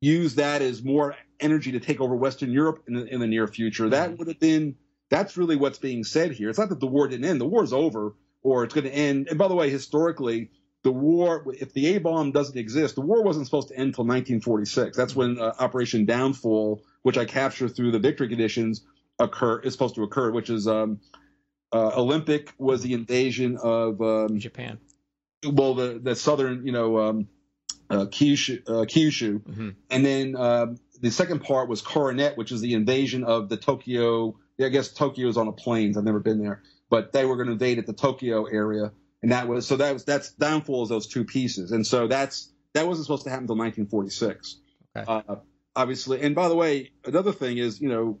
use 0.00 0.36
that 0.36 0.62
as 0.62 0.82
more 0.84 1.16
energy 1.40 1.72
to 1.72 1.80
take 1.80 2.00
over 2.00 2.16
Western 2.16 2.50
Europe 2.52 2.82
in 2.88 2.94
the, 2.94 3.06
in 3.06 3.20
the 3.20 3.26
near 3.26 3.46
future. 3.48 3.88
That 3.90 4.10
Mhm. 4.12 4.18
would 4.18 4.28
have 4.28 4.40
been 4.40 4.76
that's 5.10 5.36
really 5.36 5.56
what's 5.56 5.78
being 5.78 6.04
said 6.04 6.32
here. 6.32 6.50
It's 6.50 6.58
not 6.58 6.68
that 6.70 6.80
the 6.80 6.86
war 6.88 7.08
didn't 7.08 7.26
end; 7.26 7.40
the 7.40 7.46
war's 7.46 7.72
over, 7.72 8.14
or 8.42 8.64
it's 8.64 8.74
going 8.74 8.86
to 8.86 8.94
end. 8.94 9.28
And 9.28 9.38
by 9.38 9.48
the 9.48 9.54
way, 9.54 9.70
historically, 9.70 10.50
the 10.82 10.92
war, 10.92 11.46
if 11.60 11.72
the 11.74 11.94
A 11.94 11.98
bomb 11.98 12.32
doesn't 12.32 12.58
exist, 12.58 12.96
the 12.96 13.02
war 13.02 13.22
wasn't 13.22 13.46
supposed 13.46 13.68
to 13.68 13.74
end 13.76 13.88
until 13.88 14.04
1946. 14.04 14.96
That's 14.96 15.14
when 15.16 15.38
uh, 15.38 15.52
Operation 15.60 16.06
Downfall, 16.06 16.82
which 17.02 17.18
I 17.18 17.24
capture 17.24 17.68
through 17.68 17.92
the 17.92 18.00
victory 18.00 18.28
conditions, 18.28 18.84
occur 19.20 19.60
is 19.60 19.72
supposed 19.74 19.94
to 19.96 20.02
occur. 20.02 20.32
Which 20.32 20.50
is 20.50 20.66
um, 20.66 21.00
uh, 21.72 21.92
Olympic 21.96 22.52
was 22.58 22.82
the 22.82 22.94
invasion 22.94 23.58
of 23.62 24.00
um, 24.02 24.38
Japan. 24.38 24.78
well 25.44 25.74
the 25.74 26.00
the 26.02 26.16
southern 26.16 26.66
you 26.66 26.72
know 26.72 26.98
um, 26.98 27.28
uh, 27.90 28.06
Kyushu, 28.06 28.62
uh, 28.68 28.84
Kyushu, 28.84 29.42
hmm 29.44 29.70
and 29.90 30.04
then 30.04 30.36
um, 30.36 30.76
the 31.00 31.10
second 31.10 31.40
part 31.42 31.68
was 31.68 31.82
Coronet, 31.82 32.36
which 32.36 32.52
is 32.52 32.60
the 32.60 32.74
invasion 32.74 33.24
of 33.24 33.48
the 33.48 33.56
Tokyo. 33.56 34.38
I 34.60 34.68
guess 34.70 34.92
Tokyo 34.92 35.28
is 35.28 35.36
on 35.36 35.48
a 35.48 35.52
plains. 35.52 35.96
I've 35.98 36.04
never 36.04 36.20
been 36.20 36.42
there, 36.42 36.62
but 36.88 37.12
they 37.12 37.24
were 37.26 37.36
going 37.36 37.46
to 37.48 37.52
invade 37.52 37.78
at 37.78 37.86
the 37.86 37.92
Tokyo 37.92 38.44
area, 38.46 38.92
and 39.22 39.32
that 39.32 39.46
was 39.48 39.66
so 39.66 39.76
that 39.76 39.92
was 39.92 40.04
that's 40.04 40.32
downfall 40.32 40.84
of 40.84 40.88
those 40.88 41.06
two 41.06 41.24
pieces, 41.24 41.72
and 41.72 41.86
so 41.86 42.08
that's 42.08 42.50
that 42.74 42.86
wasn't 42.86 43.06
supposed 43.06 43.24
to 43.24 43.30
happen 43.30 43.44
until 43.44 43.56
1946. 43.56 44.60
Okay. 44.96 45.04
Uh, 45.28 45.36
obviously, 45.74 46.22
and 46.22 46.34
by 46.34 46.48
the 46.48 46.54
way, 46.56 46.90
another 47.04 47.32
thing 47.32 47.58
is 47.58 47.80
you 47.80 47.88
know 47.88 48.18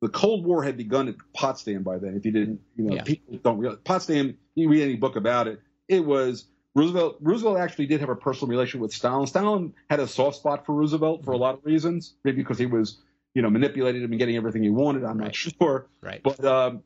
the 0.00 0.08
Cold 0.08 0.44
War 0.44 0.62
had 0.62 0.76
begun 0.76 1.08
at 1.08 1.14
Potsdam 1.34 1.82
by 1.82 1.98
then. 1.98 2.14
If 2.16 2.24
you 2.24 2.32
didn't, 2.32 2.60
you 2.76 2.84
know, 2.84 2.94
Yeah. 2.96 3.02
people 3.02 3.38
don't 3.42 3.58
realize 3.58 3.78
Potsdam. 3.84 4.36
You 4.54 4.68
read 4.68 4.82
any 4.82 4.96
book 4.96 5.16
about 5.16 5.46
it, 5.48 5.60
it 5.88 6.04
was 6.04 6.44
Roosevelt. 6.78 7.16
Roosevelt 7.20 7.58
actually 7.58 7.86
did 7.86 8.00
have 8.00 8.08
a 8.08 8.16
personal 8.16 8.48
relation 8.48 8.80
with 8.80 8.92
Stalin. 8.92 9.26
Stalin 9.26 9.74
had 9.90 10.00
a 10.00 10.06
soft 10.06 10.36
spot 10.36 10.64
for 10.64 10.74
Roosevelt 10.74 11.24
for 11.24 11.32
a 11.32 11.36
lot 11.36 11.54
of 11.56 11.64
reasons, 11.64 12.14
maybe 12.24 12.38
because 12.42 12.58
he 12.58 12.66
was, 12.66 12.98
you 13.34 13.42
know, 13.42 13.50
manipulated 13.50 14.02
him 14.02 14.10
and 14.12 14.18
getting 14.18 14.36
everything 14.36 14.62
he 14.62 14.70
wanted. 14.70 15.04
I'm 15.04 15.18
Right. 15.18 15.26
not 15.26 15.34
sure, 15.34 15.88
Right. 16.02 16.22
but 16.22 16.44
um, 16.44 16.82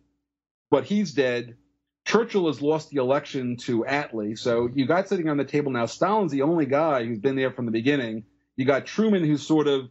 but 0.71 0.85
he's 0.85 1.13
dead. 1.13 1.57
Churchill 2.05 2.47
has 2.49 2.61
lost 2.61 2.91
the 2.91 2.97
election 2.97 3.57
to 3.59 3.85
Attlee, 3.85 4.37
so 4.37 4.69
you 4.75 4.87
got 4.87 5.09
sitting 5.09 5.29
on 5.29 5.37
the 5.37 5.45
table 5.45 5.71
now. 5.71 5.87
Stalin's 5.87 6.33
the 6.33 6.43
only 6.43 6.67
guy 6.67 7.05
who's 7.05 7.19
been 7.21 7.37
there 7.37 7.53
from 7.53 7.67
the 7.67 7.71
beginning. 7.71 8.25
You 8.57 8.65
got 8.65 8.87
Truman, 8.87 9.23
who 9.25 9.37
sort 9.37 9.69
of 9.69 9.89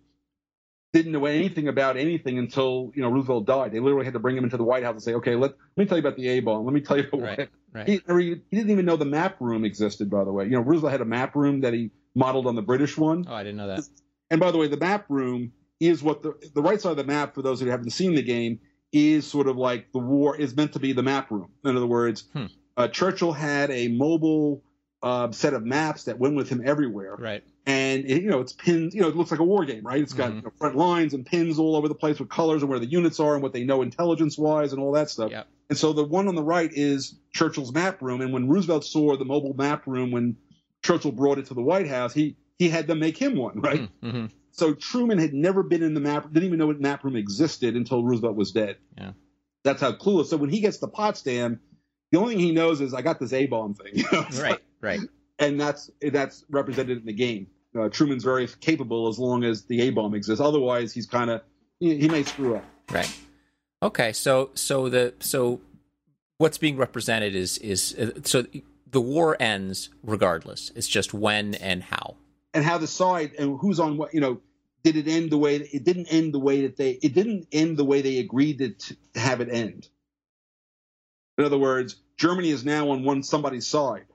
didn't 0.94 1.14
know 1.14 1.26
anything 1.26 1.70
about 1.70 1.96
anything 1.96 2.38
until 2.38 2.92
you 2.96 3.02
know 3.02 3.10
Roosevelt 3.10 3.46
died. 3.46 3.72
They 3.72 3.80
literally 3.80 4.04
had 4.06 4.14
to 4.14 4.20
bring 4.20 4.36
him 4.36 4.44
into 4.44 4.58
the 4.58 4.64
White 4.66 4.84
House 4.84 4.94
and 4.96 5.04
say, 5.04 5.14
"Okay, 5.14 5.36
let, 5.36 5.52
let 5.52 5.78
me 5.78 5.86
tell 5.86 5.98
you 5.98 6.02
about 6.06 6.18
the 6.18 6.28
A 6.28 6.40
bomb. 6.42 6.66
Let 6.66 6.74
me 6.74 6.82
tell 6.82 6.98
you 6.98 7.08
about 7.14 7.22
Right. 7.22 7.50
Right. 7.74 7.88
He, 7.88 8.02
he, 8.08 8.24
he 8.50 8.58
didn't 8.58 8.72
even 8.72 8.86
know 8.86 8.98
the 8.98 9.06
map 9.06 9.38
room 9.40 9.64
existed. 9.66 10.10
By 10.10 10.24
the 10.24 10.32
way, 10.32 10.46
you 10.46 10.52
know 10.52 10.62
Roosevelt 10.62 10.92
had 10.92 11.02
a 11.02 11.06
map 11.06 11.36
room 11.36 11.62
that 11.62 11.74
he 11.74 11.92
modeled 12.16 12.48
on 12.48 12.56
the 12.56 12.62
British 12.62 12.98
one. 12.98 13.26
oh, 13.28 13.34
I 13.34 13.44
didn't 13.44 13.58
know 13.58 13.68
that. 13.68 13.82
And 14.30 14.40
by 14.40 14.52
the 14.52 14.58
way, 14.58 14.68
the 14.68 14.78
map 14.78 15.06
room 15.10 15.54
is 15.80 16.04
what 16.04 16.22
the 16.22 16.34
the 16.54 16.62
right 16.62 16.80
side 16.82 16.92
of 16.92 16.98
the 16.98 17.04
map 17.06 17.34
for 17.34 17.42
those 17.42 17.60
who 17.62 17.68
haven't 17.68 17.92
seen 17.92 18.14
the 18.16 18.22
game 18.24 18.60
is 18.92 19.26
sort 19.26 19.48
of 19.48 19.56
like 19.58 19.92
the 19.94 20.00
war 20.00 20.36
is 20.36 20.56
meant 20.56 20.74
to 20.74 20.80
be 20.80 20.92
the 20.94 21.04
map 21.04 21.32
room. 21.32 21.50
In 21.64 21.78
other 21.78 21.88
words, 21.88 22.26
Hmm. 22.34 22.46
uh, 22.76 22.88
Churchill 22.90 23.32
had 23.32 23.72
a 23.72 23.88
mobile 23.88 24.62
uh, 25.04 25.32
set 25.32 25.54
of 25.54 25.64
maps 25.66 26.04
that 26.06 26.20
went 26.20 26.36
with 26.36 26.48
him 26.50 26.62
everywhere, 26.64 27.16
Right. 27.18 27.44
and 27.66 28.06
it, 28.06 28.22
you 28.22 28.30
know 28.30 28.40
it's 28.40 28.54
pinned. 28.54 28.94
You 28.94 29.02
know 29.02 29.08
it 29.08 29.16
looks 29.16 29.32
like 29.32 29.40
a 29.40 29.44
war 29.44 29.66
game, 29.66 29.84
right? 29.84 30.02
It's 30.02 30.14
got 30.14 30.32
Mhm. 30.32 30.36
you 30.36 30.42
know, 30.44 30.52
front 30.58 30.76
lines 30.76 31.14
and 31.14 31.26
pins 31.26 31.58
all 31.58 31.76
over 31.76 31.88
the 31.88 31.96
place 31.96 32.20
with 32.20 32.30
colors 32.30 32.62
and 32.62 32.70
where 32.70 32.80
the 32.80 32.86
units 32.86 33.20
are 33.20 33.34
and 33.34 33.42
what 33.44 33.52
they 33.54 33.64
know 33.64 33.82
intelligence 33.82 34.38
wise 34.38 34.74
and 34.74 34.82
all 34.82 34.92
that 34.94 35.10
stuff. 35.10 35.32
Yep. 35.32 35.48
And 35.70 35.78
so 35.78 35.94
the 35.94 36.04
one 36.04 36.28
on 36.28 36.36
the 36.36 36.44
right 36.44 36.70
is 36.72 37.18
Churchill's 37.34 37.74
map 37.74 38.02
room. 38.02 38.22
And 38.22 38.32
when 38.34 38.48
Roosevelt 38.50 38.84
saw 38.86 39.16
the 39.18 39.26
mobile 39.26 39.54
map 39.56 39.88
room, 39.88 40.12
when 40.12 40.36
Churchill 40.84 41.12
brought 41.14 41.38
it 41.40 41.46
to 41.48 41.54
the 41.54 41.62
White 41.64 41.88
House, 41.88 42.14
he 42.14 42.36
he 42.60 42.70
had 42.70 42.86
them 42.88 43.00
make 43.00 43.18
him 43.18 43.36
one, 43.36 43.60
right? 43.62 43.90
Mm-hmm. 44.04 44.26
So 44.52 44.74
Truman 44.76 45.18
had 45.18 45.34
never 45.34 45.64
been 45.64 45.82
in 45.82 45.94
the 45.96 46.00
map, 46.02 46.32
didn't 46.32 46.44
even 46.46 46.60
know 46.60 46.68
what 46.68 46.80
map 46.80 47.04
room 47.04 47.16
existed 47.16 47.76
until 47.76 48.04
Roosevelt 48.04 48.36
was 48.36 48.52
dead. 48.52 48.78
Yeah. 48.98 49.14
That's 49.64 49.82
how 49.82 49.94
clueless. 49.94 50.26
So 50.28 50.38
when 50.38 50.50
he 50.50 50.60
gets 50.60 50.78
to 50.80 50.88
Potsdam, 50.88 51.60
the 52.12 52.20
only 52.20 52.36
thing 52.36 52.44
he 52.44 52.52
knows 52.52 52.82
is 52.82 52.94
I 52.94 53.02
got 53.02 53.20
this 53.20 53.32
A 53.34 53.46
bomb 53.48 53.74
thing. 53.76 53.92
you 53.96 54.04
know? 54.12 54.26
Right. 54.42 54.60
Right. 54.82 55.00
And 55.40 55.60
that's 55.60 55.90
that's 56.02 56.46
represented 56.50 57.00
in 57.00 57.06
the 57.06 57.14
game. 57.14 57.48
Uh, 57.78 57.90
Truman's 57.90 58.24
very 58.24 58.48
capable 58.60 59.08
as 59.08 59.18
long 59.18 59.44
as 59.44 59.64
the 59.64 59.82
A 59.82 59.90
bomb 59.92 60.14
exists. 60.14 60.42
Otherwise, 60.42 60.94
he's 60.94 61.06
kind 61.06 61.30
of 61.30 61.42
he, 61.80 61.98
he 61.98 62.08
may 62.10 62.24
screw 62.24 62.56
up. 62.58 62.66
Right. 62.92 63.12
Okay. 63.82 64.12
So 64.12 64.50
so 64.54 64.90
the 64.90 65.14
so 65.20 65.62
what's 66.38 66.58
being 66.58 66.78
represented 66.78 67.36
is 67.36 67.58
is 67.60 67.96
uh, 67.98 68.20
so 68.24 68.46
the 68.90 69.02
war 69.02 69.38
ends 69.40 69.90
regardless. 70.04 70.72
It's 70.76 70.88
just 70.88 71.14
when 71.14 71.56
and 71.56 71.84
how. 71.84 72.18
and 72.54 72.66
how 72.66 72.78
the 72.78 72.88
side 72.88 73.32
and 73.40 73.58
who's 73.60 73.80
on 73.80 73.98
what 73.98 74.14
you 74.14 74.20
know 74.20 74.42
did 74.84 74.96
it 74.98 75.08
end 75.08 75.32
the 75.32 75.38
way 75.38 75.56
it 75.56 75.84
didn't 75.84 76.08
end 76.08 76.34
the 76.34 76.40
way 76.40 76.64
that 76.64 76.76
they 76.78 76.92
it 77.02 77.14
didn't 77.14 77.48
end 77.52 77.78
the 77.78 77.86
way 77.86 78.02
they 78.02 78.18
agreed 78.18 78.58
to, 78.58 78.96
to 79.14 79.20
have 79.20 79.42
it 79.42 79.50
end 79.50 79.88
in 81.38 81.46
other 81.46 81.58
words 81.58 81.96
germany 82.18 82.50
is 82.50 82.66
now 82.66 82.90
on 82.90 83.04
one 83.04 83.24
somebody's 83.24 83.68
side 83.68 84.06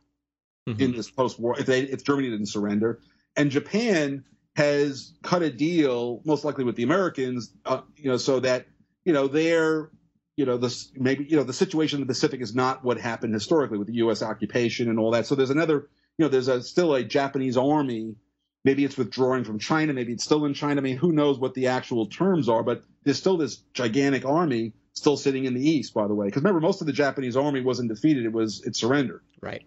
Mhm. 0.66 0.80
in 0.80 0.92
this 0.92 1.10
post-war 1.10 1.58
if 1.58 1.66
they 1.66 1.82
if 1.82 2.04
germany 2.04 2.30
didn't 2.30 2.46
surrender. 2.46 3.00
And 3.36 3.50
japan 3.50 4.24
has 4.56 5.12
cut 5.22 5.42
a 5.42 5.50
deal 5.50 6.22
most 6.24 6.44
likely 6.44 6.64
with 6.64 6.76
the 6.76 6.82
americans 6.82 7.52
uh, 7.66 7.82
you 7.96 8.10
know 8.10 8.16
so 8.16 8.40
that 8.40 8.66
you 9.04 9.12
know 9.12 9.28
they're 9.28 9.90
you 10.36 10.44
know 10.46 10.56
this 10.56 10.90
maybe 10.94 11.24
you 11.24 11.36
know 11.36 11.42
the 11.44 11.52
situation 11.52 12.00
in 12.00 12.06
the 12.06 12.10
pacific 12.10 12.40
is 12.40 12.54
not 12.54 12.84
what 12.84 12.98
happened 12.98 13.32
historically 13.34 13.78
with 13.78 13.88
the 13.88 13.94
us 13.94 14.22
occupation 14.22 14.88
and 14.90 14.98
all 14.98 15.10
that. 15.12 15.26
So 15.26 15.34
there's 15.34 15.50
another 15.50 15.88
you 16.18 16.24
know 16.24 16.28
there's 16.28 16.48
a, 16.48 16.62
still 16.62 16.94
a 16.94 17.02
japanese 17.04 17.56
army. 17.56 18.16
Maybe 18.64 18.84
it's 18.84 18.96
withdrawing 18.96 19.44
from 19.44 19.58
china. 19.60 19.92
Maybe 19.92 20.12
it's 20.12 20.24
still 20.24 20.44
in 20.44 20.52
china. 20.52 20.80
I 20.80 20.84
mean 20.84 20.96
who 20.96 21.12
knows 21.12 21.38
what 21.38 21.54
the 21.54 21.68
actual 21.68 22.06
terms 22.06 22.48
are 22.48 22.62
but 22.62 22.82
there's 23.04 23.18
still 23.18 23.36
this 23.36 23.56
gigantic 23.72 24.24
army 24.24 24.72
still 24.94 25.16
sitting 25.16 25.44
in 25.44 25.54
the 25.54 25.66
east 25.70 25.94
by 25.94 26.06
the 26.08 26.14
way. 26.14 26.26
Because 26.26 26.42
remember 26.42 26.60
most 26.60 26.80
of 26.80 26.86
the 26.86 26.92
japanese 26.92 27.36
army 27.36 27.60
wasn't 27.62 27.88
defeated. 27.88 28.24
It 28.24 28.32
was 28.32 28.62
it 28.66 28.74
surrendered. 28.76 29.22
Right. 29.40 29.64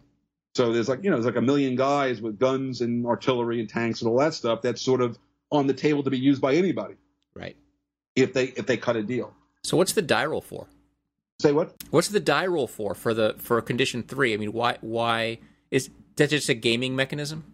So 0.55 0.73
there's 0.73 0.89
like 0.89 1.03
you 1.03 1.09
know 1.09 1.15
there's 1.17 1.25
like 1.25 1.35
a 1.35 1.41
million 1.41 1.75
guys 1.75 2.21
with 2.21 2.39
guns 2.39 2.81
and 2.81 3.05
artillery 3.05 3.59
and 3.59 3.69
tanks 3.69 4.01
and 4.01 4.09
all 4.09 4.17
that 4.17 4.33
stuff 4.33 4.61
that's 4.61 4.81
sort 4.81 5.01
of 5.01 5.17
on 5.51 5.67
the 5.67 5.73
table 5.73 6.03
to 6.03 6.09
be 6.09 6.17
used 6.19 6.41
by 6.41 6.55
anybody 6.55 6.95
Right. 7.33 7.55
if 8.15 8.33
they 8.33 8.45
if 8.45 8.65
they 8.65 8.77
cut 8.77 8.95
a 8.95 9.03
deal. 9.03 9.33
So 9.63 9.77
what's 9.77 9.93
the 9.93 10.01
die 10.01 10.25
roll 10.25 10.41
for? 10.41 10.67
Say 11.41 11.51
what? 11.53 11.73
What's 11.91 12.09
the 12.09 12.19
die 12.19 12.47
roll 12.47 12.67
for 12.67 12.93
for 12.95 13.13
the 13.13 13.35
for 13.37 13.61
condition 13.61 14.03
three? 14.03 14.33
I 14.33 14.37
mean, 14.37 14.51
why 14.51 14.77
why 14.81 15.39
is 15.71 15.89
that 16.17 16.29
just 16.31 16.49
a 16.49 16.53
gaming 16.53 16.95
mechanism? 16.95 17.53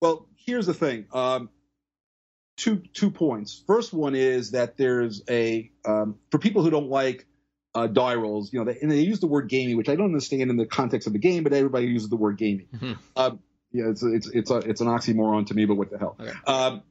Well, 0.00 0.26
here's 0.36 0.66
the 0.66 0.74
thing. 0.74 1.06
Um, 1.12 1.48
two 2.56 2.82
two 2.92 3.10
points. 3.10 3.62
First 3.66 3.92
one 3.92 4.14
is 4.14 4.50
that 4.50 4.76
there's 4.76 5.22
a 5.30 5.70
um, 5.84 6.18
for 6.30 6.38
people 6.38 6.62
who 6.62 6.70
don't 6.70 6.90
like 6.90 7.26
uh, 7.74 7.86
die 7.86 8.14
rolls, 8.14 8.52
you 8.52 8.58
know, 8.58 8.64
they, 8.70 8.78
and 8.80 8.90
they 8.90 9.00
use 9.00 9.20
the 9.20 9.26
word 9.26 9.48
gaming, 9.48 9.76
which 9.76 9.88
I 9.88 9.96
don't 9.96 10.06
understand 10.06 10.50
in 10.50 10.56
the 10.56 10.66
context 10.66 11.06
of 11.06 11.12
the 11.14 11.18
game, 11.18 11.42
but 11.42 11.52
everybody 11.52 11.86
uses 11.86 12.08
the 12.10 12.16
word 12.16 12.36
gaming. 12.36 12.66
Mhm. 12.74 12.98
Um, 13.16 13.40
yeah, 13.72 13.88
it's 13.88 14.02
it's 14.02 14.26
it's 14.28 14.50
a, 14.50 14.56
it's 14.58 14.80
an 14.82 14.88
oxymoron 14.88 15.46
to 15.46 15.54
me, 15.54 15.64
but 15.64 15.76
what 15.76 15.90
the 15.90 15.98
hell? 15.98 16.16
Okay. 16.20 16.32
Um, 16.46 16.82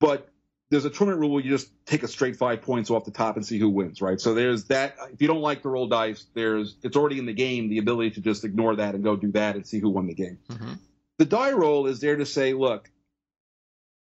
but 0.00 0.28
there's 0.70 0.86
a 0.86 0.90
tournament 0.90 1.20
rule 1.20 1.32
where 1.32 1.42
you 1.44 1.50
just 1.50 1.70
take 1.84 2.02
a 2.02 2.08
straight 2.08 2.36
five 2.36 2.62
points 2.62 2.88
off 2.90 3.04
the 3.04 3.10
top 3.10 3.36
and 3.36 3.44
see 3.44 3.58
who 3.58 3.68
wins, 3.68 4.00
right? 4.00 4.18
So 4.18 4.32
there's 4.32 4.64
that. 4.68 4.96
If 5.12 5.20
you 5.20 5.28
don't 5.28 5.42
like 5.42 5.62
the 5.62 5.68
roll 5.68 5.86
dice, 5.88 6.24
there's 6.32 6.76
it's 6.82 6.96
already 6.96 7.18
in 7.18 7.26
the 7.26 7.34
game 7.34 7.68
the 7.68 7.76
ability 7.78 8.12
to 8.12 8.20
just 8.22 8.44
ignore 8.46 8.76
that 8.76 8.94
and 8.94 9.04
go 9.04 9.14
do 9.16 9.32
that 9.32 9.56
and 9.56 9.66
see 9.66 9.80
who 9.80 9.90
won 9.90 10.06
the 10.06 10.14
game 10.14 10.38
Mhm. 10.48 10.78
the 11.18 11.26
die 11.26 11.52
roll 11.52 11.86
is 11.86 12.00
there 12.00 12.16
to 12.16 12.24
say, 12.24 12.54
look, 12.54 12.90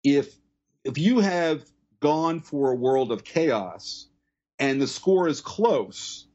if 0.03 0.33
if 0.85 0.97
you 0.97 1.19
have 1.19 1.63
gone 1.99 2.39
for 2.41 2.71
a 2.71 2.75
world 2.75 3.11
of 3.11 3.23
chaos 3.23 4.07
and 4.59 4.81
the 4.81 4.87
score 4.87 5.27
is 5.27 5.41
close, 5.41 6.27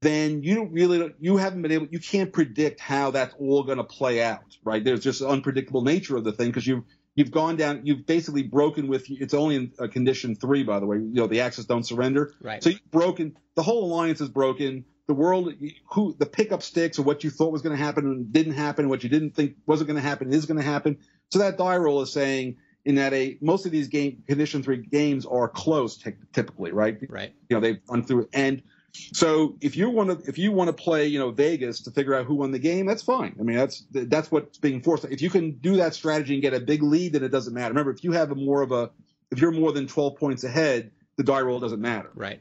then 0.00 0.42
you 0.42 0.54
don't 0.54 0.72
really 0.72 1.12
you 1.20 1.36
haven't 1.36 1.62
been 1.62 1.72
able 1.72 1.86
you 1.90 1.98
can't 1.98 2.32
predict 2.32 2.80
how 2.80 3.10
that's 3.10 3.34
all 3.38 3.62
going 3.62 3.78
to 3.78 3.84
play 3.84 4.22
out, 4.22 4.56
right? 4.64 4.84
There's 4.84 5.00
just 5.00 5.22
unpredictable 5.22 5.82
nature 5.82 6.16
of 6.16 6.24
the 6.24 6.32
thing 6.32 6.48
because 6.48 6.66
you've 6.66 6.84
you've 7.14 7.30
gone 7.30 7.56
down 7.56 7.80
you've 7.84 8.06
basically 8.06 8.42
broken 8.42 8.88
with 8.88 9.04
it's 9.08 9.34
only 9.34 9.56
in 9.56 9.72
uh, 9.78 9.86
condition 9.86 10.34
three 10.34 10.64
by 10.64 10.80
the 10.80 10.86
way 10.86 10.96
you 10.96 11.12
know 11.14 11.28
the 11.28 11.40
axis 11.40 11.64
don't 11.64 11.86
surrender 11.86 12.34
Right. 12.40 12.62
so 12.62 12.70
you've 12.70 12.90
broken 12.90 13.36
the 13.54 13.62
whole 13.62 13.84
alliance 13.84 14.20
is 14.20 14.28
broken. 14.28 14.84
The 15.06 15.14
world, 15.14 15.52
who 15.92 16.16
the 16.18 16.24
pickup 16.24 16.62
sticks, 16.62 16.98
or 16.98 17.02
what 17.02 17.24
you 17.24 17.28
thought 17.30 17.52
was 17.52 17.60
going 17.60 17.76
to 17.76 17.82
happen 17.82 18.06
and 18.06 18.32
didn't 18.32 18.54
happen, 18.54 18.88
what 18.88 19.02
you 19.04 19.10
didn't 19.10 19.32
think 19.36 19.54
wasn't 19.66 19.88
going 19.88 20.02
to 20.02 20.08
happen 20.08 20.32
is 20.32 20.46
going 20.46 20.56
to 20.56 20.64
happen. 20.64 20.96
So 21.30 21.40
that 21.40 21.58
die 21.58 21.76
roll 21.76 22.00
is 22.00 22.10
saying 22.10 22.56
in 22.84 22.96
that 22.96 23.12
a 23.12 23.38
most 23.40 23.66
of 23.66 23.72
these 23.72 23.88
game 23.88 24.22
condition 24.26 24.62
three 24.62 24.78
games 24.78 25.26
are 25.26 25.48
close 25.48 25.96
ty- 25.96 26.16
typically, 26.32 26.72
right? 26.72 26.98
right. 27.08 27.32
You 27.48 27.56
know 27.56 27.60
they've 27.60 27.80
run 27.88 28.04
through 28.04 28.22
it, 28.22 28.28
and 28.32 28.62
so 29.12 29.56
if 29.60 29.76
you 29.76 29.90
want 29.90 30.10
to 30.10 30.28
if 30.28 30.38
you 30.38 30.52
want 30.52 30.68
to 30.68 30.72
play 30.72 31.06
you 31.06 31.18
know 31.18 31.30
Vegas 31.30 31.82
to 31.82 31.90
figure 31.90 32.14
out 32.14 32.26
who 32.26 32.34
won 32.36 32.50
the 32.50 32.58
game, 32.58 32.86
that's 32.86 33.02
fine. 33.02 33.36
I 33.38 33.42
mean 33.42 33.56
that's 33.56 33.84
that's 33.90 34.30
what's 34.30 34.58
being 34.58 34.82
forced. 34.82 35.04
If 35.04 35.22
you 35.22 35.30
can 35.30 35.52
do 35.52 35.76
that 35.76 35.94
strategy 35.94 36.34
and 36.34 36.42
get 36.42 36.54
a 36.54 36.60
big 36.60 36.82
lead, 36.82 37.14
then 37.14 37.24
it 37.24 37.30
doesn't 37.30 37.54
matter. 37.54 37.68
Remember, 37.70 37.90
if 37.90 38.04
you 38.04 38.12
have 38.12 38.30
a 38.30 38.34
more 38.34 38.62
of 38.62 38.72
a 38.72 38.90
if 39.30 39.40
you're 39.40 39.52
more 39.52 39.72
than 39.72 39.86
twelve 39.86 40.16
points 40.16 40.44
ahead, 40.44 40.90
the 41.16 41.24
die 41.24 41.40
roll 41.40 41.60
doesn't 41.60 41.80
matter. 41.80 42.10
Right. 42.14 42.40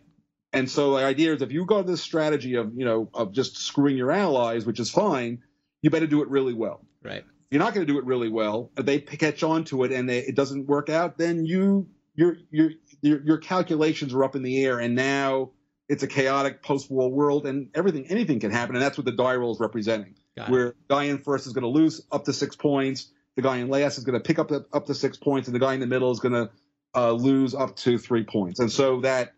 And 0.54 0.70
so 0.70 0.98
the 0.98 1.04
idea 1.04 1.34
is 1.34 1.42
if 1.42 1.52
you 1.52 1.66
go 1.66 1.82
to 1.82 1.92
this 1.92 2.02
strategy 2.02 2.56
of, 2.56 2.74
you 2.76 2.86
know, 2.86 3.10
of 3.14 3.32
just 3.32 3.58
screwing 3.58 3.98
your 3.98 4.12
allies, 4.12 4.66
which 4.66 4.80
is 4.80 4.90
fine, 4.92 5.42
you 5.82 5.90
better 5.90 6.06
do 6.06 6.22
it 6.22 6.30
really 6.30 6.54
well. 6.54 6.86
Right. 7.02 7.26
You're 7.54 7.60
not 7.60 7.76
going 7.76 7.86
to 7.86 7.94
do 7.94 8.00
it 8.00 8.06
really 8.06 8.30
well, 8.30 8.72
they 8.76 9.00
catch 9.00 9.44
on 9.44 9.64
to 9.66 9.84
it 9.84 9.92
and 9.92 10.10
they, 10.10 10.18
it 10.22 10.34
doesn't 10.34 10.66
work 10.66 10.90
out, 10.90 11.20
then 11.20 11.46
you 11.46 11.88
your 12.16 12.38
your 12.50 12.72
your 13.02 13.22
your 13.22 13.38
calculations 13.38 14.12
are 14.16 14.24
up 14.24 14.36
in 14.36 14.42
the 14.42 14.66
air, 14.66 14.80
and 14.80 14.96
now 14.96 15.52
it's 15.88 16.02
a 16.02 16.08
chaotic 16.08 16.64
post-war 16.64 17.12
world, 17.12 17.46
and 17.46 17.70
everything 17.76 18.08
anything 18.08 18.40
can 18.40 18.50
happen, 18.50 18.76
and 18.76 18.84
that's 18.84 18.98
what 18.98 19.06
the 19.06 19.12
die 19.12 19.36
roll 19.36 19.52
is 19.54 19.60
representing. 19.60 20.16
Where 20.50 20.70
the 20.70 20.96
guy 20.96 21.04
in 21.04 21.20
first 21.20 21.46
is 21.46 21.54
going 21.54 21.62
to 21.62 21.70
lose 21.70 22.02
up 22.12 22.26
to 22.26 22.34
six 22.34 22.56
points, 22.56 23.12
the 23.36 23.44
guy 23.44 23.58
in 23.58 23.70
last 23.70 24.00
is 24.00 24.04
going 24.04 24.20
to 24.20 24.28
pick 24.28 24.40
up 24.40 24.48
the, 24.48 24.66
up 24.74 24.88
to 24.88 24.96
six 24.96 25.18
points, 25.18 25.48
and 25.48 25.54
the 25.54 25.60
guy 25.60 25.76
in 25.76 25.80
the 25.80 25.86
middle 25.86 26.10
is 26.10 26.20
going 26.20 26.34
to 26.34 26.50
uh, 26.96 27.12
lose 27.12 27.54
up 27.54 27.76
to 27.76 28.00
three 28.00 28.24
points, 28.24 28.62
and 28.62 28.72
so 28.72 29.02
that 29.02 29.34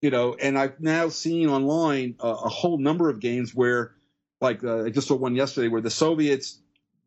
you 0.00 0.10
know, 0.10 0.34
and 0.34 0.58
I've 0.58 0.80
now 0.80 1.08
seen 1.08 1.48
online 1.48 2.16
a, 2.18 2.28
a 2.30 2.48
whole 2.48 2.78
number 2.78 3.10
of 3.10 3.20
games 3.20 3.54
where, 3.54 3.92
like 4.40 4.64
uh, 4.64 4.86
I 4.86 4.90
just 4.90 5.06
saw 5.06 5.14
one 5.14 5.36
yesterday 5.36 5.68
where 5.68 5.80
the 5.80 5.90
Soviets 5.90 6.58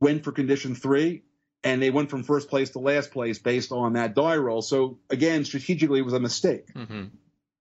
went 0.04 0.24
for 0.24 0.32
condition 0.32 0.76
three 0.76 1.24
and 1.64 1.82
they 1.82 1.89
went 1.89 2.10
from 2.10 2.24
first 2.24 2.49
place 2.49 2.72
to 2.72 2.80
last 2.80 3.12
place 3.12 3.39
based 3.39 3.72
on 3.72 3.93
that 3.93 4.14
die 4.14 4.36
roll. 4.36 4.62
So 4.62 4.99
again, 5.10 5.45
strategically, 5.45 5.99
it 5.99 6.06
was 6.06 6.14
a 6.14 6.20
mistake. 6.20 6.74
Mm-hmm. 6.74 7.06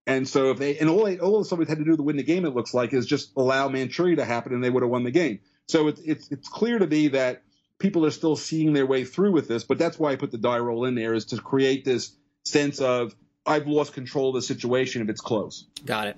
And 0.07 0.29
so 0.29 0.51
if 0.51 0.59
they 0.59 0.77
and 0.79 0.91
all 0.91 1.05
they, 1.05 1.19
all 1.19 1.45
Soviets 1.45 1.69
had 1.69 1.79
to 1.79 1.85
do 1.85 1.97
to 1.97 2.03
win 2.03 2.17
the 2.17 2.25
game, 2.25 2.45
it 2.45 2.55
looks 2.55 2.75
like, 2.75 2.93
is 2.93 3.07
just 3.07 3.33
allow 3.37 3.69
Manchuria 3.69 4.17
to 4.17 4.25
happen, 4.25 4.53
and 4.53 4.63
they 4.63 4.71
would 4.71 4.83
have 4.83 4.91
won 4.91 5.05
the 5.05 5.13
game. 5.13 5.39
So 5.69 5.87
it's 5.87 6.01
it's 6.01 6.29
it's 6.33 6.49
clear 6.49 6.79
to 6.81 6.87
me 6.87 7.09
that 7.09 7.45
people 7.79 8.05
are 8.05 8.11
still 8.11 8.35
seeing 8.35 8.73
their 8.73 8.87
way 8.87 9.05
through 9.05 9.33
with 9.33 9.47
this, 9.47 9.63
but 9.63 9.79
that's 9.79 9.99
why 9.99 10.13
I 10.13 10.17
put 10.17 10.33
the 10.33 10.39
die 10.39 10.59
roll 10.59 10.85
in 10.87 10.97
there 10.97 11.15
is 11.15 11.27
to 11.27 11.37
create 11.37 11.85
this 11.85 12.17
sense 12.45 12.81
of 12.81 13.15
I've 13.47 13.69
lost 13.69 13.93
control 13.93 14.31
of 14.31 14.35
the 14.35 14.43
situation 14.43 15.03
if 15.03 15.09
it's 15.09 15.21
close. 15.21 15.67
Got 15.85 16.09
it. 16.09 16.17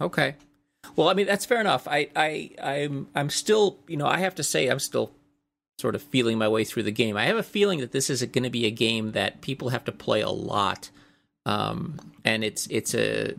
Okay. 0.00 0.36
Well, 0.94 1.08
I 1.08 1.14
mean 1.14 1.26
that's 1.26 1.44
fair 1.44 1.60
enough. 1.60 1.88
I 1.88 2.08
I 2.14 2.50
I'm 2.62 3.08
I'm 3.16 3.30
still 3.30 3.80
you 3.88 3.96
know 3.96 4.06
I 4.06 4.18
have 4.18 4.36
to 4.36 4.44
say 4.44 4.68
I'm 4.68 4.78
still 4.78 5.12
sort 5.78 5.94
of 5.94 6.02
feeling 6.02 6.38
my 6.38 6.48
way 6.48 6.64
through 6.64 6.84
the 6.84 6.92
game. 6.92 7.16
I 7.16 7.24
have 7.24 7.36
a 7.36 7.42
feeling 7.42 7.80
that 7.80 7.92
this 7.92 8.10
is 8.10 8.22
going 8.24 8.44
to 8.44 8.50
be 8.50 8.66
a 8.66 8.70
game 8.70 9.12
that 9.12 9.40
people 9.40 9.70
have 9.70 9.84
to 9.84 9.92
play 9.92 10.20
a 10.20 10.30
lot, 10.30 10.90
um, 11.46 11.98
and 12.24 12.44
it's 12.44 12.66
it's 12.68 12.94
a 12.94 13.34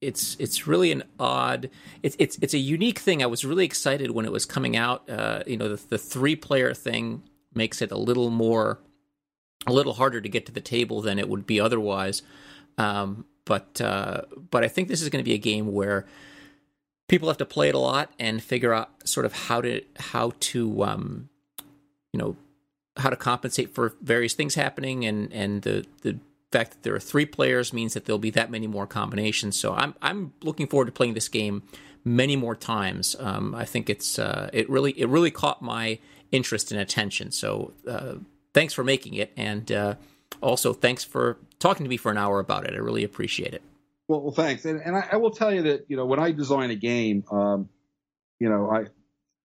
it's 0.00 0.36
it's 0.38 0.66
really 0.66 0.92
an 0.92 1.02
odd 1.18 1.70
it's 2.04 2.14
it's 2.18 2.38
it's 2.40 2.54
a 2.54 2.58
unique 2.58 2.98
thing. 2.98 3.22
I 3.22 3.26
was 3.26 3.44
really 3.44 3.64
excited 3.64 4.12
when 4.12 4.24
it 4.24 4.32
was 4.32 4.46
coming 4.46 4.76
out. 4.76 5.08
Uh, 5.10 5.42
you 5.46 5.56
know, 5.56 5.76
the, 5.76 5.88
the 5.88 5.98
three 5.98 6.36
player 6.36 6.72
thing 6.74 7.22
makes 7.54 7.82
it 7.82 7.90
a 7.90 7.98
little 7.98 8.30
more 8.30 8.78
a 9.66 9.72
little 9.72 9.94
harder 9.94 10.20
to 10.20 10.28
get 10.28 10.46
to 10.46 10.52
the 10.52 10.60
table 10.60 11.02
than 11.02 11.18
it 11.18 11.28
would 11.28 11.46
be 11.46 11.60
otherwise. 11.60 12.22
Um, 12.76 13.24
but 13.44 13.80
uh, 13.80 14.22
but 14.50 14.64
I 14.64 14.68
think 14.68 14.88
this 14.88 15.02
is 15.02 15.08
going 15.08 15.22
to 15.22 15.28
be 15.28 15.34
a 15.34 15.38
game 15.38 15.72
where 15.72 16.06
people 17.08 17.28
have 17.28 17.38
to 17.38 17.46
play 17.46 17.68
it 17.68 17.74
a 17.74 17.78
lot 17.78 18.12
and 18.18 18.42
figure 18.42 18.72
out 18.72 19.08
sort 19.08 19.26
of 19.26 19.32
how 19.32 19.60
to 19.62 19.82
how 19.98 20.32
to 20.40 20.84
um, 20.84 21.28
you 22.12 22.18
know 22.18 22.36
how 22.96 23.10
to 23.10 23.16
compensate 23.16 23.74
for 23.74 23.94
various 24.02 24.34
things 24.34 24.54
happening 24.54 25.04
and 25.04 25.32
and 25.32 25.62
the 25.62 25.86
the 26.02 26.18
fact 26.50 26.72
that 26.72 26.82
there 26.82 26.94
are 26.94 27.00
three 27.00 27.26
players 27.26 27.72
means 27.72 27.94
that 27.94 28.04
there'll 28.04 28.18
be 28.18 28.30
that 28.30 28.50
many 28.50 28.66
more 28.66 28.86
combinations. 28.86 29.58
So 29.58 29.74
I'm 29.74 29.94
I'm 30.00 30.32
looking 30.42 30.66
forward 30.66 30.86
to 30.86 30.92
playing 30.92 31.14
this 31.14 31.28
game 31.28 31.62
many 32.04 32.36
more 32.36 32.54
times. 32.54 33.16
Um, 33.18 33.54
I 33.54 33.64
think 33.64 33.90
it's 33.90 34.18
uh, 34.18 34.50
it 34.52 34.68
really 34.70 34.92
it 34.98 35.08
really 35.08 35.30
caught 35.30 35.62
my 35.62 35.98
interest 36.32 36.72
and 36.72 36.80
attention. 36.80 37.30
So 37.32 37.72
uh, 37.86 38.14
thanks 38.54 38.74
for 38.74 38.84
making 38.84 39.14
it, 39.14 39.32
and 39.36 39.70
uh, 39.70 39.94
also 40.40 40.72
thanks 40.72 41.04
for 41.04 41.38
talking 41.58 41.84
to 41.84 41.90
me 41.90 41.96
for 41.96 42.10
an 42.10 42.18
hour 42.18 42.40
about 42.40 42.66
it. 42.66 42.74
I 42.74 42.78
really 42.78 43.04
appreciate 43.04 43.54
it. 43.54 43.62
Well, 44.08 44.22
well 44.22 44.32
thanks, 44.32 44.64
and, 44.64 44.80
and 44.80 44.96
I, 44.96 45.08
I, 45.12 45.16
will 45.16 45.30
tell 45.30 45.52
you 45.52 45.62
that 45.62 45.86
you 45.88 45.96
know 45.96 46.06
when 46.06 46.18
I 46.18 46.32
design 46.32 46.70
a 46.70 46.76
game, 46.76 47.24
um, 47.30 47.68
you 48.40 48.48
know 48.48 48.70
I 48.70 48.86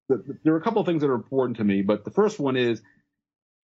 the, 0.10 0.38
there 0.44 0.54
are 0.54 0.58
a 0.58 0.62
couple 0.62 0.82
of 0.82 0.88
things 0.88 1.02
that 1.02 1.10
are 1.10 1.16
important 1.16 1.58
to 1.58 1.64
me, 1.64 1.82
but 1.82 2.04
the 2.06 2.12
first 2.12 2.40
one 2.40 2.56
is, 2.56 2.82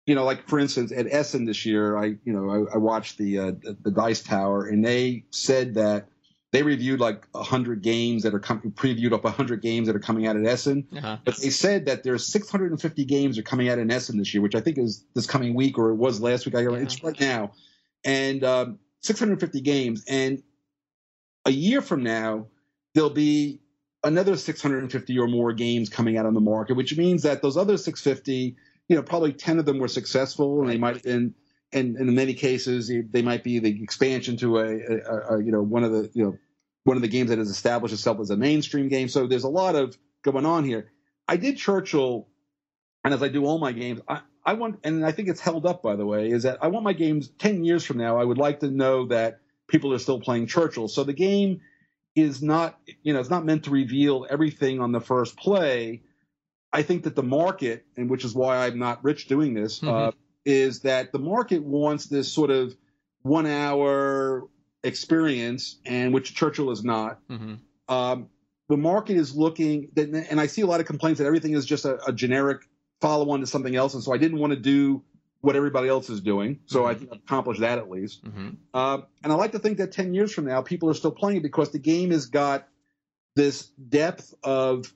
you 0.07 0.15
know, 0.15 0.25
like 0.25 0.49
for 0.49 0.59
instance 0.59 0.93
at 0.93 1.07
Essen 1.11 1.45
this 1.45 1.67
year, 1.67 1.97
I 1.97 2.17
you 2.25 2.33
know 2.33 2.51
I, 2.51 2.75
I 2.75 2.79
watched 2.79 3.19
the, 3.19 3.39
uh, 3.39 3.53
the, 3.63 3.77
the 3.83 3.91
Dice 3.91 4.23
Tower, 4.23 4.67
and 4.67 4.85
they 4.85 5.25
said 5.31 5.75
that 5.75 6.09
they 6.53 6.63
reviewed 6.63 7.01
like 7.01 7.27
hundred 7.35 7.83
games 7.83 8.25
that 8.25 8.35
are 8.35 8.41
com- 8.41 8.73
previewed 8.75 9.13
up 9.13 9.25
hundred 9.25 9.63
games 9.63 9.87
that 9.87 9.95
are 9.95 10.01
coming 10.01 10.27
out 10.27 10.37
at 10.37 10.45
Essen, 10.45 10.87
uh-huh. 10.97 11.19
but 11.25 11.37
they 11.37 11.51
said 11.51 11.87
that 11.87 12.03
there's 12.03 12.27
650 12.27 13.05
games 13.05 13.39
are 13.39 13.43
coming 13.43 13.69
out 13.69 13.79
in 13.79 13.91
Essen 13.91 14.19
this 14.19 14.35
year, 14.35 14.43
which 14.43 14.55
I 14.55 14.61
think 14.61 14.79
is 14.79 15.05
this 15.15 15.27
coming 15.27 15.55
week 15.55 15.79
or 15.79 15.91
it 15.91 15.97
was 15.97 16.21
last 16.21 16.47
week. 16.47 16.55
I 16.55 16.63
yeah. 16.63 16.75
it's 16.75 17.03
right 17.05 17.19
now, 17.21 17.53
and 18.05 18.43
um, 18.43 18.79
650 19.03 19.61
games, 19.61 20.05
and 20.09 20.43
a 21.45 21.51
year 21.51 21.83
from 21.83 22.03
now 22.03 22.47
there'll 22.95 23.11
be 23.11 23.61
another 24.03 24.37
650 24.37 25.19
or 25.19 25.27
more 25.27 25.53
games 25.53 25.89
coming 25.89 26.17
out 26.17 26.27
on 26.27 26.35
the 26.35 26.41
market, 26.41 26.77
which 26.77 26.97
means 26.97 27.23
that 27.23 27.43
those 27.43 27.57
other 27.57 27.77
650, 27.77 28.57
you 28.89 28.97
know, 28.97 29.03
probably 29.03 29.33
10 29.33 29.59
of 29.59 29.67
them 29.67 29.79
were 29.79 29.89
successful, 29.89 30.61
and 30.61 30.71
they 30.71 30.79
might 30.79 30.95
have 30.95 31.03
been, 31.03 31.35
and, 31.73 31.97
and 31.97 32.09
in 32.09 32.15
many 32.15 32.35
cases, 32.35 32.91
they 33.11 33.23
might 33.23 33.45
be 33.45 33.59
the 33.59 33.83
expansion 33.83 34.37
to 34.39 34.59
a, 34.59 34.65
a, 34.65 35.37
a, 35.37 35.45
you 35.45 35.53
know, 35.53 35.63
one 35.63 35.85
of 35.85 35.93
the, 35.93 36.11
you 36.15 36.25
know, 36.25 36.39
one 36.85 36.97
of 36.97 37.03
the 37.03 37.09
games 37.09 37.29
that 37.29 37.39
has 37.39 37.51
established 37.51 37.93
itself 37.93 38.19
as 38.21 38.31
a 38.31 38.37
mainstream 38.37 38.89
game. 38.89 39.09
So 39.09 39.27
there's 39.27 39.45
a 39.45 39.49
lot 39.49 39.77
of 39.77 39.97
going 40.23 40.47
on 40.47 40.65
here. 40.65 40.91
I 41.29 41.37
did 41.37 41.59
Churchill, 41.59 42.27
and 43.05 43.15
as 43.15 43.23
I 43.23 43.29
do 43.29 43.45
all 43.45 43.59
my 43.59 43.73
games, 43.73 44.01
I, 44.09 44.21
I 44.45 44.55
want, 44.55 44.81
and 44.83 45.05
I 45.05 45.13
think 45.13 45.29
it's 45.29 45.41
held 45.41 45.67
up, 45.67 45.83
by 45.83 45.97
the 45.97 46.07
way, 46.07 46.31
is 46.31 46.45
that 46.45 46.59
I 46.63 46.69
want 46.69 46.85
my 46.85 46.95
games 46.95 47.29
10 47.39 47.65
years 47.65 47.85
from 47.85 47.99
now, 47.99 48.19
I 48.19 48.25
would 48.25 48.39
like 48.39 48.61
to 48.61 48.71
know 48.71 49.07
that 49.07 49.41
people 49.69 49.93
are 49.93 49.99
still 49.99 50.21
playing 50.21 50.47
Churchill. 50.47 50.89
So 50.89 51.05
the 51.05 51.13
game 51.13 51.61
is 52.21 52.43
not, 52.43 52.79
you 53.03 53.13
know, 53.13 53.21
it's 53.21 53.31
not 53.31 53.45
meant 53.45 53.65
to 53.65 53.71
reveal 53.71 54.27
everything 54.29 54.81
on 54.81 54.93
the 54.93 55.01
first 55.01 55.37
play. 55.37 56.03
I 56.73 56.83
think 56.83 57.05
that 57.05 57.17
the 57.17 57.23
market, 57.23 57.85
and 57.97 58.09
which 58.09 58.25
is 58.25 58.35
why 58.35 58.67
I'm 58.67 58.79
not 58.79 59.03
rich 59.03 59.27
doing 59.27 59.55
this, 59.55 59.81
mm-hmm. 59.81 59.89
uh, 59.89 60.11
is 60.45 60.81
that 60.81 61.13
the 61.13 61.19
market 61.19 61.63
wants 61.63 62.07
this 62.07 62.33
sort 62.33 62.51
of 62.51 62.75
one 63.23 63.47
hour 63.47 64.49
experience, 64.83 65.79
and 65.85 66.15
which 66.15 66.35
Churchill 66.35 66.71
is 66.71 66.83
not. 66.83 67.19
Mm-hmm. 67.29 67.55
Um, 67.95 68.29
the 68.69 68.77
market 68.77 69.17
is 69.17 69.35
looking, 69.35 69.89
and 69.97 70.41
I 70.41 70.47
see 70.47 70.63
a 70.63 70.67
lot 70.67 70.81
of 70.81 70.87
complaints 70.87 71.19
that 71.19 71.27
everything 71.27 71.55
is 71.55 71.67
just 71.67 71.85
a, 71.85 71.99
a 72.07 72.13
generic 72.13 72.63
follow 73.01 73.31
on 73.31 73.41
to 73.41 73.47
something 73.47 73.75
else. 73.75 73.95
And 73.95 74.03
so 74.03 74.13
I 74.15 74.19
didn't 74.19 74.39
want 74.39 74.53
to 74.53 74.59
do 74.59 75.03
what 75.41 75.57
everybody 75.57 75.89
else 75.89 76.11
is 76.11 76.21
doing. 76.21 76.61
So 76.67 76.81
mm-hmm. 76.81 76.89
I 76.89 76.95
think 76.95 77.13
I've 77.13 77.19
accomplished 77.19 77.61
that 77.61 77.79
at 77.79 77.91
least. 77.91 78.25
Mm-hmm. 78.25 78.51
Uh, 78.75 78.99
and 79.25 79.33
I 79.33 79.37
like 79.37 79.53
to 79.53 79.59
think 79.59 79.79
that 79.79 79.93
10 79.93 80.15
years 80.15 80.33
from 80.33 80.47
now, 80.47 80.63
people 80.63 80.91
are 80.91 80.95
still 80.95 81.13
playing 81.13 81.39
it 81.39 81.43
because 81.43 81.71
the 81.71 81.79
game 81.79 82.11
has 82.11 82.27
got 82.27 82.69
this 83.37 83.67
depth 83.67 84.35
of 84.43 84.93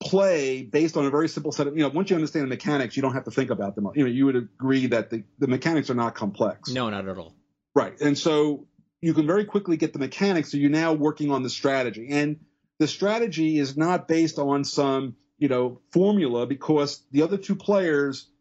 play 0.00 0.62
based 0.62 0.96
on 0.96 1.06
a 1.06 1.10
very 1.10 1.28
simple 1.28 1.52
set 1.52 1.66
of, 1.66 1.76
you 1.76 1.82
know, 1.82 1.88
once 1.88 2.10
you 2.10 2.16
understand 2.16 2.44
the 2.44 2.48
mechanics, 2.48 2.96
you 2.96 3.02
don't 3.02 3.14
have 3.14 3.24
to 3.24 3.30
think 3.30 3.50
about 3.50 3.74
them. 3.74 3.88
You 3.94 4.04
know, 4.04 4.10
you 4.10 4.26
would 4.26 4.36
agree 4.36 4.86
that 4.86 5.10
the, 5.10 5.24
the 5.38 5.48
mechanics 5.48 5.90
are 5.90 5.94
not 5.94 6.14
complex. 6.14 6.70
No, 6.70 6.88
not 6.88 7.08
at 7.08 7.18
all. 7.18 7.34
Right. 7.74 8.00
And 8.00 8.16
so 8.16 8.66
you 9.00 9.12
can 9.12 9.26
very 9.26 9.44
quickly 9.44 9.76
get 9.76 9.92
the 9.92 9.98
mechanics. 9.98 10.52
So 10.52 10.56
you're 10.56 10.70
now 10.70 10.92
working 10.92 11.30
on 11.32 11.42
the 11.42 11.50
strategy. 11.50 12.08
And 12.10 12.40
the 12.78 12.86
strategy 12.86 13.58
is 13.58 13.76
not 13.76 14.06
based 14.06 14.38
on 14.38 14.64
some, 14.64 15.16
you 15.38 15.48
know, 15.48 15.80
formula 15.92 16.46
because 16.46 17.02
the 17.10 17.22
other 17.22 17.38
two 17.38 17.56
players– 17.56 18.28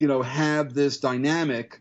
you 0.00 0.08
know, 0.08 0.22
have 0.22 0.74
this 0.74 0.98
dynamic 0.98 1.80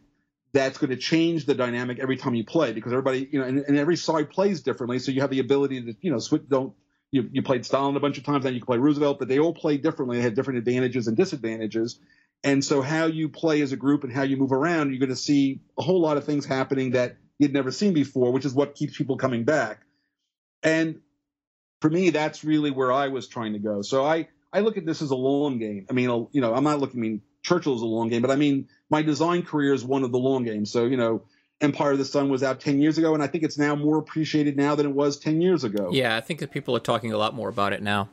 that's 0.51 0.77
going 0.77 0.89
to 0.89 0.97
change 0.97 1.45
the 1.45 1.55
dynamic 1.55 1.99
every 1.99 2.17
time 2.17 2.35
you 2.35 2.43
play 2.43 2.73
because 2.73 2.91
everybody, 2.91 3.29
you 3.31 3.39
know, 3.39 3.45
and, 3.45 3.59
and 3.59 3.77
every 3.77 3.95
side 3.95 4.29
plays 4.29 4.61
differently. 4.61 4.99
So 4.99 5.11
you 5.11 5.21
have 5.21 5.29
the 5.29 5.39
ability 5.39 5.81
to, 5.83 5.95
you 6.01 6.11
know, 6.11 6.19
switch, 6.19 6.43
don't, 6.47 6.73
you, 7.11 7.29
you 7.31 7.41
played 7.41 7.65
Stalin 7.65 7.95
a 7.95 7.99
bunch 7.99 8.17
of 8.17 8.23
times, 8.23 8.43
then 8.43 8.53
you 8.53 8.59
can 8.59 8.67
play 8.67 8.77
Roosevelt, 8.77 9.19
but 9.19 9.27
they 9.27 9.39
all 9.39 9.53
play 9.53 9.77
differently. 9.77 10.17
They 10.17 10.23
have 10.23 10.35
different 10.35 10.59
advantages 10.59 11.07
and 11.07 11.15
disadvantages. 11.15 11.99
And 12.43 12.63
so 12.63 12.81
how 12.81 13.05
you 13.05 13.29
play 13.29 13.61
as 13.61 13.71
a 13.71 13.77
group 13.77 14.03
and 14.03 14.13
how 14.13 14.23
you 14.23 14.37
move 14.37 14.51
around, 14.51 14.89
you're 14.89 14.99
going 14.99 15.09
to 15.09 15.15
see 15.15 15.61
a 15.77 15.81
whole 15.81 16.01
lot 16.01 16.17
of 16.17 16.25
things 16.25 16.45
happening 16.45 16.91
that 16.91 17.17
you'd 17.37 17.53
never 17.53 17.71
seen 17.71 17.93
before, 17.93 18.31
which 18.31 18.45
is 18.45 18.53
what 18.53 18.75
keeps 18.75 18.97
people 18.97 19.17
coming 19.17 19.43
back. 19.43 19.81
And 20.63 21.01
for 21.81 21.89
me, 21.89 22.09
that's 22.09 22.43
really 22.43 22.71
where 22.71 22.91
I 22.91 23.07
was 23.07 23.27
trying 23.27 23.53
to 23.53 23.59
go. 23.59 23.81
So 23.81 24.05
I, 24.05 24.27
I 24.51 24.61
look 24.61 24.77
at 24.77 24.85
this 24.85 25.01
as 25.01 25.11
a 25.11 25.15
long 25.15 25.59
game. 25.59 25.85
I 25.89 25.93
mean, 25.93 26.27
you 26.31 26.41
know, 26.41 26.53
I'm 26.53 26.63
not 26.63 26.79
looking, 26.79 26.99
I 26.99 27.01
mean, 27.01 27.21
Churchill 27.43 27.75
is 27.75 27.81
a 27.81 27.85
long 27.85 28.09
game, 28.09 28.21
but 28.21 28.31
I 28.31 28.35
mean, 28.35 28.67
my 28.89 29.01
design 29.01 29.43
career 29.43 29.73
is 29.73 29.83
one 29.83 30.03
of 30.03 30.11
the 30.11 30.19
long 30.19 30.43
games. 30.43 30.71
So, 30.71 30.85
you 30.85 30.97
know, 30.97 31.23
Empire 31.61 31.91
of 31.91 31.97
the 31.97 32.05
Sun 32.05 32.29
was 32.29 32.43
out 32.43 32.59
10 32.59 32.79
years 32.79 32.97
ago, 32.97 33.13
and 33.13 33.21
I 33.21 33.27
think 33.27 33.43
it's 33.43 33.57
now 33.57 33.75
more 33.75 33.97
appreciated 33.97 34.55
now 34.55 34.75
than 34.75 34.85
it 34.85 34.93
was 34.93 35.17
10 35.19 35.41
years 35.41 35.63
ago. 35.63 35.89
Yeah, 35.91 36.15
I 36.15 36.21
think 36.21 36.39
that 36.39 36.51
people 36.51 36.75
are 36.75 36.81
talking 36.81 37.11
a 37.11 37.17
lot 37.17 37.33
more 37.33 37.49
about 37.49 37.73
it 37.73 37.81
now. 37.81 38.09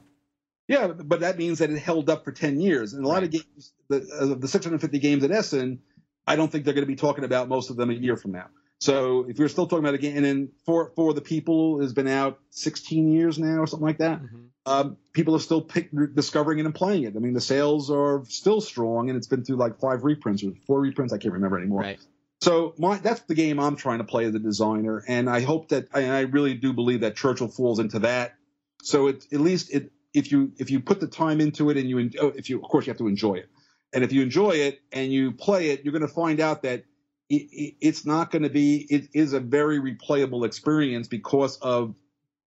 Yeah, 0.69 0.89
but 0.89 1.21
that 1.21 1.39
means 1.39 1.61
that 1.61 1.71
it 1.71 1.79
held 1.79 2.11
up 2.11 2.25
for 2.25 2.33
10 2.33 2.61
years. 2.61 2.93
And 2.93 3.05
a 3.05 3.09
lot 3.09 3.15
right. 3.15 3.25
of 3.25 3.31
games, 3.31 3.73
the, 3.89 4.05
uh, 4.21 4.35
the 4.35 4.49
650 4.49 4.99
games 4.99 5.23
at 5.23 5.31
Essen, 5.31 5.81
I 6.27 6.35
don't 6.35 6.51
think 6.51 6.65
they're 6.65 6.75
going 6.75 6.83
to 6.83 6.91
be 6.91 6.97
talking 6.97 7.25
about 7.25 7.49
most 7.49 7.71
of 7.71 7.77
them 7.77 7.91
a 7.91 7.95
year 7.95 8.17
from 8.17 8.33
now. 8.33 8.47
So 8.79 9.27
if 9.29 9.39
you're 9.39 9.49
still 9.49 9.67
talking 9.67 9.85
about 9.85 9.95
a 9.95 9.99
game, 9.99 10.17
and 10.17 10.25
then 10.25 10.49
for 10.67 10.93
for 10.97 11.15
the 11.15 11.23
people 11.23 11.81
has 11.81 11.93
been 11.93 12.09
out 12.09 12.39
16 12.51 13.11
years 13.11 13.39
now 13.39 13.59
or 13.59 13.67
something 13.67 13.87
like 13.87 13.99
that, 13.99 14.23
mm-hmm. 14.23 14.47
um, 14.67 14.97
people 15.13 15.35
are 15.35 15.41
still 15.41 15.63
pick, 15.63 15.91
discovering 16.15 16.59
it 16.59 16.67
and 16.67 16.75
playing 16.75 17.05
it. 17.05 17.17
I 17.17 17.19
mean, 17.19 17.33
the 17.33 17.41
sales 17.41 17.91
are 17.91 18.25
still 18.29 18.61
strong, 18.61 19.09
and 19.09 19.17
it's 19.17 19.27
been 19.27 19.45
through 19.45 19.57
like 19.57 19.81
five 19.81 20.05
reprints 20.05 20.45
or 20.45 20.53
four 20.67 20.81
reprints. 20.81 21.15
I 21.15 21.19
can't 21.19 21.35
remember 21.35 21.59
anymore. 21.59 21.81
Right. 21.81 21.99
So 22.43 22.75
my, 22.77 22.99
that's 22.99 23.21
the 23.23 23.35
game 23.35 23.59
I'm 23.59 23.77
trying 23.77 23.99
to 23.99 24.05
play 24.05 24.27
as 24.27 24.35
a 24.35 24.39
designer, 24.39 25.03
and 25.09 25.31
I 25.31 25.41
hope 25.41 25.71
that 25.71 25.89
and 25.95 26.13
I 26.13 26.21
really 26.21 26.55
do 26.55 26.75
believe 26.75 27.01
that 27.01 27.17
Churchill 27.17 27.49
falls 27.49 27.79
into 27.79 28.01
that. 28.01 28.35
So 28.83 29.07
it, 29.07 29.27
at 29.33 29.41
least 29.41 29.73
it, 29.73 29.91
if 30.13 30.31
you 30.31 30.53
if 30.59 30.71
you 30.71 30.81
put 30.81 31.01
the 31.01 31.07
time 31.07 31.41
into 31.41 31.71
it 31.71 31.79
and 31.79 31.89
you 31.89 32.11
oh, 32.21 32.29
if 32.29 32.51
you 32.51 32.59
of 32.63 32.69
course 32.69 32.87
you 32.87 32.91
have 32.91 32.99
to 32.99 33.09
enjoy 33.09 33.37
it, 33.37 33.49
and 33.95 34.05
if 34.05 34.13
you 34.13 34.21
enjoy 34.21 34.51
it 34.51 34.81
and 34.93 35.11
you 35.11 35.33
play 35.33 35.71
it, 35.71 35.83
you're 35.83 35.93
going 35.93 36.07
to 36.07 36.09
find 36.09 36.41
out 36.41 36.63
that 36.63 36.85
it, 37.29 37.75
it's 37.81 38.07
not 38.07 38.31
going 38.31 38.43
to 38.43 38.51
be. 38.51 38.87
It 38.89 39.09
is 39.15 39.33
a 39.33 39.41
very 39.41 39.81
replayable 39.81 40.47
experience 40.47 41.09
because 41.09 41.59
of 41.59 41.95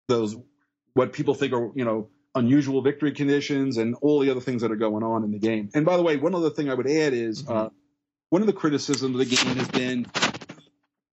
those 0.08 0.36
what 0.94 1.14
people 1.14 1.36
think 1.36 1.54
are 1.54 1.72
you 1.76 1.86
know 1.86 2.10
unusual 2.36 2.82
victory 2.82 3.12
conditions 3.12 3.78
and 3.78 3.96
all 4.02 4.20
the 4.20 4.30
other 4.30 4.42
things 4.42 4.62
that 4.62 4.72
are 4.72 4.78
going 4.78 5.04
on 5.04 5.24
in 5.24 5.32
the 5.32 5.40
game. 5.40 5.70
And 5.74 5.86
by 5.86 5.98
the 5.98 6.04
way, 6.04 6.18
one 6.18 6.36
other 6.36 6.50
thing 6.50 6.70
I 6.70 6.74
would 6.74 6.88
add 6.88 7.14
is 7.14 7.44
mm-hmm. 7.44 7.52
uh, 7.52 7.70
one 8.30 8.42
of 8.42 8.48
the 8.48 8.54
criticisms 8.54 9.04
of 9.04 9.18
the 9.18 9.26
game 9.26 9.56
has 9.56 9.68
been, 9.70 10.06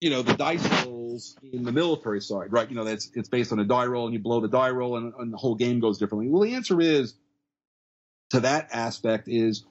you 0.00 0.10
know, 0.10 0.22
the 0.22 0.34
dice 0.34 0.84
rolls 0.84 1.36
in 1.52 1.64
the 1.64 1.72
military 1.72 2.20
side, 2.20 2.52
right? 2.52 2.68
You 2.68 2.76
know, 2.76 2.84
that's 2.84 3.10
it's 3.14 3.28
based 3.28 3.52
on 3.52 3.58
a 3.58 3.64
die 3.64 3.86
roll, 3.86 4.04
and 4.04 4.12
you 4.12 4.20
blow 4.20 4.40
the 4.40 4.48
die 4.48 4.70
roll, 4.70 4.96
and, 4.96 5.14
and 5.18 5.32
the 5.32 5.38
whole 5.38 5.54
game 5.54 5.80
goes 5.80 5.98
differently. 5.98 6.28
Well, 6.28 6.42
the 6.42 6.54
answer 6.54 6.80
is 6.80 7.14
to 8.30 8.40
that 8.40 8.68
aspect 8.72 9.28
is 9.28 9.64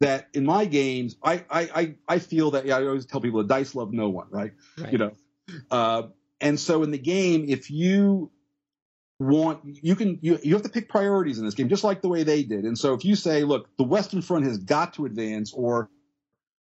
that 0.00 0.28
in 0.34 0.44
my 0.44 0.64
games, 0.64 1.16
I 1.22 1.44
I 1.50 1.94
I, 2.08 2.18
feel 2.18 2.52
that 2.52 2.66
yeah, 2.66 2.76
I 2.76 2.86
always 2.86 3.06
tell 3.06 3.20
people 3.20 3.42
the 3.42 3.48
dice 3.48 3.74
love 3.74 3.92
no 3.92 4.08
one, 4.08 4.26
right? 4.30 4.52
right. 4.78 4.92
You 4.92 4.98
know, 4.98 5.12
uh, 5.70 6.02
and 6.40 6.60
so 6.60 6.82
in 6.82 6.90
the 6.90 6.98
game, 6.98 7.46
if 7.48 7.70
you 7.70 8.30
want 9.18 9.60
you 9.64 9.96
can 9.96 10.18
you, 10.20 10.38
you 10.42 10.52
have 10.52 10.62
to 10.62 10.68
pick 10.68 10.88
priorities 10.88 11.38
in 11.38 11.44
this 11.44 11.54
game 11.54 11.70
just 11.70 11.84
like 11.84 12.02
the 12.02 12.08
way 12.08 12.22
they 12.22 12.42
did 12.42 12.64
and 12.64 12.78
so 12.78 12.92
if 12.92 13.02
you 13.02 13.16
say 13.16 13.44
look 13.44 13.74
the 13.78 13.82
western 13.82 14.20
front 14.20 14.44
has 14.44 14.58
got 14.58 14.92
to 14.92 15.06
advance 15.06 15.54
or 15.54 15.88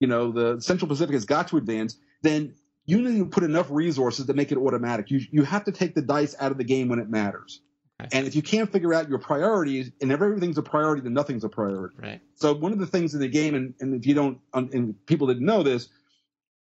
you 0.01 0.07
know 0.07 0.29
the 0.29 0.59
central 0.59 0.89
pacific 0.89 1.13
has 1.13 1.23
got 1.23 1.47
to 1.47 1.55
advance 1.55 1.95
then 2.21 2.53
you 2.85 3.01
need 3.01 3.19
to 3.19 3.25
put 3.25 3.43
enough 3.43 3.67
resources 3.69 4.25
to 4.25 4.33
make 4.33 4.51
it 4.51 4.57
automatic 4.57 5.09
you 5.09 5.21
you 5.31 5.43
have 5.43 5.63
to 5.63 5.71
take 5.71 5.95
the 5.95 6.01
dice 6.01 6.35
out 6.39 6.51
of 6.51 6.57
the 6.57 6.63
game 6.63 6.89
when 6.89 6.99
it 6.99 7.09
matters. 7.09 7.61
And 8.11 8.27
if 8.27 8.35
you 8.35 8.41
can't 8.41 8.71
figure 8.71 8.93
out 8.93 9.07
your 9.09 9.19
priorities 9.19 9.91
and 10.01 10.11
if 10.11 10.21
everything's 10.21 10.57
a 10.57 10.63
priority 10.63 11.01
then 11.01 11.13
nothing's 11.13 11.43
a 11.43 11.49
priority. 11.49 11.95
Right. 11.97 12.21
So 12.35 12.53
one 12.53 12.73
of 12.73 12.79
the 12.79 12.87
things 12.87 13.13
in 13.13 13.19
the 13.19 13.27
game 13.27 13.55
and, 13.55 13.73
and 13.79 13.95
if 13.95 14.05
you 14.05 14.13
don't 14.13 14.39
and 14.53 14.95
people 15.05 15.27
didn't 15.27 15.45
know 15.45 15.63
this 15.63 15.89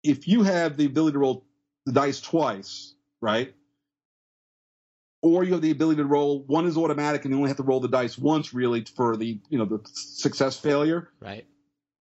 if 0.03 0.27
you 0.27 0.43
have 0.43 0.77
the 0.77 0.85
ability 0.85 1.13
to 1.13 1.19
roll 1.19 1.45
the 1.85 1.93
dice 1.93 2.19
twice 2.19 2.93
right 3.21 3.53
or 5.21 5.43
you 5.43 5.53
have 5.53 5.61
the 5.61 5.71
ability 5.71 5.97
to 5.97 6.05
roll 6.05 6.43
one 6.43 6.65
is 6.65 6.77
automatic 6.77 7.23
and 7.23 7.33
you 7.33 7.37
only 7.37 7.49
have 7.49 7.57
to 7.57 7.63
roll 7.63 7.79
the 7.79 7.87
dice 7.87 8.17
once 8.17 8.53
really 8.53 8.85
for 8.95 9.15
the 9.15 9.39
you 9.49 9.57
know 9.57 9.65
the 9.65 9.79
success 9.93 10.59
failure 10.59 11.09
right. 11.21 11.45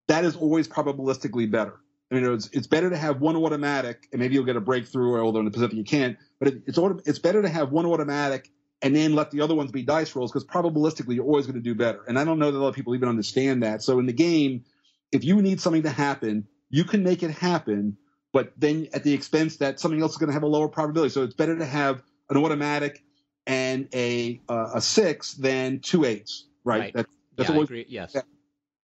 that 0.07 0.23
is 0.23 0.35
always 0.35 0.67
probabilistically 0.67 1.49
better. 1.49 1.79
I 2.09 2.15
mean, 2.15 2.23
it's, 2.31 2.49
it's 2.53 2.67
better 2.67 2.89
to 2.89 2.95
have 2.95 3.19
one 3.19 3.35
automatic, 3.35 4.07
and 4.13 4.21
maybe 4.21 4.35
you'll 4.35 4.45
get 4.45 4.55
a 4.55 4.61
breakthrough, 4.61 5.11
or 5.11 5.19
although 5.19 5.39
in 5.39 5.45
the 5.45 5.51
Pacific 5.51 5.75
you 5.75 5.83
can't. 5.83 6.17
But 6.39 6.47
it, 6.47 6.61
it's 6.65 6.79
it's 7.05 7.19
better 7.19 7.41
to 7.41 7.49
have 7.49 7.73
one 7.73 7.85
automatic 7.85 8.49
and 8.81 8.95
then 8.95 9.15
let 9.15 9.31
the 9.31 9.41
other 9.41 9.55
ones 9.55 9.71
be 9.71 9.83
dice 9.83 10.15
rolls 10.15 10.31
because 10.31 10.45
probabilistically 10.45 11.15
you're 11.15 11.25
always 11.25 11.45
going 11.45 11.55
to 11.55 11.61
do 11.61 11.75
better. 11.75 12.03
And 12.07 12.17
I 12.17 12.23
don't 12.23 12.39
know 12.39 12.51
that 12.51 12.57
a 12.57 12.61
lot 12.61 12.69
of 12.69 12.75
people 12.75 12.95
even 12.95 13.09
understand 13.09 13.63
that. 13.63 13.81
So 13.81 13.99
in 13.99 14.05
the 14.05 14.13
game, 14.13 14.65
if 15.11 15.23
you 15.23 15.41
need 15.41 15.59
something 15.61 15.83
to 15.83 15.89
happen, 15.89 16.47
you 16.69 16.83
can 16.83 17.03
make 17.03 17.23
it 17.23 17.31
happen, 17.31 17.97
but 18.33 18.51
then 18.57 18.87
at 18.93 19.03
the 19.03 19.13
expense 19.13 19.57
that 19.57 19.79
something 19.79 20.01
else 20.01 20.11
is 20.11 20.17
going 20.17 20.27
to 20.27 20.33
have 20.33 20.43
a 20.43 20.47
lower 20.47 20.67
probability. 20.67 21.09
So 21.09 21.23
it's 21.23 21.33
better 21.33 21.57
to 21.57 21.65
have 21.65 22.03
an 22.29 22.37
automatic 22.37 23.03
and 23.45 23.87
a 23.93 24.41
uh, 24.49 24.71
a 24.75 24.81
six 24.81 25.33
than 25.33 25.79
two 25.79 26.03
eights, 26.03 26.45
right? 26.63 26.79
right. 26.79 26.93
That, 26.93 27.07
that's 27.35 27.49
yeah, 27.49 27.55
always, 27.55 27.69
I 27.69 27.73
agree. 27.73 27.85
Yes. 27.87 28.15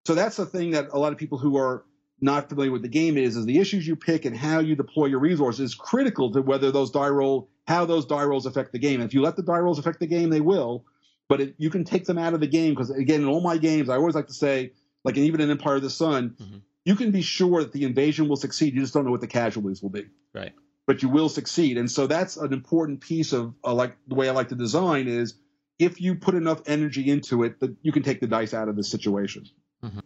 So 0.05 0.15
that's 0.15 0.37
the 0.37 0.45
thing 0.45 0.71
that 0.71 0.89
a 0.91 0.97
lot 0.97 1.11
of 1.11 1.17
people 1.17 1.37
who 1.37 1.57
are 1.57 1.83
not 2.23 2.49
familiar 2.49 2.71
with 2.71 2.81
the 2.81 2.87
game 2.87 3.17
is 3.17 3.35
is 3.35 3.45
the 3.45 3.59
issues 3.59 3.85
you 3.85 3.95
pick 3.95 4.25
and 4.25 4.35
how 4.35 4.59
you 4.59 4.75
deploy 4.75 5.05
your 5.05 5.19
resources 5.19 5.71
is 5.71 5.75
critical 5.75 6.31
to 6.31 6.41
whether 6.41 6.71
those 6.71 6.91
die 6.91 7.09
roll 7.09 7.49
how 7.67 7.85
those 7.85 8.05
die 8.05 8.23
rolls 8.23 8.45
affect 8.45 8.71
the 8.71 8.79
game. 8.79 8.99
And 8.99 9.09
if 9.09 9.13
you 9.13 9.21
let 9.21 9.35
the 9.35 9.43
die 9.43 9.59
rolls 9.59 9.79
affect 9.79 9.99
the 9.99 10.07
game, 10.07 10.29
they 10.29 10.41
will. 10.41 10.85
But 11.29 11.39
it, 11.39 11.55
you 11.57 11.69
can 11.69 11.85
take 11.85 12.05
them 12.05 12.17
out 12.17 12.33
of 12.33 12.41
the 12.41 12.47
game 12.47 12.73
because 12.73 12.89
again, 12.89 13.21
in 13.21 13.27
all 13.27 13.41
my 13.41 13.57
games, 13.57 13.89
I 13.89 13.95
always 13.95 14.15
like 14.15 14.27
to 14.27 14.33
say, 14.33 14.73
like 15.03 15.17
even 15.17 15.39
in 15.39 15.49
Empire 15.49 15.75
of 15.75 15.81
the 15.81 15.89
Sun, 15.89 16.35
mm-hmm. 16.41 16.57
you 16.83 16.95
can 16.95 17.11
be 17.11 17.21
sure 17.21 17.61
that 17.61 17.71
the 17.71 17.85
invasion 17.85 18.27
will 18.27 18.35
succeed. 18.35 18.73
You 18.73 18.81
just 18.81 18.93
don't 18.93 19.05
know 19.05 19.11
what 19.11 19.21
the 19.21 19.27
casualties 19.27 19.81
will 19.81 19.89
be. 19.89 20.07
Right 20.33 20.53
but 20.85 21.01
you 21.01 21.09
will 21.09 21.29
succeed. 21.29 21.77
And 21.77 21.89
so 21.89 22.07
that's 22.07 22.37
an 22.37 22.53
important 22.53 23.01
piece 23.01 23.33
of 23.33 23.53
uh, 23.63 23.73
like 23.73 23.95
the 24.07 24.15
way 24.15 24.27
I 24.27 24.31
like 24.31 24.49
to 24.49 24.55
design 24.55 25.07
is 25.07 25.35
if 25.79 26.01
you 26.01 26.15
put 26.15 26.35
enough 26.35 26.61
energy 26.65 27.09
into 27.09 27.43
it, 27.43 27.59
that 27.59 27.75
you 27.81 27.91
can 27.91 28.03
take 28.03 28.19
the 28.19 28.27
dice 28.27 28.53
out 28.53 28.69
of 28.69 28.75
the 28.75 28.83
situation. 28.83 29.45
Mm-hmm. 29.83 29.99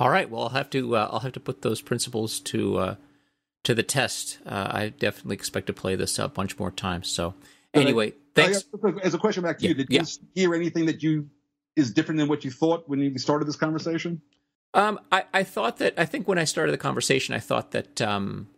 All 0.00 0.08
right. 0.08 0.30
Well, 0.30 0.44
I'll 0.44 0.48
have 0.48 0.70
to 0.70 0.96
uh, 0.96 1.10
I'll 1.12 1.20
have 1.20 1.32
to 1.32 1.40
put 1.40 1.60
those 1.60 1.82
principles 1.82 2.40
to 2.40 2.78
uh, 2.78 2.94
to 3.64 3.74
the 3.74 3.82
test. 3.82 4.38
Uh, 4.46 4.68
I 4.70 4.88
definitely 4.88 5.34
expect 5.34 5.66
to 5.66 5.74
play 5.74 5.94
this 5.94 6.18
a 6.18 6.26
bunch 6.26 6.58
more 6.58 6.70
times. 6.70 7.08
So 7.08 7.34
anyway, 7.74 8.14
thanks. 8.34 8.64
As 9.02 9.12
a 9.12 9.18
question 9.18 9.42
back 9.42 9.58
to 9.58 9.64
yeah, 9.64 9.68
you, 9.68 9.74
did 9.74 9.86
yeah. 9.90 10.00
you 10.00 10.28
hear 10.34 10.54
anything 10.54 10.86
that 10.86 11.02
you 11.02 11.28
is 11.76 11.92
different 11.92 12.18
than 12.18 12.28
what 12.28 12.46
you 12.46 12.50
thought 12.50 12.88
when 12.88 13.00
you 13.00 13.18
started 13.18 13.46
this 13.46 13.56
conversation? 13.56 14.22
Um, 14.72 15.00
I, 15.12 15.24
I 15.34 15.42
thought 15.42 15.76
that 15.78 15.92
I 15.98 16.06
think 16.06 16.26
when 16.26 16.38
I 16.38 16.44
started 16.44 16.72
the 16.72 16.78
conversation, 16.78 17.34
I 17.34 17.40
thought 17.40 17.72
that 17.72 18.00
um, 18.00 18.48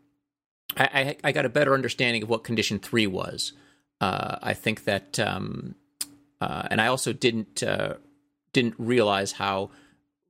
I, 0.77 0.85
I, 0.85 1.17
I 1.25 1.33
got 1.33 1.45
a 1.45 1.49
better 1.49 1.75
understanding 1.75 2.23
of 2.23 2.29
what 2.29 2.45
condition 2.45 2.79
three 2.79 3.09
was. 3.09 3.53
Uh, 4.01 4.37
I 4.41 4.55
think 4.55 4.85
that, 4.85 5.19
um, 5.19 5.75
uh, 6.41 6.69
and 6.71 6.81
I 6.81 6.87
also 6.87 7.13
didn't 7.13 7.65
uh, 7.65 7.95
didn't 8.53 8.75
realize 8.79 9.33
how 9.33 9.71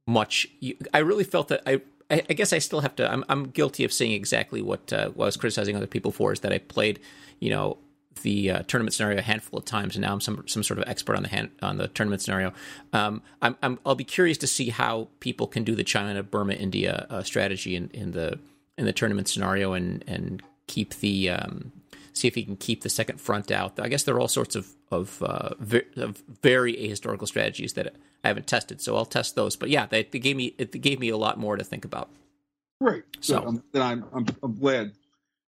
much. 0.07 0.49
I 0.93 0.99
really 0.99 1.25
felt 1.25 1.49
that 1.49 1.63
I. 1.67 1.81
I 2.11 2.35
guess 2.35 2.53
I 2.53 2.59
still 2.59 2.81
have 2.81 2.95
to. 2.97 3.11
I'm, 3.11 3.25
I'm 3.31 3.45
guilty 3.45 3.85
of 3.85 3.93
saying 3.93 4.13
exactly 4.13 4.61
what, 4.61 4.93
uh, 4.93 5.09
what 5.11 5.25
I 5.25 5.29
was 5.29 5.39
criticizing 5.39 5.77
other 5.77 5.87
people 5.87 6.13
for. 6.13 6.31
Is 6.31 6.41
that 6.41 6.53
I 6.53 6.59
played, 6.59 7.01
you 7.41 7.49
know, 7.49 7.79
the 8.21 8.51
uh, 8.51 8.63
tournament 8.65 8.93
scenario 8.93 9.19
a 9.19 9.23
handful 9.23 9.59
of 9.59 9.65
times, 9.65 9.97
and 9.97 10.03
now 10.03 10.13
I'm 10.13 10.21
some 10.21 10.47
some 10.47 10.63
sort 10.63 10.79
of 10.79 10.87
expert 10.89 11.17
on 11.17 11.23
the 11.23 11.31
hand, 11.31 11.51
on 11.63 11.79
the 11.79 11.89
tournament 11.89 12.21
scenario. 12.21 12.53
Um, 12.93 13.23
I'm, 13.41 13.57
i 13.63 13.77
will 13.85 13.95
be 13.95 14.05
curious 14.05 14.37
to 14.39 14.47
see 14.47 14.69
how 14.71 15.09
people 15.21 15.47
can 15.47 15.65
do 15.65 15.75
the 15.75 15.85
China, 15.85 16.23
Burma, 16.23 16.53
India 16.53 17.07
uh, 17.09 17.23
strategy 17.23 17.77
in, 17.77 17.89
in 17.95 18.13
the 18.13 18.39
in 18.77 18.85
the 18.85 18.93
tournament 18.93 19.29
scenario 19.29 19.73
and 19.73 20.05
and 20.07 20.43
keep 20.67 20.95
the 20.97 21.31
um, 21.31 21.73
see 22.13 22.29
if 22.29 22.35
he 22.35 22.45
can 22.45 22.57
keep 22.57 22.83
the 22.83 22.91
second 22.91 23.21
front 23.21 23.51
out. 23.51 23.79
I 23.81 23.89
guess 23.89 24.03
there 24.03 24.15
are 24.15 24.21
all 24.21 24.29
sorts 24.29 24.55
of 24.55 24.69
of, 24.93 25.23
uh, 25.23 25.51
ver- 25.59 25.87
of 25.97 26.23
very 26.43 26.75
ahistorical 26.75 27.27
strategies 27.27 27.73
that 27.75 27.95
I 28.25 28.29
haven't 28.29 28.47
tested, 28.47 28.81
so 28.81 28.97
I'll 28.97 29.05
test 29.05 29.35
those. 29.35 29.57
But 29.57 29.71
yeah, 29.71 29.87
they, 29.87 30.05
they 30.05 30.19
gave 30.19 30.37
me 30.37 30.55
it 30.59 30.81
gave 30.81 31.01
me 31.01 31.09
a 31.09 31.17
lot 31.17 31.39
more 31.39 31.57
to 31.57 31.65
think 31.65 31.85
about. 31.85 32.11
Great. 32.81 33.05
So 33.21 33.63
then 33.73 33.83
I'm, 33.83 34.05
I'm 34.13 34.27
I'm 34.43 34.59
glad. 34.59 34.93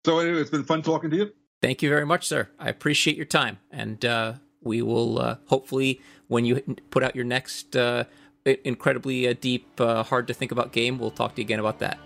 So 0.06 0.20
anyway, 0.20 0.42
it's 0.42 0.50
been 0.50 0.64
fun 0.64 0.82
talking 0.82 1.10
to 1.10 1.16
you. 1.16 1.34
Thank 1.62 1.82
you 1.82 1.90
very 1.90 2.06
much, 2.06 2.28
sir. 2.28 2.50
I 2.60 2.70
appreciate 2.70 3.18
your 3.18 3.26
time, 3.26 3.60
and 3.72 4.04
uh, 4.04 4.34
we 4.62 4.82
will 4.82 5.20
uh, 5.20 5.36
hopefully 5.48 6.02
when 6.28 6.46
you 6.46 6.62
put 6.90 7.04
out 7.04 7.16
your 7.16 7.26
next 7.26 7.76
uh, 7.76 8.06
incredibly 8.46 9.28
uh, 9.28 9.34
deep, 9.40 9.68
uh, 9.80 10.04
hard 10.04 10.28
to 10.28 10.34
think 10.34 10.52
about 10.52 10.72
game, 10.72 10.98
we'll 10.98 11.12
talk 11.12 11.36
to 11.36 11.42
you 11.42 11.46
again 11.46 11.60
about 11.60 11.80
that. 11.80 12.00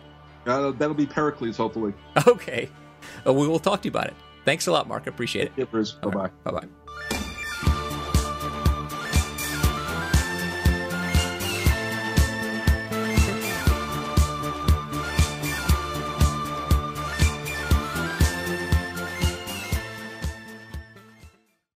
Uh, 0.46 0.72
that'll 0.72 0.96
be 0.96 1.06
Pericles, 1.06 1.58
hopefully. 1.58 1.94
Okay. 2.28 2.70
Uh, 3.26 3.34
we 3.34 3.48
will 3.48 3.60
talk 3.60 3.82
to 3.82 3.88
you 3.88 3.92
about 3.92 4.08
it. 4.08 4.16
Thanks 4.46 4.68
a 4.68 4.72
lot, 4.72 4.88
Mark. 4.88 5.08
Appreciate 5.08 5.48
it. 5.48 5.54
Yeah, 5.58 5.66
Bruce. 5.66 5.92
Bye 5.94 6.10
bye. 6.12 6.30
Bye 6.44 6.52
bye. 6.52 7.28